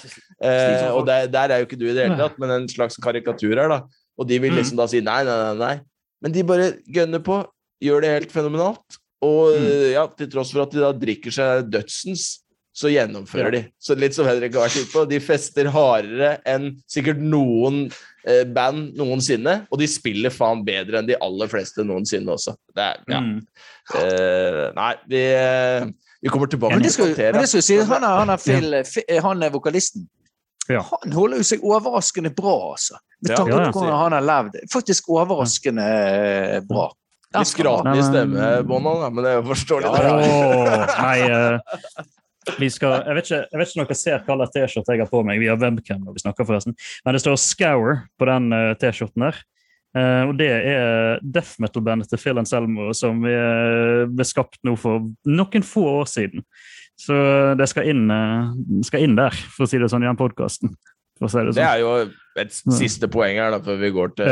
Eh, 0.42 0.90
og 0.94 1.06
der, 1.06 1.28
der 1.28 1.50
er 1.52 1.58
jo 1.62 1.66
ikke 1.70 1.80
du 1.80 1.86
i 1.90 1.94
det 1.94 2.08
hele 2.08 2.18
tatt, 2.18 2.38
men 2.40 2.50
en 2.52 2.68
slags 2.70 2.98
karikatur 2.98 3.56
her, 3.58 3.68
da. 3.70 3.82
Og 4.18 4.28
de 4.28 4.40
vil 4.40 4.54
liksom 4.54 4.78
da 4.78 4.86
si 4.88 5.02
nei, 5.02 5.24
nei, 5.24 5.38
nei, 5.38 5.58
nei. 5.58 5.80
Men 6.22 6.32
de 6.32 6.44
bare 6.44 6.74
gønner 6.86 7.20
på, 7.20 7.46
gjør 7.82 8.02
det 8.02 8.10
helt 8.10 8.32
fenomenalt. 8.32 8.98
Og 9.22 9.54
Mm. 9.58 9.92
ja, 9.94 10.08
til 10.18 10.30
tross 10.30 10.52
for 10.52 10.62
at 10.64 10.72
de 10.72 10.80
da 10.82 10.92
drikker 10.94 11.32
seg 11.34 11.70
dødsens, 11.70 12.42
så 12.74 12.88
gjennomfører 12.88 13.52
de. 13.52 13.60
Så 13.84 13.96
litt 14.00 14.16
som 14.16 14.26
Henrik 14.30 14.54
har 14.56 14.64
vært 14.68 14.78
inne 14.80 14.92
på, 14.94 15.02
de 15.10 15.20
fester 15.20 15.68
hardere 15.74 16.38
enn 16.48 16.70
sikkert 16.90 17.20
noen 17.20 17.82
eh, 18.24 18.46
band 18.48 18.94
noensinne, 18.96 19.58
og 19.68 19.82
de 19.82 19.90
spiller 19.92 20.32
faen 20.32 20.62
bedre 20.68 21.02
enn 21.02 21.10
de 21.10 21.18
aller 21.20 21.52
fleste 21.52 21.84
noensinne 21.84 22.32
også. 22.32 22.56
Det 22.76 22.86
er, 22.86 23.02
ja. 23.12 23.20
Mm. 23.20 23.42
Eh, 24.00 24.64
nei, 24.78 24.94
vi, 25.12 25.22
eh, 25.36 25.90
vi 26.24 26.32
kommer 26.32 26.48
tilbake 26.48 26.78
Men 26.78 26.86
det 26.86 26.94
skal, 26.96 27.12
men 27.18 27.42
det 27.42 27.50
skal 27.52 27.66
si, 27.66 27.78
han 27.92 28.08
er, 28.08 28.16
han 28.22 28.32
er, 28.38 28.40
Phil, 28.40 28.78
Fi- 28.88 29.20
han 29.26 29.44
er 29.44 29.52
vokalisten. 29.52 30.08
Ja. 30.70 30.86
Han 31.02 31.12
holder 31.18 31.42
jo 31.42 31.48
seg 31.52 31.64
overraskende 31.68 32.32
bra, 32.38 32.56
altså. 32.78 33.02
Med 33.26 33.36
tanke 33.36 33.58
på 33.74 33.82
hvordan 33.82 33.98
han 34.06 34.16
har 34.16 34.24
levd. 34.30 34.56
Faktisk 34.72 35.10
overraskende 35.12 35.84
eh, 35.84 36.60
bra. 36.70 36.88
Litt 37.36 37.48
skal 37.52 37.68
han 37.82 37.90
ha. 37.90 37.94
men- 37.98 38.08
stemme, 38.08 38.48
Bonan, 38.70 39.04
men 39.16 39.24
det 39.26 39.34
er 39.34 39.38
jo 39.42 39.46
forståelig. 39.50 39.92
Ja. 39.92 40.80
Nei, 41.02 41.20
eh, 41.28 42.08
skal, 42.74 42.98
jeg, 43.06 43.16
vet 43.18 43.32
ikke, 43.32 43.46
om 43.54 43.86
dere 43.86 43.98
ser 43.98 44.26
hva 44.28 44.48
T-skjorte 44.48 44.96
jeg 44.96 45.04
har 45.04 45.10
på 45.12 45.24
meg. 45.28 45.40
Vi 45.42 45.50
har 45.52 45.60
webcam 45.62 46.04
når 46.04 46.18
vi 46.18 46.24
snakker, 46.24 46.48
forresten. 46.48 46.76
Men 47.06 47.16
det 47.16 47.24
står 47.24 47.40
'Scour' 47.40 48.04
på 48.20 48.30
den 48.30 48.52
eh, 48.54 48.74
T-skjorten 48.82 49.28
der. 49.28 49.42
Uh, 49.92 50.30
og 50.30 50.38
det 50.40 50.48
er 50.48 51.18
death 51.20 51.60
metal-bandet 51.60 52.08
til 52.08 52.20
Phil 52.22 52.40
Anselmo 52.40 52.94
som 52.96 53.26
eh, 53.28 54.06
ble 54.08 54.24
skapt 54.24 54.62
nå 54.64 54.78
for 54.80 55.10
noen 55.28 55.66
få 55.68 55.84
år 55.98 56.08
siden. 56.08 56.46
Så 56.96 57.18
det 57.60 57.68
skal 57.68 57.90
inn, 57.92 58.06
uh, 58.08 58.54
skal 58.88 59.04
inn 59.04 59.18
der, 59.20 59.36
for 59.52 59.66
å 59.66 59.68
si 59.68 59.82
det 59.82 59.90
sånn, 59.92 60.06
i 60.06 60.08
den 60.08 60.20
podkasten. 60.20 60.72
Det 61.22 61.56
Det 61.56 61.64
er 61.68 61.80
jo 61.84 61.92
et 62.42 62.52
siste 62.74 63.08
poeng 63.12 63.38
her, 63.38 63.52
da, 63.54 63.60
før 63.62 63.78
vi 63.82 63.90
går 63.94 64.14
til, 64.18 64.30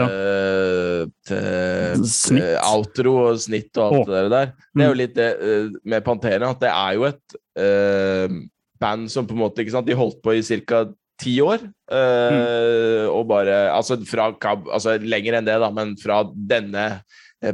til, 1.28 2.06
til 2.06 2.40
outro 2.64 3.16
og 3.28 3.42
snitt 3.44 3.76
og 3.78 3.90
alt 3.90 4.00
Åh. 4.00 4.14
det 4.14 4.32
der. 4.34 4.54
Det 4.74 4.86
er 4.86 4.88
jo 4.88 4.96
Mm. 4.96 5.02
litt 5.02 5.16
det 5.18 5.28
eh, 5.42 5.68
med 5.86 6.04
Pantera, 6.06 6.50
at 6.54 6.60
det 6.64 6.72
er 6.72 6.94
jo 6.96 7.04
et 7.10 7.36
uh, 7.60 8.40
band 8.80 9.10
som 9.12 9.28
på 9.28 9.36
en 9.36 9.42
måte 9.44 9.62
ikke 9.62 9.76
sant, 9.76 9.86
De 9.90 9.98
holdt 10.00 10.22
på 10.24 10.34
i 10.38 10.42
ca. 10.42 10.86
ti 11.20 11.36
år. 11.44 11.60
eh, 11.92 13.06
Og 13.12 13.28
bare 13.28 13.70
Altså 13.76 13.98
fra 14.08 14.30
Altså 14.40 14.98
lenger 15.04 15.34
enn 15.40 15.46
det, 15.46 15.60
da, 15.60 15.70
men 15.70 15.96
fra 16.00 16.24
denne 16.34 17.02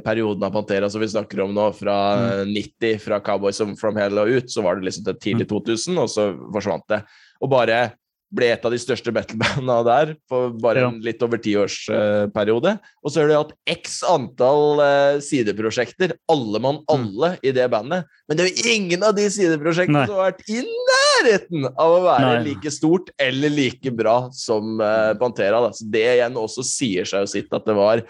perioden 0.03 0.41
av 0.43 0.51
Pantera 0.53 0.87
som 0.89 1.01
vi 1.01 1.07
snakker 1.07 1.43
om 1.43 1.51
nå, 1.53 1.67
fra 1.77 2.43
mm. 2.45 2.53
90, 2.53 2.99
fra 3.03 3.19
Cowboys 3.21 3.59
from 3.79 3.95
Hell 3.97 4.17
og 4.17 4.29
ut, 4.33 4.47
så 4.49 4.63
var 4.65 4.75
det 4.79 4.85
liksom 4.87 5.05
til 5.05 5.19
tidlig 5.21 5.47
2000, 5.49 5.97
og 6.01 6.09
så 6.09 6.31
forsvant 6.53 6.85
det. 6.89 7.03
Og 7.41 7.49
bare 7.51 7.91
ble 8.35 8.49
et 8.53 8.65
av 8.67 8.73
de 8.73 8.79
største 8.81 9.13
metal-bandene 9.15 9.77
der 9.87 10.11
på 10.29 10.41
bare 10.61 10.83
Ja. 10.83 10.89
en 10.91 10.99
litt 11.05 11.23
over 11.23 11.39
tiårsperiode. 11.41 12.73
og 13.03 13.11
så 13.13 13.21
har 13.21 13.27
de 13.31 13.37
hatt 13.39 13.53
x 13.71 14.01
antall 14.09 14.81
uh, 14.83 15.19
sideprosjekter, 15.23 16.13
alle 16.31 16.59
mann 16.63 16.81
alle, 16.91 17.35
i 17.45 17.51
det 17.55 17.69
bandet. 17.71 18.05
Men 18.27 18.37
det 18.37 18.45
er 18.45 18.51
jo 18.51 18.75
ingen 18.75 19.03
av 19.07 19.15
de 19.17 19.25
sideprosjektene 19.31 20.01
Nei. 20.03 20.05
som 20.09 20.19
har 20.19 20.31
vært 20.33 20.45
i 20.51 20.61
nærheten 20.65 21.65
av 21.71 21.95
å 21.95 22.03
være 22.05 22.29
Nei. 22.35 22.43
like 22.51 22.71
stort 22.73 23.09
eller 23.21 23.49
like 23.53 23.91
bra 23.95 24.17
som 24.35 24.79
uh, 24.83 25.13
Pantera. 25.19 25.61
Da. 25.65 25.71
Så 25.77 25.87
det 25.91 26.05
igjen 26.17 26.35
også 26.39 26.65
sier 26.67 27.05
seg 27.07 27.23
jo 27.25 27.33
sitt 27.37 27.53
at 27.55 27.65
det 27.65 27.75
var 27.77 28.03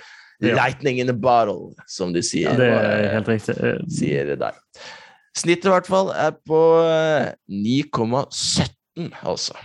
Ja. 0.43 0.51
lightning 0.57 0.97
in 0.99 1.09
a 1.09 1.13
bottle, 1.13 1.71
som 1.87 2.11
de 2.11 2.19
sier. 2.21 2.51
Det 2.59 2.65
er 2.67 3.05
eh, 3.05 3.11
helt 3.13 3.29
riktig. 3.31 3.55
Eh, 3.55 3.77
sier 3.87 4.33
der. 4.35 4.57
Snittet 5.35 5.69
i 5.69 5.71
hvert 5.71 5.87
fall 5.87 6.11
er 6.11 6.31
på 6.47 6.59
eh, 6.83 7.29
9,17, 7.51 9.13
altså. 9.23 9.55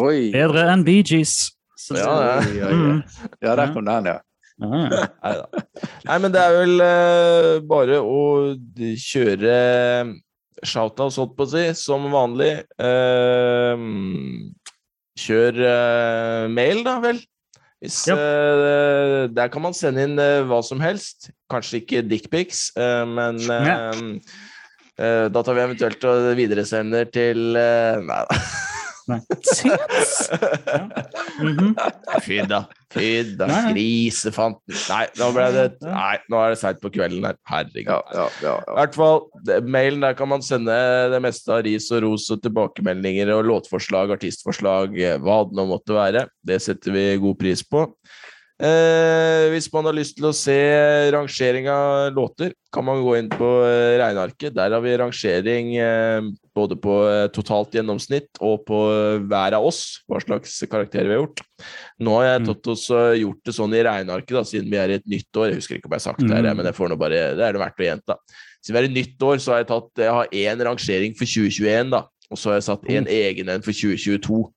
Oi. 0.00 0.30
Bedre 0.34 0.66
enn 0.74 0.84
Bee 0.86 1.02
Gees. 1.06 1.52
Ja, 1.90 1.96
Ja, 1.96 2.34
ja. 2.54 2.68
Mm. 2.70 2.98
Ja, 3.42 3.54
der 3.56 3.72
kom 3.74 3.86
den, 3.88 4.04
ja. 4.12 4.18
Nei 4.60 4.82
Neida. 4.92 5.46
Nei, 6.04 6.16
men 6.20 6.32
det 6.34 6.40
er 6.44 6.52
vel 6.58 6.82
uh, 6.84 7.54
bare 7.64 7.96
å 8.04 8.18
kjøre 8.76 9.54
shoutouts, 10.68 11.16
holdt 11.16 11.32
på 11.38 11.46
å 11.46 11.50
si, 11.54 11.62
som 11.80 12.04
vanlig. 12.12 12.50
Uh, 12.76 13.80
kjør 15.20 15.62
uh, 15.64 16.44
mail, 16.52 16.82
da 16.84 16.98
vel. 17.00 17.22
Hvis, 17.80 18.02
Ja. 18.10 18.14
uh, 18.20 19.24
der 19.32 19.48
kan 19.48 19.64
man 19.64 19.72
sende 19.76 20.04
inn 20.04 20.20
uh, 20.20 20.44
hva 20.50 20.60
som 20.62 20.84
helst. 20.84 21.30
Kanskje 21.50 21.80
ikke 21.80 22.04
dickpics, 22.10 22.68
uh, 22.76 23.06
men 23.08 23.40
Da 25.00 25.40
tar 25.40 25.54
vi 25.56 25.62
eventuelt 25.64 26.02
og 26.04 26.26
videresender 26.36 27.06
til 27.08 27.54
Nei 27.56 28.18
da. 28.28 28.36
Nei. 29.10 29.20
Tits! 29.30 30.28
Ja. 30.30 30.84
Mhm. 31.40 31.72
Fy 32.24 32.40
da. 32.48 32.64
Fy 32.92 33.08
da. 33.38 33.46
Grisefanten. 33.70 34.76
Nei, 34.90 35.04
nå 35.18 35.30
ble 35.34 35.46
det 35.54 35.64
Nei, 35.84 36.16
nå 36.30 36.40
er 36.42 36.54
det 36.54 36.60
seint 36.60 36.80
på 36.82 36.90
kvelden 36.92 37.24
her. 37.28 37.38
Herregud. 37.48 37.90
Ja, 37.90 38.00
ja, 38.14 38.26
ja, 38.44 38.54
I 38.60 38.76
hvert 38.80 38.98
fall, 38.98 39.22
mailen 39.66 40.04
der 40.04 40.16
kan 40.18 40.30
man 40.32 40.44
sende 40.44 40.76
det 41.12 41.22
meste 41.24 41.54
av 41.54 41.64
ris 41.66 41.88
og 41.94 42.04
ros 42.06 42.28
og 42.34 42.42
tilbakemeldinger 42.44 43.32
og 43.36 43.46
låtforslag, 43.50 44.12
artistforslag, 44.16 44.98
eh, 45.00 45.18
hva 45.22 45.42
det 45.48 45.58
nå 45.58 45.66
måtte 45.70 45.96
være. 45.96 46.26
Det 46.46 46.60
setter 46.62 46.96
vi 46.96 47.06
god 47.22 47.40
pris 47.40 47.64
på. 47.66 47.86
Eh, 48.60 49.46
hvis 49.54 49.70
man 49.72 49.86
har 49.88 49.94
lyst 49.96 50.18
til 50.18 50.26
å 50.28 50.34
se 50.36 50.54
rangering 51.14 51.64
av 51.72 52.10
låter, 52.12 52.52
kan 52.74 52.84
man 52.84 53.00
gå 53.00 53.14
inn 53.16 53.30
på 53.32 53.48
eh, 53.64 53.94
regnearket. 53.96 54.52
Der 54.52 54.74
har 54.76 54.82
vi 54.84 54.92
rangering 55.00 55.70
eh, 55.80 56.26
både 56.56 56.76
på 56.76 56.96
eh, 57.08 57.22
totalt 57.32 57.72
gjennomsnitt 57.78 58.36
og 58.44 58.66
på 58.68 58.80
eh, 58.92 59.22
hver 59.24 59.56
av 59.56 59.64
oss, 59.70 59.80
hva 60.04 60.20
slags 60.20 60.58
karakterer 60.68 61.08
vi 61.08 61.16
har 61.16 61.22
gjort. 61.22 61.40
Nå 62.04 62.18
har 62.18 62.26
jeg 62.28 62.40
Mm. 62.44 62.46
tatt 62.50 62.70
oss 62.74 62.84
gjort 63.20 63.40
det 63.48 63.56
sånn 63.56 63.74
i 63.76 63.82
regnearket, 63.84 64.36
da, 64.36 64.44
siden 64.44 64.70
vi 64.70 64.76
er 64.80 64.92
i 64.92 64.98
et 65.00 65.08
nytt 65.08 65.40
år. 65.40 65.50
Jeg 65.50 65.60
husker 65.62 65.76
ikke 65.80 65.88
om 65.88 65.96
jeg 65.96 66.02
har 66.04 66.08
sagt 66.10 66.20
det, 66.20 66.30
her, 66.36 66.44
Mm. 66.52 66.56
men 66.60 66.98
bare, 67.00 67.24
det 67.36 67.44
er 67.48 67.52
det 67.56 67.60
verdt 67.64 67.80
å 67.80 67.88
gjenta. 67.88 68.16
Siden 68.60 68.76
vi 68.76 68.80
er 68.84 68.90
i 68.90 68.94
nytt 69.00 69.24
år, 69.24 69.36
så 69.40 69.52
har 69.52 69.64
jeg 69.64 69.68
tatt 69.72 70.04
Jeg 70.04 70.12
har 70.12 70.26
én 70.36 70.64
rangering 70.68 71.16
for 71.16 71.24
2021, 71.24 71.90
da. 71.96 72.04
Og 72.30 72.36
så 72.38 72.50
har 72.52 72.60
jeg 72.60 72.68
satt 72.68 72.84
en 72.92 73.06
egen 73.06 73.48
en 73.48 73.62
for 73.62 73.72
2022. 73.72 74.52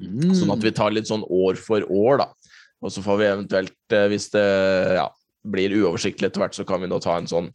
Mm. 0.00 0.32
Sånn 0.34 0.50
at 0.56 0.64
vi 0.64 0.70
tar 0.72 0.90
litt 0.90 1.06
sånn 1.06 1.22
år 1.28 1.56
for 1.60 1.84
år, 1.84 2.18
da. 2.24 2.28
Og 2.82 2.92
så 2.92 3.02
får 3.04 3.20
vi 3.20 3.28
eventuelt, 3.30 3.78
eh, 3.94 4.08
hvis 4.10 4.28
det 4.34 4.46
ja, 4.98 5.06
blir 5.54 5.74
uoversiktlig 5.80 6.28
etter 6.28 6.42
hvert, 6.42 6.56
så 6.58 6.66
kan 6.68 6.82
vi 6.82 6.90
nå 6.90 6.98
ta 7.02 7.16
en 7.18 7.30
sånn 7.30 7.50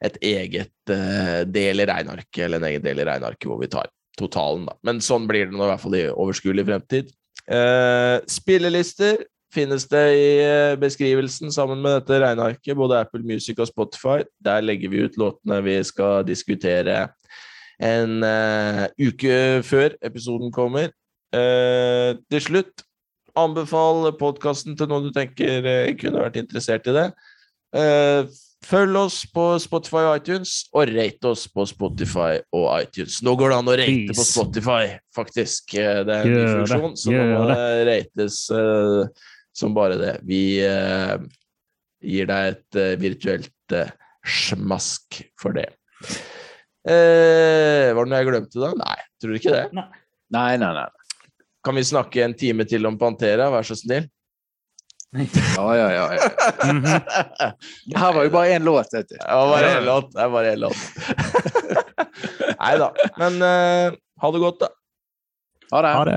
et 0.00 0.16
eget 0.24 0.72
uh, 0.88 1.42
del 1.44 1.82
i 1.82 1.84
regnearket, 1.84 2.38
eller 2.46 2.56
en 2.56 2.70
egen 2.70 2.84
del 2.86 3.02
i 3.02 3.04
regnearket 3.04 3.44
hvor 3.44 3.58
vi 3.60 3.68
tar 3.68 3.90
totalen, 4.16 4.64
da. 4.64 4.78
Men 4.88 5.02
sånn 5.04 5.26
blir 5.28 5.50
det 5.50 5.52
nå 5.52 5.66
i 5.66 5.68
hvert 5.68 5.82
fall 5.82 5.96
i 5.98 6.06
overskuelig 6.08 6.64
fremtid. 6.70 7.10
Uh, 7.44 8.16
spillelister 8.30 9.20
finnes 9.52 9.84
det 9.90 10.04
i 10.16 10.30
beskrivelsen 10.80 11.52
sammen 11.52 11.82
med 11.84 11.98
dette 11.98 12.20
regnearket, 12.22 12.78
både 12.78 13.02
Apple 13.02 13.26
Music 13.26 13.60
og 13.60 13.68
Spotify. 13.68 14.22
Der 14.40 14.64
legger 14.64 14.92
vi 14.92 15.04
ut 15.04 15.18
låtene 15.20 15.60
vi 15.66 15.76
skal 15.84 16.24
diskutere 16.24 17.08
en 17.80 18.20
uh, 18.24 18.86
uke 19.00 19.60
før 19.66 19.96
episoden 20.04 20.52
kommer. 20.54 20.92
Uh, 21.34 22.16
til 22.30 22.44
slutt, 22.46 22.84
anbefal 23.38 24.10
podkasten 24.18 24.76
til 24.78 24.88
noen 24.90 25.08
du 25.08 25.12
tenker 25.14 25.66
eh, 25.66 25.90
kunne 26.00 26.22
vært 26.24 26.38
interessert 26.40 26.88
i 26.90 26.94
det. 26.96 27.04
Eh, 27.76 28.30
følg 28.66 28.98
oss 29.00 29.20
på 29.32 29.44
Spotify 29.62 30.02
og 30.08 30.16
iTunes, 30.20 30.54
og 30.74 30.90
rate 30.92 31.30
oss 31.30 31.46
på 31.48 31.64
Spotify 31.70 32.40
og 32.56 32.66
iTunes. 32.80 33.20
Nå 33.24 33.36
går 33.40 33.52
det 33.54 33.58
an 33.60 33.70
å 33.72 33.76
rate 33.80 34.16
på 34.18 34.26
Spotify, 34.26 34.82
faktisk. 35.16 35.74
Eh, 35.78 36.02
Det 36.08 36.16
er 36.18 36.26
en 36.26 36.34
ny 36.36 36.44
funksjon, 36.58 36.96
så 36.98 37.14
nå 37.14 37.28
må 37.30 37.46
det 37.52 37.86
rates 37.90 38.40
som 39.60 39.74
bare 39.76 39.96
det. 40.00 40.16
Vi 40.26 40.42
gir 40.60 42.26
deg 42.30 42.54
et 42.54 42.82
virtuelt 43.00 43.78
smask 44.24 45.22
for 45.40 45.56
det. 45.56 45.68
Eh, 46.88 47.90
var 47.92 48.06
det 48.06 48.10
noe 48.12 48.20
jeg 48.22 48.28
glemte 48.30 48.60
da? 48.62 48.70
Nei, 48.78 48.96
tror 49.20 49.34
du 49.34 49.38
ikke 49.40 49.52
det? 49.52 49.64
Nei, 50.32 50.56
nei, 50.60 50.70
nei. 50.78 50.86
Kan 51.64 51.74
vi 51.74 51.84
snakke 51.84 52.24
en 52.24 52.34
time 52.34 52.64
til 52.64 52.86
om 52.88 52.96
Pantera, 52.98 53.50
vær 53.52 53.66
så 53.68 53.76
snill? 53.76 54.06
Ja, 55.12 55.76
ja, 55.76 55.88
ja. 55.92 56.04
ja. 56.14 56.28
Mhm. 56.72 56.82
Det 57.90 57.98
her 57.98 58.12
var 58.12 58.22
jo 58.24 58.30
bare 58.30 58.56
én 58.56 58.64
låt, 58.64 58.86
vet 58.92 59.08
du. 59.08 59.16
Det 59.16 59.34
var 59.34 59.48
bare 59.50 59.80
én 59.80 59.84
låt. 59.84 60.12
Det 60.12 60.28
var 60.28 60.44
én 60.44 60.56
låt. 60.56 60.76
Nei 62.60 62.78
da. 62.78 62.88
Men 63.18 63.42
uh, 63.42 63.98
ha 64.22 64.30
det 64.32 64.40
godt, 64.40 64.60
da. 64.60 64.68
Ha 65.72 65.82
det. 65.82 65.92
Ha 65.98 66.04
det. 66.04 66.14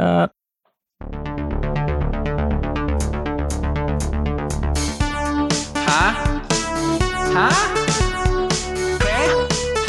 Hæ? 5.88 6.06
Hæ? 7.36 7.50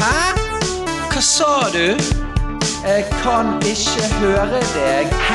Hæ? 0.01 0.17
Hva 1.13 1.21
sa 1.21 1.53
du? 1.77 1.89
Jeg 2.85 3.05
kan 3.23 3.47
ikke 3.63 4.03
høre 4.21 4.61
deg. 4.75 5.07
Hæ? 5.29 5.34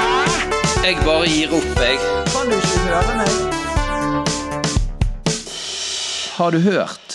Jeg 0.79 0.95
bare 1.03 1.25
gir 1.27 1.51
opp, 1.57 1.79
jeg. 1.83 1.97
Kan 2.31 2.47
du 2.47 2.55
ikke 2.55 2.79
høre 2.87 3.15
meg? 3.19 3.31
Har 6.37 6.55
du 6.55 6.59
hørt? 6.63 7.08